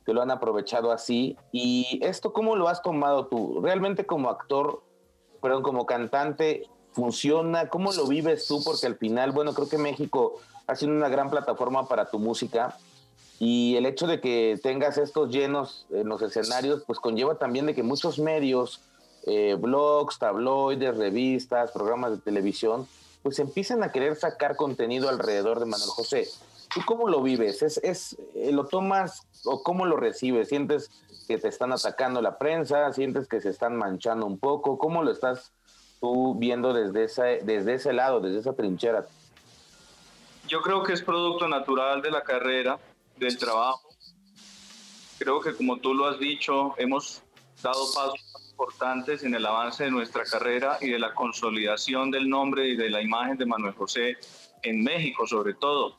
que 0.06 0.14
lo 0.14 0.22
han 0.22 0.30
aprovechado 0.30 0.92
así. 0.92 1.36
¿Y 1.50 1.98
esto 2.02 2.32
cómo 2.32 2.54
lo 2.56 2.68
has 2.68 2.82
tomado 2.82 3.26
tú? 3.26 3.60
¿Realmente 3.60 4.06
como 4.06 4.30
actor, 4.30 4.82
perdón, 5.42 5.62
como 5.62 5.84
cantante, 5.84 6.68
funciona? 6.92 7.68
¿Cómo 7.68 7.92
lo 7.92 8.06
vives 8.06 8.46
tú? 8.46 8.62
Porque 8.64 8.86
al 8.86 8.96
final, 8.96 9.32
bueno, 9.32 9.52
creo 9.52 9.68
que 9.68 9.78
México 9.78 10.38
ha 10.68 10.76
sido 10.76 10.92
una 10.92 11.08
gran 11.08 11.30
plataforma 11.30 11.88
para 11.88 12.08
tu 12.08 12.20
música. 12.20 12.76
Y 13.38 13.74
el 13.76 13.84
hecho 13.84 14.06
de 14.06 14.20
que 14.20 14.58
tengas 14.62 14.96
estos 14.96 15.30
llenos 15.30 15.86
en 15.90 16.08
los 16.08 16.22
escenarios, 16.22 16.84
pues 16.86 17.00
conlleva 17.00 17.34
también 17.34 17.66
de 17.66 17.74
que 17.74 17.82
muchos 17.82 18.18
medios, 18.18 18.80
eh, 19.26 19.56
blogs, 19.58 20.18
tabloides, 20.18 20.96
revistas, 20.96 21.72
programas 21.72 22.12
de 22.12 22.18
televisión, 22.18 22.86
pues 23.22 23.40
empiezan 23.40 23.82
a 23.82 23.90
querer 23.90 24.14
sacar 24.14 24.54
contenido 24.54 25.08
alrededor 25.08 25.58
de 25.58 25.66
Manuel 25.66 25.90
José. 25.90 26.28
¿Tú 26.72 26.80
cómo 26.86 27.08
lo 27.08 27.22
vives? 27.22 27.62
¿Es, 27.62 27.78
es, 27.78 28.16
eh, 28.34 28.52
¿Lo 28.52 28.66
tomas 28.66 29.26
o 29.44 29.62
cómo 29.62 29.84
lo 29.84 29.96
recibes? 29.96 30.48
¿Sientes 30.48 30.90
que 31.26 31.38
te 31.38 31.48
están 31.48 31.72
atacando 31.72 32.22
la 32.22 32.38
prensa? 32.38 32.92
¿Sientes 32.92 33.26
que 33.26 33.40
se 33.40 33.50
están 33.50 33.76
manchando 33.76 34.26
un 34.26 34.38
poco? 34.38 34.78
¿Cómo 34.78 35.02
lo 35.02 35.10
estás 35.10 35.52
tú 36.00 36.36
viendo 36.36 36.72
desde, 36.72 37.04
esa, 37.04 37.24
desde 37.24 37.74
ese 37.74 37.92
lado, 37.92 38.20
desde 38.20 38.38
esa 38.38 38.52
trinchera? 38.52 39.06
Yo 40.46 40.60
creo 40.62 40.84
que 40.84 40.92
es 40.92 41.02
producto 41.02 41.48
natural 41.48 42.02
de 42.02 42.12
la 42.12 42.22
carrera, 42.22 42.78
del 43.16 43.36
trabajo. 43.36 43.88
Creo 45.18 45.40
que 45.40 45.56
como 45.56 45.78
tú 45.78 45.94
lo 45.94 46.06
has 46.06 46.20
dicho, 46.20 46.74
hemos 46.78 47.22
dado 47.60 47.82
pasos 47.92 48.45
importantes 48.56 49.22
en 49.22 49.34
el 49.34 49.44
avance 49.44 49.84
de 49.84 49.90
nuestra 49.90 50.24
carrera 50.24 50.78
y 50.80 50.88
de 50.88 50.98
la 50.98 51.12
consolidación 51.12 52.10
del 52.10 52.26
nombre 52.26 52.66
y 52.66 52.74
de 52.74 52.88
la 52.88 53.02
imagen 53.02 53.36
de 53.36 53.44
Manuel 53.44 53.74
José 53.74 54.16
en 54.62 54.82
México 54.82 55.26
sobre 55.26 55.52
todo. 55.52 55.94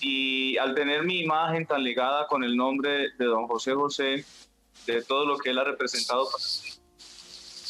Y 0.00 0.56
al 0.58 0.76
tener 0.76 1.02
mi 1.02 1.18
imagen 1.18 1.66
tan 1.66 1.82
ligada 1.82 2.28
con 2.28 2.44
el 2.44 2.56
nombre 2.56 3.10
de 3.18 3.24
don 3.24 3.48
José 3.48 3.74
José, 3.74 4.24
de 4.86 5.02
todo 5.02 5.26
lo 5.26 5.38
que 5.38 5.50
él 5.50 5.58
ha 5.58 5.64
representado 5.64 6.28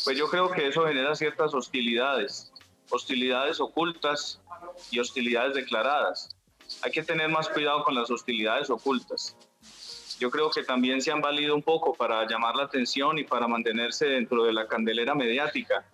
pues 0.04 0.16
yo 0.16 0.28
creo 0.28 0.50
que 0.50 0.68
eso 0.68 0.86
genera 0.86 1.14
ciertas 1.14 1.54
hostilidades, 1.54 2.52
hostilidades 2.90 3.60
ocultas 3.60 4.40
y 4.90 4.98
hostilidades 4.98 5.54
declaradas. 5.54 6.36
Hay 6.82 6.90
que 6.90 7.02
tener 7.02 7.30
más 7.30 7.48
cuidado 7.48 7.82
con 7.84 7.94
las 7.94 8.10
hostilidades 8.10 8.68
ocultas. 8.68 9.36
Yo 10.20 10.30
creo 10.30 10.50
que 10.50 10.62
también 10.62 11.00
se 11.00 11.10
han 11.10 11.22
valido 11.22 11.54
un 11.54 11.62
poco 11.62 11.94
para 11.94 12.26
llamar 12.28 12.54
la 12.54 12.64
atención 12.64 13.18
y 13.18 13.24
para 13.24 13.48
mantenerse 13.48 14.04
dentro 14.04 14.44
de 14.44 14.52
la 14.52 14.68
candelera 14.68 15.14
mediática 15.14 15.90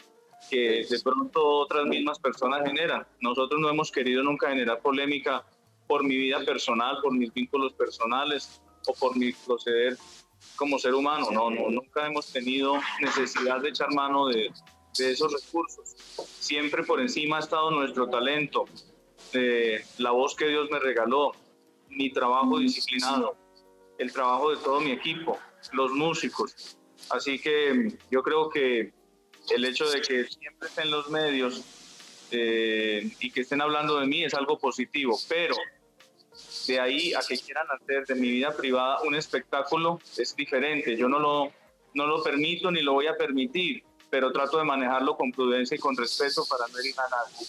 que 0.51 0.85
de 0.89 1.01
pronto 1.01 1.45
otras 1.45 1.87
mismas 1.87 2.19
personas 2.19 2.63
generan. 2.67 3.07
Nosotros 3.21 3.61
no 3.61 3.71
hemos 3.71 3.93
querido 3.93 4.25
nunca 4.25 4.49
generar 4.49 4.81
polémica 4.81 5.47
por 5.87 6.03
mi 6.03 6.17
vida 6.17 6.45
personal, 6.45 6.99
por 7.03 7.13
mis 7.13 7.33
vínculos 7.33 7.73
personales 7.75 8.61
o 8.89 8.95
por 8.95 9.17
mi 9.17 9.33
proceder 9.33 9.97
como 10.57 10.81
ser 10.81 10.95
humano. 10.95 11.29
No, 11.31 11.49
no, 11.49 11.71
nunca 11.71 12.05
hemos 12.05 12.33
tenido 12.33 12.75
necesidad 13.01 13.61
de 13.61 13.69
echar 13.69 13.95
mano 13.95 14.27
de, 14.27 14.51
de 14.99 15.13
esos 15.13 15.33
recursos. 15.33 15.95
Siempre 16.41 16.83
por 16.83 17.01
encima 17.01 17.37
ha 17.37 17.41
estado 17.41 17.71
nuestro 17.71 18.09
talento, 18.09 18.65
eh, 19.33 19.85
la 19.99 20.11
voz 20.11 20.35
que 20.35 20.49
Dios 20.49 20.69
me 20.69 20.81
regaló, 20.81 21.33
mi 21.89 22.11
trabajo 22.13 22.59
disciplinado, 22.59 23.37
el 23.99 24.13
trabajo 24.13 24.51
de 24.51 24.57
todo 24.59 24.81
mi 24.81 24.93
equipo, 24.93 25.39
los 25.73 25.93
músicos. 25.93 26.77
Así 27.11 27.39
que 27.39 27.93
yo 28.11 28.23
creo 28.23 28.49
que 28.49 28.93
el 29.51 29.65
hecho 29.65 29.89
de 29.89 30.01
que 30.01 30.25
siempre 30.25 30.69
estén 30.69 30.91
los 30.91 31.09
medios 31.09 31.63
eh, 32.31 33.11
y 33.21 33.31
que 33.31 33.43
estén 33.43 33.61
hablando 33.61 34.01
de 34.01 34.07
mí 34.07 34.25
es 34.25 34.35
algo 34.35 34.59
positivo, 34.59 35.19
pero 35.29 35.55
de 36.67 36.81
ahí 36.81 37.15
a 37.15 37.21
que 37.21 37.39
quieran 37.39 37.67
hacer 37.71 38.07
de 38.07 38.15
mi 38.17 38.29
vida 38.29 38.55
privada 38.57 39.01
un 39.03 39.15
espectáculo 39.15 40.01
es 40.17 40.35
diferente. 40.35 40.97
Yo 40.97 41.09
no 41.09 41.21
lo, 41.21 41.53
no 41.95 42.07
lo 42.07 42.23
permito 42.23 42.71
ni 42.71 42.83
lo 42.83 42.95
voy 42.95 43.07
a 43.07 43.17
permitir, 43.17 43.85
pero 44.11 44.33
trato 44.33 44.59
de 44.59 44.65
manejarlo 44.65 45.17
con 45.17 45.31
prudencia 45.31 45.77
y 45.77 45.79
con 45.79 45.97
respeto 45.97 46.45
para 46.49 46.67
no 46.69 46.79
herir 46.79 46.95
a 46.99 47.09
nadie. 47.09 47.47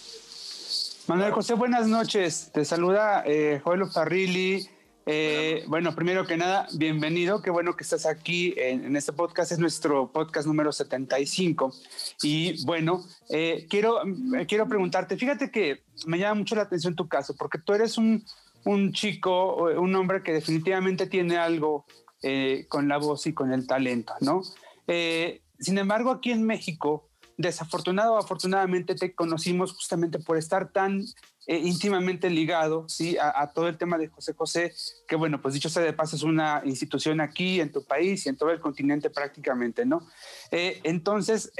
Manuel 1.08 1.32
José, 1.32 1.54
buenas 1.54 1.88
noches. 1.88 2.52
Te 2.54 2.66
saluda 2.66 3.24
eh, 3.26 3.62
Joel 3.64 3.86
Farrilli. 3.88 4.70
Eh, 5.10 5.64
bueno, 5.68 5.96
primero 5.96 6.28
que 6.28 6.36
nada, 6.36 6.68
bienvenido. 6.74 7.42
Qué 7.42 7.50
bueno 7.50 7.78
que 7.78 7.84
estás 7.84 8.06
aquí 8.06 8.54
en, 8.58 8.94
este 8.98 9.14
podcast. 9.14 9.54
Es 9.54 9.60
nuestro 9.60 10.12
podcast 10.12 10.46
número 10.46 10.74
75. 10.74 11.74
Y 12.22 12.66
bueno, 12.66 13.06
eh, 13.30 13.66
quiero, 13.70 14.02
quiero 14.48 14.68
preguntarte, 14.68 15.16
fíjate 15.16 15.50
que 15.50 15.84
me 16.06 16.20
llama 16.20 16.36
mucho 16.36 16.56
la 16.56 16.64
atención 16.64 16.96
tu 16.96 17.08
caso, 17.08 17.36
porque 17.38 17.58
tú 17.58 17.74
eres 17.74 17.98
un, 17.98 18.26
un 18.66 18.92
chico, 18.92 19.56
un 19.56 19.96
hombre 19.96 20.22
que 20.24 20.34
definitivamente 20.34 21.08
tiene 21.08 21.38
algo 21.38 21.86
eh, 22.22 22.66
con 22.68 22.88
la 22.88 22.98
voz 22.98 23.28
y 23.28 23.34
con 23.34 23.54
el 23.54 23.68
talento, 23.68 24.14
¿no? 24.22 24.42
Eh, 24.88 25.44
sin 25.60 25.78
embargo, 25.78 26.12
aquí 26.12 26.32
en 26.32 26.44
México, 26.44 27.10
desafortunado 27.38 28.16
o 28.16 28.18
afortunadamente 28.18 28.96
te 28.96 29.14
conocimos 29.14 29.72
justamente 29.74 30.20
por 30.20 30.38
estar 30.38 30.72
tan 30.72 31.06
eh, 31.48 31.58
íntimamente 31.58 32.30
ligado 32.30 32.88
¿sí? 32.88 33.18
A, 33.20 33.48
todo 33.48 33.68
el 33.68 33.78
tema 33.78 33.98
de 33.98 34.10
José 34.10 34.34
José, 34.34 34.74
que 35.08 35.16
bueno, 35.16 35.42
pues 35.42 35.54
dicho 35.54 35.70
sea 35.70 35.82
de 35.82 35.94
paso, 35.94 36.16
es 36.16 36.24
una 36.24 36.62
institución 36.66 37.22
aquí 37.22 37.60
en 37.62 37.72
tu 37.72 37.84
país 37.84 38.26
y 38.26 38.30
en 38.30 38.38
todo 38.38 38.52
el 38.52 38.60
continente 38.60 39.10
prácticamente, 39.10 39.86
¿no? 39.86 40.08
entonces, 40.52 41.52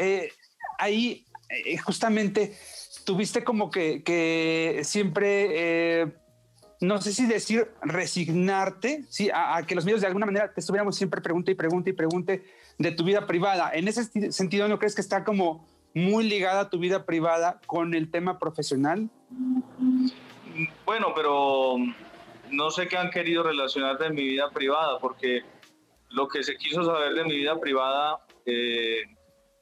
ahí 0.78 1.26
justamente 1.84 2.58
tuviste 3.06 3.44
como 3.44 3.72
que, 3.72 4.82
siempre 4.84 6.14
no 6.80 7.02
sé 7.02 7.14
si 7.14 7.26
decir 7.26 7.72
resignarte, 7.82 9.06
¿sí? 9.10 9.30
A, 9.34 9.64
que 9.66 9.76
los 9.76 9.86
medios 9.86 10.02
de 10.02 10.08
alguna 10.08 10.26
manera 10.26 10.54
te 10.54 10.60
estuviéramos 10.60 10.96
siempre 10.96 11.22
pregunte 11.22 11.52
y 11.52 11.56
pregunte 11.56 11.90
y 11.90 11.94
pregunte 11.94 12.46
de 12.78 12.92
tu 12.92 13.04
vida 13.04 13.26
privada. 13.26 13.72
En 13.74 13.88
ese 13.88 14.32
sentido, 14.32 14.68
¿no 14.68 14.78
crees 14.78 14.94
que 14.94 15.02
está 15.02 15.24
como 15.24 15.68
muy 15.98 16.28
ligada 16.28 16.70
tu 16.70 16.80
vida 16.80 17.06
privada 17.06 17.60
con 17.66 17.94
el 17.94 18.10
tema 18.12 18.40
profesional? 18.40 19.10
Bueno, 20.86 21.14
pero 21.16 21.76
no 22.52 22.72
sé 22.72 22.88
qué 22.88 22.98
han 22.98 23.10
querido 23.10 23.44
relacionar 23.44 23.98
de 23.98 24.10
mi 24.10 24.24
vida 24.24 24.50
privada, 24.52 25.00
porque 25.00 25.42
lo 26.10 26.28
que 26.28 26.44
se 26.44 26.56
quiso 26.56 26.84
saber 26.84 27.14
de 27.14 27.24
mi 27.24 27.36
vida 27.36 27.60
privada, 27.60 28.20
eh, 28.46 29.04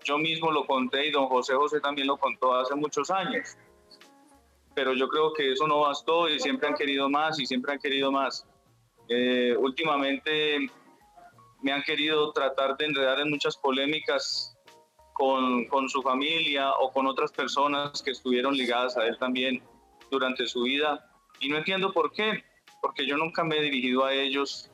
yo 0.03 0.18
mismo 0.18 0.52
lo 0.52 0.66
conté 0.66 1.07
y 1.07 1.12
don 1.12 1.28
José 1.28 1.56
José 1.56 1.80
también 1.80 2.07
lo 2.07 2.18
contó 2.18 2.53
hace 2.53 2.76
muchos 2.76 3.10
años 3.10 3.57
pero 4.76 4.94
yo 4.94 5.07
creo 5.07 5.34
que 5.34 5.53
eso 5.53 5.66
no 5.66 5.80
bastó 5.80 6.30
y 6.30 6.40
siempre 6.40 6.68
han 6.68 6.76
querido 6.76 7.10
más 7.10 7.40
y 7.40 7.45
siempre 7.45 7.72
han 7.72 7.80
querido 7.80 8.12
más. 8.12 8.45
Eh, 9.07 9.56
últimamente 9.57 10.70
me 11.62 11.72
han 11.72 11.82
querido 11.82 12.32
tratar 12.34 12.76
de 12.78 12.86
enredar 12.86 13.20
en 13.22 13.30
muchas 13.30 13.56
polémicas 13.57 14.55
con, 15.16 15.66
con, 15.68 15.88
su 15.88 16.02
familia 16.02 16.74
o 16.74 16.92
con 16.92 17.08
otras 17.08 17.32
personas 17.32 18.02
que 18.04 18.12
estuvieron 18.12 18.54
ligadas 18.54 18.98
a 18.98 19.08
él 19.08 19.18
también 19.18 19.64
durante 20.12 20.46
su 20.46 20.64
vida. 20.64 21.10
Y 21.40 21.48
no 21.48 21.58
entiendo 21.58 21.94
por 21.94 22.12
qué, 22.12 22.44
porque 22.82 23.08
yo 23.08 23.16
nunca 23.16 23.42
me 23.46 23.58
he 23.58 23.62
dirigido 23.62 24.04
a 24.04 24.14
ellos 24.14 24.70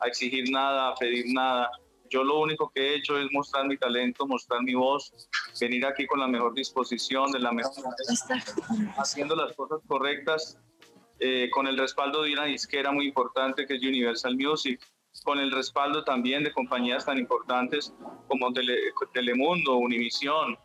a 0.00 0.06
exigir 0.06 0.50
nada, 0.50 0.90
a 0.90 0.94
pedir 0.96 1.24
nada. 1.32 1.70
Yo 2.10 2.24
lo 2.24 2.38
único 2.40 2.70
que 2.74 2.82
he 2.82 2.96
hecho 2.96 3.18
es 3.18 3.26
mostrar 3.32 3.66
mi 3.66 3.78
talento, 3.78 4.26
mostrar 4.26 4.62
mi 4.62 4.74
voz, 4.74 5.10
venir 5.58 5.86
aquí 5.86 6.06
con 6.06 6.20
la 6.20 6.28
mejor 6.28 6.52
disposición, 6.52 7.32
de 7.32 7.38
la 7.38 7.52
mejor 7.52 7.72
haciendo 8.98 9.34
las 9.34 9.56
cosas 9.56 9.80
correctas, 9.88 10.58
eh, 11.20 11.48
con 11.50 11.66
el 11.66 11.78
respaldo 11.78 12.22
de 12.22 12.34
una 12.34 12.44
disquera 12.44 12.92
muy 12.92 13.06
importante 13.06 13.66
que 13.66 13.76
es 13.76 13.82
Universal 13.82 14.36
Music, 14.36 14.78
con 15.24 15.38
el 15.38 15.50
respaldo 15.50 16.04
también 16.04 16.44
de 16.44 16.52
compañías 16.52 17.04
tan 17.06 17.18
importantes 17.18 17.92
como 18.28 18.52
Telemundo, 19.12 19.76
Univisión, 19.76 20.58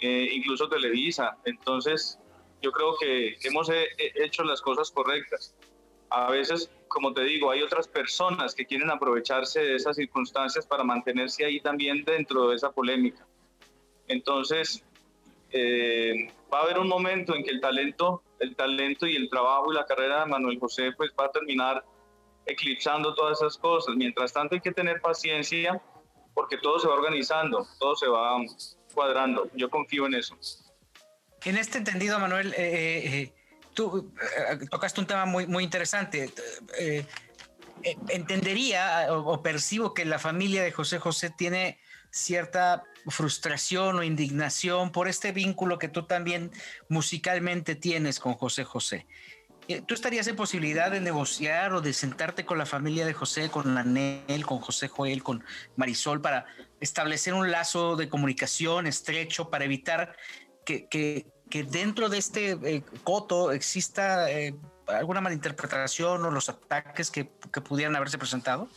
eh, 0.00 0.28
incluso 0.32 0.68
Televisa. 0.68 1.36
Entonces, 1.44 2.18
yo 2.62 2.72
creo 2.72 2.96
que 2.98 3.36
hemos 3.42 3.70
hecho 3.98 4.44
las 4.44 4.60
cosas 4.60 4.90
correctas. 4.90 5.54
A 6.10 6.30
veces 6.30 6.70
como 6.88 7.12
te 7.12 7.24
digo, 7.24 7.50
hay 7.50 7.62
otras 7.62 7.88
personas 7.88 8.54
que 8.54 8.64
quieren 8.64 8.90
aprovecharse 8.90 9.60
de 9.60 9.76
esas 9.76 9.96
circunstancias 9.96 10.66
para 10.66 10.84
mantenerse 10.84 11.44
ahí 11.44 11.60
también 11.60 12.04
dentro 12.04 12.48
de 12.48 12.56
esa 12.56 12.70
polémica. 12.70 13.26
Entonces, 14.08 14.84
eh, 15.50 16.30
va 16.52 16.60
a 16.60 16.62
haber 16.62 16.78
un 16.78 16.88
momento 16.88 17.34
en 17.34 17.44
que 17.44 17.50
el 17.50 17.60
talento, 17.60 18.22
el 18.38 18.54
talento 18.54 19.06
y 19.06 19.16
el 19.16 19.28
trabajo 19.28 19.72
y 19.72 19.74
la 19.74 19.84
carrera 19.84 20.20
de 20.20 20.26
Manuel 20.26 20.58
José 20.58 20.92
pues 20.96 21.10
va 21.18 21.26
a 21.26 21.30
terminar 21.30 21.84
eclipsando 22.46 23.14
todas 23.14 23.40
esas 23.40 23.58
cosas. 23.58 23.94
Mientras 23.96 24.32
tanto 24.32 24.54
hay 24.54 24.60
que 24.60 24.72
tener 24.72 25.00
paciencia 25.00 25.80
porque 26.34 26.58
todo 26.58 26.78
se 26.78 26.86
va 26.86 26.94
organizando, 26.94 27.66
todo 27.78 27.96
se 27.96 28.06
va 28.08 28.36
cuadrando. 28.94 29.50
Yo 29.54 29.68
confío 29.68 30.06
en 30.06 30.14
eso. 30.14 30.36
En 31.44 31.56
este 31.56 31.78
entendido, 31.78 32.18
Manuel, 32.18 32.52
eh, 32.54 32.56
eh, 32.58 33.22
eh, 33.22 33.32
tú 33.74 34.12
tocaste 34.70 35.00
un 35.00 35.06
tema 35.06 35.26
muy, 35.26 35.46
muy 35.46 35.64
interesante. 35.64 36.32
entendería 38.08 39.08
o, 39.10 39.42
percibo 39.42 39.94
que 39.94 40.04
la 40.04 40.18
familia 40.18 40.62
de 40.62 40.72
José 40.72 40.98
José 40.98 41.30
tiene 41.30 41.78
cierta 42.10 42.84
frustración 43.08 43.96
o 43.96 44.02
indignación 44.02 44.90
por 44.90 45.06
este 45.06 45.30
vínculo 45.32 45.78
que 45.78 45.88
tú 45.88 46.06
también 46.06 46.50
musicalmente 46.88 47.76
tienes 47.76 48.18
con 48.18 48.34
José 48.34 48.64
José. 48.64 49.06
¿Tú 49.86 49.94
estarías 49.94 50.26
en 50.28 50.36
posibilidad 50.36 50.92
de 50.92 51.00
negociar 51.00 51.72
o 51.72 51.80
de 51.80 51.92
sentarte 51.92 52.44
con 52.44 52.56
la 52.56 52.66
familia 52.66 53.04
de 53.04 53.12
José, 53.12 53.50
con 53.50 53.76
Anel, 53.76 54.46
con 54.46 54.58
José 54.58 54.86
Joel, 54.86 55.24
con 55.24 55.42
Marisol, 55.74 56.20
para 56.20 56.46
establecer 56.80 57.34
un 57.34 57.50
lazo 57.50 57.96
de 57.96 58.08
comunicación 58.08 58.86
estrecho 58.86 59.50
para 59.50 59.64
evitar 59.64 60.16
que, 60.64 61.26
dentro 61.50 62.08
de 62.08 62.18
este 62.18 62.52
eh, 62.62 62.82
coto 63.02 63.50
exista 63.50 64.30
eh, 64.30 64.54
alguna 64.86 65.20
malinterpretación 65.20 66.24
o 66.24 66.30
los 66.30 66.48
ataques 66.48 67.10
que, 67.10 67.24
pudieran 67.24 67.96
haberse 67.96 68.18
presentado? 68.18 68.68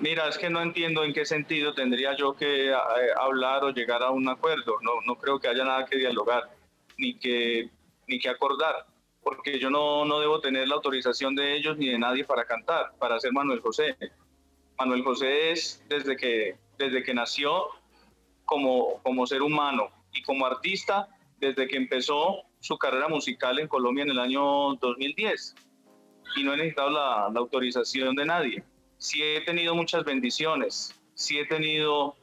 Mira, 0.00 0.28
es 0.28 0.38
que 0.38 0.50
no 0.50 0.62
entiendo 0.62 1.02
en 1.02 1.12
qué 1.12 1.24
sentido 1.24 1.74
tendría 1.74 2.16
yo 2.16 2.34
que 2.36 2.70
eh, 2.70 2.74
hablar 3.20 3.64
o 3.64 3.70
llegar 3.70 4.02
a 4.02 4.10
un 4.10 4.28
acuerdo. 4.28 4.76
No, 4.82 5.00
no 5.06 5.16
creo 5.16 5.40
que 5.40 5.48
haya 5.48 5.64
nada 5.64 5.86
que 5.86 5.96
dialogar, 5.96 6.50
ni 6.96 7.18
que 7.18 7.70
ni 8.06 8.18
que 8.18 8.28
acordar, 8.28 8.86
porque 9.22 9.58
yo 9.58 9.70
no, 9.70 10.04
no 10.04 10.20
debo 10.20 10.40
tener 10.40 10.68
la 10.68 10.76
autorización 10.76 11.34
de 11.34 11.56
ellos 11.56 11.76
ni 11.78 11.88
de 11.88 11.98
nadie 11.98 12.24
para 12.24 12.44
cantar, 12.44 12.92
para 12.98 13.18
ser 13.18 13.32
Manuel 13.32 13.60
José. 13.60 13.96
Manuel 14.78 15.02
José 15.02 15.52
es 15.52 15.84
desde 15.88 16.16
que, 16.16 16.56
desde 16.78 17.02
que 17.02 17.14
nació 17.14 17.68
como, 18.44 19.00
como 19.02 19.26
ser 19.26 19.42
humano 19.42 19.88
y 20.12 20.22
como 20.22 20.46
artista 20.46 21.08
desde 21.38 21.68
que 21.68 21.76
empezó 21.76 22.42
su 22.60 22.78
carrera 22.78 23.08
musical 23.08 23.58
en 23.58 23.68
Colombia 23.68 24.04
en 24.04 24.10
el 24.10 24.18
año 24.18 24.74
2010 24.76 25.54
y 26.36 26.42
no 26.42 26.54
he 26.54 26.56
necesitado 26.56 26.90
la, 26.90 27.26
autorización 27.26 28.14
de 28.14 28.24
nadie. 28.24 28.64
Sí 28.98 29.22
he 29.22 29.40
tenido 29.42 29.74
muchas 29.74 30.04
bendiciones, 30.04 30.94
sí 31.14 31.38
he 31.38 31.46
tenido 31.46 32.16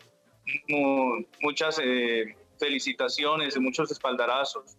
muchas 1.41 1.80
eh, 1.84 2.36
felicitaciones 2.60 3.58
muchos 3.60 3.91
espaldarazos, 3.91 4.78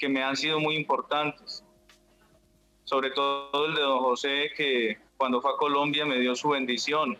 que 0.00 0.08
me 0.08 0.24
han 0.24 0.36
sido 0.36 0.58
muy 0.58 0.74
importantes. 0.74 1.62
Sobre 2.84 3.10
todo 3.10 3.66
el 3.66 3.74
de 3.74 3.82
don 3.82 4.00
José, 4.00 4.50
que 4.56 4.98
cuando 5.16 5.40
fue 5.42 5.52
a 5.52 5.56
Colombia 5.56 6.06
me 6.06 6.18
dio 6.18 6.34
su 6.34 6.48
bendición. 6.48 7.16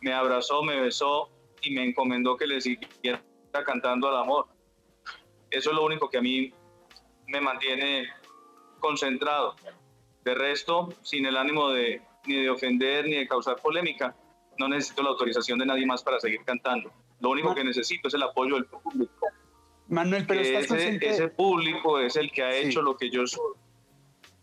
Me 0.00 0.12
abrazó, 0.12 0.62
me 0.62 0.80
besó 0.80 1.30
y 1.60 1.72
me 1.74 1.84
encomendó 1.84 2.36
que 2.36 2.46
le 2.46 2.60
siguiera 2.60 3.22
cantando 3.66 4.08
al 4.08 4.16
amor. 4.16 4.48
Eso 5.50 5.70
es 5.70 5.76
lo 5.76 5.84
único 5.84 6.08
que 6.08 6.18
a 6.18 6.22
mí 6.22 6.52
me 7.26 7.40
mantiene 7.40 8.08
concentrado. 8.80 9.54
De 10.24 10.34
resto, 10.34 10.88
sin 11.02 11.26
el 11.26 11.36
ánimo 11.36 11.68
de 11.68 12.02
ni 12.26 12.42
de 12.42 12.50
ofender 12.50 13.04
ni 13.06 13.16
de 13.16 13.28
causar 13.28 13.56
polémica, 13.56 14.16
no 14.58 14.68
necesito 14.68 15.02
la 15.02 15.10
autorización 15.10 15.58
de 15.58 15.66
nadie 15.66 15.86
más 15.86 16.02
para 16.02 16.18
seguir 16.20 16.42
cantando. 16.44 16.90
Lo 17.20 17.30
único 17.30 17.54
que 17.54 17.64
necesito 17.64 18.08
es 18.08 18.14
el 18.14 18.22
apoyo 18.22 18.54
del 18.54 18.66
público. 18.66 19.26
Manuel, 19.88 20.26
pero 20.26 20.40
estás 20.40 20.64
ese, 20.64 20.68
consciente... 20.68 21.08
ese 21.08 21.28
público 21.28 21.98
es 21.98 22.16
el 22.16 22.30
que 22.30 22.42
ha 22.42 22.54
hecho 22.54 22.82
lo 22.82 22.96
que 22.96 23.10
yo 23.10 23.26
soy. 23.26 23.54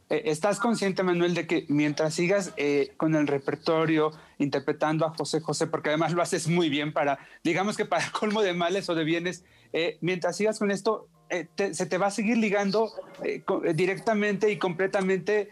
Eh, 0.09 0.23
¿Estás 0.25 0.59
consciente, 0.59 1.01
Manuel, 1.01 1.33
de 1.33 1.47
que 1.47 1.65
mientras 1.67 2.13
sigas 2.13 2.53
eh, 2.57 2.93
con 2.97 3.15
el 3.15 3.25
repertorio 3.25 4.11
interpretando 4.37 5.05
a 5.05 5.09
José 5.15 5.39
José, 5.41 5.65
porque 5.67 5.89
además 5.89 6.13
lo 6.13 6.21
haces 6.21 6.47
muy 6.47 6.69
bien 6.69 6.93
para, 6.93 7.17
digamos 7.43 7.75
que 7.75 7.85
para 7.85 8.09
colmo 8.11 8.41
de 8.41 8.53
males 8.53 8.89
o 8.89 8.95
de 8.95 9.03
bienes, 9.03 9.43
eh, 9.73 9.97
mientras 10.01 10.37
sigas 10.37 10.59
con 10.59 10.71
esto, 10.71 11.07
se 11.57 11.85
te 11.87 11.97
va 11.97 12.07
a 12.07 12.11
seguir 12.11 12.37
ligando 12.37 12.91
directamente 13.73 14.51
y 14.51 14.57
completamente 14.57 15.49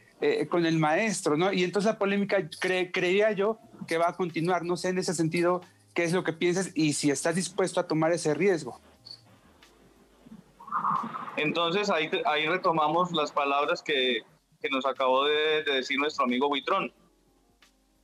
con 0.48 0.68
el 0.68 0.78
maestro, 0.78 1.36
¿no? 1.36 1.52
Y 1.52 1.64
entonces 1.64 1.92
la 1.92 1.98
polémica 1.98 2.48
creía 2.60 3.32
yo 3.32 3.58
que 3.88 3.98
va 3.98 4.10
a 4.10 4.16
continuar, 4.16 4.64
no 4.64 4.78
sé 4.78 4.90
en 4.90 5.00
ese 5.00 5.16
sentido 5.16 5.62
qué 5.96 6.04
es 6.04 6.14
lo 6.14 6.24
que 6.24 6.32
piensas 6.32 6.70
y 6.76 6.94
si 6.94 7.10
estás 7.10 7.36
dispuesto 7.36 7.80
a 7.80 7.88
tomar 7.88 8.12
ese 8.12 8.36
riesgo. 8.36 8.80
Entonces 11.38 11.90
ahí, 11.90 12.10
ahí 12.26 12.48
retomamos 12.48 13.12
las 13.12 13.32
palabras 13.32 13.82
que, 13.82 14.24
que 14.64 14.70
nos 14.70 14.86
acabó 14.86 15.26
de, 15.26 15.64
decir 15.64 16.00
nuestro 16.00 16.24
amigo 16.24 16.48
Buitrón. 16.48 16.92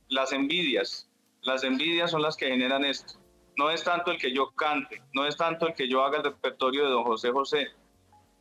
Las 0.08 0.32
envidias. 0.32 1.08
Las 1.42 1.64
envidias 1.64 2.10
son 2.10 2.20
las 2.22 2.36
que 2.36 2.48
generan 2.48 2.84
esto. 2.84 3.14
No 3.56 3.70
es 3.70 3.82
tanto 3.82 4.10
el 4.10 4.18
que 4.18 4.32
yo 4.32 4.50
cante, 4.50 5.02
no 5.14 5.26
es 5.26 5.36
tanto 5.36 5.66
el 5.66 5.74
que 5.74 5.88
yo 5.88 6.04
haga 6.04 6.18
el 6.18 6.24
repertorio 6.24 6.84
de 6.84 6.90
don 6.90 7.04
José 7.04 7.30
José, 7.30 7.68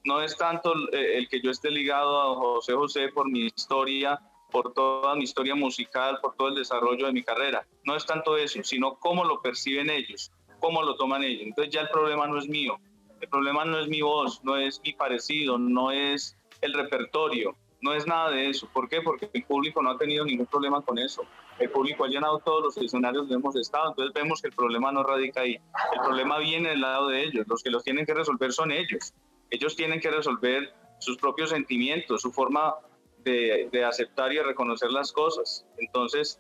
no 0.06 0.22
es 0.22 0.38
tanto 0.38 0.74
el 0.92 1.28
que 1.28 1.42
yo 1.42 1.52
esté 1.52 1.72
ligado 1.72 2.22
a 2.22 2.26
don 2.26 2.36
José 2.36 2.74
José 2.74 3.10
por 3.10 3.30
mi 3.30 3.46
historia, 3.46 4.20
por 4.52 4.74
toda 4.74 5.16
mi 5.16 5.24
historia 5.24 5.56
musical, 5.56 6.20
por 6.22 6.36
todo 6.36 6.50
el 6.50 6.56
desarrollo 6.56 7.06
de 7.06 7.14
mi 7.14 7.24
carrera. 7.24 7.66
No 7.84 7.96
es 7.96 8.06
tanto 8.06 8.38
eso, 8.38 8.64
sino 8.64 8.96
cómo 8.96 9.24
lo 9.24 9.42
perciben 9.42 9.90
ellos, 9.90 10.32
cómo 10.60 10.84
lo 10.84 10.96
toman 10.96 11.24
ellos. 11.24 11.44
Entonces 11.44 11.74
ya 11.74 11.82
el 11.82 11.90
problema 11.90 12.28
no 12.28 12.38
es 12.38 12.48
mío, 12.48 12.80
el 13.22 13.30
problema 13.30 13.66
no 13.66 13.80
es 13.80 13.88
mi 13.88 14.02
voz, 14.02 14.44
no 14.44 14.58
es 14.58 14.82
mi 14.84 14.94
parecido, 14.94 15.58
no 15.58 15.92
es 15.92 16.38
el 16.62 16.74
repertorio, 16.74 17.56
no 17.82 17.94
es 17.94 18.08
nada 18.08 18.32
de 18.32 18.50
eso. 18.50 18.70
¿Por 18.74 18.90
qué? 18.90 19.02
Porque 19.02 19.30
el 19.34 19.44
público 19.44 19.82
no 19.82 19.92
ha 19.92 19.98
tenido 19.98 20.26
ningún 20.26 20.46
problema 20.46 20.82
con 20.82 20.98
eso. 20.98 21.24
El 21.60 21.70
público 21.70 22.06
ha 22.06 22.08
llenado 22.08 22.40
todos 22.40 22.64
los 22.64 22.78
escenarios 22.78 23.24
donde 23.24 23.36
hemos 23.36 23.56
estado, 23.56 23.90
entonces 23.90 24.14
vemos 24.14 24.42
que 24.42 24.48
el 24.48 24.54
problema 24.54 24.92
no 24.92 25.04
radica 25.04 25.42
ahí. 25.42 25.60
El 25.94 26.02
problema 26.02 26.40
viene 26.40 26.70
del 26.70 26.82
lado 26.82 27.10
de 27.10 27.24
ellos. 27.24 27.46
Los 27.48 27.64
que 27.64 27.70
los 27.70 27.84
tienen 27.84 28.06
que 28.06 28.14
resolver 28.14 28.54
son 28.54 28.72
ellos. 28.72 29.14
Ellos 29.50 29.76
tienen 29.76 30.00
que 30.00 30.12
resolver 30.12 30.74
sus 31.00 31.18
propios 31.18 31.50
sentimientos, 31.50 32.22
su 32.22 32.32
forma 32.32 32.76
de, 33.20 33.70
de 33.72 33.84
aceptar 33.84 34.32
y 34.32 34.40
reconocer 34.40 34.92
las 34.92 35.12
cosas. 35.12 35.66
Entonces, 35.78 36.40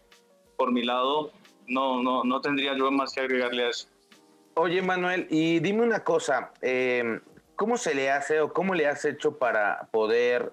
por 0.57 0.72
mi 0.72 0.84
lado, 0.84 1.31
no, 1.68 2.01
no, 2.01 2.23
no 2.23 2.41
tendría 2.41 2.76
yo 2.77 2.91
más 2.91 3.14
que 3.14 3.22
agregarle 3.22 3.64
a 3.64 3.69
eso. 3.69 3.88
Oye, 4.61 4.81
Manuel, 4.81 5.26
y 5.30 5.61
dime 5.61 5.84
una 5.84 6.03
cosa, 6.03 6.52
eh, 6.61 7.22
¿cómo 7.56 7.77
se 7.77 7.95
le 7.95 8.11
hace 8.11 8.41
o 8.41 8.52
cómo 8.52 8.76
le 8.76 8.88
has 8.88 9.06
hecho 9.06 9.38
para 9.38 9.88
poder 9.90 10.52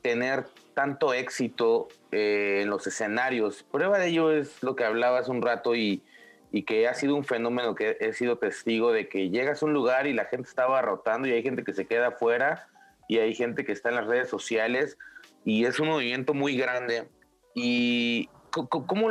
tener 0.00 0.46
tanto 0.72 1.12
éxito 1.12 1.88
eh, 2.12 2.60
en 2.62 2.70
los 2.70 2.86
escenarios? 2.86 3.62
Prueba 3.62 3.98
de 3.98 4.06
ello 4.06 4.32
es 4.32 4.62
lo 4.62 4.74
que 4.74 4.84
hablaba 4.84 5.18
hace 5.18 5.30
un 5.30 5.42
rato 5.42 5.74
y, 5.74 6.02
y, 6.50 6.62
que 6.62 6.88
ha 6.88 6.94
sido 6.94 7.14
un 7.14 7.24
fenómeno 7.24 7.74
que 7.74 7.98
he 8.00 8.14
sido 8.14 8.38
testigo 8.38 8.90
de 8.90 9.06
que 9.06 9.28
llegas 9.28 9.62
a 9.62 9.66
un 9.66 9.74
lugar 9.74 10.06
y 10.06 10.14
la 10.14 10.24
gente 10.24 10.48
estaba 10.48 10.80
rotando 10.80 11.28
y 11.28 11.32
hay 11.32 11.42
gente 11.42 11.62
que 11.62 11.74
se 11.74 11.84
queda 11.84 12.06
afuera 12.06 12.68
y 13.06 13.18
hay 13.18 13.34
gente 13.34 13.66
que 13.66 13.72
está 13.72 13.90
en 13.90 13.96
las 13.96 14.06
redes 14.06 14.30
sociales 14.30 14.96
y 15.44 15.66
es 15.66 15.78
un 15.78 15.88
movimiento 15.88 16.32
muy 16.32 16.56
grande. 16.56 17.06
Y, 17.54 18.30
¿Cómo, 18.54 19.10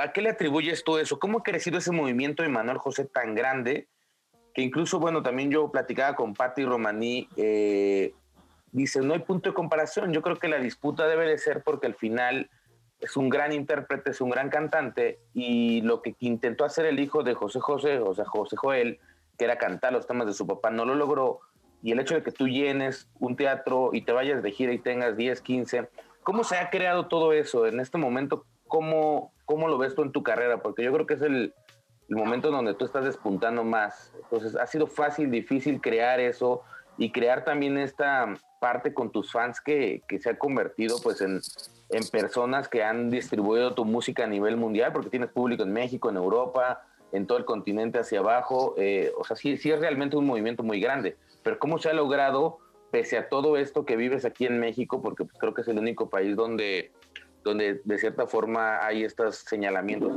¿A 0.00 0.12
qué 0.12 0.22
le 0.22 0.30
atribuyes 0.30 0.84
todo 0.84 1.00
eso? 1.00 1.18
¿Cómo 1.18 1.38
ha 1.38 1.42
crecido 1.42 1.78
ese 1.78 1.90
movimiento 1.90 2.42
de 2.42 2.48
Manuel 2.48 2.78
José 2.78 3.04
tan 3.04 3.34
grande? 3.34 3.88
Que 4.54 4.62
incluso, 4.62 5.00
bueno, 5.00 5.22
también 5.22 5.50
yo 5.50 5.70
platicaba 5.70 6.14
con 6.14 6.34
Patti 6.34 6.64
Romaní, 6.64 7.28
eh, 7.36 8.14
dice, 8.70 9.00
no 9.00 9.14
hay 9.14 9.20
punto 9.20 9.50
de 9.50 9.54
comparación. 9.54 10.12
Yo 10.12 10.22
creo 10.22 10.38
que 10.38 10.48
la 10.48 10.58
disputa 10.58 11.08
debe 11.08 11.26
de 11.26 11.38
ser 11.38 11.62
porque 11.64 11.88
al 11.88 11.94
final 11.94 12.50
es 13.00 13.16
un 13.16 13.28
gran 13.28 13.52
intérprete, 13.52 14.10
es 14.10 14.20
un 14.20 14.30
gran 14.30 14.48
cantante 14.48 15.18
y 15.32 15.80
lo 15.82 16.00
que 16.00 16.14
intentó 16.20 16.64
hacer 16.64 16.86
el 16.86 17.00
hijo 17.00 17.22
de 17.22 17.34
José 17.34 17.60
José, 17.60 17.98
o 17.98 18.14
sea, 18.14 18.24
José 18.24 18.56
Joel, 18.56 19.00
que 19.36 19.44
era 19.44 19.58
cantar 19.58 19.92
los 19.92 20.06
temas 20.06 20.26
de 20.26 20.34
su 20.34 20.46
papá, 20.46 20.70
no 20.70 20.84
lo 20.84 20.94
logró. 20.94 21.40
Y 21.82 21.92
el 21.92 22.00
hecho 22.00 22.14
de 22.14 22.22
que 22.22 22.32
tú 22.32 22.48
llenes 22.48 23.10
un 23.18 23.36
teatro 23.36 23.90
y 23.92 24.02
te 24.02 24.12
vayas 24.12 24.42
de 24.42 24.52
gira 24.52 24.72
y 24.72 24.78
tengas 24.78 25.16
10, 25.16 25.40
15, 25.42 25.90
¿cómo 26.22 26.44
se 26.44 26.56
ha 26.56 26.70
creado 26.70 27.08
todo 27.08 27.32
eso 27.32 27.66
en 27.66 27.80
este 27.80 27.98
momento? 27.98 28.46
¿Cómo, 28.74 29.32
¿cómo 29.44 29.68
lo 29.68 29.78
ves 29.78 29.94
tú 29.94 30.02
en 30.02 30.10
tu 30.10 30.24
carrera? 30.24 30.60
Porque 30.60 30.82
yo 30.82 30.92
creo 30.92 31.06
que 31.06 31.14
es 31.14 31.22
el, 31.22 31.54
el 32.08 32.16
momento 32.16 32.50
donde 32.50 32.74
tú 32.74 32.84
estás 32.84 33.04
despuntando 33.04 33.62
más. 33.62 34.12
Entonces, 34.20 34.56
¿ha 34.56 34.66
sido 34.66 34.88
fácil, 34.88 35.30
difícil 35.30 35.80
crear 35.80 36.18
eso 36.18 36.62
y 36.98 37.12
crear 37.12 37.44
también 37.44 37.78
esta 37.78 38.34
parte 38.60 38.92
con 38.92 39.12
tus 39.12 39.30
fans 39.30 39.60
que, 39.60 40.02
que 40.08 40.18
se 40.18 40.30
ha 40.30 40.38
convertido 40.38 40.96
pues 41.04 41.20
en, 41.20 41.40
en, 41.90 42.08
personas 42.08 42.66
que 42.66 42.82
han 42.82 43.10
distribuido 43.10 43.74
tu 43.74 43.84
música 43.84 44.24
a 44.24 44.26
nivel 44.26 44.56
mundial? 44.56 44.92
Porque 44.92 45.08
tienes 45.08 45.30
público 45.30 45.62
en 45.62 45.72
México, 45.72 46.10
en 46.10 46.16
Europa, 46.16 46.82
en 47.12 47.28
todo 47.28 47.38
el 47.38 47.44
continente 47.44 48.00
hacia 48.00 48.18
abajo. 48.18 48.74
Eh, 48.76 49.12
o 49.16 49.22
sea, 49.22 49.36
sí, 49.36 49.56
sí 49.56 49.70
es 49.70 49.78
realmente 49.78 50.16
un 50.16 50.26
movimiento 50.26 50.64
muy 50.64 50.80
grande. 50.80 51.16
Pero 51.44 51.60
¿cómo 51.60 51.78
se 51.78 51.90
ha 51.90 51.92
logrado, 51.92 52.58
pese 52.90 53.18
a 53.18 53.28
todo 53.28 53.56
esto 53.56 53.86
que 53.86 53.94
vives 53.94 54.24
aquí 54.24 54.46
en 54.46 54.58
México? 54.58 55.00
Porque 55.00 55.24
pues, 55.24 55.38
creo 55.38 55.54
que 55.54 55.60
es 55.60 55.68
el 55.68 55.78
único 55.78 56.10
país 56.10 56.34
donde 56.34 56.90
donde 57.44 57.82
de 57.84 57.98
cierta 57.98 58.26
forma 58.26 58.84
hay 58.84 59.04
estos 59.04 59.36
señalamientos 59.36 60.12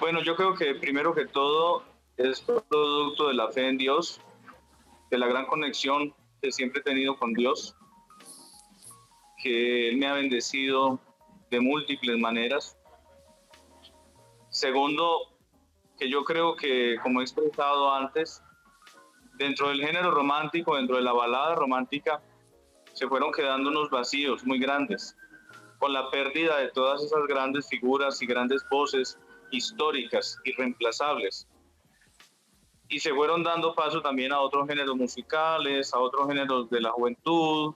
Bueno, 0.00 0.20
yo 0.22 0.34
creo 0.34 0.54
que 0.54 0.74
primero 0.74 1.14
que 1.14 1.26
todo 1.26 1.84
es 2.16 2.40
producto 2.40 3.28
de 3.28 3.34
la 3.34 3.52
fe 3.52 3.68
en 3.68 3.78
Dios, 3.78 4.20
de 5.10 5.18
la 5.18 5.28
gran 5.28 5.46
conexión 5.46 6.12
que 6.40 6.50
siempre 6.50 6.80
he 6.80 6.82
tenido 6.82 7.16
con 7.16 7.32
Dios, 7.34 7.76
que 9.40 9.88
Él 9.88 9.98
me 9.98 10.08
ha 10.08 10.14
bendecido 10.14 10.98
de 11.50 11.60
múltiples 11.60 12.18
maneras. 12.18 12.76
Segundo, 14.48 15.20
que 15.96 16.10
yo 16.10 16.24
creo 16.24 16.56
que, 16.56 16.96
como 17.00 17.20
he 17.20 17.22
expresado 17.22 17.94
antes, 17.94 18.42
dentro 19.38 19.68
del 19.68 19.86
género 19.86 20.10
romántico, 20.10 20.74
dentro 20.76 20.96
de 20.96 21.02
la 21.02 21.12
balada 21.12 21.54
romántica, 21.54 22.20
se 22.92 23.08
fueron 23.08 23.32
quedando 23.32 23.70
unos 23.70 23.90
vacíos 23.90 24.44
muy 24.44 24.58
grandes, 24.58 25.16
con 25.78 25.92
la 25.92 26.10
pérdida 26.10 26.58
de 26.58 26.68
todas 26.68 27.02
esas 27.02 27.26
grandes 27.26 27.68
figuras 27.68 28.20
y 28.22 28.26
grandes 28.26 28.64
voces 28.70 29.18
históricas, 29.50 30.38
irreemplazables. 30.44 31.48
Y 32.88 33.00
se 33.00 33.12
fueron 33.14 33.42
dando 33.42 33.74
paso 33.74 34.02
también 34.02 34.32
a 34.32 34.40
otros 34.40 34.68
géneros 34.68 34.96
musicales, 34.96 35.92
a 35.94 35.98
otros 35.98 36.28
géneros 36.28 36.68
de 36.70 36.80
la 36.80 36.90
juventud, 36.90 37.74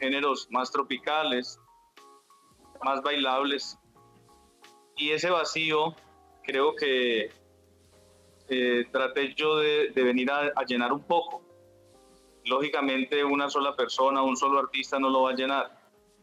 géneros 0.00 0.48
más 0.50 0.70
tropicales, 0.70 1.58
más 2.82 3.02
bailables. 3.02 3.78
Y 4.96 5.10
ese 5.10 5.30
vacío 5.30 5.94
creo 6.42 6.74
que 6.74 7.30
eh, 8.48 8.84
traté 8.92 9.34
yo 9.34 9.56
de, 9.56 9.90
venir 9.94 10.30
a, 10.30 10.64
llenar 10.64 10.92
un 10.92 11.02
poco. 11.02 11.42
Lógicamente 12.46 13.24
una 13.24 13.50
sola 13.50 13.74
persona, 13.74 14.22
un 14.22 14.36
solo 14.36 14.58
artista 14.58 14.98
no 14.98 15.10
lo 15.10 15.22
va 15.22 15.30
a 15.30 15.34
llenar, 15.34 15.78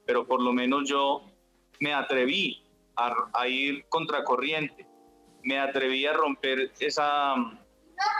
pero 0.05 0.25
por 0.25 0.41
lo 0.41 0.53
menos 0.53 0.87
yo 0.87 1.23
me 1.79 1.93
atreví 1.93 2.63
a, 2.95 3.13
a 3.33 3.47
ir 3.47 3.85
contracorriente, 3.89 4.87
me 5.43 5.59
atreví 5.59 6.05
a 6.05 6.13
romper 6.13 6.71
esa, 6.79 7.35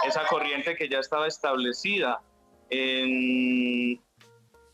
esa 0.06 0.28
corriente 0.28 0.76
que 0.76 0.90
ya 0.90 1.00
estaba 1.00 1.28
establecida 1.28 2.22
en, 2.70 4.02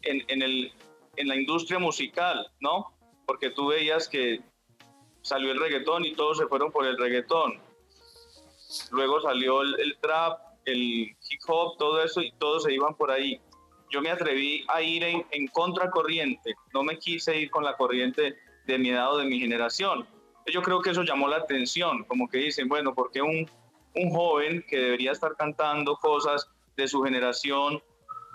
en, 0.01 0.23
en, 0.27 0.41
el, 0.41 0.73
en 1.15 1.27
la 1.27 1.35
industria 1.35 1.79
musical, 1.79 2.51
¿no? 2.59 2.93
Porque 3.25 3.51
tú 3.51 3.67
veías 3.67 4.09
que 4.09 4.41
salió 5.21 5.51
el 5.51 5.59
reggaetón 5.59 6.05
y 6.05 6.15
todos 6.15 6.37
se 6.37 6.47
fueron 6.47 6.71
por 6.71 6.85
el 6.85 6.97
reggaetón 6.97 7.61
luego 8.91 9.21
salió 9.21 9.61
el, 9.61 9.97
trap, 10.01 10.39
el 10.69 10.81
hip 10.81 11.41
hop, 11.47 11.77
todo 11.77 12.03
eso 12.03 12.21
y 12.21 12.31
todos 12.33 12.63
se 12.63 12.73
iban 12.73 12.95
por 12.95 13.11
ahí. 13.11 13.39
Yo 13.89 14.01
me 14.01 14.11
atreví 14.11 14.65
a 14.67 14.81
ir 14.81 15.03
en, 15.03 15.25
en 15.31 15.47
contracorriente, 15.47 16.53
no 16.73 16.83
me 16.83 16.97
quise 16.97 17.37
ir 17.37 17.49
con 17.49 17.63
la 17.63 17.75
corriente 17.75 18.37
de 18.65 18.77
mi 18.77 18.89
edad 18.89 19.13
o 19.13 19.17
de 19.17 19.25
mi 19.25 19.39
generación. 19.39 20.07
Yo 20.45 20.61
creo 20.61 20.81
que 20.81 20.91
eso 20.91 21.03
llamó 21.03 21.27
la 21.27 21.37
atención, 21.37 22.03
como 22.05 22.27
que 22.27 22.37
dicen, 22.37 22.67
bueno, 22.67 22.93
¿por 22.93 23.11
qué 23.11 23.21
un, 23.21 23.49
un 23.95 24.09
joven 24.11 24.63
que 24.67 24.77
debería 24.77 25.11
estar 25.11 25.35
cantando 25.35 25.95
cosas 25.97 26.47
de 26.75 26.87
su 26.87 27.01
generación, 27.01 27.81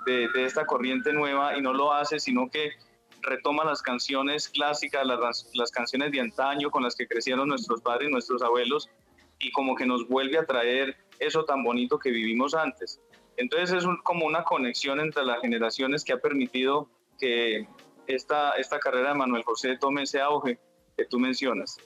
de, 0.06 0.28
de, 0.28 0.44
esta 0.44 0.66
corriente 0.66 1.12
nueva, 1.12 1.56
y 1.56 1.62
no 1.62 1.72
lo 1.72 1.92
hace, 1.92 2.20
sino 2.20 2.50
que 2.50 2.72
retoma 3.22 3.64
las 3.64 3.80
canciones 3.80 4.48
clásicas, 4.48 5.06
las, 5.06 5.50
las 5.54 5.70
canciones 5.70 6.12
de 6.12 6.20
antaño 6.20 6.70
con 6.70 6.82
las 6.82 6.94
que 6.94 7.06
crecieron 7.06 7.48
nuestros 7.48 7.80
padres 7.80 8.08
y 8.08 8.12
nuestros 8.12 8.42
abuelos, 8.42 8.90
y 9.38 9.50
como 9.52 9.74
que 9.74 9.86
nos 9.86 10.06
vuelve 10.08 10.38
a 10.38 10.46
traer 10.46 10.96
eso 11.18 11.44
tan 11.44 11.62
bonito 11.62 11.98
que 11.98 12.10
vivimos 12.10 12.54
antes. 12.54 13.00
Entonces 13.36 13.72
es 13.72 13.84
como 14.04 14.26
una 14.26 14.44
conexión 14.44 15.00
entre 15.00 15.24
las 15.24 15.40
generaciones 15.40 16.04
que 16.04 16.12
ha 16.12 16.18
permitido 16.18 16.88
que 17.18 17.66
esta, 18.06 18.50
esta 18.52 18.78
carrera 18.78 19.10
de 19.10 19.14
Manuel 19.14 19.42
José 19.44 19.76
tome 19.78 20.02
ese 20.02 20.20
auge 20.20 20.58
que 20.96 21.04
tú 21.06 21.18
mencionas. 21.18 21.76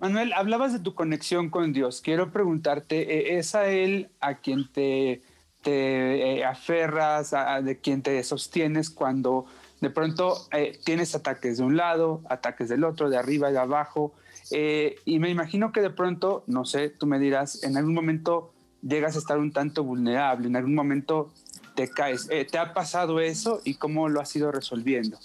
Manuel, 0.00 0.32
hablabas 0.32 0.72
de 0.72 0.80
tu 0.80 0.94
conexión 0.94 1.48
con 1.48 1.72
Dios. 1.72 2.00
Quiero 2.00 2.32
preguntarte, 2.32 3.34
¿e-, 3.34 3.38
¿es 3.38 3.54
a 3.54 3.68
Él 3.70 4.10
a 4.20 4.38
quien 4.38 4.70
te, 4.72 5.22
te 5.62 6.38
eh, 6.38 6.44
aferras, 6.44 7.32
a, 7.32 7.62
de 7.62 7.80
quien 7.80 8.02
te 8.02 8.22
sostienes 8.24 8.90
cuando 8.90 9.46
de 9.80 9.90
pronto 9.90 10.48
eh, 10.52 10.78
tienes 10.84 11.14
ataques 11.14 11.58
de 11.58 11.64
un 11.64 11.76
lado, 11.76 12.22
ataques 12.28 12.68
del 12.68 12.84
otro, 12.84 13.10
de 13.10 13.16
arriba 13.16 13.50
y 13.50 13.52
de 13.52 13.60
abajo? 13.60 14.12
Eh, 14.50 14.96
y 15.04 15.18
me 15.18 15.30
imagino 15.30 15.72
que 15.72 15.80
de 15.80 15.90
pronto, 15.90 16.44
no 16.46 16.64
sé, 16.64 16.90
tú 16.90 17.06
me 17.06 17.18
dirás, 17.18 17.62
en 17.62 17.76
algún 17.76 17.94
momento 17.94 18.52
llegas 18.82 19.16
a 19.16 19.20
estar 19.20 19.38
un 19.38 19.52
tanto 19.52 19.84
vulnerable, 19.84 20.48
en 20.48 20.56
algún 20.56 20.74
momento 20.74 21.32
te 21.74 21.88
caes. 21.88 22.28
Eh, 22.30 22.44
¿Te 22.44 22.58
ha 22.58 22.74
pasado 22.74 23.20
eso 23.20 23.60
y 23.64 23.74
cómo 23.74 24.08
lo 24.08 24.20
has 24.20 24.34
ido 24.36 24.50
resolviendo? 24.52 25.18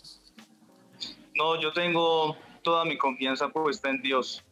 No, 1.35 1.59
yo 1.59 1.71
tengo 1.73 2.37
toda 2.61 2.85
mi 2.85 2.97
confianza 2.97 3.49
puesta 3.49 3.89
en 3.89 4.01
Dios, 4.01 4.43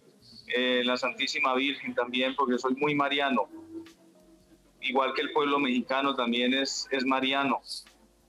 eh, 0.48 0.84
la 0.86 0.98
Santísima 0.98 1.56
Virgen 1.56 1.94
también, 1.94 2.36
porque 2.36 2.58
soy 2.58 2.76
muy 2.76 2.96
mariano. 2.96 3.48
Igual 4.82 5.14
que 5.14 5.22
el 5.22 5.32
pueblo 5.32 5.60
mexicano 5.60 6.16
también 6.16 6.54
es, 6.54 6.88
es 6.92 7.06
mariano, 7.06 7.62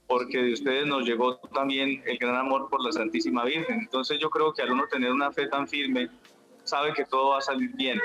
porque 0.07 0.39
de 0.39 0.53
ustedes 0.53 0.87
nos 0.87 1.05
llegó 1.05 1.37
también 1.53 2.01
el 2.07 2.17
gran 2.17 2.35
amor 2.35 2.67
por 2.69 2.83
la 2.83 2.91
Santísima 2.91 3.45
Virgen. 3.45 3.81
Entonces 3.81 4.17
yo 4.19 4.29
creo 4.31 4.53
que 4.53 4.63
al 4.63 4.71
uno 4.71 4.87
tener 4.87 5.11
una 5.11 5.31
fe 5.31 5.47
tan 5.47 5.67
firme, 5.67 6.09
sabe 6.67 6.93
que 6.93 7.05
todo 7.05 7.29
va 7.29 7.37
a 7.39 7.41
salir 7.41 7.71
bien. 7.75 7.99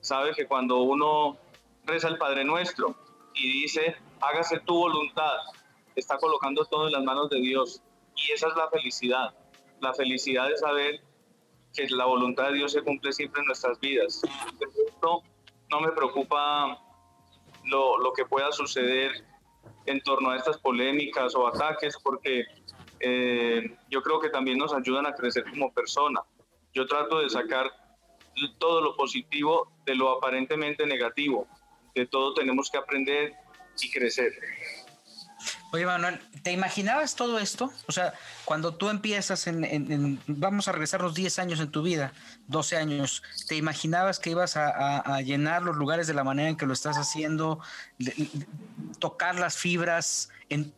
Sabe 0.00 0.34
que 0.34 0.46
cuando 0.46 0.78
uno 0.82 1.36
reza 1.84 2.08
el 2.08 2.18
Padre 2.18 2.44
Nuestro 2.44 2.94
y 3.34 3.62
dice, 3.62 3.96
hágase 4.20 4.60
tu 4.60 4.74
voluntad, 4.74 5.36
está 5.94 6.18
colocando 6.18 6.64
todo 6.66 6.86
en 6.86 6.92
las 6.92 7.04
manos 7.04 7.30
de 7.30 7.40
Dios. 7.40 7.82
Y 8.14 8.32
esa 8.32 8.48
es 8.48 8.56
la 8.56 8.68
felicidad. 8.70 9.34
La 9.80 9.94
felicidad 9.94 10.48
de 10.48 10.56
saber 10.56 11.00
que 11.74 11.86
la 11.88 12.06
voluntad 12.06 12.48
de 12.48 12.54
Dios 12.54 12.72
se 12.72 12.82
cumple 12.82 13.12
siempre 13.12 13.40
en 13.40 13.46
nuestras 13.46 13.78
vidas. 13.80 14.22
esto 14.88 15.22
no 15.70 15.80
me 15.80 15.92
preocupa 15.92 16.78
lo, 17.64 17.98
lo, 17.98 18.12
que 18.12 18.24
pueda 18.24 18.52
suceder 18.52 19.24
en 19.86 20.00
torno 20.02 20.30
a 20.30 20.36
estas 20.36 20.58
polémicas 20.58 21.34
o 21.34 21.46
ataques, 21.46 21.96
porque 22.02 22.44
eh, 23.00 23.76
yo 23.90 24.02
creo 24.02 24.20
que 24.20 24.30
también 24.30 24.58
nos 24.58 24.72
ayudan 24.72 25.06
a 25.06 25.14
crecer 25.14 25.44
como 25.50 25.72
persona. 25.72 26.22
Yo 26.72 26.86
trato 26.86 27.20
de 27.20 27.28
sacar 27.28 27.70
todo 28.58 28.80
lo 28.80 28.96
positivo 28.96 29.72
de 29.84 29.94
lo 29.94 30.10
aparentemente 30.10 30.86
negativo. 30.86 31.46
De 31.94 32.06
todo 32.06 32.34
tenemos 32.34 32.70
que 32.70 32.78
aprender 32.78 33.34
y 33.80 33.90
crecer. 33.90 34.32
Oye, 35.72 35.84
Manuel, 35.84 36.20
¿te 36.42 36.52
imaginabas 36.52 37.16
todo 37.16 37.38
esto? 37.38 37.72
O 37.88 37.92
sea, 37.92 38.14
cuando 38.44 38.74
tú 38.74 38.88
empiezas 38.88 39.46
en, 39.46 40.20
vamos 40.26 40.68
a 40.68 40.72
regresar 40.72 41.00
los 41.00 41.14
10 41.14 41.38
años 41.40 41.60
en 41.60 41.70
tu 41.70 41.82
vida, 41.82 42.12
12 42.46 42.76
años, 42.76 43.22
¿te 43.48 43.56
imaginabas 43.56 44.20
que 44.20 44.30
ibas 44.30 44.56
a, 44.56 45.20
llenar 45.22 45.62
los 45.62 45.76
lugares 45.76 46.06
de 46.06 46.14
la 46.14 46.22
manera 46.22 46.48
en 46.48 46.56
que 46.56 46.66
lo 46.66 46.72
estás 46.72 46.96
haciendo, 46.96 47.58
tocar 49.00 49.38
las 49.38 49.56
fibras 49.56 50.30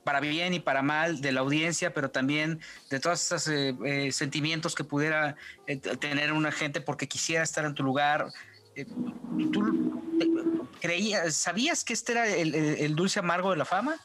para 0.05 0.21
bien 0.21 0.55
y 0.55 0.61
para 0.61 0.83
mal 0.83 1.21
de 1.21 1.33
la 1.33 1.41
audiencia, 1.41 1.93
pero 1.93 2.11
también 2.11 2.61
de 2.89 2.99
todos 2.99 3.23
esos 3.23 3.49
eh, 3.49 3.77
eh, 3.85 4.13
sentimientos 4.13 4.75
que 4.75 4.85
pudiera 4.85 5.37
eh, 5.67 5.77
tener 5.77 6.33
una 6.33 6.51
gente 6.51 6.81
porque 6.81 7.07
quisiera 7.07 7.43
estar 7.43 7.65
en 7.67 7.75
tu 7.75 7.83
lugar? 7.83 8.29
¿Tú 9.53 10.01
creías, 10.81 11.35
sabías 11.35 11.85
que 11.85 11.93
este 11.93 12.13
era 12.13 12.27
el 12.27 12.95
dulce 12.95 13.19
amargo 13.19 13.51
de 13.51 13.57
la 13.57 13.65
fama? 13.65 14.01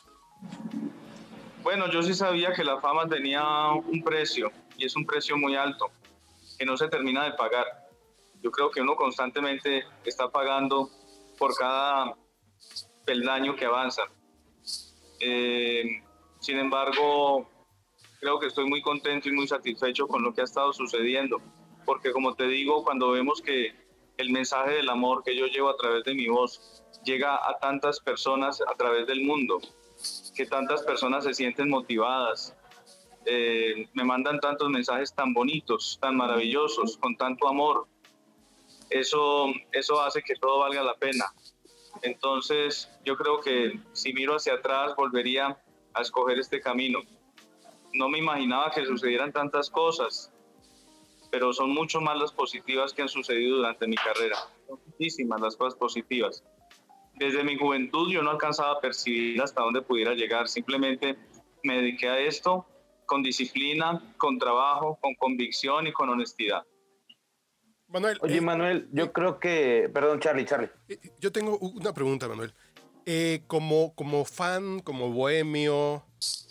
Bueno, 1.63 1.89
yo 1.89 2.03
sí 2.03 2.13
sabía 2.13 2.51
que 2.53 2.63
la 2.63 2.81
fama 2.81 3.07
tenía 3.07 3.43
un 3.71 4.03
precio 4.03 4.51
y 4.77 4.85
es 4.85 4.95
un 4.95 5.05
precio 5.05 5.37
muy 5.37 5.55
alto 5.55 5.89
que 6.57 6.65
no 6.65 6.75
se 6.77 6.87
termina 6.89 7.23
de 7.23 7.31
pagar. 7.33 7.65
Yo 8.41 8.51
creo 8.51 8.69
que 8.69 8.81
uno 8.81 8.95
constantemente 8.95 9.85
está 10.03 10.29
pagando 10.29 10.89
por 11.37 11.55
cada 11.55 12.15
peldaño 13.05 13.55
que 13.55 13.65
avanza. 13.65 14.03
Eh, 15.19 16.03
sin 16.39 16.57
embargo, 16.57 17.49
creo 18.19 18.39
que 18.39 18.47
estoy 18.47 18.65
muy 18.65 18.81
contento 18.81 19.29
y 19.29 19.31
muy 19.31 19.47
satisfecho 19.47 20.07
con 20.07 20.21
lo 20.21 20.33
que 20.33 20.41
ha 20.41 20.43
estado 20.43 20.73
sucediendo, 20.73 21.41
porque 21.85 22.11
como 22.11 22.35
te 22.35 22.47
digo, 22.47 22.83
cuando 22.83 23.11
vemos 23.11 23.41
que 23.41 23.73
el 24.17 24.29
mensaje 24.31 24.71
del 24.71 24.89
amor 24.89 25.23
que 25.23 25.35
yo 25.35 25.47
llevo 25.47 25.69
a 25.69 25.77
través 25.77 26.03
de 26.03 26.13
mi 26.13 26.27
voz 26.27 26.83
llega 27.03 27.35
a 27.35 27.57
tantas 27.59 27.99
personas 27.99 28.61
a 28.61 28.75
través 28.75 29.07
del 29.07 29.21
mundo, 29.23 29.59
que 30.34 30.45
tantas 30.45 30.81
personas 30.84 31.23
se 31.23 31.34
sienten 31.34 31.69
motivadas, 31.69 32.55
eh, 33.26 33.88
me 33.93 34.03
mandan 34.03 34.39
tantos 34.39 34.69
mensajes 34.69 35.14
tan 35.14 35.34
bonitos, 35.34 35.97
tan 36.01 36.18
maravillosos, 36.18 36.97
con 36.97 37.15
tanto 37.15 37.47
amor. 37.47 37.88
Eso, 38.89 39.47
eso 39.72 40.01
hace 40.01 40.22
que 40.22 40.35
todo 40.35 40.60
valga 40.60 40.84
la 40.84 40.95
pena. 40.95 41.26
Entonces, 42.01 42.89
yo 43.05 43.15
creo 43.15 43.39
que 43.39 43.80
si 43.93 44.14
miro 44.14 44.35
hacia 44.35 44.55
atrás, 44.55 44.95
volvería 44.95 45.57
a 45.93 46.01
escoger 46.01 46.39
este 46.39 46.60
camino. 46.60 46.99
No 47.93 48.10
me 48.10 48.18
imaginaba 48.18 48.72
que 48.72 48.85
sucedieran 48.85 49.31
tantas 49.31 49.69
cosas, 49.69 50.31
pero 51.31 51.53
son 51.53 51.69
mucho 51.69 52.01
más 52.01 52.18
las 52.18 52.31
positivas 52.31 52.93
que 52.93 53.03
han 53.03 53.10
sucedido 53.10 53.57
durante 53.57 53.88
mi 53.88 53.95
carrera. 53.95 54.38
Son 54.68 54.80
muchísimas 54.85 55.39
las 55.39 55.55
cosas 55.55 55.76
positivas 55.77 56.43
desde 57.15 57.44
mi 57.44 57.57
juventud 57.57 58.11
yo 58.11 58.22
no 58.22 58.31
alcanzaba 58.31 58.73
a 58.73 58.80
percibir 58.81 59.41
hasta 59.41 59.61
dónde 59.61 59.81
pudiera 59.81 60.14
llegar. 60.14 60.48
Simplemente 60.48 61.18
me 61.64 61.77
dediqué 61.77 62.10
a 62.10 62.19
esto 62.19 62.65
con 63.06 63.23
disciplina, 63.23 64.14
con 64.18 64.40
trabajo, 64.40 64.98
con 65.02 65.15
convicción 65.15 65.88
y 65.88 65.94
con 65.94 66.10
honestidad. 66.10 66.64
Manuel. 67.88 68.18
Oye, 68.22 68.38
eh, 68.38 68.41
Manuel, 68.41 68.88
yo 68.91 69.14
creo 69.14 69.40
que. 69.40 69.90
Perdón, 69.94 70.19
Charlie, 70.19 70.45
Charlie. 70.45 70.69
Eh, 70.90 70.99
yo 71.19 71.31
tengo 71.31 71.57
una 71.60 71.94
pregunta, 71.94 72.27
Manuel. 72.27 72.53
Eh, 73.06 73.41
como, 73.48 73.94
como 73.95 74.26
fan, 74.26 74.80
como 74.80 75.11
bohemio, 75.11 76.03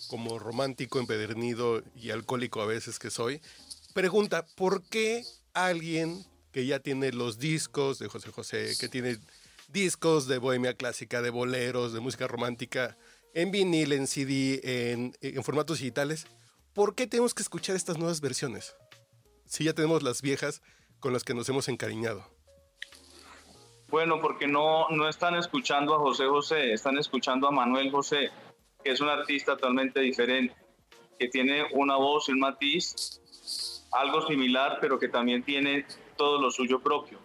como 0.08 0.38
romántico, 0.38 1.00
empedernido 1.00 1.82
y 1.96 2.10
alcohólico 2.10 2.60
a 2.60 2.66
veces 2.66 2.98
que 2.98 3.10
soy, 3.10 3.40
pregunta, 3.94 4.44
¿por 4.54 4.82
qué 4.88 5.24
alguien 5.54 6.22
que 6.52 6.66
ya 6.66 6.78
tiene 6.78 7.12
los 7.12 7.38
discos 7.38 7.98
de 7.98 8.08
José 8.08 8.30
José, 8.30 8.74
que 8.78 8.88
tiene 8.88 9.16
discos 9.72 10.28
de 10.28 10.38
bohemia 10.38 10.74
clásica, 10.74 11.22
de 11.22 11.30
boleros, 11.30 11.92
de 11.92 12.00
música 12.00 12.28
romántica, 12.28 12.96
en 13.34 13.50
vinil, 13.50 13.92
en 13.92 14.06
CD, 14.06 14.60
en, 14.92 15.14
en 15.20 15.42
formatos 15.42 15.78
digitales, 15.78 16.26
¿por 16.74 16.94
qué 16.94 17.06
tenemos 17.06 17.34
que 17.34 17.42
escuchar 17.42 17.74
estas 17.74 17.98
nuevas 17.98 18.20
versiones? 18.20 18.76
Si 19.46 19.64
ya 19.64 19.72
tenemos 19.72 20.02
las 20.02 20.22
viejas 20.22 20.62
con 21.00 21.12
las 21.12 21.24
que 21.24 21.34
nos 21.34 21.48
hemos 21.48 21.68
encariñado. 21.68 22.24
Bueno, 23.88 24.20
porque 24.20 24.46
no, 24.46 24.88
no 24.88 25.08
están 25.08 25.34
escuchando 25.34 25.94
a 25.94 25.98
José 25.98 26.26
José, 26.26 26.72
están 26.72 26.96
escuchando 26.96 27.48
a 27.48 27.50
Manuel 27.50 27.90
José, 27.90 28.30
que 28.82 28.90
es 28.90 29.00
un 29.00 29.08
artista 29.08 29.56
totalmente 29.56 30.00
diferente, 30.00 30.54
que 31.18 31.28
tiene 31.28 31.64
una 31.72 31.96
voz 31.96 32.28
y 32.28 32.32
un 32.32 32.40
matiz 32.40 33.20
algo 33.92 34.26
similar, 34.26 34.78
pero 34.80 34.98
que 34.98 35.08
también 35.08 35.42
tiene 35.42 35.86
todo 36.16 36.40
lo 36.40 36.50
suyo 36.50 36.80
propio. 36.80 37.18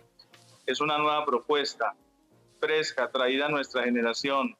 Es 0.65 0.81
una 0.81 0.97
nueva 0.97 1.25
propuesta, 1.25 1.95
fresca, 2.67 3.09
traída 3.09 3.45
a 3.45 3.49
nuestra 3.49 3.83
generación, 3.83 4.57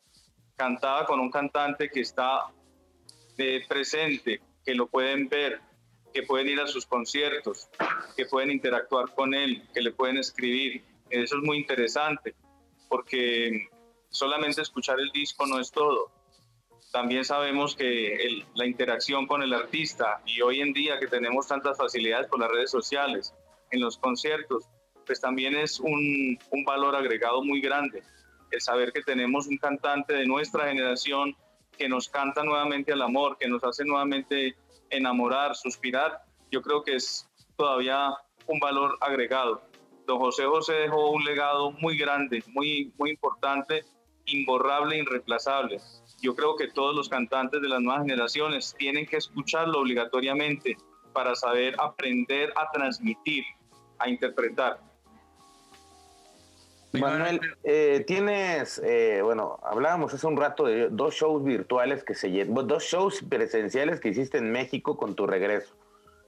cantada 0.56 1.06
con 1.06 1.20
un 1.20 1.30
cantante 1.30 1.90
que 1.90 2.00
está 2.00 2.46
presente, 3.68 4.42
que 4.66 4.74
lo 4.74 4.88
pueden 4.88 5.28
ver, 5.28 5.60
que 6.14 6.24
pueden 6.24 6.48
ir 6.48 6.62
a 6.62 6.68
sus 6.68 6.86
conciertos, 6.86 7.68
que 8.16 8.26
pueden 8.26 8.52
interactuar 8.52 9.14
con 9.14 9.34
él, 9.34 9.62
que 9.74 9.82
le 9.82 9.92
pueden 9.92 10.18
escribir. 10.18 10.84
Eso 11.10 11.36
es 11.38 11.44
muy 11.44 11.58
interesante, 11.58 12.34
porque 12.88 13.68
solamente 14.10 14.62
escuchar 14.62 15.02
el 15.02 15.12
disco 15.12 15.46
no 15.46 15.60
es 15.60 15.70
todo. 15.70 16.10
También 16.94 17.26
sabemos 17.26 17.76
que 17.76 18.46
la 18.56 18.66
interacción 18.66 19.28
con 19.28 19.44
el 19.44 19.54
artista 19.54 20.22
y 20.26 20.42
hoy 20.42 20.62
en 20.62 20.72
día 20.72 20.98
que 20.98 21.08
tenemos 21.08 21.46
tantas 21.46 21.78
facilidades 21.78 22.28
por 22.28 22.40
las 22.40 22.50
redes 22.50 22.72
sociales, 22.72 23.34
en 23.70 23.82
los 23.82 23.98
conciertos, 23.98 24.64
pues 25.08 25.20
también 25.20 25.56
es 25.56 25.80
un, 25.80 26.38
un 26.52 26.64
valor 26.64 26.96
agregado 26.96 27.44
muy 27.44 27.62
grande. 27.62 28.04
El 28.52 28.62
saber 28.62 28.92
que 28.94 29.02
tenemos 29.02 29.48
un 29.48 29.58
cantante 29.58 30.14
de 30.14 30.28
nuestra 30.28 30.68
generación 30.68 31.36
que 31.78 31.90
nos 31.90 32.10
canta 32.10 32.44
nuevamente 32.44 32.92
al 32.94 33.02
amor, 33.02 33.38
que 33.38 33.48
nos 33.48 33.64
hace 33.64 33.86
nuevamente 33.86 34.56
enamorar, 34.90 35.56
suspirar, 35.56 36.22
yo 36.52 36.62
creo 36.62 36.84
que 36.84 36.96
es 36.96 37.28
todavía 37.56 38.14
un 38.48 38.60
valor 38.60 38.98
agregado. 39.02 39.62
Don 40.06 40.20
José 40.20 40.46
José 40.46 40.74
dejó 40.74 41.12
un 41.12 41.24
legado 41.24 41.72
muy 41.72 41.98
grande, 41.98 42.44
muy, 42.48 42.94
muy 42.98 43.12
importante, 43.12 43.84
imborrable, 44.26 44.98
irreemplazable. 44.98 45.80
Yo 46.22 46.36
creo 46.36 46.56
que 46.56 46.70
todos 46.70 46.96
los 46.96 47.10
cantantes 47.10 47.62
de 47.62 47.68
las 47.68 47.82
nuevas 47.82 48.04
generaciones 48.04 48.74
tienen 48.78 49.06
que 49.06 49.18
escucharlo 49.18 49.80
obligatoriamente 49.80 50.78
para 51.14 51.36
saber 51.36 51.76
aprender 51.80 52.54
a 52.56 52.72
transmitir, 52.72 53.44
a 54.00 54.10
interpretar. 54.10 54.80
Manuel, 56.94 57.42
eh, 57.64 58.04
tienes, 58.08 58.82
eh, 58.84 59.22
bueno, 59.22 59.60
hablábamos 59.64 60.14
hace 60.14 60.26
un 60.26 60.38
rato 60.38 60.66
de 60.66 60.90
dos 60.90 61.16
shows 61.16 61.44
virtuales 61.44 62.04
que 62.04 62.16
se 62.16 62.46
dos 62.46 62.84
shows 62.84 63.24
presenciales 63.28 64.00
que 64.00 64.10
hiciste 64.10 64.38
en 64.38 64.52
México 64.52 64.98
con 64.98 65.16
tu 65.16 65.28
regreso. 65.28 65.76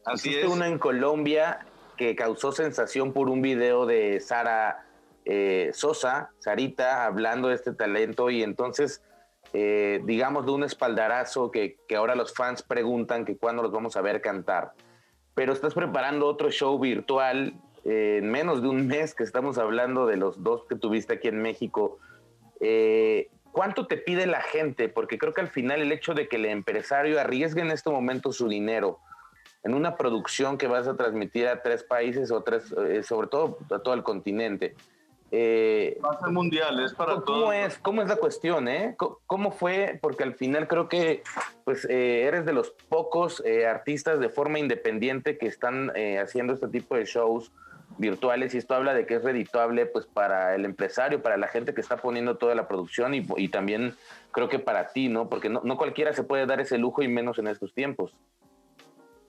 Así 0.06 0.30
hiciste 0.30 0.48
es. 0.48 0.54
uno 0.54 0.66
en 0.66 0.78
Colombia 0.78 1.66
que 1.98 2.16
causó 2.16 2.52
sensación 2.52 3.14
por 3.14 3.30
un 3.30 3.42
video 3.42 3.86
de 3.86 4.20
Sara 4.20 4.86
eh, 5.26 5.72
Sosa, 5.74 6.32
Sarita, 6.40 7.06
hablando 7.06 7.50
de 7.50 7.56
este 7.56 7.74
talento 7.74 8.30
y 8.30 8.44
entonces, 8.44 9.02
digamos, 9.52 10.46
de 10.46 10.52
un 10.52 10.64
espaldarazo 10.64 11.52
que, 11.52 11.78
que 11.88 11.96
ahora 11.96 12.16
los 12.16 12.34
fans 12.34 12.62
preguntan 12.64 13.26
que 13.26 13.36
cuándo 13.38 13.64
los 13.64 13.72
vamos 13.72 13.96
a 13.98 14.02
ver 14.02 14.22
cantar. 14.22 14.74
Pero 15.36 15.54
estás 15.54 15.74
preparando 15.74 16.28
otro 16.28 16.52
show 16.52 16.78
virtual 16.80 17.54
en 17.90 18.30
menos 18.30 18.62
de 18.62 18.68
un 18.68 18.88
mes 18.88 19.16
que 19.16 19.24
estamos 19.24 19.58
hablando 19.58 20.06
de 20.06 20.18
los 20.18 20.44
dos 20.44 20.66
que 20.66 20.76
tuviste 20.76 21.16
aquí 21.16 21.28
en 21.28 21.42
México, 21.42 21.98
eh, 22.60 23.30
¿cuánto 23.52 23.88
te 23.88 23.98
pide 23.98 24.28
la 24.28 24.42
gente? 24.42 24.90
Porque 24.90 25.18
creo 25.18 25.34
que 25.34 25.42
al 25.42 25.48
final 25.48 25.82
el 25.82 25.92
hecho 25.92 26.14
de 26.14 26.28
que 26.28 26.36
el 26.36 26.46
empresario 26.46 27.20
arriesgue 27.20 27.62
en 27.62 27.72
este 27.72 27.90
momento 27.90 28.32
su 28.32 28.48
dinero 28.48 29.00
en 29.64 29.74
una 29.74 29.98
producción 29.98 30.58
que 30.58 30.68
vas 30.68 30.88
a 30.88 30.96
transmitir 30.96 31.48
a 31.48 31.62
tres 31.62 31.84
países 31.84 32.32
o 32.32 32.42
tres, 32.44 32.74
eh, 32.88 33.04
sobre 33.04 33.28
todo 33.28 33.58
a 33.72 33.80
todo 33.80 33.94
el 33.94 34.04
continente. 34.04 34.76
Eh, 35.32 36.00
Va 36.04 36.12
a 36.12 36.20
ser 36.20 36.30
mundial, 36.30 36.80
es 36.80 36.94
para 36.94 37.14
¿cómo, 37.14 37.24
todos. 37.24 37.54
es, 37.54 37.78
¿Cómo 37.78 38.02
es 38.02 38.08
la 38.08 38.16
cuestión? 38.16 38.68
Eh? 38.68 38.96
¿Cómo 38.98 39.52
fue? 39.52 40.00
Porque 40.02 40.24
al 40.24 40.34
final 40.34 40.68
creo 40.68 40.90
que 40.90 41.24
pues, 41.66 41.86
eh, 41.86 42.24
eres 42.24 42.46
de 42.46 42.54
los 42.54 42.72
pocos 42.72 43.44
eh, 43.46 43.68
artistas 43.68 44.20
de 44.20 44.30
forma 44.30 44.60
independiente 44.60 45.38
que 45.38 45.46
están 45.46 45.92
eh, 45.96 46.18
haciendo 46.18 46.54
este 46.54 46.68
tipo 46.68 46.96
de 46.96 47.06
shows 47.06 47.52
virtuales 48.00 48.56
y 48.56 48.58
esto 48.58 48.74
habla 48.74 48.94
de 48.94 49.06
que 49.06 49.16
es 49.16 49.24
redituable 49.24 49.86
pues 49.86 50.06
para 50.06 50.56
el 50.56 50.66
empresario, 50.66 51.22
para 51.22 51.38
la 51.38 51.48
gente 51.48 51.74
que 51.74 51.82
está 51.82 51.98
poniendo 51.98 52.38
toda 52.38 52.56
la 52.56 52.68
producción 52.68 53.14
y, 53.14 53.48
también 53.50 53.96
creo 54.32 54.48
que 54.48 54.58
para 54.58 54.92
ti, 54.94 55.10
¿no? 55.10 55.30
Porque 55.30 55.50
no, 55.50 55.62
no, 55.64 55.78
cualquiera 55.78 56.14
se 56.14 56.24
puede 56.24 56.46
dar 56.46 56.62
ese 56.62 56.78
lujo 56.78 57.04
y 57.04 57.08
menos 57.08 57.38
en 57.38 57.48
estos 57.48 57.74
tiempos. 57.74 58.14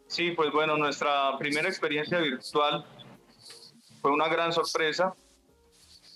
Sí, 0.06 0.30
pues 0.32 0.52
bueno, 0.52 0.76
nuestra 0.76 1.36
primera 1.38 1.68
experiencia 1.68 2.18
virtual 2.18 2.84
fue 4.00 4.12
una 4.12 4.28
gran 4.28 4.52
sorpresa 4.52 5.14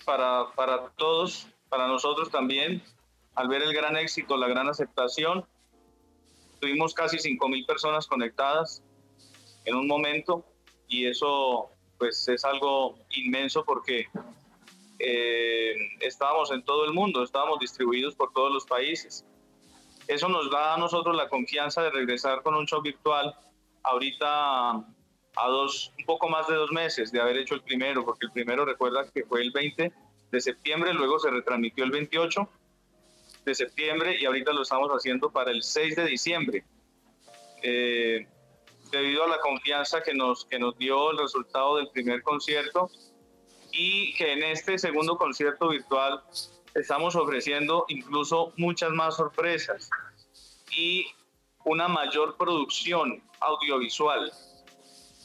para, 0.04 0.46
para 0.54 0.88
todos, 0.96 1.48
para 1.68 1.86
nosotros 1.88 2.30
también, 2.30 2.82
al 3.34 3.48
ver 3.48 3.62
el 3.62 3.74
gran 3.74 3.96
éxito, 3.96 4.36
la 4.36 4.48
gran 4.48 4.68
aceptación. 4.68 5.44
Tuvimos 6.60 6.94
casi 6.94 7.18
5.000 7.18 7.66
personas 7.66 8.06
conectadas 8.06 8.82
en 9.64 9.74
un 9.74 9.86
momento 9.86 10.44
y 10.88 11.06
eso 11.06 11.70
pues 11.98 12.28
es 12.28 12.44
algo 12.44 12.98
inmenso 13.10 13.64
porque 13.64 14.06
eh, 14.98 15.74
estábamos 16.00 16.50
en 16.52 16.64
todo 16.64 16.84
el 16.84 16.92
mundo, 16.92 17.22
estábamos 17.22 17.58
distribuidos 17.58 18.14
por 18.14 18.32
todos 18.32 18.52
los 18.52 18.64
países. 18.64 19.24
Eso 20.06 20.28
nos 20.28 20.50
da 20.50 20.74
a 20.74 20.78
nosotros 20.78 21.16
la 21.16 21.28
confianza 21.28 21.82
de 21.82 21.90
regresar 21.90 22.42
con 22.42 22.54
un 22.54 22.66
show 22.66 22.82
virtual 22.82 23.34
ahorita 23.82 24.70
a 25.36 25.48
dos, 25.48 25.92
un 25.98 26.04
poco 26.04 26.28
más 26.28 26.46
de 26.46 26.54
dos 26.54 26.70
meses 26.70 27.10
de 27.10 27.20
haber 27.20 27.38
hecho 27.38 27.54
el 27.54 27.62
primero, 27.62 28.04
porque 28.04 28.26
el 28.26 28.32
primero 28.32 28.64
recuerda 28.64 29.08
que 29.10 29.24
fue 29.24 29.42
el 29.42 29.50
20 29.50 29.92
de 30.30 30.40
septiembre, 30.40 30.92
luego 30.94 31.18
se 31.18 31.30
retransmitió 31.30 31.84
el 31.84 31.90
28 31.90 32.48
de 33.44 33.54
septiembre 33.54 34.16
y 34.18 34.24
ahorita 34.24 34.52
lo 34.52 34.62
estamos 34.62 34.90
haciendo 34.90 35.30
para 35.30 35.50
el 35.50 35.62
6 35.62 35.96
de 35.96 36.04
diciembre. 36.06 36.64
Eh, 37.62 38.26
debido 38.94 39.24
a 39.24 39.28
la 39.28 39.40
confianza 39.40 40.02
que 40.02 40.14
nos, 40.14 40.44
que 40.44 40.58
nos 40.58 40.76
dio 40.78 41.10
el 41.10 41.18
resultado 41.18 41.76
del 41.76 41.88
primer 41.88 42.22
concierto 42.22 42.90
y 43.72 44.14
que 44.14 44.32
en 44.32 44.42
este 44.44 44.78
segundo 44.78 45.16
concierto 45.16 45.68
virtual 45.68 46.22
estamos 46.74 47.16
ofreciendo 47.16 47.84
incluso 47.88 48.52
muchas 48.56 48.90
más 48.90 49.16
sorpresas 49.16 49.90
y 50.76 51.06
una 51.64 51.88
mayor 51.88 52.36
producción 52.36 53.22
audiovisual. 53.40 54.32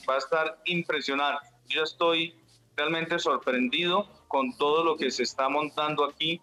Va 0.10 0.16
a 0.16 0.18
estar 0.18 0.60
impresionante. 0.66 1.48
Yo 1.68 1.84
estoy 1.84 2.36
realmente 2.76 3.20
sorprendido 3.20 4.08
con 4.28 4.58
todo 4.58 4.84
lo 4.84 4.98
que 4.98 5.12
se 5.12 5.24
está 5.24 5.48
montando 5.50 6.06
aquí 6.06 6.42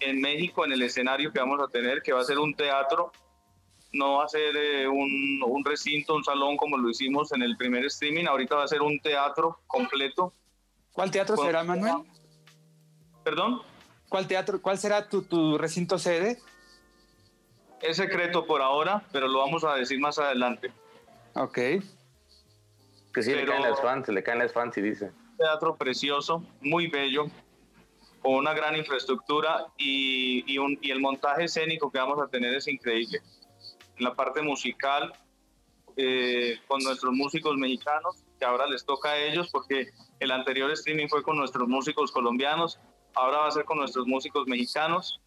en 0.00 0.20
México, 0.20 0.64
en 0.64 0.72
el 0.72 0.82
escenario 0.82 1.32
que 1.32 1.38
vamos 1.38 1.60
a 1.60 1.68
tener, 1.68 2.02
que 2.02 2.12
va 2.12 2.20
a 2.20 2.24
ser 2.24 2.38
un 2.38 2.54
teatro 2.54 3.12
no 3.94 4.18
va 4.18 4.24
a 4.24 4.28
ser 4.28 4.56
eh, 4.56 4.88
un, 4.88 5.40
un, 5.46 5.64
recinto, 5.64 6.14
un 6.14 6.24
salón 6.24 6.56
como 6.56 6.76
lo 6.76 6.90
hicimos 6.90 7.32
en 7.32 7.42
el 7.42 7.56
primer 7.56 7.84
streaming, 7.86 8.26
ahorita 8.26 8.56
va 8.56 8.64
a 8.64 8.68
ser 8.68 8.82
un 8.82 9.00
teatro 9.00 9.60
completo. 9.66 10.32
¿Cuál 10.92 11.10
teatro 11.10 11.36
Con, 11.36 11.46
será, 11.46 11.62
Manuel? 11.62 11.94
¿Perdón? 13.22 13.62
¿Cuál 14.08 14.26
teatro, 14.26 14.60
cuál 14.60 14.78
será 14.78 15.08
tu, 15.08 15.22
tu, 15.22 15.56
recinto 15.56 15.98
sede? 15.98 16.38
Es 17.80 17.96
secreto 17.96 18.46
por 18.46 18.62
ahora, 18.62 19.04
pero 19.12 19.28
lo 19.28 19.38
vamos 19.38 19.64
a 19.64 19.74
decir 19.74 19.98
más 20.00 20.18
adelante. 20.18 20.72
Ok. 21.34 21.54
Que 21.54 21.82
sí 23.22 23.30
pero, 23.30 23.40
le 23.40 23.46
caen 23.46 23.62
las 23.62 23.80
fans, 23.80 24.08
le 24.08 24.22
caen 24.22 24.38
las 24.40 24.52
fans 24.52 24.76
y 24.76 24.82
dice. 24.82 25.12
Teatro 25.38 25.76
precioso, 25.76 26.44
muy 26.60 26.88
bello, 26.88 27.26
con 28.22 28.34
una 28.34 28.54
gran 28.54 28.76
infraestructura 28.76 29.66
y, 29.76 30.44
y, 30.52 30.58
un, 30.58 30.78
y 30.80 30.90
el 30.90 31.00
montaje 31.00 31.44
escénico 31.44 31.92
que 31.92 31.98
vamos 31.98 32.20
a 32.20 32.28
tener 32.28 32.54
es 32.54 32.66
increíble 32.66 33.22
en 33.96 34.04
la 34.04 34.14
parte 34.14 34.42
musical 34.42 35.12
eh, 35.96 36.58
con 36.66 36.82
nuestros 36.82 37.12
músicos 37.12 37.56
mexicanos, 37.56 38.24
que 38.38 38.44
ahora 38.44 38.66
les 38.66 38.84
toca 38.84 39.10
a 39.10 39.18
ellos 39.18 39.48
porque 39.52 39.90
el 40.18 40.32
anterior 40.32 40.70
streaming 40.72 41.06
fue 41.06 41.22
con 41.22 41.36
nuestros 41.36 41.68
músicos 41.68 42.10
colombianos, 42.10 42.80
ahora 43.14 43.38
va 43.38 43.46
a 43.46 43.50
ser 43.52 43.64
con 43.64 43.78
nuestros 43.78 44.06
músicos 44.06 44.48
mexicanos 44.48 45.20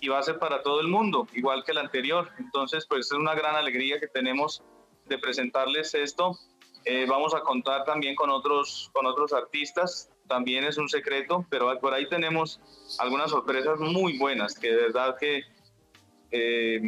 y 0.00 0.08
va 0.08 0.18
a 0.18 0.22
ser 0.22 0.38
para 0.38 0.62
todo 0.62 0.80
el 0.80 0.88
mundo, 0.88 1.26
igual 1.34 1.62
que 1.62 1.72
el 1.72 1.78
anterior. 1.78 2.30
Entonces, 2.38 2.86
pues 2.86 3.06
es 3.06 3.12
una 3.12 3.34
gran 3.34 3.54
alegría 3.54 4.00
que 4.00 4.06
tenemos 4.06 4.62
de 5.06 5.18
presentarles 5.18 5.92
esto. 5.94 6.38
Eh, 6.86 7.04
vamos 7.06 7.34
a 7.34 7.40
contar 7.40 7.84
también 7.84 8.14
con 8.14 8.30
otros, 8.30 8.90
con 8.94 9.04
otros 9.04 9.34
artistas, 9.34 10.10
también 10.26 10.64
es 10.64 10.78
un 10.78 10.88
secreto, 10.88 11.44
pero 11.50 11.78
por 11.80 11.92
ahí 11.92 12.08
tenemos 12.08 12.60
algunas 12.98 13.30
sorpresas 13.30 13.78
muy 13.78 14.16
buenas 14.16 14.54
que 14.54 14.68
de 14.70 14.76
verdad 14.76 15.16
que... 15.20 15.42
Eh, 16.30 16.80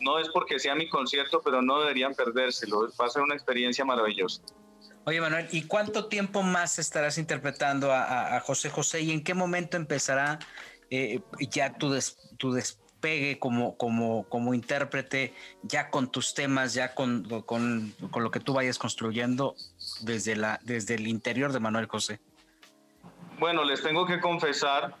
No 0.00 0.18
es 0.18 0.28
porque 0.28 0.58
sea 0.58 0.74
mi 0.74 0.88
concierto, 0.88 1.40
pero 1.42 1.62
no 1.62 1.80
deberían 1.80 2.14
perdérselo. 2.14 2.88
Va 3.00 3.06
a 3.06 3.08
ser 3.08 3.22
una 3.22 3.34
experiencia 3.34 3.84
maravillosa. 3.84 4.42
Oye, 5.04 5.20
Manuel, 5.20 5.48
¿y 5.52 5.62
cuánto 5.62 6.06
tiempo 6.06 6.42
más 6.42 6.78
estarás 6.78 7.16
interpretando 7.16 7.92
a, 7.92 8.40
José 8.40 8.70
José 8.70 9.02
y 9.02 9.12
en 9.12 9.22
qué 9.22 9.34
momento 9.34 9.76
empezará 9.76 10.40
eh, 10.90 11.20
ya 11.48 11.74
tu, 11.74 11.96
tu 12.38 12.52
despegue 12.52 13.38
como, 13.38 13.76
como, 13.76 14.28
como 14.28 14.52
intérprete, 14.52 15.32
ya 15.62 15.90
con 15.90 16.10
tus 16.10 16.34
temas, 16.34 16.74
ya 16.74 16.94
con, 16.94 17.24
con, 17.42 17.94
con, 18.10 18.22
lo 18.24 18.30
que 18.32 18.40
tú 18.40 18.54
vayas 18.54 18.78
construyendo 18.78 19.54
desde, 20.00 20.34
la, 20.34 20.58
desde 20.64 20.94
el 20.94 21.06
interior 21.06 21.52
de 21.52 21.60
Manuel 21.60 21.86
José? 21.86 22.20
Bueno, 23.38 23.64
les 23.64 23.82
tengo 23.82 24.06
que 24.06 24.20
confesar 24.20 24.96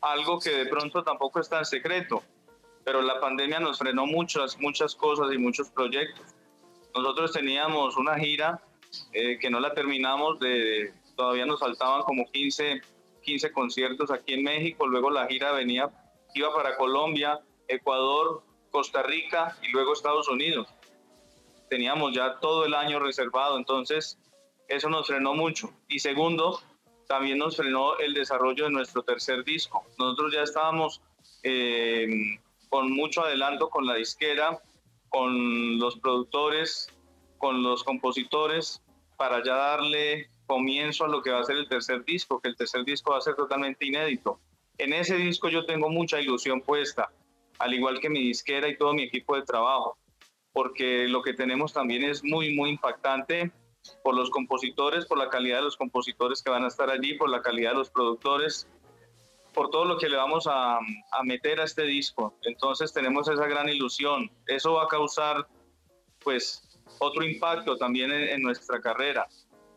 algo 0.00 0.38
que 0.38 0.50
de 0.50 0.66
pronto 0.66 1.02
tampoco 1.02 1.40
está 1.40 1.58
en 1.58 1.64
secreto, 1.64 2.22
pero 2.86 3.02
la 3.02 3.18
pandemia 3.18 3.58
nos 3.58 3.78
frenó 3.78 4.06
muchas, 4.06 4.60
muchas 4.60 4.94
cosas 4.94 5.32
y 5.34 5.38
muchos 5.38 5.68
proyectos. 5.70 6.24
Nosotros 6.94 7.32
teníamos 7.32 7.96
una 7.96 8.16
gira 8.16 8.62
eh, 9.12 9.40
que 9.40 9.50
no 9.50 9.58
la 9.58 9.74
terminamos, 9.74 10.38
de, 10.38 10.94
todavía 11.16 11.46
nos 11.46 11.58
faltaban 11.58 12.02
como 12.02 12.30
15, 12.30 12.80
15 13.22 13.50
conciertos 13.50 14.12
aquí 14.12 14.34
en 14.34 14.44
México, 14.44 14.86
luego 14.86 15.10
la 15.10 15.26
gira 15.26 15.50
venía, 15.50 15.90
iba 16.32 16.54
para 16.54 16.76
Colombia, 16.76 17.40
Ecuador, 17.66 18.44
Costa 18.70 19.02
Rica 19.02 19.58
y 19.62 19.72
luego 19.72 19.92
Estados 19.92 20.28
Unidos. 20.28 20.68
Teníamos 21.68 22.14
ya 22.14 22.38
todo 22.38 22.66
el 22.66 22.74
año 22.74 23.00
reservado, 23.00 23.58
entonces 23.58 24.16
eso 24.68 24.88
nos 24.88 25.08
frenó 25.08 25.34
mucho. 25.34 25.72
Y 25.88 25.98
segundo, 25.98 26.60
también 27.08 27.38
nos 27.38 27.56
frenó 27.56 27.98
el 27.98 28.14
desarrollo 28.14 28.66
de 28.66 28.70
nuestro 28.70 29.02
tercer 29.02 29.42
disco. 29.42 29.84
Nosotros 29.98 30.32
ya 30.32 30.42
estábamos 30.42 31.02
eh, 31.42 32.38
con 32.68 32.92
mucho 32.92 33.24
adelanto 33.24 33.68
con 33.68 33.86
la 33.86 33.94
disquera, 33.94 34.62
con 35.08 35.78
los 35.78 35.98
productores, 35.98 36.88
con 37.38 37.62
los 37.62 37.84
compositores, 37.84 38.82
para 39.16 39.42
ya 39.42 39.54
darle 39.54 40.30
comienzo 40.46 41.04
a 41.04 41.08
lo 41.08 41.22
que 41.22 41.30
va 41.30 41.40
a 41.40 41.44
ser 41.44 41.56
el 41.56 41.68
tercer 41.68 42.04
disco, 42.04 42.40
que 42.40 42.48
el 42.48 42.56
tercer 42.56 42.84
disco 42.84 43.12
va 43.12 43.18
a 43.18 43.22
ser 43.22 43.34
totalmente 43.34 43.86
inédito. 43.86 44.40
En 44.78 44.92
ese 44.92 45.16
disco 45.16 45.48
yo 45.48 45.64
tengo 45.64 45.88
mucha 45.88 46.20
ilusión 46.20 46.60
puesta, 46.60 47.10
al 47.58 47.74
igual 47.74 48.00
que 48.00 48.10
mi 48.10 48.20
disquera 48.20 48.68
y 48.68 48.76
todo 48.76 48.92
mi 48.92 49.02
equipo 49.02 49.36
de 49.36 49.42
trabajo, 49.42 49.98
porque 50.52 51.08
lo 51.08 51.22
que 51.22 51.34
tenemos 51.34 51.72
también 51.72 52.04
es 52.04 52.22
muy, 52.22 52.54
muy 52.54 52.70
impactante 52.70 53.50
por 54.02 54.14
los 54.14 54.30
compositores, 54.30 55.06
por 55.06 55.18
la 55.18 55.28
calidad 55.30 55.58
de 55.58 55.64
los 55.64 55.76
compositores 55.76 56.42
que 56.42 56.50
van 56.50 56.64
a 56.64 56.68
estar 56.68 56.90
allí, 56.90 57.14
por 57.14 57.30
la 57.30 57.42
calidad 57.42 57.70
de 57.70 57.78
los 57.78 57.90
productores, 57.90 58.68
por 59.56 59.70
todo 59.70 59.86
lo 59.86 59.96
que 59.96 60.10
le 60.10 60.16
vamos 60.16 60.46
a, 60.46 60.76
a 60.76 61.22
meter 61.24 61.60
a 61.60 61.64
este 61.64 61.84
disco. 61.84 62.38
Entonces 62.42 62.92
tenemos 62.92 63.26
esa 63.26 63.46
gran 63.46 63.70
ilusión. 63.70 64.30
Eso 64.46 64.74
va 64.74 64.84
a 64.84 64.86
causar, 64.86 65.48
pues, 66.22 66.66
otro 66.98 67.24
impacto 67.24 67.78
también 67.78 68.12
en, 68.12 68.42
nuestra 68.42 68.82
carrera. 68.82 69.26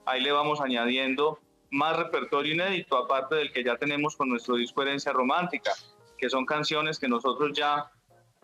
Ahí 0.06 0.22
le 0.22 0.34
vamos 0.34 0.60
añadiendo 0.60 1.39
más 1.72 1.95
repertorio 1.95 2.53
inédito, 2.53 2.97
aparte 2.97 3.35
del 3.35 3.53
que 3.53 3.64
ya 3.64 3.77
tenemos 3.77 4.18
con 4.18 4.27
nuestro 4.27 4.56
disco 4.56 4.81
Herencia 4.81 5.14
Romántica, 5.14 5.72
que 6.18 6.30
son 6.30 6.45
canciones 6.45 6.99
que 6.99 7.07
nosotros 7.07 7.57
ya 7.57 7.89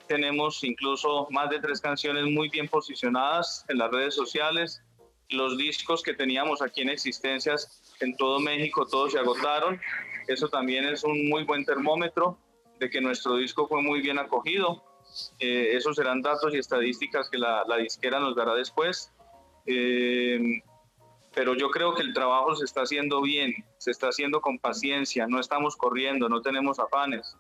tenemos 0.08 0.64
incluso 0.64 1.28
más 1.32 1.50
de 1.50 1.60
tres 1.60 1.82
canciones 1.82 2.26
muy 2.32 2.48
bien 2.48 2.70
posicionadas 2.70 3.66
en 3.68 3.80
las 3.80 3.92
redes 3.92 4.16
sociales. 4.16 4.82
Los 5.28 5.58
discos 5.58 6.02
que 6.02 6.14
teníamos 6.14 6.62
aquí 6.62 6.82
en 6.82 6.90
existencias 6.90 7.94
en 8.00 8.16
todo 8.16 8.40
México, 8.40 8.86
todos 8.86 9.12
se 9.12 9.20
agotaron. 9.20 9.82
Eso 10.28 10.50
también 10.50 10.86
es 10.86 11.04
un 11.04 11.30
muy 11.30 11.44
buen 11.44 11.66
termómetro 11.66 12.38
de 12.80 12.90
que 12.90 13.02
nuestro 13.02 13.38
disco 13.38 13.68
fue 13.68 13.82
muy 13.82 14.02
bien 14.02 14.20
acogido. 14.20 14.84
Eh, 15.40 15.72
esos 15.74 15.96
serán 15.96 16.22
datos 16.22 16.54
y 16.54 16.58
estadísticas 16.58 17.30
que 17.30 17.38
la, 17.38 17.64
disquera 17.78 18.20
nos 18.20 18.36
dará 18.36 18.54
después. 18.56 19.14
Eh, 19.66 20.62
pero 21.34 21.54
yo 21.54 21.70
creo 21.70 21.94
que 21.94 22.02
el 22.02 22.14
trabajo 22.14 22.56
se 22.56 22.66
está 22.66 22.82
haciendo 22.82 23.22
bien, 23.22 23.54
se 23.78 23.92
está 23.92 24.08
haciendo 24.08 24.42
con 24.42 24.58
paciencia, 24.58 25.28
no 25.28 25.40
estamos 25.40 25.76
corriendo, 25.76 26.30
no 26.30 26.42
tenemos 26.42 26.80
afanes, 26.80 27.36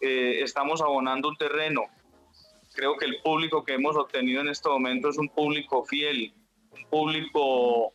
eh, 0.00 0.40
estamos 0.42 0.80
abonando 0.80 1.28
un 1.28 1.36
terreno. 1.36 1.82
Creo 2.74 2.96
que 2.96 3.04
el 3.04 3.20
público 3.22 3.62
que 3.62 3.74
hemos 3.74 3.96
obtenido 3.96 4.40
en 4.40 4.48
este 4.48 4.68
momento 4.68 5.10
es 5.10 5.18
un 5.18 5.28
público 5.28 5.84
fiel, 5.84 6.34
un 6.70 6.88
público 6.88 7.92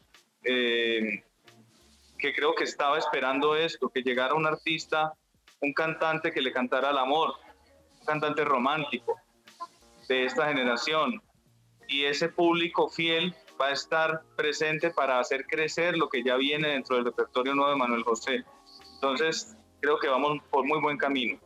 que 2.19 2.33
creo 2.33 2.53
que 2.53 2.65
estaba 2.65 2.97
esperando 2.97 3.55
esto, 3.55 3.89
que 3.89 4.01
llegara 4.01 4.35
un 4.35 4.45
artista, 4.45 5.13
un 5.61 5.73
cantante 5.73 6.31
que 6.31 6.41
le 6.41 6.51
cantara 6.51 6.91
el 6.91 6.97
amor, 6.97 7.33
cantante 8.05 8.43
romántico 8.43 9.15
de 10.07 10.25
esta 10.25 10.47
generación. 10.47 11.21
Y 11.87 12.03
ese 12.03 12.29
público 12.29 12.89
fiel 12.89 13.33
va 13.59 13.67
a 13.67 13.71
estar 13.71 14.21
presente 14.35 14.91
para 14.91 15.19
hacer 15.19 15.45
crecer 15.47 15.97
lo 15.97 16.09
que 16.09 16.23
ya 16.23 16.35
viene 16.35 16.69
dentro 16.69 16.97
del 16.97 17.05
repertorio 17.05 17.55
nuevo 17.55 17.71
de 17.71 17.77
Manuel 17.77 18.03
José. 18.03 18.43
Entonces, 18.95 19.55
creo 19.81 19.97
que 19.97 20.07
vamos 20.07 20.39
por 20.51 20.65
muy 20.65 20.79
buen 20.81 20.97
camino. 20.97 21.39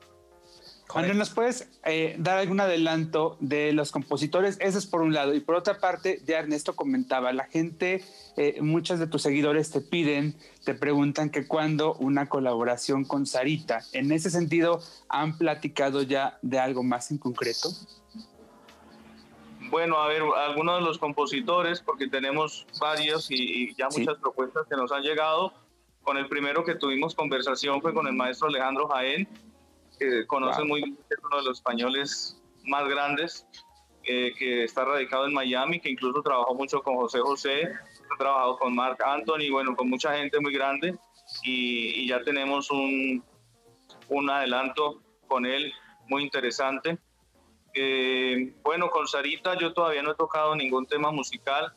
Andrés, 0.96 1.16
¿nos 1.16 1.30
puedes 1.32 1.70
eh, 1.86 2.16
dar 2.20 2.38
algún 2.38 2.60
adelanto 2.60 3.38
de 3.40 3.74
los 3.74 3.92
compositores? 3.92 4.58
Eso 4.60 4.78
es 4.78 4.86
por 4.86 5.02
un 5.02 5.14
lado. 5.14 5.34
Y 5.34 5.40
por 5.40 5.56
otra 5.56 5.80
parte, 5.80 6.22
ya 6.26 6.40
Ernesto 6.40 6.76
comentaba, 6.76 7.34
la 7.34 7.46
gente, 7.46 8.04
eh, 8.38 8.62
muchos 8.62 9.00
de 9.00 9.08
tus 9.08 9.24
seguidores 9.24 9.72
te 9.72 9.82
piden, 9.82 10.36
te 10.64 10.76
preguntan 10.76 11.30
que 11.30 11.48
cuando 11.48 11.96
una 11.96 12.30
colaboración 12.30 13.06
con 13.06 13.26
Sarita. 13.26 13.82
En 13.92 14.12
ese 14.12 14.30
sentido, 14.30 14.82
¿han 15.10 15.38
platicado 15.38 16.04
ya 16.04 16.38
de 16.44 16.60
algo 16.60 16.84
más 16.84 17.10
en 17.10 17.18
concreto? 17.18 17.70
Bueno, 19.70 19.98
a 19.98 20.08
ver, 20.08 20.22
algunos 20.46 20.80
de 20.80 20.86
los 20.86 21.00
compositores, 21.00 21.82
porque 21.82 22.08
tenemos 22.08 22.68
varios 22.80 23.32
y, 23.32 23.74
ya 23.76 23.88
muchas 23.90 24.18
propuestas 24.18 24.68
que 24.68 24.76
nos 24.76 24.92
han 24.92 25.02
llegado. 25.02 25.54
Con 26.04 26.18
el 26.18 26.28
primero 26.28 26.64
que 26.64 26.76
tuvimos 26.76 27.16
conversación 27.16 27.82
fue 27.82 27.94
con 27.94 28.06
el 28.06 28.14
maestro 28.14 28.50
Alejandro 28.50 28.88
Jaén, 28.90 29.28
que 30.00 30.26
conoce 30.28 30.64
muy 30.64 30.82
bien, 30.84 30.98
es 31.10 31.18
uno 31.24 31.38
de 31.38 31.44
los 31.44 31.58
españoles 31.58 32.42
más 32.66 32.88
grandes, 32.88 33.46
eh, 34.04 34.34
que 34.38 34.66
está 34.66 34.86
radicado 34.86 35.26
en 35.26 35.34
Miami, 35.34 35.80
que 35.80 35.90
incluso 35.90 36.22
trabajó 36.22 36.54
mucho 36.56 36.82
con 36.82 36.96
José 36.96 37.20
José, 37.20 37.72
ha 38.14 38.18
trabajado 38.18 38.58
con 38.58 38.76
Mark 38.76 38.98
Anthony, 39.04 39.50
bueno, 39.52 39.76
con 39.76 39.90
mucha 39.90 40.16
gente 40.18 40.40
muy 40.40 40.54
grande, 40.54 40.98
y, 41.44 42.08
ya 42.08 42.22
tenemos 42.22 42.70
un, 42.70 43.24
un 44.10 44.30
adelanto 44.30 45.02
con 45.28 45.46
él 45.46 45.74
muy 46.08 46.24
interesante. 46.24 46.98
Eh, 47.74 48.54
bueno, 48.62 48.90
con 48.90 49.08
Sarita 49.08 49.58
yo 49.58 49.74
todavía 49.74 50.04
no 50.04 50.12
he 50.12 50.16
tocado 50.16 50.56
ningún 50.56 50.86
tema 50.86 51.12
musical, 51.12 51.74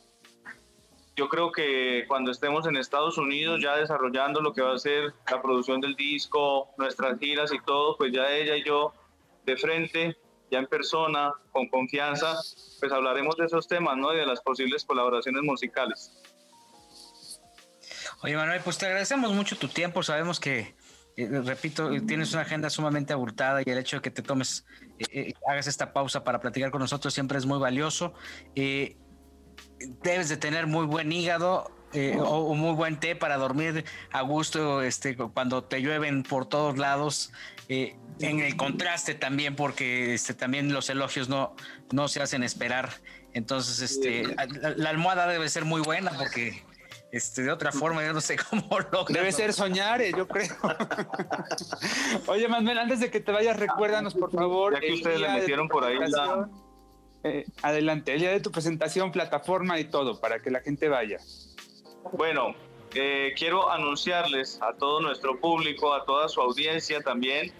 yo 1.16 1.28
creo 1.30 1.50
que 1.50 2.04
cuando 2.06 2.30
estemos 2.30 2.66
en 2.66 2.76
Estados 2.76 3.16
Unidos 3.16 3.60
ya 3.62 3.76
desarrollando 3.76 4.42
lo 4.42 4.52
que 4.52 4.60
va 4.60 4.74
a 4.74 4.78
ser 4.78 5.14
la 5.30 5.40
producción 5.40 5.80
del 5.80 5.96
disco, 5.96 6.68
nuestras 6.76 7.18
giras 7.18 7.50
y 7.52 7.58
todo, 7.60 7.96
pues 7.96 8.12
ya 8.12 8.30
ella 8.30 8.54
y 8.54 8.64
yo 8.64 8.92
de 9.46 9.56
frente, 9.56 10.16
ya 10.50 10.58
en 10.58 10.66
persona, 10.66 11.32
con 11.52 11.68
confianza, 11.68 12.34
pues 12.80 12.92
hablaremos 12.92 13.34
de 13.36 13.46
esos 13.46 13.66
temas, 13.66 13.96
¿no? 13.96 14.12
Y 14.12 14.18
de 14.18 14.26
las 14.26 14.42
posibles 14.42 14.84
colaboraciones 14.84 15.42
musicales. 15.42 16.12
Oye, 18.22 18.36
Manuel, 18.36 18.60
pues 18.62 18.76
te 18.76 18.86
agradecemos 18.86 19.32
mucho 19.32 19.56
tu 19.56 19.68
tiempo. 19.68 20.02
Sabemos 20.02 20.38
que, 20.38 20.74
eh, 21.16 21.42
repito, 21.44 21.90
tienes 22.06 22.32
una 22.34 22.42
agenda 22.42 22.68
sumamente 22.68 23.14
abultada 23.14 23.62
y 23.64 23.70
el 23.70 23.78
hecho 23.78 23.96
de 23.96 24.02
que 24.02 24.10
te 24.10 24.22
tomes, 24.22 24.66
eh, 24.98 25.04
eh, 25.12 25.34
hagas 25.48 25.66
esta 25.66 25.94
pausa 25.94 26.24
para 26.24 26.40
platicar 26.40 26.70
con 26.70 26.80
nosotros 26.80 27.14
siempre 27.14 27.38
es 27.38 27.46
muy 27.46 27.58
valioso 27.58 28.12
debes 30.02 30.28
de 30.28 30.36
tener 30.36 30.66
muy 30.66 30.86
buen 30.86 31.12
hígado 31.12 31.70
eh, 31.92 32.18
o, 32.20 32.54
muy 32.54 32.74
buen 32.74 32.98
té 32.98 33.16
para 33.16 33.36
dormir 33.36 33.84
a 34.12 34.20
gusto 34.22 34.82
este, 34.82 35.16
cuando 35.16 35.64
te 35.64 35.80
llueven 35.80 36.22
por 36.22 36.46
todos 36.46 36.78
lados. 36.78 37.32
Eh, 37.68 37.96
en 38.20 38.40
el 38.40 38.56
contraste 38.56 39.14
también, 39.14 39.56
porque 39.56 40.14
este, 40.14 40.34
también 40.34 40.72
los 40.72 40.90
elogios 40.90 41.28
no, 41.28 41.54
no 41.92 42.08
se 42.08 42.22
hacen 42.22 42.42
esperar. 42.42 42.90
Entonces, 43.32 43.80
este, 43.80 44.24
la, 44.76 44.90
almohada 44.90 45.26
debe 45.26 45.48
ser 45.48 45.64
muy 45.64 45.80
buena 45.80 46.10
porque 46.12 46.62
este, 47.12 47.42
de 47.42 47.52
otra 47.52 47.72
forma 47.72 48.04
yo 48.04 48.12
no 48.12 48.20
sé 48.20 48.36
cómo 48.36 48.68
lo 48.92 49.04
Debe 49.04 49.32
ser 49.32 49.52
soñar, 49.52 50.00
eh, 50.02 50.12
yo 50.16 50.26
creo. 50.26 50.56
Oye, 52.26 52.48
Manuel, 52.48 52.78
antes 52.78 53.00
de 53.00 53.10
que 53.10 53.20
te 53.20 53.32
vayas, 53.32 53.58
recuérdanos, 53.58 54.14
por 54.14 54.32
favor. 54.32 54.74
Ya 54.74 54.80
que 54.80 54.92
ustedes 54.92 55.20
le 55.20 55.28
metieron 55.28 55.68
por 55.68 55.84
ahí 55.84 55.96
la 56.08 56.48
eh, 57.26 57.44
adelante, 57.62 58.14
el 58.14 58.20
día 58.20 58.30
de 58.30 58.40
tu 58.40 58.52
presentación, 58.52 59.10
plataforma 59.10 59.80
y 59.80 59.84
todo, 59.84 60.20
para 60.20 60.40
que 60.40 60.50
la 60.50 60.60
gente 60.60 60.88
vaya. 60.88 61.18
Bueno, 62.12 62.54
eh, 62.94 63.34
quiero 63.36 63.68
anunciarles 63.68 64.60
a 64.62 64.74
todo 64.74 65.00
nuestro 65.00 65.40
público, 65.40 65.92
a 65.92 66.04
toda 66.04 66.28
su 66.28 66.40
audiencia 66.40 67.00
también, 67.00 67.52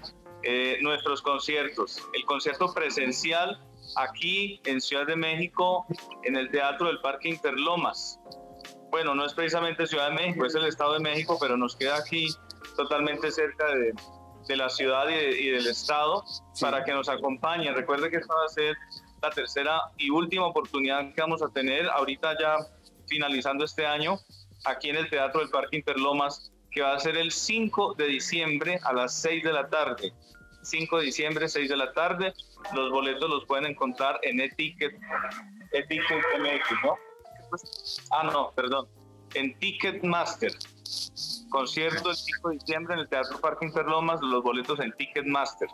eh, 0.44 0.78
nuestros 0.82 1.20
conciertos. 1.20 2.00
El 2.12 2.24
concierto 2.24 2.72
presencial 2.72 3.60
aquí 3.96 4.60
en 4.66 4.80
Ciudad 4.80 5.06
de 5.06 5.16
México, 5.16 5.84
en 6.22 6.36
el 6.36 6.48
Teatro 6.50 6.86
del 6.86 7.00
Parque 7.00 7.28
Interlomas. 7.28 8.20
Bueno, 8.90 9.16
no 9.16 9.26
es 9.26 9.34
precisamente 9.34 9.86
Ciudad 9.86 10.10
de 10.10 10.14
México, 10.14 10.46
es 10.46 10.54
el 10.54 10.66
Estado 10.66 10.94
de 10.94 11.00
México, 11.00 11.38
pero 11.40 11.56
nos 11.56 11.74
queda 11.74 11.96
aquí 11.96 12.28
totalmente 12.76 13.32
cerca 13.32 13.66
de, 13.74 13.92
de 14.46 14.56
la 14.56 14.68
ciudad 14.68 15.08
y, 15.08 15.50
del 15.50 15.66
Estado 15.66 16.24
para 16.60 16.84
que 16.84 16.92
nos 16.92 17.08
acompañen. 17.08 17.74
Recuerde 17.74 18.10
que 18.10 18.16
esto 18.16 18.32
va 18.34 18.44
a 18.44 18.48
ser 18.48 18.76
tercera 19.30 19.80
y 19.96 20.10
última 20.10 20.46
oportunidad 20.46 21.12
que 21.14 21.20
vamos 21.20 21.42
a 21.42 21.48
tener 21.48 21.88
ahorita 21.88 22.36
ya 22.38 22.56
finalizando 23.06 23.64
este 23.64 23.86
año 23.86 24.18
aquí 24.64 24.90
en 24.90 24.96
el 24.96 25.08
Teatro 25.08 25.40
del 25.40 25.50
Parque 25.50 25.76
Interlomas, 25.76 26.52
que 26.70 26.82
va 26.82 26.94
a 26.94 27.00
ser 27.00 27.16
el 27.16 27.32
5 27.32 27.94
de 27.94 28.06
diciembre 28.06 28.78
a 28.82 28.92
las 28.92 29.14
6 29.20 29.44
de 29.44 29.52
la 29.52 29.68
tarde. 29.68 30.12
5 30.62 30.98
de 30.98 31.04
diciembre, 31.04 31.48
6 31.48 31.68
de 31.68 31.76
la 31.76 31.92
tarde. 31.92 32.34
Los 32.74 32.90
boletos 32.90 33.30
los 33.30 33.44
pueden 33.46 33.66
encontrar 33.66 34.18
en 34.22 34.40
Etiquet, 34.40 34.98
Etiquet 35.72 36.22
MX, 36.40 36.82
¿no? 36.84 36.96
Ah, 38.10 38.24
no, 38.24 38.52
perdón. 38.54 38.88
En 39.34 39.56
Ticketmaster. 39.58 40.52
Concierto 41.50 42.10
el 42.10 42.16
5 42.16 42.48
de 42.50 42.54
diciembre 42.56 42.94
en 42.94 43.00
el 43.00 43.08
Teatro 43.08 43.40
Parque 43.40 43.66
Interlomas, 43.66 44.20
los 44.20 44.42
boletos 44.42 44.80
en 44.80 44.92
Ticketmaster. 44.92 45.68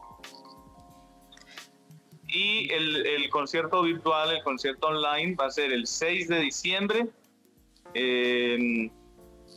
Y 2.34 2.72
el, 2.72 3.06
el 3.06 3.28
concierto 3.28 3.82
virtual, 3.82 4.32
el 4.34 4.42
concierto 4.42 4.86
online, 4.88 5.34
va 5.34 5.46
a 5.46 5.50
ser 5.50 5.72
el 5.72 5.86
6 5.86 6.28
de 6.28 6.38
diciembre. 6.38 7.06
Eh, 7.94 8.90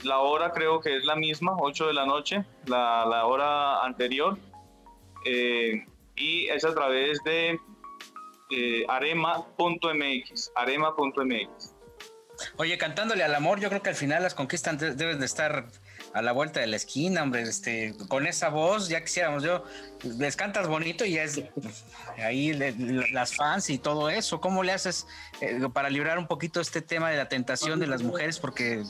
la 0.04 0.20
hora 0.20 0.52
creo 0.52 0.82
que 0.82 0.98
es 0.98 1.06
la 1.06 1.16
misma, 1.16 1.54
8 1.58 1.88
de 1.88 1.94
la 1.94 2.06
noche, 2.06 2.44
la, 2.66 3.06
la 3.06 3.26
hora 3.28 3.84
anterior. 3.86 4.38
Eh, 5.26 5.86
y 6.18 6.48
es 6.48 6.66
a 6.66 6.74
través 6.74 7.24
de 7.24 7.58
eh, 8.52 8.86
arema.mx, 8.90 10.52
arema.mx. 10.56 11.76
Oye, 12.58 12.78
cantándole 12.78 13.24
al 13.24 13.34
amor, 13.34 13.62
yo 13.62 13.70
creo 13.70 13.82
que 13.82 13.90
al 13.90 13.96
final 13.96 14.22
las 14.22 14.36
conquistas 14.36 14.78
de- 14.78 14.94
deben 14.96 15.20
de 15.20 15.26
estar 15.26 15.68
a 16.16 16.22
la 16.22 16.32
vuelta 16.32 16.62
de 16.62 16.68
la 16.68 16.78
esquina, 16.78 17.24
hombre, 17.24 17.42
este, 17.42 17.94
con 18.08 18.26
esa 18.26 18.48
voz, 18.48 18.88
ya 18.88 19.04
quisiéramos 19.04 19.44
yo, 19.44 19.66
les 20.02 20.38
cantas 20.38 20.66
bonito 20.66 21.04
y 21.04 21.16
ya 21.16 21.24
es 21.24 21.44
ahí 22.24 22.54
las 23.12 23.36
fans 23.36 23.70
y 23.70 23.78
todo 23.78 24.10
eso. 24.10 24.40
¿Cómo 24.40 24.64
le 24.64 24.72
haces 24.72 25.08
eh, 25.42 25.60
para 25.74 25.90
librar 25.90 26.18
un 26.18 26.26
poquito 26.26 26.62
este 26.62 26.82
tema 26.82 27.10
de 27.10 27.18
la 27.18 27.28
tentación 27.28 27.82
de 27.82 27.88
las 27.88 28.02
mujeres? 28.02 28.40
Porque, 28.40 28.82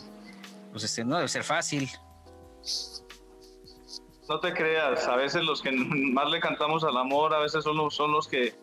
pues, 0.72 0.84
este, 0.84 1.04
no 1.04 1.16
debe 1.16 1.28
ser 1.28 1.44
fácil. 1.44 1.90
No 4.30 4.40
te 4.40 4.54
creas, 4.54 5.08
a 5.08 5.16
veces 5.16 5.44
los 5.44 5.64
que 5.64 5.72
más 5.72 6.30
le 6.30 6.40
cantamos 6.40 6.84
al 6.84 6.96
amor, 6.96 7.34
a 7.34 7.40
veces 7.40 7.64
son 7.64 7.78
los, 7.78 7.96
son 7.96 8.12
los 8.12 8.28
que 8.28 8.54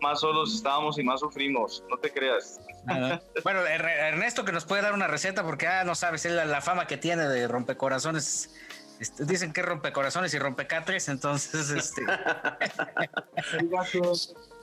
más 0.00 0.20
solos 0.20 0.54
estábamos 0.54 0.98
y 0.98 1.02
más 1.02 1.20
sufrimos. 1.20 1.82
No 1.90 1.96
te 1.98 2.10
creas. 2.12 2.60
Bueno, 3.44 3.60
Er- 3.66 3.84
Ernesto 3.84 4.44
que 4.44 4.52
nos 4.52 4.64
puede 4.64 4.80
dar 4.82 4.94
una 4.94 5.06
receta 5.06 5.42
porque 5.44 5.66
ah, 5.66 5.84
no 5.84 5.94
sabes 5.94 6.24
él 6.24 6.36
la, 6.36 6.46
la 6.46 6.62
fama 6.62 6.86
que 6.86 6.96
tiene 6.96 7.28
de 7.28 7.46
rompecorazones. 7.46 8.54
Este, 8.98 9.24
dicen 9.26 9.52
que 9.52 9.60
es 9.60 9.66
rompecorazones 9.66 10.32
y 10.34 10.38
rompecatres, 10.38 11.08
entonces 11.08 11.70
este 11.70 12.02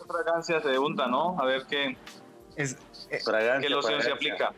fragancia 0.07 0.61
se 0.61 0.77
unta, 0.77 1.07
¿no? 1.07 1.39
A 1.39 1.45
ver 1.45 1.63
qué, 1.69 1.97
es, 2.55 2.77
Fragancia, 3.23 3.61
qué 3.61 3.69
loción 3.69 4.01
se 4.01 4.11
aplica. 4.11 4.53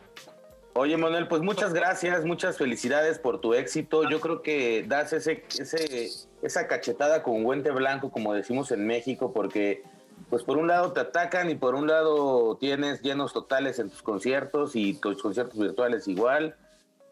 Oye, 0.74 0.96
Manuel, 0.96 1.26
pues 1.26 1.42
muchas 1.42 1.72
gracias, 1.72 2.24
muchas 2.24 2.56
felicidades 2.56 3.18
por 3.18 3.40
tu 3.40 3.54
éxito. 3.54 4.08
Yo 4.08 4.20
creo 4.20 4.42
que 4.42 4.84
das 4.86 5.12
ese, 5.12 5.44
ese, 5.58 6.08
esa 6.42 6.68
cachetada 6.68 7.22
con 7.22 7.42
guante 7.42 7.70
blanco, 7.70 8.10
como 8.10 8.32
decimos 8.32 8.70
en 8.70 8.86
México, 8.86 9.32
porque 9.32 9.82
pues 10.30 10.42
por 10.42 10.58
un 10.58 10.68
lado 10.68 10.92
te 10.92 11.00
atacan 11.00 11.50
y 11.50 11.54
por 11.54 11.74
un 11.74 11.86
lado 11.86 12.56
tienes 12.60 13.02
llenos 13.02 13.32
totales 13.32 13.78
en 13.78 13.90
tus 13.90 14.02
conciertos 14.02 14.76
y 14.76 14.94
tus 14.94 15.22
conciertos 15.22 15.58
virtuales 15.58 16.08
igual, 16.08 16.56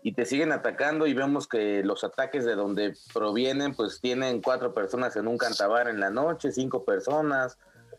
y 0.03 0.13
te 0.13 0.25
siguen 0.25 0.53
atacando 0.53 1.07
y 1.07 1.15
vemos 1.15 1.49
que 1.49 1.83
los 1.83 2.05
ataques 2.05 2.45
de 2.45 2.55
donde 2.55 2.95
provienen 3.13 3.75
pues 3.75 4.01
tienen 4.01 4.41
cuatro 4.41 4.73
personas 4.73 5.17
en 5.17 5.27
un 5.27 5.37
cantabar 5.37 5.89
en 5.89 5.99
la 5.99 6.11
noche, 6.11 6.53
cinco 6.53 6.85
personas. 6.85 7.59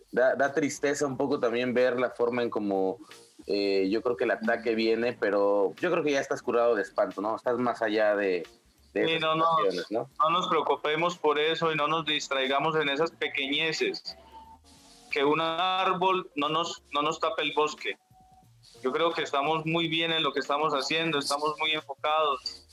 Da, 0.10 0.36
da 0.36 0.54
tristeza 0.54 1.06
un 1.06 1.18
poco 1.18 1.38
también 1.38 1.74
ver 1.74 2.00
la 2.00 2.12
forma 2.12 2.42
en 2.42 2.50
cómo 2.50 3.00
eh, 3.46 3.90
yo 3.90 4.02
creo 4.02 4.16
que 4.16 4.24
el 4.24 4.32
ataque 4.32 4.74
viene, 4.74 5.18
pero 5.20 5.74
yo 5.76 5.92
creo 5.92 6.02
que 6.02 6.12
ya 6.12 6.22
estás 6.22 6.42
curado 6.42 6.76
de 6.76 6.82
espanto, 6.84 7.22
¿no? 7.22 7.36
Estás 7.36 7.58
más 7.58 7.82
allá 7.82 8.16
de, 8.16 8.48
Sí, 8.94 9.02
esas 9.02 9.22
no, 9.22 9.58
¿no? 9.90 10.10
No 10.20 10.30
nos 10.30 10.48
preocupemos 10.48 11.18
por 11.18 11.40
eso 11.40 11.72
y 11.72 11.76
no 11.76 11.88
nos 11.88 12.06
distraigamos 12.06 12.76
en 12.76 12.90
esas 12.90 13.12
pequeñeces. 13.12 14.18
Que 15.18 15.26
un 15.26 15.41
árbol 15.41 16.30
no 16.35 16.48
nos, 16.48 16.84
no 16.91 17.02
nos 17.02 17.19
tape 17.19 17.41
el 17.41 17.52
bosque. 17.53 17.98
Yo 18.84 18.91
creo 18.91 19.11
que 19.11 19.23
estamos 19.23 19.65
muy 19.65 19.88
bien 19.88 20.11
en 20.11 20.22
lo 20.22 20.31
que 20.31 20.41
estamos 20.41 20.73
haciendo, 20.73 21.18
estamos 21.18 21.56
muy 21.57 21.72
enfocados. 21.72 22.68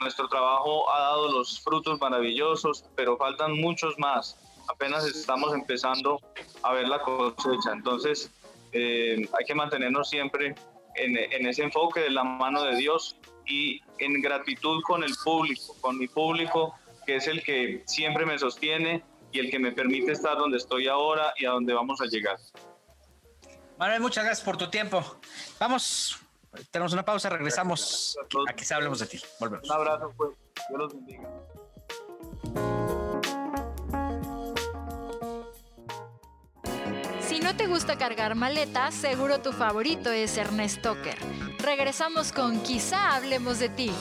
Nuestro 0.00 0.28
trabajo 0.28 0.90
ha 0.90 1.00
dado 1.00 1.32
los 1.32 1.58
frutos 1.58 1.98
maravillosos, 1.98 2.84
pero 2.96 3.16
faltan 3.16 3.58
muchos 3.58 3.98
más. 3.98 4.38
Apenas 4.68 5.06
estamos 5.06 5.54
empezando 5.54 6.20
a 6.62 6.74
ver 6.74 6.86
la 6.86 7.00
cosecha. 7.00 7.72
Entonces, 7.72 8.30
eh, 8.72 9.26
hay 9.32 9.46
que 9.46 9.54
mantenernos 9.54 10.10
siempre 10.10 10.54
en, 10.96 11.16
en 11.16 11.46
ese 11.46 11.62
enfoque 11.62 12.00
de 12.00 12.10
la 12.10 12.24
mano 12.24 12.62
de 12.62 12.76
Dios 12.76 13.16
y 13.46 13.80
en 14.00 14.20
gratitud 14.20 14.82
con 14.82 15.02
el 15.02 15.14
público, 15.24 15.74
con 15.80 15.96
mi 15.96 16.08
público, 16.08 16.74
que 17.06 17.16
es 17.16 17.26
el 17.26 17.42
que 17.42 17.84
siempre 17.86 18.26
me 18.26 18.38
sostiene 18.38 19.02
y 19.36 19.38
el 19.38 19.50
que 19.50 19.58
me 19.58 19.72
permite 19.72 20.12
estar 20.12 20.38
donde 20.38 20.56
estoy 20.56 20.88
ahora 20.88 21.34
y 21.36 21.44
a 21.44 21.50
donde 21.50 21.74
vamos 21.74 22.00
a 22.00 22.06
llegar. 22.06 22.38
Manuel, 23.78 24.00
muchas 24.00 24.24
gracias 24.24 24.44
por 24.44 24.56
tu 24.56 24.70
tiempo. 24.70 25.04
Vamos, 25.60 26.18
tenemos 26.70 26.94
una 26.94 27.04
pausa, 27.04 27.28
regresamos. 27.28 28.16
Aquí 28.48 28.64
se 28.64 28.74
hablemos 28.74 28.98
de 29.00 29.06
ti. 29.06 29.20
Volvemos. 29.38 29.68
Un 29.68 29.76
abrazo, 29.76 30.12
pues. 30.16 30.30
Dios 30.68 30.80
los 30.80 30.94
bendiga. 30.94 31.28
Si 37.20 37.40
no 37.40 37.54
te 37.56 37.66
gusta 37.66 37.98
cargar 37.98 38.34
maletas, 38.34 38.94
seguro 38.94 39.42
tu 39.42 39.52
favorito 39.52 40.10
es 40.10 40.38
Ernest 40.38 40.80
Toker. 40.80 41.18
Regresamos 41.58 42.32
con 42.32 42.62
Quizá 42.62 43.14
hablemos 43.14 43.58
de 43.58 43.68
ti. 43.68 43.92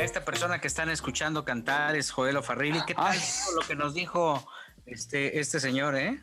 Esta 0.00 0.24
persona 0.24 0.62
que 0.62 0.66
están 0.66 0.88
escuchando 0.88 1.44
cantar 1.44 1.94
es 1.94 2.10
Joel 2.10 2.38
O'Farrilli. 2.38 2.80
¿Qué 2.86 2.94
tal 2.94 3.18
lo 3.54 3.60
que 3.66 3.76
nos 3.76 3.92
dijo 3.92 4.42
este, 4.86 5.38
este 5.38 5.60
señor, 5.60 5.94
eh? 5.94 6.18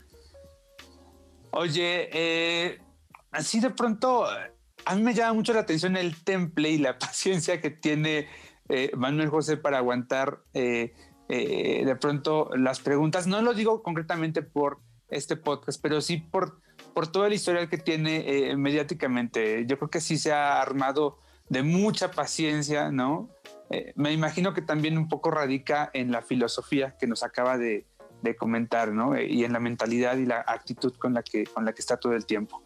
Oye, 1.51 2.09
eh, 2.11 2.81
así 3.29 3.59
de 3.59 3.69
pronto, 3.69 4.25
a 4.25 4.95
mí 4.95 5.03
me 5.03 5.13
llama 5.13 5.33
mucho 5.33 5.53
la 5.53 5.59
atención 5.59 5.95
el 5.95 6.23
temple 6.23 6.71
y 6.71 6.79
la 6.79 6.97
paciencia 6.99 7.61
que 7.61 7.69
tiene 7.69 8.27
eh, 8.67 8.89
Manuel 8.97 9.29
José 9.29 9.57
para 9.57 9.77
aguantar 9.77 10.39
eh, 10.55 10.95
de 11.29 11.95
pronto 12.01 12.49
las 12.57 12.79
preguntas. 12.79 13.27
No 13.27 13.43
lo 13.43 13.53
digo 13.53 13.83
concretamente 13.83 14.41
por 14.41 14.79
este 15.09 15.35
podcast, 15.35 15.79
pero 15.79 16.01
sí 16.01 16.17
por, 16.17 16.61
por 16.95 17.11
todo 17.11 17.27
el 17.27 17.33
historial 17.33 17.69
que 17.69 17.77
tiene 17.77 18.55
mediáticamente. 18.57 19.67
Yo 19.67 19.77
creo 19.77 19.91
que 19.91 20.01
sí 20.01 20.17
se 20.17 20.33
ha 20.33 20.59
armado 20.63 21.19
de 21.49 21.63
mucha 21.63 22.11
paciencia, 22.11 22.91
¿no? 22.91 23.29
Eh, 23.69 23.93
me 23.95 24.11
imagino 24.13 24.53
que 24.53 24.61
también 24.61 24.97
un 24.97 25.07
poco 25.09 25.31
radica 25.31 25.89
en 25.93 26.11
la 26.11 26.21
filosofía 26.21 26.95
que 26.99 27.07
nos 27.07 27.23
acaba 27.23 27.57
de, 27.57 27.85
de 28.21 28.35
comentar, 28.35 28.93
¿no? 28.93 29.15
Eh, 29.15 29.27
y 29.29 29.43
en 29.43 29.53
la 29.53 29.59
mentalidad 29.59 30.17
y 30.17 30.25
la 30.25 30.43
actitud 30.47 30.93
con 30.97 31.13
la 31.13 31.23
que, 31.23 31.45
con 31.45 31.65
la 31.65 31.73
que 31.73 31.81
está 31.81 31.97
todo 31.97 32.13
el 32.13 32.25
tiempo. 32.25 32.63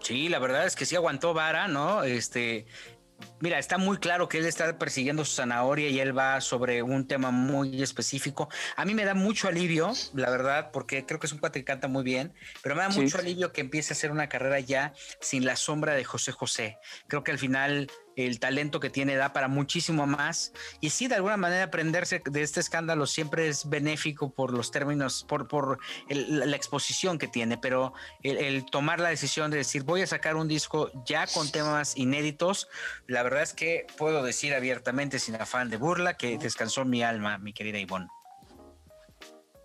Sí, 0.00 0.28
la 0.28 0.38
verdad 0.38 0.66
es 0.66 0.76
que 0.76 0.86
sí 0.86 0.96
aguantó 0.96 1.34
vara, 1.34 1.68
¿no? 1.68 2.02
Este, 2.04 2.66
mira, 3.40 3.58
está 3.58 3.76
muy 3.76 3.98
claro 3.98 4.28
que 4.30 4.38
él 4.38 4.46
está 4.46 4.78
persiguiendo 4.78 5.24
su 5.26 5.34
zanahoria 5.36 5.88
y 5.90 6.00
él 6.00 6.16
va 6.16 6.40
sobre 6.40 6.82
un 6.82 7.06
tema 7.06 7.30
muy 7.30 7.82
específico. 7.82 8.48
A 8.76 8.86
mí 8.86 8.94
me 8.94 9.04
da 9.04 9.12
mucho 9.14 9.46
alivio, 9.46 9.92
la 10.14 10.30
verdad, 10.30 10.70
porque 10.72 11.04
creo 11.04 11.20
que 11.20 11.26
es 11.26 11.32
un 11.34 11.38
cuate 11.38 11.60
que 11.60 11.64
canta 11.66 11.86
muy 11.86 12.02
bien, 12.02 12.32
pero 12.62 12.74
me 12.74 12.82
da 12.82 12.90
Sí. 12.90 13.02
mucho 13.02 13.18
alivio 13.18 13.52
que 13.52 13.60
empiece 13.60 13.92
a 13.92 13.94
hacer 13.94 14.10
una 14.10 14.28
carrera 14.30 14.58
ya 14.58 14.94
sin 15.20 15.44
la 15.44 15.56
sombra 15.56 15.92
de 15.94 16.04
José 16.04 16.32
José. 16.32 16.78
Creo 17.06 17.22
que 17.22 17.32
al 17.32 17.38
final 17.38 17.90
el 18.16 18.38
talento 18.38 18.80
que 18.80 18.90
tiene 18.90 19.16
da 19.16 19.32
para 19.32 19.48
muchísimo 19.48 20.06
más. 20.06 20.52
Y 20.80 20.90
sí, 20.90 21.06
de 21.06 21.16
alguna 21.16 21.36
manera 21.36 21.64
aprenderse 21.64 22.22
de 22.24 22.42
este 22.42 22.60
escándalo 22.60 23.06
siempre 23.06 23.48
es 23.48 23.68
benéfico 23.68 24.32
por 24.32 24.52
los 24.52 24.70
términos, 24.70 25.24
por, 25.28 25.48
por 25.48 25.78
la 26.08 26.56
exposición 26.56 27.18
que 27.18 27.28
tiene, 27.28 27.58
pero 27.58 27.92
el, 28.22 28.38
el 28.38 28.64
tomar 28.66 29.00
la 29.00 29.08
decisión 29.08 29.50
de 29.50 29.58
decir 29.58 29.82
voy 29.82 30.02
a 30.02 30.06
sacar 30.06 30.36
un 30.36 30.48
disco 30.48 30.90
ya 31.06 31.26
con 31.26 31.50
temas 31.50 31.96
inéditos, 31.96 32.68
la 33.06 33.22
verdad 33.22 33.42
es 33.42 33.52
que 33.52 33.86
puedo 33.96 34.22
decir 34.22 34.54
abiertamente, 34.54 35.18
sin 35.18 35.36
afán 35.36 35.70
de 35.70 35.76
burla, 35.76 36.16
que 36.16 36.38
descansó 36.38 36.84
mi 36.84 37.02
alma, 37.02 37.38
mi 37.38 37.52
querida 37.52 37.78
Ivonne. 37.78 38.08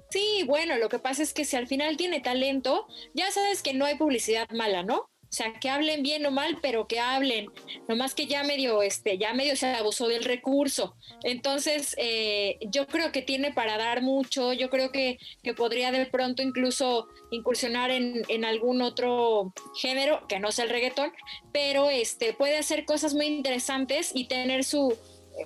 Sí, 0.09 0.43
bueno, 0.47 0.77
lo 0.77 0.87
que 0.87 0.99
pasa 0.99 1.23
es 1.23 1.33
que 1.33 1.43
si 1.43 1.57
al 1.57 1.67
final 1.67 1.97
tiene 1.97 2.21
talento, 2.21 2.87
ya 3.13 3.29
sabes 3.31 3.61
que 3.61 3.73
no 3.73 3.85
hay 3.85 3.95
publicidad 3.95 4.49
mala, 4.51 4.81
¿no? 4.83 5.09
Sea, 5.35 5.51
que 5.59 5.69
hablen 5.69 6.01
bien 6.01 6.25
o 6.25 6.31
mal, 6.31 6.59
pero 6.61 6.87
que 6.87 6.97
hablen. 6.97 7.47
Nomás 7.89 8.13
que 8.13 8.25
ya 8.25 8.43
medio, 8.43 8.81
este, 8.81 9.17
ya 9.17 9.33
medio 9.33 9.57
se 9.57 9.67
abusó 9.67 10.07
del 10.07 10.23
recurso. 10.23 10.95
Entonces, 11.23 11.93
eh, 11.97 12.57
yo 12.61 12.87
creo 12.87 13.11
que 13.11 13.21
tiene 13.21 13.51
para 13.51 13.77
dar 13.77 14.01
mucho. 14.01 14.53
Yo 14.53 14.69
creo 14.69 14.93
que, 14.93 15.17
que 15.43 15.53
podría 15.53 15.91
de 15.91 16.05
pronto 16.05 16.41
incluso 16.41 17.09
incursionar 17.31 17.91
en, 17.91 18.23
en 18.29 18.45
algún 18.45 18.81
otro 18.81 19.51
género, 19.81 20.25
que 20.29 20.39
no 20.39 20.53
sea 20.53 20.63
el 20.63 20.71
reggaetón, 20.71 21.11
pero 21.51 21.89
este, 21.89 22.31
puede 22.31 22.57
hacer 22.57 22.85
cosas 22.85 23.13
muy 23.13 23.25
interesantes 23.25 24.11
y 24.13 24.29
tener 24.29 24.63
su, 24.63 24.97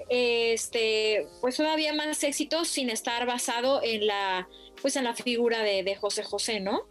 este, 0.10 1.28
pues 1.42 1.58
todavía 1.58 1.94
más 1.94 2.24
éxito 2.24 2.64
sin 2.64 2.92
estar 2.92 3.26
basado 3.26 3.82
en 3.82 4.06
la, 4.06 4.48
pues 4.84 4.96
en 4.98 5.06
la 5.06 5.16
figura 5.16 5.64
de, 5.64 5.82
de 5.82 5.96
José 5.96 6.24
José, 6.24 6.60
¿no? 6.60 6.88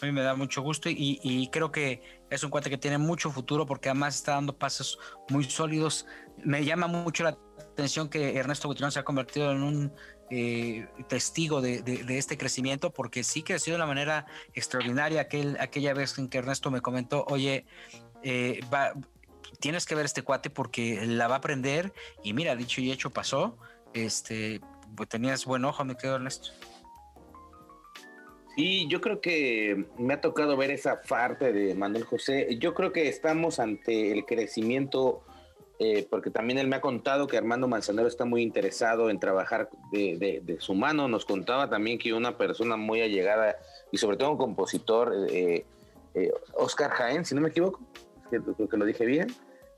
A 0.00 0.06
mí 0.06 0.12
me 0.12 0.22
da 0.22 0.34
mucho 0.34 0.62
gusto 0.62 0.88
y, 0.90 1.48
creo 1.52 1.70
que 1.70 2.02
es 2.30 2.42
un 2.42 2.50
cuate 2.50 2.70
que 2.70 2.78
tiene 2.78 2.96
mucho 2.96 3.30
futuro 3.30 3.66
porque 3.66 3.90
además 3.90 4.16
está 4.16 4.32
dando 4.32 4.56
pasos 4.56 4.98
muy 5.28 5.44
sólidos. 5.44 6.06
Me 6.42 6.64
llama 6.64 6.86
mucho 6.86 7.24
la 7.24 7.36
atención 7.58 8.08
que 8.08 8.36
Ernesto 8.36 8.68
Butrón 8.68 8.92
se 8.92 8.98
ha 8.98 9.04
convertido 9.04 9.52
en 9.52 9.62
un 9.62 9.92
eh, 10.30 10.88
testigo 11.08 11.60
de, 11.60 11.82
de, 11.82 12.18
este 12.18 12.38
crecimiento 12.38 12.92
porque 12.92 13.24
sí 13.24 13.42
creció 13.42 13.74
de 13.74 13.76
una 13.76 13.86
manera 13.86 14.26
extraordinaria. 14.54 15.22
Aquel, 15.22 15.58
aquella 15.60 15.92
vez 15.92 16.16
en 16.18 16.28
que 16.28 16.38
Ernesto 16.38 16.70
me 16.70 16.80
comentó, 16.80 17.24
oye, 17.28 17.66
eh, 18.22 18.60
va, 18.72 18.94
tienes 19.60 19.84
que 19.84 19.94
ver 19.94 20.06
este 20.06 20.22
cuate 20.22 20.48
porque 20.48 21.04
la 21.06 21.28
va 21.28 21.34
a 21.34 21.38
aprender 21.38 21.92
y 22.22 22.32
mira, 22.32 22.56
dicho 22.56 22.80
y 22.80 22.90
hecho 22.90 23.10
pasó. 23.10 23.58
Este, 23.92 24.60
pues 24.96 25.08
tenías 25.08 25.44
buen 25.44 25.64
ojo, 25.64 25.84
me 25.84 25.96
quedo 25.96 26.16
Ernesto. 26.16 26.50
Sí, 28.60 28.86
yo 28.88 29.00
creo 29.00 29.22
que 29.22 29.86
me 29.96 30.12
ha 30.12 30.20
tocado 30.20 30.54
ver 30.54 30.70
esa 30.70 31.00
parte 31.00 31.50
de 31.50 31.74
Manuel 31.74 32.04
José. 32.04 32.58
Yo 32.60 32.74
creo 32.74 32.92
que 32.92 33.08
estamos 33.08 33.58
ante 33.58 34.12
el 34.12 34.26
crecimiento 34.26 35.22
eh, 35.78 36.06
porque 36.10 36.28
también 36.28 36.58
él 36.58 36.68
me 36.68 36.76
ha 36.76 36.82
contado 36.82 37.26
que 37.26 37.38
Armando 37.38 37.68
Manzanero 37.68 38.06
está 38.06 38.26
muy 38.26 38.42
interesado 38.42 39.08
en 39.08 39.18
trabajar 39.18 39.70
de, 39.92 40.56
su 40.58 40.74
mano. 40.74 41.08
Nos 41.08 41.24
contaba 41.24 41.70
también 41.70 41.98
que 41.98 42.12
una 42.12 42.36
persona 42.36 42.76
muy 42.76 43.00
allegada 43.00 43.56
y 43.90 43.96
sobre 43.96 44.18
todo 44.18 44.32
un 44.32 44.36
compositor, 44.36 45.14
eh, 45.30 45.64
eh, 46.12 46.30
Oscar 46.52 46.90
Jaén, 46.90 47.24
si 47.24 47.34
no 47.34 47.40
me 47.40 47.48
equivoco, 47.48 47.80
que, 48.30 48.42
que 48.68 48.76
lo 48.76 48.84
dije 48.84 49.06
bien, 49.06 49.28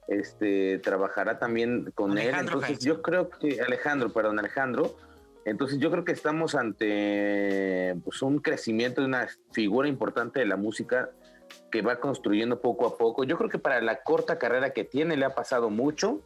este, 0.08 0.80
trabajará 0.80 1.38
también 1.38 1.92
con 1.94 2.18
él. 2.18 2.34
Entonces 2.36 2.80
yo 2.80 3.00
creo 3.00 3.30
que, 3.30 3.60
Alejandro, 3.60 4.12
perdón, 4.12 4.40
Alejandro, 4.40 4.96
entonces 5.44 5.78
yo 5.78 5.90
creo 5.90 6.04
que 6.04 6.12
estamos 6.12 6.54
ante 6.54 7.96
pues, 8.04 8.22
un 8.22 8.38
crecimiento 8.38 9.00
de 9.00 9.06
una 9.06 9.28
figura 9.52 9.88
importante 9.88 10.40
de 10.40 10.46
la 10.46 10.56
música 10.56 11.10
que 11.70 11.82
va 11.82 12.00
construyendo 12.00 12.60
poco 12.60 12.86
a 12.86 12.96
poco. 12.96 13.24
Yo 13.24 13.36
creo 13.36 13.50
que 13.50 13.58
para 13.58 13.80
la 13.80 14.02
corta 14.02 14.38
carrera 14.38 14.70
que 14.70 14.84
tiene 14.84 15.16
le 15.16 15.24
ha 15.24 15.34
pasado 15.34 15.70
mucho 15.70 16.20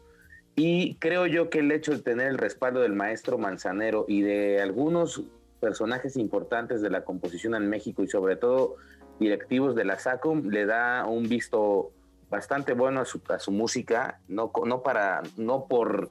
y 0.54 0.96
creo 0.96 1.26
yo 1.26 1.50
que 1.50 1.60
el 1.60 1.72
hecho 1.72 1.92
de 1.92 1.98
tener 1.98 2.28
el 2.28 2.38
respaldo 2.38 2.80
del 2.80 2.94
maestro 2.94 3.38
Manzanero 3.38 4.04
y 4.08 4.22
de 4.22 4.60
algunos 4.60 5.22
personajes 5.60 6.16
importantes 6.16 6.82
de 6.82 6.90
la 6.90 7.04
composición 7.04 7.54
en 7.54 7.68
México 7.68 8.02
y 8.02 8.08
sobre 8.08 8.36
todo 8.36 8.76
directivos 9.18 9.74
de 9.74 9.84
la 9.84 9.98
SACOM 9.98 10.48
le 10.48 10.66
da 10.66 11.06
un 11.06 11.28
visto 11.28 11.92
bastante 12.30 12.72
bueno 12.72 13.00
a 13.00 13.04
su, 13.38 13.50
música, 13.50 14.20
no, 14.28 14.50
para, 14.82 15.22
no 15.36 15.66
por 15.66 16.10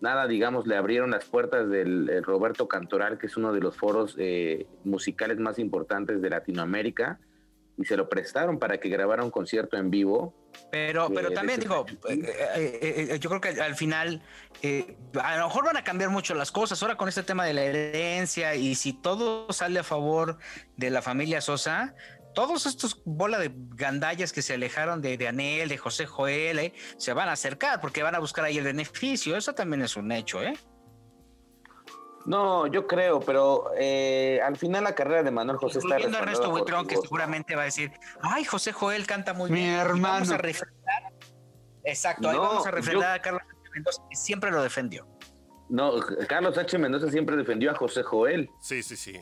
nada, 0.00 0.26
digamos, 0.26 0.66
le 0.66 0.76
abrieron 0.76 1.10
las 1.10 1.24
puertas 1.24 1.68
del 1.68 2.22
Roberto 2.24 2.68
Cantoral, 2.68 3.18
que 3.18 3.26
es 3.26 3.36
uno 3.36 3.52
de 3.52 3.60
los 3.60 3.76
foros 3.76 4.16
eh, 4.18 4.66
musicales 4.84 5.38
más 5.38 5.58
importantes 5.58 6.20
de 6.20 6.30
Latinoamérica 6.30 7.18
y 7.78 7.84
se 7.84 7.96
lo 7.96 8.08
prestaron 8.08 8.58
para 8.58 8.78
que 8.78 8.88
grabara 8.88 9.22
un 9.22 9.30
concierto 9.30 9.76
en 9.76 9.90
vivo. 9.90 10.34
Pero, 10.70 11.10
pero 11.14 11.30
también 11.32 11.60
digo, 11.60 11.84
eh, 12.08 12.18
eh, 12.56 13.08
eh, 13.10 13.18
yo 13.18 13.28
creo 13.28 13.40
que 13.42 13.60
al 13.60 13.74
final 13.74 14.22
a 15.22 15.36
lo 15.36 15.48
mejor 15.48 15.66
van 15.66 15.76
a 15.76 15.84
cambiar 15.84 16.08
mucho 16.08 16.34
las 16.34 16.50
cosas. 16.50 16.82
Ahora 16.82 16.96
con 16.96 17.08
este 17.08 17.22
tema 17.22 17.44
de 17.44 17.52
la 17.52 17.62
herencia 17.62 18.54
y 18.54 18.74
si 18.74 18.94
todo 18.94 19.52
sale 19.52 19.80
a 19.80 19.84
favor 19.84 20.38
de 20.76 20.88
la 20.88 21.02
familia 21.02 21.42
Sosa, 21.42 21.94
todos 22.36 22.66
estos 22.66 23.00
bola 23.06 23.38
de 23.38 23.50
gandallas 23.54 24.30
que 24.30 24.42
se 24.42 24.52
alejaron 24.52 25.00
de, 25.00 25.16
de 25.16 25.26
Anel, 25.26 25.70
de 25.70 25.78
José 25.78 26.04
Joel, 26.04 26.74
se 26.98 27.14
van 27.14 27.30
a 27.30 27.32
acercar 27.32 27.80
porque 27.80 28.02
van 28.02 28.14
a 28.14 28.18
buscar 28.18 28.44
ahí 28.44 28.58
el 28.58 28.64
beneficio. 28.64 29.38
Eso 29.38 29.54
también 29.54 29.80
es 29.80 29.96
un 29.96 30.12
hecho, 30.12 30.42
¿eh? 30.42 30.52
No, 32.26 32.66
yo 32.66 32.86
creo, 32.86 33.20
pero 33.20 33.70
eh, 33.78 34.38
al 34.44 34.58
final 34.58 34.84
la 34.84 34.94
carrera 34.94 35.22
de 35.22 35.30
Manuel 35.30 35.56
José 35.56 35.78
está 35.78 35.94
a 35.94 35.98
Ernesto 35.98 36.50
Buitrón, 36.50 36.86
que 36.86 36.98
seguramente 36.98 37.56
va 37.56 37.62
a 37.62 37.64
decir, 37.66 37.90
ay, 38.20 38.44
José 38.44 38.70
Joel 38.70 39.06
canta 39.06 39.32
muy 39.32 39.50
bien. 39.50 39.64
Mi 39.64 39.74
hermano. 39.74 40.02
Vamos 40.02 40.30
a 40.30 40.36
refrendar. 40.36 41.02
Exacto, 41.84 42.28
ahí 42.28 42.36
vamos 42.36 42.66
a 42.66 42.70
refrendar 42.70 43.14
a 43.14 43.22
Carlos 43.22 43.42
H. 43.48 43.70
Mendoza, 43.72 44.02
que 44.10 44.16
siempre 44.16 44.50
lo 44.50 44.62
defendió. 44.62 45.08
No, 45.70 45.92
Carlos 46.28 46.58
H. 46.58 46.76
Mendoza 46.76 47.10
siempre 47.10 47.34
defendió 47.36 47.70
a 47.70 47.74
José 47.76 48.02
Joel. 48.02 48.50
Sí, 48.60 48.82
sí, 48.82 48.94
sí. 48.94 49.18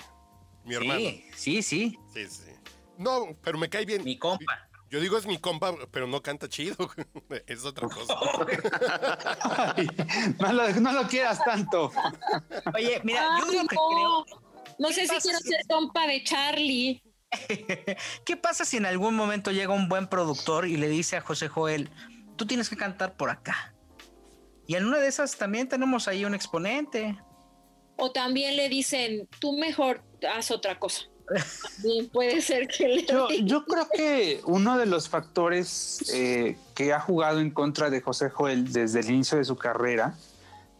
Mi 0.64 0.74
hermano. 0.74 0.98
Sí, 0.98 1.30
sí, 1.36 1.62
sí. 1.62 1.98
Sí, 2.12 2.26
sí. 2.26 2.53
No, 2.98 3.36
pero 3.42 3.58
me 3.58 3.68
cae 3.68 3.84
bien. 3.84 4.04
Mi 4.04 4.16
compa. 4.18 4.68
Yo 4.90 5.00
digo 5.00 5.18
es 5.18 5.26
mi 5.26 5.38
compa, 5.38 5.74
pero 5.90 6.06
no 6.06 6.22
canta 6.22 6.48
chido. 6.48 6.76
es 7.46 7.64
otra 7.64 7.88
cosa. 7.88 8.14
no, 10.80 10.92
lo, 10.92 11.08
quieras 11.08 11.42
tanto. 11.44 11.90
Oye, 12.74 13.00
mira, 13.02 13.26
yo 13.40 13.62
que 13.62 13.76
creo. 13.76 14.24
No 14.78 14.92
sé 14.92 15.08
si 15.08 15.16
quiero 15.16 15.40
ser 15.40 15.66
compa 15.68 16.06
de 16.06 16.22
Charlie. 16.22 17.02
¿Qué 18.24 18.36
pasa 18.36 18.64
si 18.64 18.76
en 18.76 18.86
algún 18.86 19.16
momento 19.16 19.50
llega 19.50 19.72
un 19.72 19.88
buen 19.88 20.06
productor 20.06 20.66
y 20.66 20.76
le 20.76 20.88
dice 20.88 21.16
a 21.16 21.20
José 21.20 21.48
Joel, 21.48 21.90
tú 22.36 22.46
tienes 22.46 22.68
que 22.68 22.76
cantar 22.76 23.16
por 23.16 23.30
acá? 23.30 23.74
Y 24.66 24.76
en 24.76 24.86
una 24.86 24.98
de 24.98 25.08
esas 25.08 25.36
también 25.36 25.68
tenemos 25.68 26.08
ahí 26.08 26.24
un 26.24 26.34
exponente. 26.34 27.18
O 27.96 28.12
también 28.12 28.56
le 28.56 28.68
dicen, 28.68 29.28
tú 29.38 29.58
mejor 29.58 30.02
haz 30.32 30.50
otra 30.50 30.78
cosa. 30.78 31.02
Bien, 31.82 32.08
puede 32.08 32.40
ser 32.42 32.68
que 32.68 33.06
yo, 33.44 33.64
creo 33.64 33.88
que 33.94 34.40
uno 34.44 34.76
de 34.76 34.86
los 34.86 35.08
factores 35.08 36.12
eh, 36.12 36.56
que 36.74 36.92
ha 36.92 37.00
jugado 37.00 37.40
en 37.40 37.50
contra 37.50 37.90
de 37.90 38.00
José 38.00 38.28
Joel 38.28 38.72
desde 38.72 39.00
el 39.00 39.10
inicio 39.10 39.38
de 39.38 39.44
su 39.44 39.56
carrera 39.56 40.16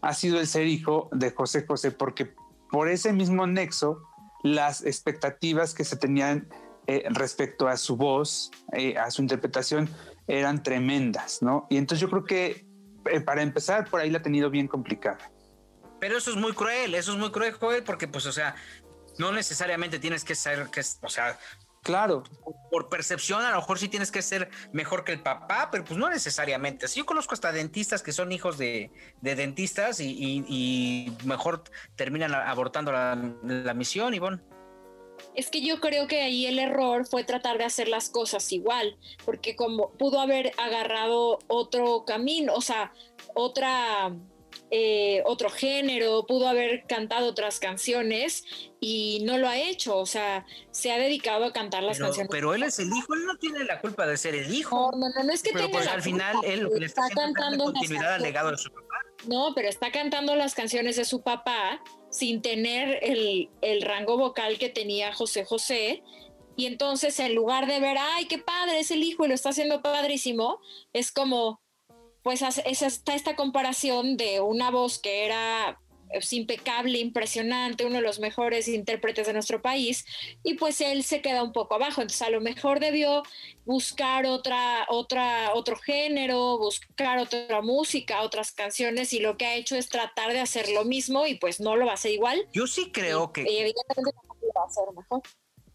ha 0.03 0.13
sido 0.13 0.39
el 0.39 0.47
ser 0.47 0.67
hijo 0.67 1.09
de 1.13 1.31
José 1.31 1.65
José, 1.67 1.91
porque 1.91 2.35
por 2.71 2.89
ese 2.89 3.13
mismo 3.13 3.47
nexo, 3.47 4.03
las 4.43 4.85
expectativas 4.85 5.73
que 5.75 5.85
se 5.85 5.97
tenían 5.97 6.47
eh, 6.87 7.05
respecto 7.11 7.67
a 7.69 7.79
su 7.79 7.97
voz, 7.97 8.51
eh, 8.73 8.99
a 8.99 9.11
su 9.11 9.23
interpretación, 9.23 9.89
eran 10.27 10.63
tremendas, 10.63 11.41
¿no? 11.41 11.67
Y 11.71 11.79
entonces 11.79 12.01
yo 12.01 12.11
creo 12.11 12.25
que 12.25 12.67
para 13.25 13.43
empezar, 13.43 13.89
por 13.89 14.01
ahí 14.01 14.11
la 14.11 14.19
ha 14.19 14.23
tenido 14.23 14.51
bien 14.51 14.69
complicada. 14.69 15.31
Pero 16.01 16.19
eso 16.19 16.31
es 16.31 16.37
muy 16.37 16.53
cruel, 16.53 16.95
eso 16.95 17.13
es 17.13 17.19
muy 17.19 17.31
cruel, 17.31 17.53
Joel, 17.55 17.83
porque 17.83 18.07
pues, 18.07 18.27
o 18.27 18.33
sea, 18.33 18.55
no 19.19 19.33
necesariamente 19.33 19.99
tienes 19.99 20.25
que 20.25 20.35
ser, 20.35 20.69
que, 20.71 20.83
o 21.03 21.09
sea, 21.09 21.39
Claro. 21.85 22.25
Por 22.71 22.89
percepción, 22.89 23.43
a 23.43 23.51
lo 23.51 23.57
mejor 23.57 23.79
sí 23.79 23.89
tienes 23.89 24.11
que 24.11 24.23
ser 24.23 24.49
mejor 24.73 25.05
que 25.05 25.13
el 25.13 25.21
papá, 25.21 25.69
pero 25.71 25.85
pues 25.85 25.99
no 25.99 26.09
necesariamente. 26.09 26.87
Yo 26.89 27.05
conozco 27.05 27.35
hasta 27.35 27.53
dentistas 27.53 28.03
que 28.03 28.11
son 28.11 28.33
hijos 28.33 28.57
de, 28.57 28.91
dentistas 29.21 30.01
y, 30.01 31.15
mejor 31.25 31.65
terminan 31.95 32.35
abortando 32.35 32.91
la, 32.91 33.17
la 33.43 33.75
misión, 33.75 34.15
Ivonne. 34.15 34.41
Es 35.35 35.51
que 35.51 35.61
yo 35.61 35.79
creo 35.81 36.09
que 36.09 36.23
ahí 36.23 36.47
el 36.47 36.59
error 36.59 37.07
fue 37.07 37.23
tratar 37.23 37.59
de 37.59 37.65
hacer 37.65 37.89
las 37.89 38.09
cosas 38.09 38.51
igual, 38.51 38.97
porque 39.27 39.55
como 39.55 39.91
pudo 39.91 40.21
haber 40.21 40.53
agarrado 40.57 41.39
otro 41.49 42.05
camino, 42.07 42.55
o 42.55 42.63
sea, 42.63 42.93
otra 43.35 44.11
eh, 44.77 45.23
otro 45.25 45.51
género, 45.51 46.27
pudo 46.27 46.49
haber 46.49 46.85
cantado 46.89 47.29
otras 47.29 47.61
canciones 47.61 48.45
y 48.81 49.21
no 49.23 49.39
lo 49.39 49.47
ha 49.47 49.57
hecho, 49.57 49.97
o 49.97 50.05
sea, 50.05 50.45
se 50.73 50.91
ha 50.91 50.99
dedicado 50.99 51.45
a 51.45 51.53
cantar 51.53 51.85
las 51.85 52.01
canciones. 52.01 52.29
Pero 52.29 52.55
él 52.55 52.65
es 52.65 52.81
el 52.81 52.89
hijo, 52.89 53.15
él 53.15 53.25
no 53.25 53.37
tiene 53.37 53.63
la 53.63 53.81
culpa 53.81 54.05
de 54.05 54.17
ser 54.17 54.35
el 54.35 54.53
hijo. 54.53 54.91
No, 54.91 55.09
no, 55.11 55.23
no, 55.23 55.33
es 55.33 55.45
que 55.45 55.53
pero 55.53 55.71
pues, 55.71 55.87
al 55.87 56.03
final 56.03 56.39
él 56.43 56.69
le 56.77 56.87
está, 56.87 57.09
cantando 57.15 57.67
continuidad 57.67 58.15
al 58.15 58.23
legado 58.23 58.51
de 58.51 58.59
su 58.59 58.69
papá. 58.69 58.99
No, 59.29 59.53
pero 59.55 59.69
está 59.69 59.93
cantando 59.93 60.35
las 60.35 60.57
canciones 60.57 60.97
de 60.97 61.05
su 61.05 61.23
papá 61.23 61.81
sin 62.11 62.43
tener 62.43 62.99
el, 63.01 63.51
el 63.63 63.81
rango 63.81 64.19
vocal 64.19 64.59
que 64.59 64.71
tenía 64.71 65.15
José 65.15 65.45
José. 65.45 66.03
Y 66.57 66.67
entonces, 66.67 67.21
en 67.21 67.37
lugar 67.37 67.69
de 67.69 67.79
ver, 67.79 67.97
ay, 67.97 68.27
qué 68.27 68.39
padre, 68.39 68.81
es 68.81 68.91
el 68.91 69.05
hijo 69.05 69.25
y 69.25 69.29
lo 69.29 69.35
está 69.35 69.51
haciendo 69.51 69.83
padrísimo, 69.83 70.59
es 70.93 71.13
como, 71.13 71.61
pues 72.25 72.43
está 72.43 73.15
esta 73.15 73.37
comparación 73.37 74.17
de 74.17 74.41
una 74.41 74.71
voz 74.71 74.99
que 74.99 75.27
era 75.27 75.79
pues, 76.11 76.33
impecable, 76.33 76.99
impresionante, 76.99 77.85
uno 77.85 77.97
de 77.97 78.01
los 78.01 78.19
mejores 78.19 78.67
intérpretes 78.67 79.27
de 79.27 79.35
nuestro 79.35 79.61
país, 79.61 80.07
y 80.43 80.55
pues 80.55 80.81
él 80.81 81.05
se 81.05 81.21
queda 81.21 81.43
un 81.43 81.53
poco 81.53 81.75
abajo. 81.75 82.01
Entonces 82.01 82.23
a 82.23 82.31
lo 82.31 82.41
mejor 82.41 82.81
debió 82.81 83.23
buscar 83.67 84.25
otra, 84.25 84.87
otra, 84.89 85.53
otro 85.55 85.77
género, 85.77 86.57
buscar 86.57 87.19
otra 87.19 87.61
música, 87.61 88.23
otras 88.23 88.53
canciones, 88.53 89.13
y 89.13 89.21
lo 89.21 89.37
que 89.37 89.45
ha 89.45 89.57
hecho 89.57 89.77
es 89.77 89.91
tratar 89.91 90.33
de 90.33 90.41
hacer 90.41 90.71
lo 90.71 90.87
mismo 90.87 91.27
y 91.27 91.35
pues 91.35 91.61
no 91.61 91.77
lo 91.77 91.85
va 91.85 91.93
a 91.93 91.95
hacer 91.95 92.13
igual. 92.13 92.49
Yo 92.55 92.67
sí 92.67 92.91
creo 92.91 93.33
que... 93.33 93.43
Y 93.43 93.59
evidentemente 93.59 94.13
no 94.27 94.35
lo 94.41 94.53
va 94.57 94.63
a 94.63 94.67
hacer 94.67 94.85
mejor 94.97 95.23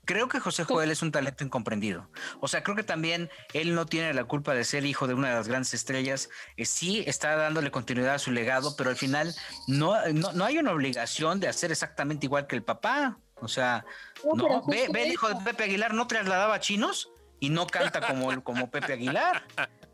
creo 0.09 0.27
que 0.27 0.39
José 0.39 0.63
Joel 0.63 0.89
es 0.89 1.03
un 1.03 1.11
talento 1.11 1.43
incomprendido. 1.43 2.09
O 2.39 2.47
sea, 2.47 2.63
creo 2.63 2.75
que 2.75 2.81
también 2.81 3.29
él 3.53 3.75
no 3.75 3.85
tiene 3.85 4.11
la 4.15 4.23
culpa 4.23 4.55
de 4.55 4.63
ser 4.63 4.83
hijo 4.83 5.05
de 5.05 5.13
una 5.13 5.29
de 5.29 5.35
las 5.35 5.47
grandes 5.47 5.75
estrellas. 5.75 6.31
Eh, 6.57 6.65
sí 6.65 7.03
está 7.05 7.35
dándole 7.35 7.69
continuidad 7.69 8.15
a 8.15 8.19
su 8.19 8.31
legado, 8.31 8.75
pero 8.75 8.89
al 8.89 8.95
final 8.95 9.35
no, 9.67 9.93
no, 10.11 10.45
hay 10.45 10.57
una 10.57 10.71
obligación 10.71 11.39
de 11.39 11.47
hacer 11.47 11.71
exactamente 11.71 12.25
igual 12.25 12.47
que 12.47 12.55
el 12.55 12.63
papá. 12.63 13.19
O 13.35 13.47
sea, 13.47 13.85
no, 14.23 14.65
ve, 14.65 14.87
ve 14.91 15.03
el 15.03 15.11
hijo 15.11 15.29
de 15.29 15.35
Pepe 15.35 15.65
Aguilar, 15.65 15.93
no 15.93 16.07
trasladaba 16.07 16.59
chinos 16.59 17.11
y 17.39 17.49
no 17.49 17.67
canta 17.67 18.01
como, 18.01 18.29
como 18.43 18.71
Pepe 18.71 18.93
Aguilar. 18.93 19.43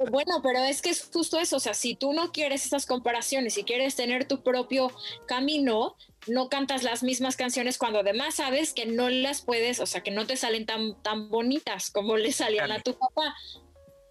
Bueno, 0.10 0.42
pero 0.42 0.60
es 0.60 0.82
que 0.82 0.92
es 0.92 1.10
justo 1.12 1.40
eso, 1.40 1.58
o 1.58 1.60
sea, 1.60 1.74
si 1.74 1.96
tú 1.96 2.14
no 2.14 2.32
quieres 2.32 2.66
esas 2.66 2.86
comparaciones, 2.86 3.54
si 3.54 3.64
quieres 3.64 3.96
tener 3.96 4.28
tu 4.28 4.44
propio 4.44 4.92
camino, 5.26 5.96
no 6.28 6.50
cantas 6.50 6.84
las 6.84 7.04
mismas 7.04 7.36
canciones 7.36 7.78
cuando 7.78 8.00
además 8.00 8.36
sabes 8.36 8.74
que 8.74 8.86
no 8.86 9.10
las 9.10 9.42
puedes, 9.42 9.80
o 9.80 9.86
sea, 9.86 10.02
que 10.02 10.12
no 10.12 10.26
te 10.26 10.38
salen 10.38 10.66
tan, 10.66 11.02
tan 11.02 11.30
bonitas 11.30 11.92
como 11.92 12.18
le 12.18 12.32
salían 12.32 12.72
a 12.72 12.82
tu 12.82 12.98
papá. 12.98 13.36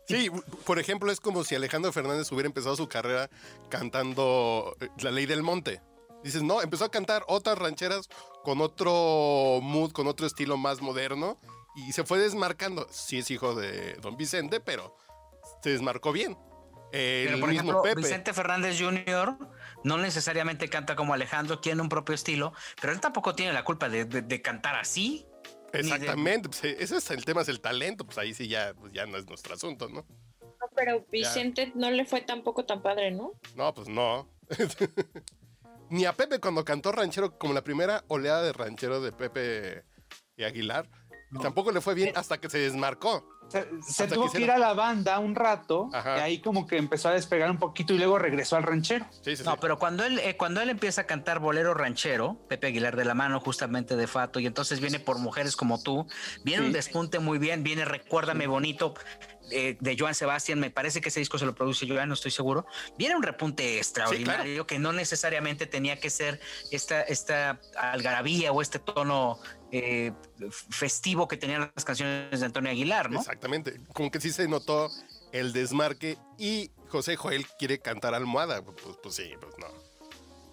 Sí, 0.06 0.30
por 0.66 0.78
ejemplo, 0.78 1.10
es 1.10 1.20
como 1.20 1.44
si 1.44 1.54
Alejandro 1.54 1.92
Fernández 1.92 2.30
hubiera 2.30 2.46
empezado 2.46 2.76
su 2.76 2.88
carrera 2.88 3.30
cantando 3.70 4.76
eh, 4.80 4.88
La 4.98 5.10
Ley 5.10 5.26
del 5.26 5.42
Monte. 5.42 5.80
Dices, 6.22 6.42
no, 6.42 6.62
empezó 6.62 6.84
a 6.84 6.90
cantar 6.90 7.24
otras 7.26 7.58
rancheras 7.58 8.08
con 8.42 8.60
otro 8.60 9.60
mood, 9.62 9.92
con 9.92 10.06
otro 10.06 10.26
estilo 10.26 10.56
más 10.56 10.80
moderno 10.80 11.38
y 11.74 11.92
se 11.92 12.04
fue 12.04 12.18
desmarcando. 12.18 12.86
Sí 12.90 13.18
es 13.18 13.30
hijo 13.30 13.54
de 13.54 13.94
Don 13.94 14.16
Vicente, 14.16 14.60
pero 14.60 14.96
se 15.62 15.70
desmarcó 15.70 16.12
bien. 16.12 16.36
El 16.92 17.26
Pero, 17.26 17.40
por 17.40 17.48
mismo 17.48 17.70
ejemplo, 17.70 17.82
Pepe. 17.82 18.02
Vicente 18.02 18.32
Fernández 18.32 18.78
Jr. 18.80 19.36
no 19.84 19.98
necesariamente 19.98 20.68
canta 20.68 20.96
como 20.96 21.14
Alejandro, 21.14 21.60
tiene 21.60 21.80
un 21.82 21.88
propio 21.88 22.14
estilo, 22.14 22.52
pero 22.80 22.92
él 22.92 23.00
tampoco 23.00 23.34
tiene 23.34 23.52
la 23.52 23.62
culpa 23.64 23.88
de, 23.88 24.04
de- 24.04 24.22
de 24.22 24.42
cantar 24.42 24.74
así. 24.74 25.26
de- 25.72 25.80
Exactamente, 25.80 26.48
pues, 26.48 26.64
eh, 26.64 26.76
ese 26.80 26.96
es 26.96 27.10
el 27.10 27.24
tema, 27.24 27.42
es 27.42 27.48
el 27.48 27.60
talento, 27.60 28.04
pues 28.04 28.16
ahí 28.18 28.32
sí 28.34 28.48
ya, 28.48 28.74
pues, 28.74 28.92
ya 28.92 29.06
no 29.06 29.16
es 29.18 29.26
nuestro 29.26 29.54
asunto, 29.54 29.88
¿no? 29.88 30.04
No, 30.40 30.68
pero 30.74 31.04
Vicente 31.10 31.72
no 31.74 31.90
le 31.90 32.04
fue 32.04 32.20
tampoco 32.22 32.64
tan 32.64 32.80
padre, 32.82 33.10
¿no? 33.10 33.32
No, 33.54 33.74
pues 33.74 33.88
no. 33.88 34.28
Ni 35.90 36.06
a 36.06 36.12
Pepe 36.14 36.38
cuando 36.40 36.64
cantó 36.64 36.92
ranchero, 36.92 37.38
como 37.38 37.52
la 37.54 37.62
primera 37.62 38.04
oleada 38.08 38.42
de 38.42 38.52
ranchero 38.52 39.00
de 39.00 39.12
Pepe 39.12 39.84
y 40.36 40.44
Aguilar, 40.44 40.88
tampoco 41.42 41.72
le 41.72 41.80
fue 41.80 41.94
bien 41.94 42.16
hasta 42.16 42.38
que 42.40 42.48
se 42.48 42.58
desmarcó. 42.58 43.28
Se, 43.86 44.08
tuvo 44.08 44.30
que 44.30 44.42
ir 44.42 44.50
a 44.50 44.58
la 44.58 44.72
banda 44.74 45.18
un 45.18 45.34
rato 45.34 45.90
Ajá. 45.92 46.18
y 46.18 46.20
ahí 46.20 46.38
como 46.40 46.66
que 46.66 46.76
empezó 46.76 47.08
a 47.08 47.12
despegar 47.12 47.50
un 47.50 47.58
poquito 47.58 47.94
y 47.94 47.98
luego 47.98 48.18
regresó 48.18 48.56
al 48.56 48.62
ranchero. 48.62 49.06
Sí, 49.22 49.36
sí, 49.36 49.42
No, 49.44 49.52
sí. 49.52 49.58
pero 49.60 49.78
cuando 49.78 50.04
él, 50.04 50.18
eh, 50.18 50.36
cuando 50.36 50.60
él 50.60 50.68
empieza 50.70 51.02
a 51.02 51.04
cantar 51.06 51.38
bolero 51.38 51.74
ranchero, 51.74 52.36
Pepe 52.48 52.68
Aguilar 52.68 52.96
de 52.96 53.04
la 53.04 53.14
mano 53.14 53.40
justamente 53.40 53.96
de 53.96 54.06
Fato, 54.06 54.40
y 54.40 54.46
entonces 54.46 54.80
viene 54.80 54.98
por 55.00 55.18
mujeres 55.18 55.56
como 55.56 55.82
tú, 55.82 56.06
viene 56.42 56.62
Sí. 56.62 56.66
un 56.68 56.72
despunte 56.72 57.18
muy 57.18 57.38
bien, 57.38 57.62
viene 57.62 57.84
Recuérdame 57.84 58.46
Bonito 58.46 58.94
eh, 59.50 59.76
de 59.78 59.96
Joan 59.98 60.14
Sebastián, 60.14 60.58
me 60.58 60.70
parece 60.70 61.00
que 61.02 61.10
ese 61.10 61.20
disco 61.20 61.36
se 61.38 61.44
lo 61.44 61.54
produce 61.54 61.86
Joan, 61.86 62.08
no 62.08 62.14
estoy 62.14 62.30
seguro, 62.30 62.66
viene 62.96 63.14
un 63.14 63.22
repunte 63.22 63.76
extraordinario 63.76 64.66
que 64.66 64.78
no 64.78 64.92
necesariamente 64.92 65.66
tenía 65.66 66.00
que 66.00 66.08
ser 66.08 66.40
esta, 66.70 67.02
esta 67.02 67.60
algarabía 67.76 68.52
o 68.52 68.62
este 68.62 68.78
tono 68.78 69.38
eh, 69.70 70.12
festivo 70.70 71.26
que 71.28 71.36
tenían 71.36 71.70
las 71.74 71.84
canciones 71.84 72.40
de 72.40 72.46
Antonio 72.46 72.70
Aguilar, 72.70 73.10
¿no? 73.10 73.22
Exactamente. 73.44 73.92
Como 73.92 74.10
que 74.10 74.20
sí 74.20 74.30
se 74.32 74.48
notó 74.48 74.90
el 75.32 75.52
desmarque 75.52 76.16
y 76.38 76.70
José 76.88 77.16
Joel 77.16 77.46
quiere 77.58 77.78
cantar 77.78 78.14
almohada. 78.14 78.62
Pues, 78.62 78.96
pues 79.02 79.14
sí, 79.14 79.30
pues 79.40 79.52
no. 79.58 79.66